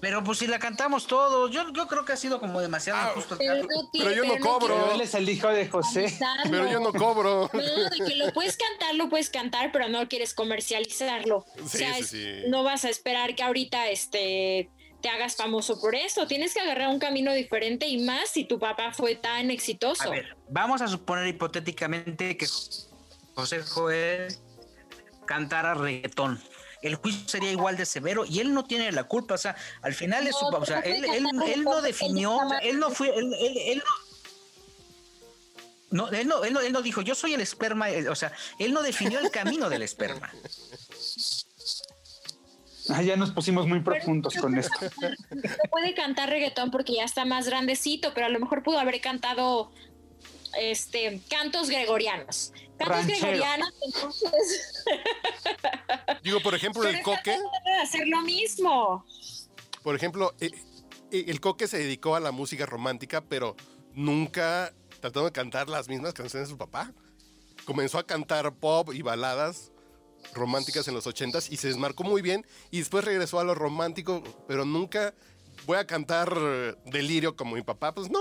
Pero 0.01 0.23
pues 0.23 0.39
si 0.39 0.47
la 0.47 0.57
cantamos 0.57 1.05
todos, 1.05 1.51
yo, 1.51 1.71
yo 1.73 1.87
creo 1.87 2.03
que 2.05 2.13
ha 2.13 2.17
sido 2.17 2.39
como 2.39 2.59
demasiado 2.59 2.99
Ah, 2.99 3.09
injusto 3.11 3.37
Pero, 3.37 3.55
no 3.57 3.67
Pero 3.93 4.11
yo 4.11 4.25
no 4.25 4.37
cobro. 4.39 4.93
Él 4.93 5.01
es 5.01 5.13
el 5.13 5.29
hijo 5.29 5.47
de 5.47 5.69
José. 5.69 6.01
comercializarlo. 6.01 6.51
Pero 6.51 6.71
yo 6.71 6.79
no 6.79 6.91
cobro. 6.91 7.49
No, 7.53 7.89
de 7.89 8.09
que 8.09 8.15
lo 8.15 8.33
puedes 8.33 8.57
cantar, 8.57 8.95
lo 8.95 9.09
puedes 9.09 9.29
cantar, 9.29 9.71
pero 9.71 9.87
no 9.89 10.09
quieres 10.09 10.33
comercializarlo. 10.33 11.45
Sí, 11.55 11.61
o 11.63 11.67
sea, 11.69 11.93
sí, 11.95 12.03
sí. 12.03 12.33
no 12.47 12.63
vas 12.63 12.83
a 12.83 12.89
esperar 12.89 13.35
que 13.35 13.43
ahorita 13.43 13.89
este 13.89 14.71
te 15.01 15.09
hagas 15.09 15.35
famoso 15.35 15.79
por 15.81 15.95
eso. 15.95 16.27
Tienes 16.27 16.53
que 16.53 16.59
agarrar 16.61 16.89
un 16.89 16.99
camino 16.99 17.33
diferente 17.33 17.87
y 17.87 17.97
más 18.03 18.29
si 18.29 18.45
tu 18.45 18.59
papá 18.59 18.91
fue 18.93 19.15
tan 19.15 19.51
exitoso. 19.51 20.03
A 20.03 20.09
ver, 20.09 20.37
vamos 20.49 20.81
a 20.81 20.87
suponer 20.87 21.27
hipotéticamente 21.27 22.37
que 22.37 22.47
José 23.35 23.61
Joel 23.63 24.33
cantara 25.25 25.73
reggaetón. 25.73 26.41
El 26.81 26.95
juicio 26.95 27.27
sería 27.27 27.51
igual 27.51 27.77
de 27.77 27.85
severo 27.85 28.25
y 28.25 28.39
él 28.39 28.53
no 28.53 28.65
tiene 28.65 28.91
la 28.91 29.03
culpa. 29.03 29.35
O 29.35 29.37
sea, 29.37 29.55
al 29.83 29.93
final 29.93 30.25
es 30.27 30.35
su. 30.35 30.49
No, 30.49 30.57
O 30.57 30.65
sea, 30.65 30.79
él, 30.79 31.05
él, 31.05 31.27
él 31.47 31.63
no 31.63 31.81
definió. 31.81 32.39
él 32.61 32.79
no 32.79 32.89
fue. 32.89 33.09
Él, 33.09 33.31
él- 33.39 33.57
él 33.67 33.77
no. 33.77 34.11
No 35.91 36.09
él, 36.09 36.25
no, 36.27 36.43
él 36.45 36.53
no, 36.53 36.61
él 36.61 36.71
no 36.71 36.81
dijo, 36.81 37.01
yo 37.01 37.15
soy 37.15 37.33
el 37.33 37.41
esperma, 37.41 37.89
eh, 37.91 38.07
o 38.07 38.15
sea, 38.15 38.31
él 38.59 38.71
no 38.73 38.81
definió 38.81 39.19
el 39.19 39.29
camino 39.29 39.69
del 39.69 39.81
esperma. 39.81 40.31
Ah, 42.95 43.01
ya 43.01 43.15
nos 43.15 43.31
pusimos 43.31 43.67
muy 43.67 43.79
profundos 43.81 44.35
con 44.35 44.57
esto. 44.57 44.75
No 45.31 45.69
puede 45.69 45.93
cantar 45.93 46.29
reggaetón 46.29 46.71
porque 46.71 46.95
ya 46.95 47.03
está 47.03 47.25
más 47.25 47.47
grandecito, 47.47 48.13
pero 48.13 48.27
a 48.27 48.29
lo 48.29 48.39
mejor 48.39 48.63
pudo 48.63 48.79
haber 48.79 48.99
cantado 49.01 49.71
este 50.59 51.21
cantos 51.29 51.69
gregorianos. 51.69 52.51
Cantos 52.77 52.97
Ranchero. 52.97 53.19
gregorianos, 53.19 53.73
entonces 53.85 54.83
Digo, 56.23 56.41
por 56.41 56.55
ejemplo, 56.55 56.81
pero 56.81 56.97
el 56.97 57.03
coque. 57.03 57.21
tratando 57.23 57.51
de 57.65 57.81
hacer 57.81 58.07
lo 58.07 58.21
mismo. 58.21 59.05
Por 59.83 59.95
ejemplo, 59.95 60.33
eh, 60.39 60.51
eh, 61.11 61.25
el 61.27 61.39
Coque 61.41 61.67
se 61.67 61.77
dedicó 61.77 62.15
a 62.15 62.19
la 62.19 62.31
música 62.31 62.65
romántica, 62.65 63.21
pero 63.21 63.55
nunca 63.93 64.73
trató 64.99 65.25
de 65.25 65.31
cantar 65.31 65.69
las 65.69 65.89
mismas 65.89 66.13
canciones 66.13 66.47
de 66.47 66.53
su 66.53 66.57
papá. 66.57 66.93
Comenzó 67.65 67.97
a 67.97 68.05
cantar 68.05 68.53
pop 68.53 68.93
y 68.93 69.01
baladas 69.01 69.70
románticas 70.33 70.87
en 70.87 70.93
los 70.93 71.07
ochentas 71.07 71.49
y 71.49 71.57
se 71.57 71.67
desmarcó 71.67 72.03
muy 72.03 72.21
bien 72.21 72.45
y 72.71 72.79
después 72.79 73.03
regresó 73.05 73.39
a 73.39 73.43
lo 73.43 73.55
romántico, 73.55 74.23
pero 74.47 74.65
nunca 74.65 75.13
voy 75.65 75.77
a 75.77 75.85
cantar 75.87 76.33
eh, 76.37 76.75
delirio 76.85 77.35
como 77.35 77.55
mi 77.55 77.61
papá, 77.61 77.93
pues 77.93 78.09
no. 78.09 78.19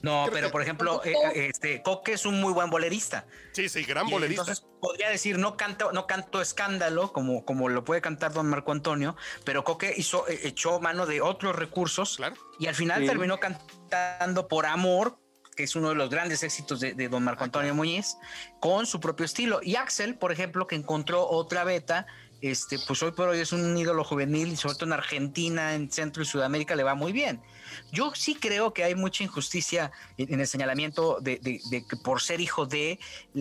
No, 0.00 0.22
Creo 0.24 0.32
pero 0.34 0.46
que- 0.46 0.52
por 0.52 0.62
ejemplo, 0.62 1.04
eh, 1.04 1.12
eh, 1.34 1.46
este 1.52 1.82
Coque 1.82 2.12
es 2.12 2.24
un 2.24 2.40
muy 2.40 2.52
buen 2.52 2.70
bolerista. 2.70 3.26
Sí, 3.52 3.68
sí, 3.68 3.82
gran 3.82 4.06
Y 4.06 4.12
bolerista. 4.12 4.42
Entonces 4.42 4.64
podría 4.80 5.08
decir, 5.10 5.38
no 5.38 5.56
canto, 5.56 5.90
no 5.90 6.06
canto 6.06 6.40
escándalo 6.40 7.12
como, 7.12 7.44
como 7.44 7.68
lo 7.68 7.84
puede 7.84 8.00
cantar 8.00 8.32
don 8.32 8.46
Marco 8.48 8.70
Antonio, 8.70 9.16
pero 9.44 9.64
Coque 9.64 9.92
hizo, 9.96 10.24
echó 10.28 10.78
mano 10.78 11.04
de 11.04 11.20
otros 11.20 11.56
recursos 11.56 12.16
Claro. 12.16 12.36
y 12.60 12.68
al 12.68 12.76
final 12.76 13.00
Sí. 13.00 13.08
terminó 13.08 13.40
cantando 13.40 14.46
por 14.46 14.66
amor, 14.66 15.18
que 15.58 15.64
es 15.64 15.74
uno 15.74 15.88
de 15.88 15.96
los 15.96 16.08
grandes 16.08 16.44
éxitos 16.44 16.78
de, 16.78 16.94
de 16.94 17.08
don 17.08 17.24
Marco 17.24 17.42
Antonio 17.42 17.74
Muñiz, 17.74 18.16
con 18.60 18.86
su 18.86 19.00
propio 19.00 19.26
estilo. 19.26 19.58
Y 19.60 19.74
Axel, 19.74 20.14
por 20.14 20.30
ejemplo, 20.30 20.68
que 20.68 20.76
encontró 20.76 21.28
otra 21.28 21.64
beta, 21.64 22.06
este, 22.40 22.78
pues 22.86 23.02
hoy 23.02 23.10
por 23.10 23.28
hoy 23.28 23.40
es 23.40 23.50
un 23.50 23.76
ídolo 23.76 24.04
juvenil 24.04 24.52
y 24.52 24.56
sobre 24.56 24.76
todo 24.76 24.86
en 24.86 24.92
Argentina, 24.92 25.74
en 25.74 25.90
Centro 25.90 26.22
y 26.22 26.26
Sudamérica 26.26 26.76
le 26.76 26.84
va 26.84 26.94
muy 26.94 27.10
bien. 27.10 27.42
Yo 27.92 28.12
sí 28.14 28.34
creo 28.34 28.72
que 28.72 28.84
hay 28.84 28.94
mucha 28.94 29.24
injusticia 29.24 29.90
en, 30.16 30.40
el 30.40 30.46
señalamiento 30.46 31.18
de, 31.20 31.38
de- 31.38 31.60
de 31.70 31.86
que 31.86 31.96
por 31.96 32.20
ser 32.20 32.40
hijo 32.40 32.66
de 32.66 32.98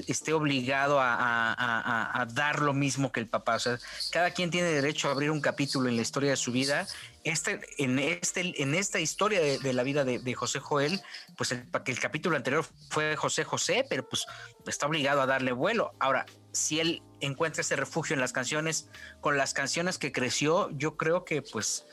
esté 0.08 0.34
obligado 0.34 1.00
a, 1.02 2.26
dar 2.34 2.62
lo 2.62 2.74
mismo 2.74 3.12
que 3.12 3.20
el 3.20 3.28
papá. 3.28 3.56
O 3.56 3.60
sea, 3.60 3.78
cada 4.12 4.32
quien 4.32 4.50
tiene 4.52 4.70
derecho 4.70 5.08
a 5.08 5.12
abrir 5.12 5.32
un 5.32 5.42
capítulo 5.42 5.90
en 5.90 5.96
la 5.96 6.02
historia 6.02 6.32
de 6.32 6.38
su 6.38 6.52
vida. 6.52 6.88
Este, 7.24 7.60
en, 7.78 8.00
este, 8.00 8.62
en 8.62 8.74
esta 8.74 9.00
historia 9.00 9.42
de, 9.42 9.74
la 9.74 9.84
vida 9.84 10.06
de, 10.06 10.34
José 10.34 10.60
Joel, 10.60 11.02
pues 11.36 11.52
el, 11.52 11.68
el 11.86 12.00
capítulo 12.00 12.38
anterior 12.38 12.66
fue 12.90 13.16
José 13.18 13.44
José, 13.44 13.86
pero 13.90 14.08
pues 14.08 14.26
está 14.66 14.86
obligado 14.86 15.22
a 15.22 15.26
darle 15.26 15.52
vuelo. 15.52 15.94
Ahora, 16.00 16.26
si 16.54 16.80
él 16.80 17.04
encuentra 17.20 17.62
ese 17.62 17.76
refugio 17.76 18.14
en 18.14 18.22
las 18.22 18.32
canciones, 18.32 18.90
con 19.22 19.38
las 19.38 19.54
canciones 19.54 19.98
que 19.98 20.12
creció, 20.12 20.70
yo 20.72 20.96
creo 20.96 21.26
que 21.26 21.42
pues 21.42 21.86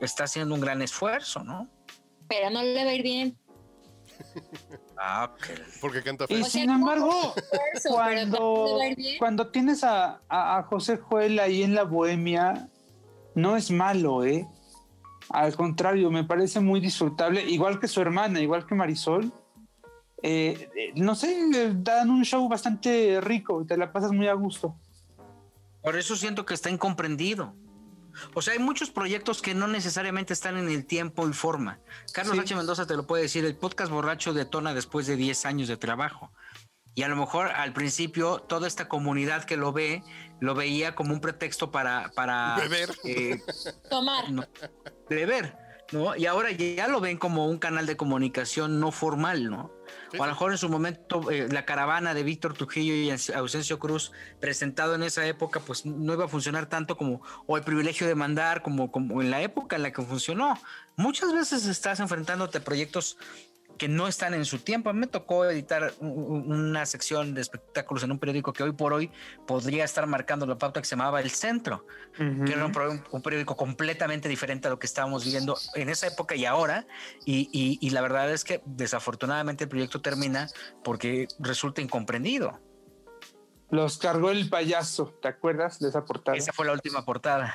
está 0.00 0.24
haciendo 0.24 0.54
un 0.54 0.60
gran 0.60 0.82
esfuerzo, 0.82 1.44
¿no? 1.44 1.68
Pero 2.28 2.50
no 2.50 2.62
le 2.62 2.84
va 2.84 2.90
a 2.90 2.94
ir 2.94 3.02
bien. 3.02 3.38
Ah, 4.96 5.30
ok. 5.32 5.46
Porque 5.80 6.02
canta 6.02 6.24
Y 6.24 6.34
feo. 6.34 6.36
O 6.38 6.40
sea, 6.42 6.50
sin 6.60 6.70
embargo, 6.70 7.10
esfuerzo, 7.36 7.50
pero 7.82 7.94
cuando, 7.94 8.78
cuando 9.18 9.46
tienes 9.48 9.84
a, 9.84 10.20
a- 10.28 10.58
a 10.58 10.62
José 10.64 10.96
Joel 10.98 11.38
ahí 11.38 11.62
en 11.62 11.74
la 11.74 11.84
bohemia, 11.84 12.68
no 13.34 13.56
es 13.56 13.70
malo, 13.70 14.24
¿eh? 14.24 14.46
Al 15.30 15.54
contrario, 15.54 16.10
me 16.10 16.24
parece 16.24 16.58
muy 16.60 16.80
disfrutable, 16.80 17.44
igual 17.44 17.78
que 17.78 17.86
su 17.86 18.00
hermana, 18.00 18.40
igual 18.40 18.66
que 18.66 18.74
Marisol. 18.74 19.30
Eh, 20.22 20.68
eh, 20.74 20.92
no 20.96 21.14
sé, 21.14 21.30
eh, 21.54 21.72
dan 21.76 22.10
un 22.10 22.24
show 22.24 22.48
bastante 22.48 23.20
rico, 23.20 23.64
te 23.66 23.76
la 23.76 23.92
pasas 23.92 24.10
muy 24.10 24.26
a 24.26 24.32
gusto. 24.34 24.74
Por 25.82 25.96
eso 25.96 26.16
siento 26.16 26.44
que 26.44 26.54
está 26.54 26.70
incomprendido. 26.70 27.54
O 28.34 28.42
sea, 28.42 28.54
hay 28.54 28.58
muchos 28.58 28.90
proyectos 28.90 29.42
que 29.42 29.54
no 29.54 29.68
necesariamente 29.68 30.32
están 30.32 30.56
en 30.56 30.68
el 30.68 30.84
tiempo 30.86 31.28
y 31.28 31.32
forma. 31.32 31.78
Carlos 32.12 32.34
Sí. 32.36 32.40
H. 32.42 32.54
Mendoza 32.56 32.86
te 32.86 32.96
lo 32.96 33.06
puede 33.06 33.22
decir, 33.24 33.44
el 33.44 33.56
podcast 33.56 33.90
borracho 33.92 34.32
detona 34.32 34.74
después 34.74 35.06
de 35.06 35.16
10 35.16 35.46
años 35.46 35.68
de 35.68 35.76
trabajo. 35.76 36.32
Y 36.94 37.02
a 37.04 37.08
lo 37.08 37.14
mejor 37.14 37.46
al 37.48 37.72
principio 37.72 38.40
toda 38.40 38.66
esta 38.66 38.88
comunidad 38.88 39.44
que 39.44 39.56
lo 39.56 39.72
ve, 39.72 40.02
lo 40.40 40.54
veía 40.56 40.96
como 40.96 41.12
un 41.12 41.20
pretexto 41.20 41.70
para... 41.70 42.10
para 42.14 42.56
Beber. 42.56 42.90
eh, 43.04 43.40
Tomar. 43.88 44.30
no, 44.32 44.44
beber, 45.08 45.56
¿no? 45.92 46.16
Y 46.16 46.26
ahora 46.26 46.50
ya 46.50 46.88
lo 46.88 47.00
ven 47.00 47.18
como 47.18 47.46
un 47.46 47.58
canal 47.58 47.86
de 47.86 47.96
comunicación 47.96 48.80
no 48.80 48.92
formal, 48.92 49.50
¿no? 49.50 49.72
O 50.18 50.22
a 50.22 50.26
lo 50.26 50.32
mejor 50.32 50.52
en 50.52 50.58
su 50.58 50.68
momento 50.68 51.30
eh, 51.30 51.48
la 51.50 51.64
caravana 51.64 52.14
de 52.14 52.22
Víctor 52.22 52.54
Trujillo 52.54 52.94
y 52.94 53.10
Ausencio 53.34 53.78
Cruz 53.78 54.12
presentado 54.40 54.94
en 54.94 55.02
esa 55.02 55.26
época 55.26 55.60
pues 55.60 55.86
no 55.86 56.12
iba 56.12 56.26
a 56.26 56.28
funcionar 56.28 56.66
tanto 56.66 56.96
como 56.96 57.22
o 57.46 57.56
el 57.56 57.64
privilegio 57.64 58.06
de 58.06 58.14
mandar 58.14 58.62
como, 58.62 58.90
como 58.90 59.22
en 59.22 59.30
la 59.30 59.42
época 59.42 59.76
en 59.76 59.82
la 59.82 59.92
que 59.92 60.02
funcionó. 60.02 60.58
Muchas 60.96 61.32
veces 61.32 61.66
estás 61.66 62.00
enfrentándote 62.00 62.58
a 62.58 62.64
proyectos 62.64 63.16
que 63.78 63.88
no 63.88 64.08
están 64.08 64.34
en 64.34 64.44
su 64.44 64.58
tiempo. 64.58 64.92
Me 64.92 65.06
tocó 65.06 65.44
editar 65.44 65.94
una 66.00 66.84
sección 66.84 67.34
de 67.34 67.40
espectáculos 67.40 68.02
en 68.02 68.10
un 68.10 68.18
periódico 68.18 68.52
que 68.52 68.62
hoy 68.62 68.72
por 68.72 68.92
hoy 68.92 69.10
podría 69.46 69.84
estar 69.84 70.06
marcando 70.06 70.46
la 70.46 70.58
pauta 70.58 70.80
que 70.80 70.86
se 70.86 70.96
llamaba 70.96 71.20
El 71.20 71.30
Centro, 71.30 71.86
que 72.16 72.52
era 72.52 72.66
un, 72.66 73.22
periódico 73.22 73.56
completamente 73.56 74.28
diferente 74.28 74.68
a 74.68 74.70
lo 74.70 74.78
que 74.78 74.86
estábamos 74.86 75.24
viviendo 75.24 75.56
en 75.74 75.88
esa 75.88 76.08
época 76.08 76.34
y 76.34 76.44
ahora. 76.44 76.86
Y, 77.24 77.88
la 77.90 78.02
verdad 78.02 78.30
es 78.30 78.44
que 78.44 78.60
desafortunadamente 78.66 79.64
el 79.64 79.70
proyecto 79.70 80.00
termina 80.00 80.48
porque 80.84 81.28
resulta 81.38 81.80
incomprendido. 81.80 82.60
Los 83.70 83.98
cargó 83.98 84.30
el 84.30 84.48
payaso, 84.48 85.14
¿te 85.22 85.28
acuerdas 85.28 85.78
de 85.78 85.90
esa 85.90 86.04
portada? 86.04 86.36
Esa 86.36 86.52
fue 86.52 86.66
la 86.66 86.72
última 86.72 87.04
portada. 87.04 87.54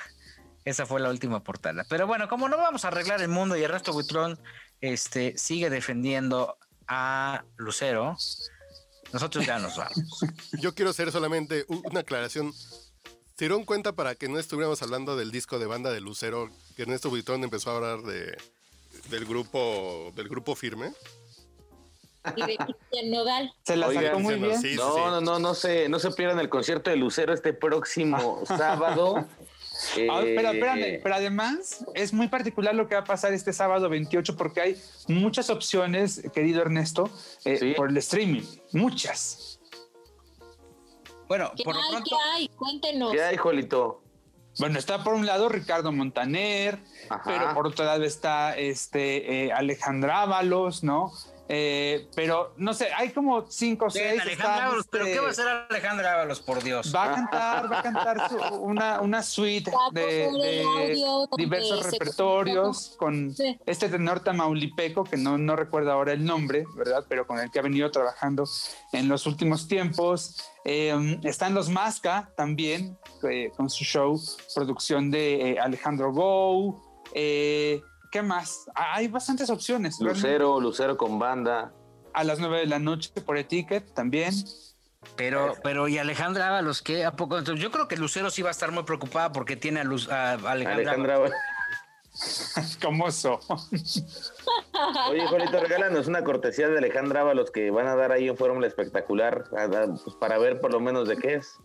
Esa 0.65 0.85
fue 0.85 1.01
la 1.01 1.09
última 1.09 1.43
portada. 1.43 1.83
Pero 1.89 2.07
bueno, 2.07 2.29
como 2.29 2.47
no 2.47 2.57
vamos 2.57 2.85
a 2.85 2.87
arreglar 2.87 3.21
el 3.21 3.27
mundo 3.27 3.57
y 3.57 3.63
Ernesto 3.63 3.91
Buitrón 3.91 4.39
este, 4.83 5.37
sigue 5.37 5.69
defendiendo 5.69 6.57
a 6.89 7.45
Lucero, 7.55 8.17
nosotros 9.13 9.45
ya 9.45 9.57
nos 9.57 9.77
vamos. 9.77 10.25
Yo 10.59 10.75
quiero 10.75 10.91
hacer 10.91 11.09
solamente 11.09 11.65
una 11.69 12.01
aclaración. 12.01 12.51
¿Se 12.51 13.45
dieron 13.45 13.63
cuenta 13.63 13.93
para 13.93 14.15
que 14.15 14.27
no 14.27 14.39
estuviéramos 14.39 14.81
hablando 14.81 15.15
del 15.15 15.31
disco 15.31 15.57
de 15.57 15.67
banda 15.67 15.89
de 15.91 16.01
Lucero 16.01 16.49
que 16.75 16.81
Ernesto 16.81 17.09
Buitrón 17.09 17.45
empezó 17.45 17.71
a 17.71 17.75
hablar 17.77 18.01
de, 18.01 18.37
del 19.09 19.25
grupo 19.25 20.11
del 20.17 20.27
grupo 20.27 20.53
firme? 20.53 20.91
Y 22.35 22.41
de 22.45 22.57
Cristian 22.57 23.09
Nodal. 23.09 23.53
Se 23.63 23.77
la 23.77 23.91
sacó 23.93 24.19
muy 24.19 24.35
bien. 24.35 24.61
no, 24.75 25.11
no, 25.11 25.21
no, 25.21 25.39
no 25.39 25.55
se, 25.55 25.87
no 25.87 25.99
se 25.99 26.11
pierdan 26.11 26.39
el 26.39 26.49
concierto 26.49 26.89
de 26.89 26.97
Lucero 26.97 27.33
este 27.33 27.53
próximo 27.53 28.43
sábado 28.47 29.25
Ah, 30.09 30.21
pero 30.23 30.51
espérame, 30.51 30.99
pero 31.01 31.15
además 31.15 31.85
es 31.93 32.13
muy 32.13 32.27
particular 32.27 32.73
lo 32.75 32.87
que 32.87 32.95
va 32.95 33.01
a 33.01 33.05
pasar 33.05 33.33
este 33.33 33.53
sábado 33.53 33.89
28 33.89 34.35
porque 34.35 34.61
hay 34.61 34.81
muchas 35.07 35.49
opciones, 35.49 36.23
querido 36.33 36.61
Ernesto, 36.61 37.09
eh, 37.45 37.73
por 37.75 37.89
el 37.89 37.97
streaming, 37.97 38.43
muchas. 38.71 39.59
Bueno, 41.27 41.51
¿Qué 41.55 41.63
por 41.63 41.75
hay, 41.75 41.81
lo 41.81 41.89
pronto, 41.89 42.09
¿Qué 42.09 42.29
hay? 42.31 42.47
Cuéntenos. 42.49 43.11
¿Qué 43.11 43.23
hay, 43.23 43.37
Jolito? 43.37 44.03
Bueno, 44.59 44.77
está 44.77 45.03
por 45.03 45.15
un 45.15 45.25
lado 45.25 45.49
Ricardo 45.49 45.91
Montaner, 45.91 46.79
pero 47.25 47.53
por 47.55 47.67
otro 47.67 47.85
lado 47.85 48.03
está 48.03 48.55
este 48.55 49.45
eh, 49.45 49.51
Alejandra 49.51 50.21
Ábalos, 50.21 50.83
¿no? 50.83 51.11
Eh, 51.49 52.07
pero 52.15 52.53
no 52.57 52.73
sé, 52.73 52.87
hay 52.93 53.09
como 53.09 53.49
cinco 53.49 53.85
o 53.85 53.89
seis. 53.89 54.21
Alejandra 54.21 54.65
Ábalos, 54.65 54.87
pero 54.89 55.05
¿qué 55.05 55.19
va 55.19 55.27
a 55.27 55.31
hacer 55.31 55.47
Alejandra 55.69 56.13
Ábalos, 56.13 56.41
por 56.41 56.63
Dios? 56.63 56.93
Va 56.95 57.03
a 57.03 57.15
cantar, 57.15 57.71
va 57.71 57.79
a 57.79 57.83
cantar 57.83 58.17
una, 58.59 59.01
una 59.01 59.21
suite 59.21 59.71
de, 59.91 60.29
diversos 61.37 61.91
repertorios 61.91 62.95
con 62.97 63.33
este 63.65 63.89
tenor 63.89 64.21
tamaulipeco, 64.21 65.03
que 65.03 65.17
no, 65.17 65.37
no 65.37 65.55
recuerdo 65.55 65.91
ahora 65.91 66.13
el 66.13 66.23
nombre, 66.23 66.65
¿verdad? 66.75 67.05
Pero 67.09 67.27
con 67.27 67.39
el 67.39 67.51
que 67.51 67.59
ha 67.59 67.63
venido 67.63 67.91
trabajando 67.91 68.45
en 68.93 69.09
los 69.09 69.25
últimos 69.25 69.67
tiempos. 69.67 70.49
Eh, 70.65 71.19
están 71.23 71.53
los 71.53 71.69
Masca 71.69 72.31
también, 72.37 72.97
eh, 73.29 73.51
con 73.57 73.69
su 73.69 73.83
show, 73.83 74.17
producción 74.55 75.11
de 75.11 75.57
Alejandro 75.61 76.13
Gou. 76.13 76.81
Eh, 77.13 77.81
¿Qué 78.13 78.21
más? 78.21 78.69
Ah, 78.75 78.93
hay 78.93 79.07
bastantes 79.07 79.49
opciones. 79.49 79.99
Lucero, 79.99 80.59
Lucero 80.59 80.97
con 80.97 81.17
banda. 81.17 81.73
A 82.13 82.23
las 82.23 82.37
nueve 82.37 82.59
de 82.59 82.67
la 82.67 82.77
noche 82.77 83.09
por 83.25 83.39
etiquet 83.39 83.91
también. 83.95 84.31
Pero, 85.15 85.55
pero 85.63 85.87
y 85.87 85.97
Alejandra 85.97 86.49
Ábalos, 86.49 86.83
¿qué? 86.83 87.05
¿A 87.05 87.13
poco? 87.15 87.41
Yo 87.41 87.71
creo 87.71 87.87
que 87.87 87.97
Lucero 87.97 88.29
sí 88.29 88.43
va 88.43 88.49
a 88.49 88.51
estar 88.51 88.71
muy 88.71 88.83
preocupada 88.83 89.31
porque 89.31 89.55
tiene 89.55 89.79
a, 89.79 89.83
Luz, 89.83 90.09
a 90.09 90.33
Alejandra, 90.33 90.91
Alejandra 90.91 91.15
Ábalos. 91.15 91.35
¿Cómo 92.83 93.09
so? 93.09 93.39
Oye, 95.09 95.25
Juanito, 95.25 95.59
regálanos 95.59 96.05
una 96.05 96.23
cortesía 96.23 96.69
de 96.69 96.77
Alejandra 96.77 97.21
Ábalos 97.21 97.49
que 97.49 97.71
van 97.71 97.87
a 97.87 97.95
dar 97.95 98.11
ahí 98.11 98.27
en 98.27 98.37
Fórmula 98.37 98.67
Espectacular 98.67 99.45
pues, 99.49 100.15
para 100.19 100.37
ver 100.37 100.61
por 100.61 100.71
lo 100.71 100.79
menos 100.79 101.07
de 101.07 101.17
qué 101.17 101.33
es. 101.33 101.57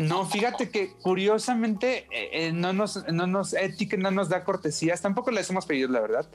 No, 0.00 0.26
fíjate 0.26 0.70
que 0.70 0.92
curiosamente 0.92 2.06
eh, 2.10 2.30
eh, 2.32 2.52
no 2.52 2.72
nos, 2.72 3.06
no 3.12 3.26
nos, 3.26 3.54
no 3.98 4.10
nos 4.10 4.28
da 4.28 4.42
cortesías, 4.42 5.00
tampoco 5.00 5.30
les 5.30 5.48
hemos 5.50 5.66
pedido, 5.66 5.88
la 5.88 6.00
verdad, 6.00 6.26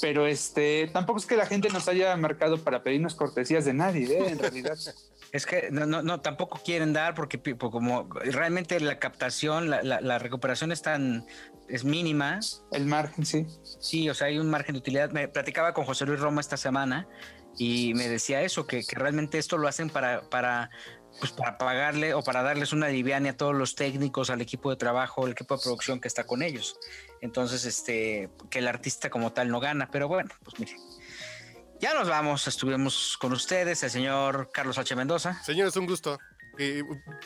pero 0.00 0.26
este, 0.26 0.90
tampoco 0.92 1.20
es 1.20 1.26
que 1.26 1.36
la 1.36 1.46
gente 1.46 1.68
nos 1.68 1.86
haya 1.86 2.16
marcado 2.16 2.58
para 2.58 2.82
pedirnos 2.82 3.14
cortesías 3.14 3.64
de 3.64 3.74
nadie, 3.74 4.18
¿eh? 4.18 4.28
en 4.28 4.38
realidad. 4.38 4.76
Es 5.32 5.44
que 5.44 5.70
no, 5.70 5.86
no, 5.86 6.20
tampoco 6.20 6.60
quieren 6.64 6.92
dar 6.92 7.14
porque, 7.14 7.42
como 7.58 8.08
realmente 8.14 8.78
la 8.80 8.98
captación, 8.98 9.68
la, 9.68 9.82
la, 9.82 10.18
recuperación 10.18 10.72
es 10.72 10.82
tan 10.82 11.26
es 11.68 11.84
mínima. 11.84 12.38
El 12.72 12.86
margen, 12.86 13.26
sí. 13.26 13.44
Sí, 13.80 14.08
o 14.08 14.14
sea, 14.14 14.28
hay 14.28 14.38
un 14.38 14.48
margen 14.48 14.74
de 14.74 14.78
utilidad. 14.78 15.10
Me 15.10 15.28
platicaba 15.28 15.74
con 15.74 15.84
José 15.84 16.06
Luis 16.06 16.20
Roma 16.20 16.40
esta 16.40 16.56
semana 16.56 17.08
y 17.58 17.94
me 17.94 18.08
decía 18.08 18.42
eso, 18.42 18.66
que, 18.66 18.84
que 18.84 18.96
realmente 18.96 19.38
esto 19.38 19.58
lo 19.58 19.68
hacen 19.68 19.90
para, 19.90 20.22
para 20.28 20.70
pues 21.18 21.32
para 21.32 21.58
pagarle 21.58 22.14
o 22.14 22.22
para 22.22 22.42
darles 22.42 22.72
una 22.72 22.88
liviana 22.88 23.30
a 23.30 23.36
todos 23.36 23.54
los 23.54 23.74
técnicos, 23.74 24.30
al 24.30 24.40
equipo 24.40 24.70
de 24.70 24.76
trabajo, 24.76 25.24
al 25.24 25.32
equipo 25.32 25.56
de 25.56 25.62
producción 25.62 26.00
que 26.00 26.08
está 26.08 26.24
con 26.24 26.42
ellos. 26.42 26.78
Entonces, 27.20 27.64
este, 27.64 28.30
que 28.50 28.58
el 28.58 28.68
artista 28.68 29.10
como 29.10 29.32
tal 29.32 29.48
no 29.48 29.60
gana, 29.60 29.88
pero 29.90 30.08
bueno, 30.08 30.30
pues 30.44 30.58
mire. 30.58 30.76
Ya 31.78 31.92
nos 31.92 32.08
vamos, 32.08 32.46
estuvimos 32.46 33.18
con 33.18 33.32
ustedes, 33.32 33.82
el 33.82 33.90
señor 33.90 34.50
Carlos 34.52 34.78
H. 34.78 34.96
Mendoza. 34.96 35.42
Señor, 35.42 35.68
es 35.68 35.76
un 35.76 35.86
gusto. 35.86 36.18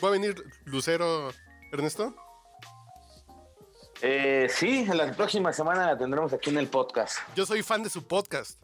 ¿Va 0.03 0.09
a 0.09 0.11
venir 0.11 0.35
Lucero, 0.65 1.33
Ernesto? 1.73 2.15
Eh, 4.03 4.49
sí, 4.51 4.87
la 4.87 5.13
próxima 5.13 5.53
semana 5.53 5.87
la 5.87 5.99
tendremos 5.99 6.33
aquí 6.33 6.51
en 6.51 6.59
el 6.59 6.67
podcast. 6.69 7.19
Yo 7.37 7.47
soy 7.47 7.63
fan 7.63 7.83
de 7.83 7.91
su 7.91 8.07
podcast. 8.07 8.61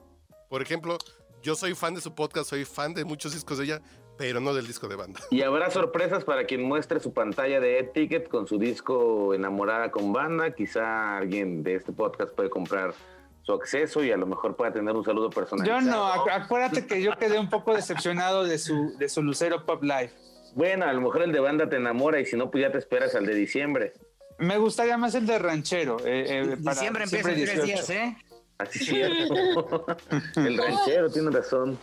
Por 0.49 0.63
ejemplo, 0.63 0.99
yo 1.43 1.55
soy 1.55 1.75
fan 1.75 1.95
de 1.95 2.01
su 2.01 2.15
podcast, 2.15 2.51
soy 2.51 2.65
fan 2.65 2.95
de 2.95 3.05
muchos 3.05 3.33
discos 3.33 3.59
de 3.59 3.65
ella, 3.65 3.83
pero 4.17 4.41
no 4.41 4.55
del 4.55 4.67
disco 4.67 4.89
de 4.89 4.97
banda. 4.97 5.21
Y 5.31 5.43
habrá 5.43 5.71
sorpresas 5.71 6.25
para 6.25 6.45
quien 6.45 6.63
muestre 6.63 7.01
su 7.01 7.13
pantalla 7.13 7.61
de 7.61 7.79
etiquet 7.79 8.29
con 8.29 8.47
su 8.47 8.59
disco 8.59 9.35
Enamorada 9.35 9.91
con 9.91 10.13
banda. 10.13 10.55
Quizá 10.55 11.19
alguien 11.19 11.63
de 11.63 11.77
este 11.77 11.93
podcast 11.93 12.35
puede 12.35 12.51
comprar 12.51 12.95
su 13.43 13.53
acceso 13.53 14.03
y 14.03 14.11
a 14.11 14.17
lo 14.17 14.27
mejor 14.27 14.57
pueda 14.57 14.73
tener 14.73 14.95
un 14.95 15.05
saludo 15.05 15.31
personalizado. 15.31 15.81
Yo 15.81 15.87
no, 15.87 16.07
acuérdate 16.07 16.87
que 16.87 17.01
yo 17.01 17.17
quedé 17.17 17.39
un 17.39 17.49
poco 17.49 17.75
decepcionado 17.75 18.45
de 18.45 18.59
su, 18.59 18.97
de 18.99 19.09
su 19.09 19.23
Lucero 19.23 19.65
Pop 19.65 19.83
Live. 19.83 20.11
Bueno, 20.55 20.87
a 20.87 20.93
lo 20.93 21.01
mejor 21.01 21.23
el 21.23 21.33
de 21.33 21.41
banda 21.41 21.69
te 21.69 21.77
enamora 21.77 22.19
y 22.19 22.27
si 22.27 22.37
no, 22.37 22.51
pues 22.51 22.63
ya 22.63 22.73
te 22.73 22.79
esperas 22.79 23.15
al 23.15 23.27
de 23.27 23.35
diciembre. 23.35 23.93
Me 24.39 24.59
gustaría 24.59 24.99
más 24.99 25.15
el 25.15 25.27
de 25.27 25.39
ranchero. 25.39 25.99
Eh, 26.05 26.25
eh 26.29 26.57
diciembre 26.59 27.05
empieza 27.05 27.31
en 27.31 27.45
tres 27.45 27.65
días, 27.65 27.91
¿eh? 27.91 28.17
Así 28.59 28.79
es 28.81 28.87
cierto. 28.87 29.87
el 30.37 30.59
ranchero 30.59 31.11
tiene 31.11 31.31
razón. 31.31 31.79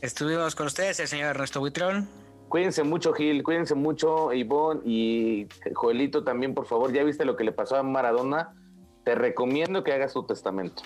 Estuvimos 0.00 0.54
con 0.54 0.66
ustedes, 0.66 1.00
el 1.00 1.08
señor 1.08 1.30
Ernesto 1.30 1.58
Buitrón. 1.58 2.08
Cuídense 2.48 2.82
mucho, 2.84 3.12
Gil, 3.12 3.42
cuídense 3.42 3.74
mucho, 3.74 4.32
Ivonne 4.32 4.80
y 4.84 5.48
Joelito 5.74 6.24
también, 6.24 6.54
por 6.54 6.66
favor. 6.66 6.92
¿Ya 6.92 7.02
viste 7.02 7.24
lo 7.24 7.36
que 7.36 7.44
le 7.44 7.52
pasó 7.52 7.76
a 7.76 7.82
Maradona? 7.82 8.54
Te 9.04 9.14
recomiendo 9.14 9.82
que 9.82 9.92
hagas 9.92 10.12
tu 10.12 10.24
testamento. 10.24 10.82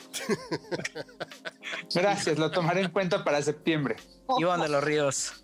Gracias, 1.95 2.39
lo 2.39 2.51
tomaré 2.51 2.81
en 2.81 2.91
cuenta 2.91 3.23
para 3.23 3.43
septiembre. 3.43 3.97
Ivonne 4.39 4.65
de 4.65 4.69
los 4.71 4.83
Ríos. 4.83 5.35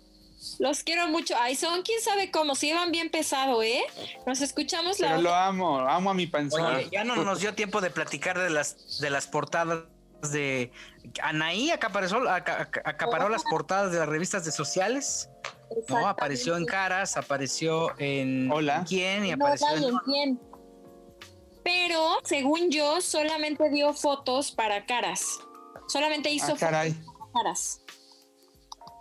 Los 0.57 0.83
quiero 0.83 1.07
mucho. 1.07 1.35
Ay, 1.39 1.55
son 1.55 1.83
quién 1.83 2.01
sabe 2.01 2.31
cómo, 2.31 2.55
se 2.55 2.67
llevan 2.67 2.91
bien 2.91 3.09
pesado, 3.09 3.61
¿eh? 3.61 3.83
Nos 4.25 4.41
escuchamos 4.41 4.97
Pero 4.99 5.21
lo 5.21 5.33
amo, 5.33 5.79
amo 5.79 6.09
a 6.09 6.13
mi 6.13 6.27
panzón. 6.27 6.75
Oye, 6.75 6.89
ya 6.91 7.03
no 7.03 7.15
nos 7.17 7.39
dio 7.39 7.53
tiempo 7.53 7.81
de 7.81 7.91
platicar 7.91 8.39
de 8.39 8.49
las, 8.49 8.99
de 8.99 9.09
las 9.09 9.27
portadas 9.27 9.83
de 10.21 10.71
Anaí 11.21 11.71
acaparó, 11.71 12.29
acaparó 12.29 13.29
las 13.29 13.43
portadas 13.43 13.91
de 13.91 13.99
las 13.99 14.09
revistas 14.09 14.45
de 14.45 14.51
sociales. 14.51 15.29
No, 15.87 16.07
apareció 16.07 16.57
en 16.57 16.65
Caras, 16.65 17.15
apareció 17.15 17.93
en 17.99 18.51
Hola. 18.51 18.83
quién 18.87 19.25
y 19.25 19.31
apareció 19.31 19.67
en, 19.75 19.97
quién. 20.05 20.41
Pero 21.63 22.17
según 22.23 22.71
yo, 22.71 23.01
solamente 23.01 23.69
dio 23.69 23.93
fotos 23.93 24.51
para 24.51 24.85
Caras. 24.85 25.39
Solamente 25.87 26.29
hizo 26.31 26.45
ah, 26.45 26.55
fotos 26.55 26.61
para 26.61 26.83
Caras. 27.33 27.81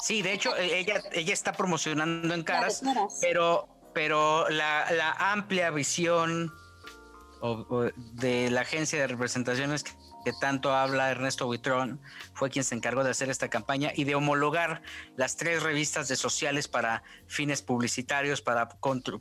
Sí, 0.01 0.23
de 0.23 0.35
hecho, 0.35 0.55
e, 0.57 0.79
ella, 0.79 1.03
ella 1.13 1.33
está 1.33 1.53
promocionando 1.53 2.33
en 2.35 2.43
Caras, 2.45 2.83
pero, 3.21 3.69
pero 3.95 4.49
la, 4.51 4.91
la 4.93 5.13
amplia 5.33 5.71
visión 5.71 6.53
de 8.15 8.51
la 8.51 8.63
agencia 8.63 8.99
de 9.01 9.07
representaciones 9.07 9.85
que 9.85 9.93
que 10.25 10.33
tanto 10.33 10.75
habla 10.75 11.11
Ernesto 11.11 11.47
Buitrón, 11.47 12.01
fue 12.35 12.51
quien 12.51 12.65
se 12.65 12.75
encargó 12.75 13.05
de 13.05 13.11
hacer 13.11 13.31
esta 13.31 13.49
campaña 13.49 13.93
y 13.95 14.05
de 14.05 14.15
homologar 14.15 14.83
las 15.17 15.37
tres 15.37 15.63
revistas 15.63 16.09
de 16.09 16.17
sociales 16.17 16.69
para 16.69 17.03
fines 17.27 17.63
publicitarios, 17.63 18.41
para, 18.43 18.69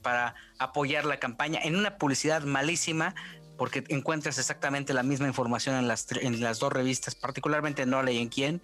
para 0.02 0.36
apoyar 0.60 1.06
la 1.06 1.20
campaña 1.20 1.60
en 1.64 1.76
una 1.76 1.98
publicidad 1.98 2.44
malísima, 2.44 3.16
porque 3.58 3.84
encuentras 3.90 4.38
exactamente 4.38 4.94
la 4.94 5.04
misma 5.04 5.28
información 5.28 5.76
en 5.76 5.88
las, 5.88 6.08
en 6.12 6.42
las 6.42 6.60
dos 6.60 6.72
revistas, 6.74 7.16
particularmente 7.16 7.84
en 7.84 7.90
No 7.90 8.04
Ley 8.04 8.20
en 8.20 8.30
Quién, 8.30 8.62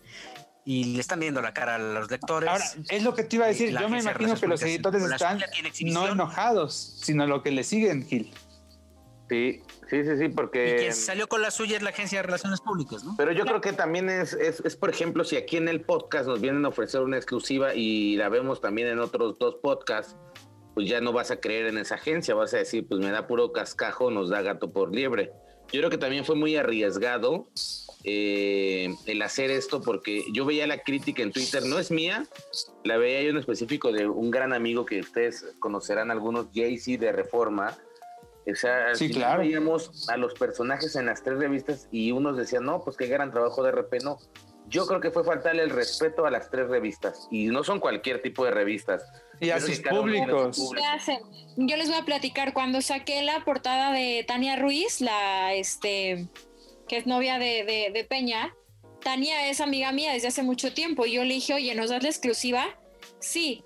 y 0.66 0.96
le 0.96 1.02
están 1.02 1.20
viendo 1.20 1.42
la 1.42 1.54
cara 1.54 1.76
a 1.76 1.78
los 1.78 2.10
lectores. 2.10 2.50
Ahora, 2.50 2.66
es 2.90 3.04
lo 3.04 3.14
que 3.14 3.24
te 3.24 3.36
iba 3.36 3.46
a 3.46 3.50
decir. 3.50 3.78
Yo 3.78 3.90
me 3.90 4.00
imagino 4.00 4.36
que 4.36 4.48
los 4.48 4.62
editores 4.62 5.04
están 5.04 5.42
no 5.86 6.08
enojados, 6.08 7.00
sino 7.02 7.28
lo 7.28 7.42
que 7.44 7.52
le 7.52 7.64
siguen, 7.64 8.08
Gil. 8.08 8.34
Sí, 9.30 9.62
sí, 9.94 10.04
sí, 10.04 10.18
sí, 10.18 10.30
porque... 10.30 10.76
Y 10.76 10.80
quien 10.80 10.94
salió 10.94 11.28
con 11.28 11.42
la 11.42 11.52
suya 11.52 11.78
es 11.78 11.84
la 11.84 11.92
Agencia 11.92 12.20
de 12.20 12.24
Relaciones 12.24 12.62
Públicas, 12.62 13.04
¿no? 13.04 13.16
Pero 13.18 13.32
yo 13.32 13.46
creo 13.46 13.62
que 13.62 13.74
también 13.74 14.10
es, 14.10 14.34
es, 14.34 14.62
es, 14.66 14.76
por 14.76 14.90
ejemplo, 14.90 15.24
si 15.24 15.38
aquí 15.38 15.58
en 15.58 15.68
el 15.68 15.82
podcast 15.82 16.28
nos 16.28 16.42
vienen 16.42 16.66
a 16.66 16.70
ofrecer 16.70 17.02
una 17.02 17.18
exclusiva 17.18 17.76
y 17.76 18.16
la 18.16 18.30
vemos 18.30 18.62
también 18.62 18.88
en 18.88 19.00
otros 19.00 19.38
dos 19.38 19.56
podcasts, 19.56 20.16
pues 20.74 20.90
ya 20.90 21.02
no 21.02 21.12
vas 21.12 21.32
a 21.32 21.40
creer 21.40 21.68
en 21.68 21.78
esa 21.78 21.96
agencia, 21.96 22.34
vas 22.34 22.54
a 22.54 22.58
decir, 22.58 22.88
pues 22.88 23.00
me 23.00 23.12
da 23.12 23.28
puro 23.28 23.52
cascajo, 23.52 24.10
nos 24.10 24.30
da 24.30 24.42
gato 24.42 24.72
por 24.72 24.94
liebre. 24.94 25.32
Yo 25.72 25.80
creo 25.80 25.90
que 25.90 25.98
también 25.98 26.26
fue 26.26 26.36
muy 26.36 26.56
arriesgado 26.56 27.48
eh, 28.04 28.94
el 29.06 29.22
hacer 29.22 29.50
esto 29.50 29.82
porque 29.82 30.24
yo 30.34 30.46
veía 30.46 30.68
la 30.68 30.80
crítica 30.80 31.24
en 31.24 31.32
Twitter, 31.32 31.66
no 31.66 31.80
es 31.80 31.90
mía, 31.90 32.26
la 32.84 32.98
veía 32.98 33.24
yo 33.24 33.30
en 33.30 33.38
específico 33.38 33.92
de 33.92 34.08
un 34.08 34.30
gran 34.30 34.54
amigo 34.54 34.86
que 34.86 35.00
ustedes 35.00 35.46
conocerán 35.60 36.12
algunos, 36.12 36.48
Jay-Z 36.54 37.04
de 37.04 37.12
Reforma. 37.12 37.78
O 38.52 38.56
sea, 38.56 38.94
sí, 38.94 39.10
claro. 39.10 39.42
veíamos 39.42 40.10
a 40.10 40.18
los 40.18 40.34
personajes 40.34 40.96
en 40.96 41.06
las 41.06 41.24
tres 41.24 41.38
revistas 41.38 41.88
y 41.92 42.12
unos 42.12 42.38
decían, 42.38 42.66
no, 42.66 42.82
pues 42.82 42.98
qué 42.98 43.08
gran 43.08 43.32
trabajo 43.32 43.64
de 43.64 43.72
RP, 43.72 44.04
no. 44.04 44.18
Yo 44.68 44.86
creo 44.88 45.00
que 45.00 45.12
fue 45.12 45.24
faltarle 45.24 45.64
el 45.64 45.70
respeto 45.70 46.26
a 46.26 46.32
las 46.32 46.50
tres 46.50 46.68
revistas 46.68 47.28
y 47.30 47.48
no 47.48 47.64
son 47.64 47.80
cualquier 47.80 48.22
tipo 48.22 48.46
de 48.46 48.52
revistas. 48.52 49.04
Y 49.40 49.50
a 49.50 49.60
sus 49.60 49.80
públicos. 49.80 50.58
Yo 51.58 51.78
les 51.78 51.90
voy 51.90 51.98
a 51.98 52.06
platicar 52.06 52.54
cuando 52.54 52.82
saqué 52.82 53.22
la 53.24 53.44
portada 53.44 53.92
de 53.92 54.24
Tania 54.28 54.56
Ruiz, 54.56 55.02
la 55.02 55.54
este 55.54 56.28
que 56.88 56.98
es 56.98 57.06
novia 57.06 57.40
de, 57.40 57.92
de, 57.94 58.04
Peña. 58.04 58.54
Tania 59.02 59.50
es 59.50 59.62
amiga 59.62 59.92
mía 59.92 60.14
desde 60.14 60.30
hace 60.30 60.44
mucho 60.44 60.74
tiempo. 60.74 61.06
Y 61.06 61.14
yo 61.14 61.24
le 61.24 61.36
dije, 61.36 61.54
oye, 61.54 61.76
¿nos 61.76 61.90
das 61.90 62.04
la 62.04 62.10
exclusiva? 62.10 62.66
Sí. 63.20 63.64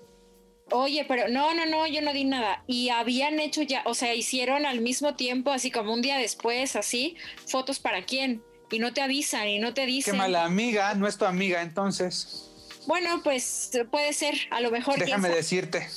Oye, 0.70 1.04
pero 1.08 1.28
no, 1.28 1.54
no, 1.54 1.66
no, 1.66 1.86
yo 1.86 2.02
no 2.02 2.12
di 2.12 2.24
nada. 2.24 2.62
Y 2.66 2.90
habían 2.90 3.40
hecho 3.40 3.62
ya, 3.62 3.82
o 3.86 3.94
sea, 3.94 4.14
hicieron 4.14 4.66
al 4.66 4.80
mismo 4.80 5.14
tiempo, 5.14 5.50
así 5.50 5.70
como 5.70 5.92
un 5.92 6.02
día 6.02 6.16
después, 6.18 6.76
así, 6.76 7.16
fotos 7.46 7.78
para 7.78 8.04
quién. 8.04 8.42
Y 8.70 8.78
no 8.78 8.92
te 8.92 9.00
avisan 9.00 9.48
y 9.48 9.58
no 9.58 9.72
te 9.72 9.86
dicen. 9.86 10.14
Qué 10.14 10.18
mala 10.18 10.44
amiga, 10.44 10.94
no 10.94 11.06
es 11.06 11.16
tu 11.16 11.24
amiga 11.24 11.62
entonces. 11.62 12.50
Bueno, 12.86 13.22
pues 13.22 13.70
puede 13.90 14.12
ser, 14.12 14.34
a 14.50 14.60
lo 14.60 14.70
mejor. 14.70 14.98
Déjame 14.98 15.28
decirte. 15.30 15.88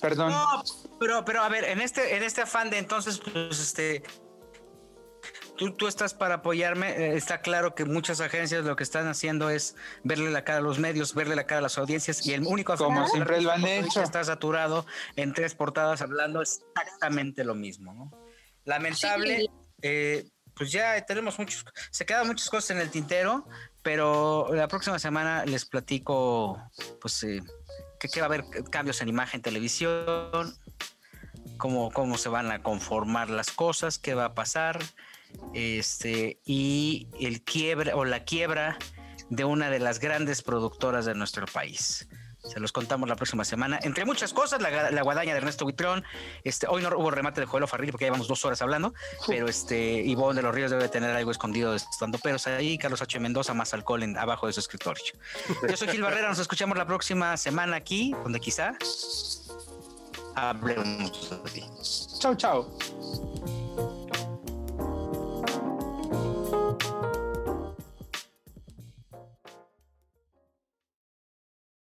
Perdón. 0.00 0.30
No, 0.30 0.62
pero, 1.00 1.24
pero 1.24 1.42
a 1.42 1.48
ver, 1.48 1.64
en 1.64 1.80
este, 1.80 2.16
en 2.16 2.22
este 2.22 2.42
afán 2.42 2.70
de 2.70 2.78
entonces, 2.78 3.18
pues 3.18 3.58
este. 3.58 4.02
Tú, 5.56 5.72
tú 5.72 5.86
estás 5.86 6.14
para 6.14 6.36
apoyarme. 6.36 6.90
Eh, 6.90 7.16
está 7.16 7.40
claro 7.40 7.74
que 7.74 7.84
muchas 7.84 8.20
agencias 8.20 8.64
lo 8.64 8.76
que 8.76 8.82
están 8.82 9.08
haciendo 9.08 9.50
es 9.50 9.76
verle 10.04 10.30
la 10.30 10.44
cara 10.44 10.58
a 10.58 10.62
los 10.62 10.78
medios, 10.78 11.14
verle 11.14 11.36
la 11.36 11.44
cara 11.44 11.58
a 11.58 11.62
las 11.62 11.78
audiencias 11.78 12.26
y 12.26 12.34
el 12.34 12.46
único 12.46 12.76
como 12.76 13.06
siempre 13.08 13.40
lo 13.40 13.50
han 13.50 13.64
hecho 13.64 14.02
está 14.02 14.22
saturado 14.24 14.86
en 15.16 15.32
tres 15.32 15.54
portadas 15.54 16.02
hablando 16.02 16.42
exactamente 16.42 17.44
lo 17.44 17.54
mismo. 17.54 17.94
¿no? 17.94 18.12
Lamentable. 18.64 19.46
Eh, 19.82 20.28
pues 20.56 20.72
ya 20.72 21.04
tenemos 21.04 21.38
muchos, 21.38 21.64
se 21.90 22.06
quedan 22.06 22.26
muchas 22.26 22.48
cosas 22.48 22.70
en 22.70 22.78
el 22.78 22.90
tintero, 22.90 23.46
pero 23.82 24.48
la 24.54 24.68
próxima 24.68 24.98
semana 24.98 25.44
les 25.44 25.66
platico, 25.66 26.58
pues, 26.98 27.22
eh, 27.24 27.42
que, 28.00 28.08
va 28.20 28.24
a 28.24 28.28
haber 28.28 28.44
cambios 28.70 29.02
en 29.02 29.08
imagen, 29.08 29.42
televisión, 29.42 30.56
cómo, 31.58 31.90
cómo 31.90 32.16
se 32.16 32.30
van 32.30 32.50
a 32.50 32.62
conformar 32.62 33.28
las 33.28 33.50
cosas, 33.50 33.98
qué 33.98 34.14
va 34.14 34.24
a 34.24 34.34
pasar, 34.34 34.80
este, 35.54 36.40
y 36.44 37.08
el 37.20 37.42
quiebre 37.42 37.92
o 37.94 38.04
la 38.04 38.24
quiebra 38.24 38.78
de 39.30 39.44
una 39.44 39.70
de 39.70 39.78
las 39.78 39.98
grandes 39.98 40.42
productoras 40.42 41.04
de 41.04 41.14
nuestro 41.14 41.46
país. 41.46 42.08
Se 42.48 42.60
los 42.60 42.72
contamos 42.72 43.08
la 43.08 43.16
próxima 43.16 43.44
semana. 43.44 43.78
Entre 43.82 44.04
muchas 44.04 44.32
cosas, 44.32 44.60
la, 44.60 45.02
guadaña 45.02 45.32
de 45.32 45.38
Ernesto 45.38 45.64
Buitrón. 45.64 46.04
Este, 46.44 46.66
hoy 46.68 46.82
no 46.82 46.88
hubo 46.96 47.10
remate 47.10 47.40
de 47.40 47.46
Joelo 47.46 47.66
Farrilli 47.66 47.90
porque 47.90 48.04
ya 48.04 48.08
llevamos 48.08 48.28
dos 48.28 48.44
horas 48.44 48.62
hablando, 48.62 48.94
pero 49.26 49.48
este, 49.48 49.76
Ivonne 49.76 50.36
de 50.36 50.42
los 50.42 50.54
Ríos 50.54 50.70
debe 50.70 50.88
tener 50.88 51.10
algo 51.10 51.30
escondido 51.30 51.74
estando 51.74 52.18
peros 52.18 52.46
ahí. 52.46 52.78
Carlos 52.78 53.02
H. 53.02 53.18
Mendoza, 53.18 53.52
más 53.54 53.74
alcohol 53.74 54.02
en, 54.02 54.16
abajo 54.16 54.46
de 54.46 54.52
su 54.52 54.60
escritorio. 54.60 55.02
Yo 55.68 55.76
soy 55.76 55.88
Gil 55.88 56.02
Barrera, 56.02 56.28
nos 56.28 56.38
escuchamos 56.38 56.78
la 56.78 56.86
próxima 56.86 57.36
semana 57.36 57.76
aquí, 57.76 58.14
donde 58.22 58.38
quizá 58.38 58.74
hablemos 60.36 61.30
de 61.44 61.50
ti. 61.50 61.64
Chao, 62.20 62.34
chao. 62.36 62.78
あ! 66.84 67.15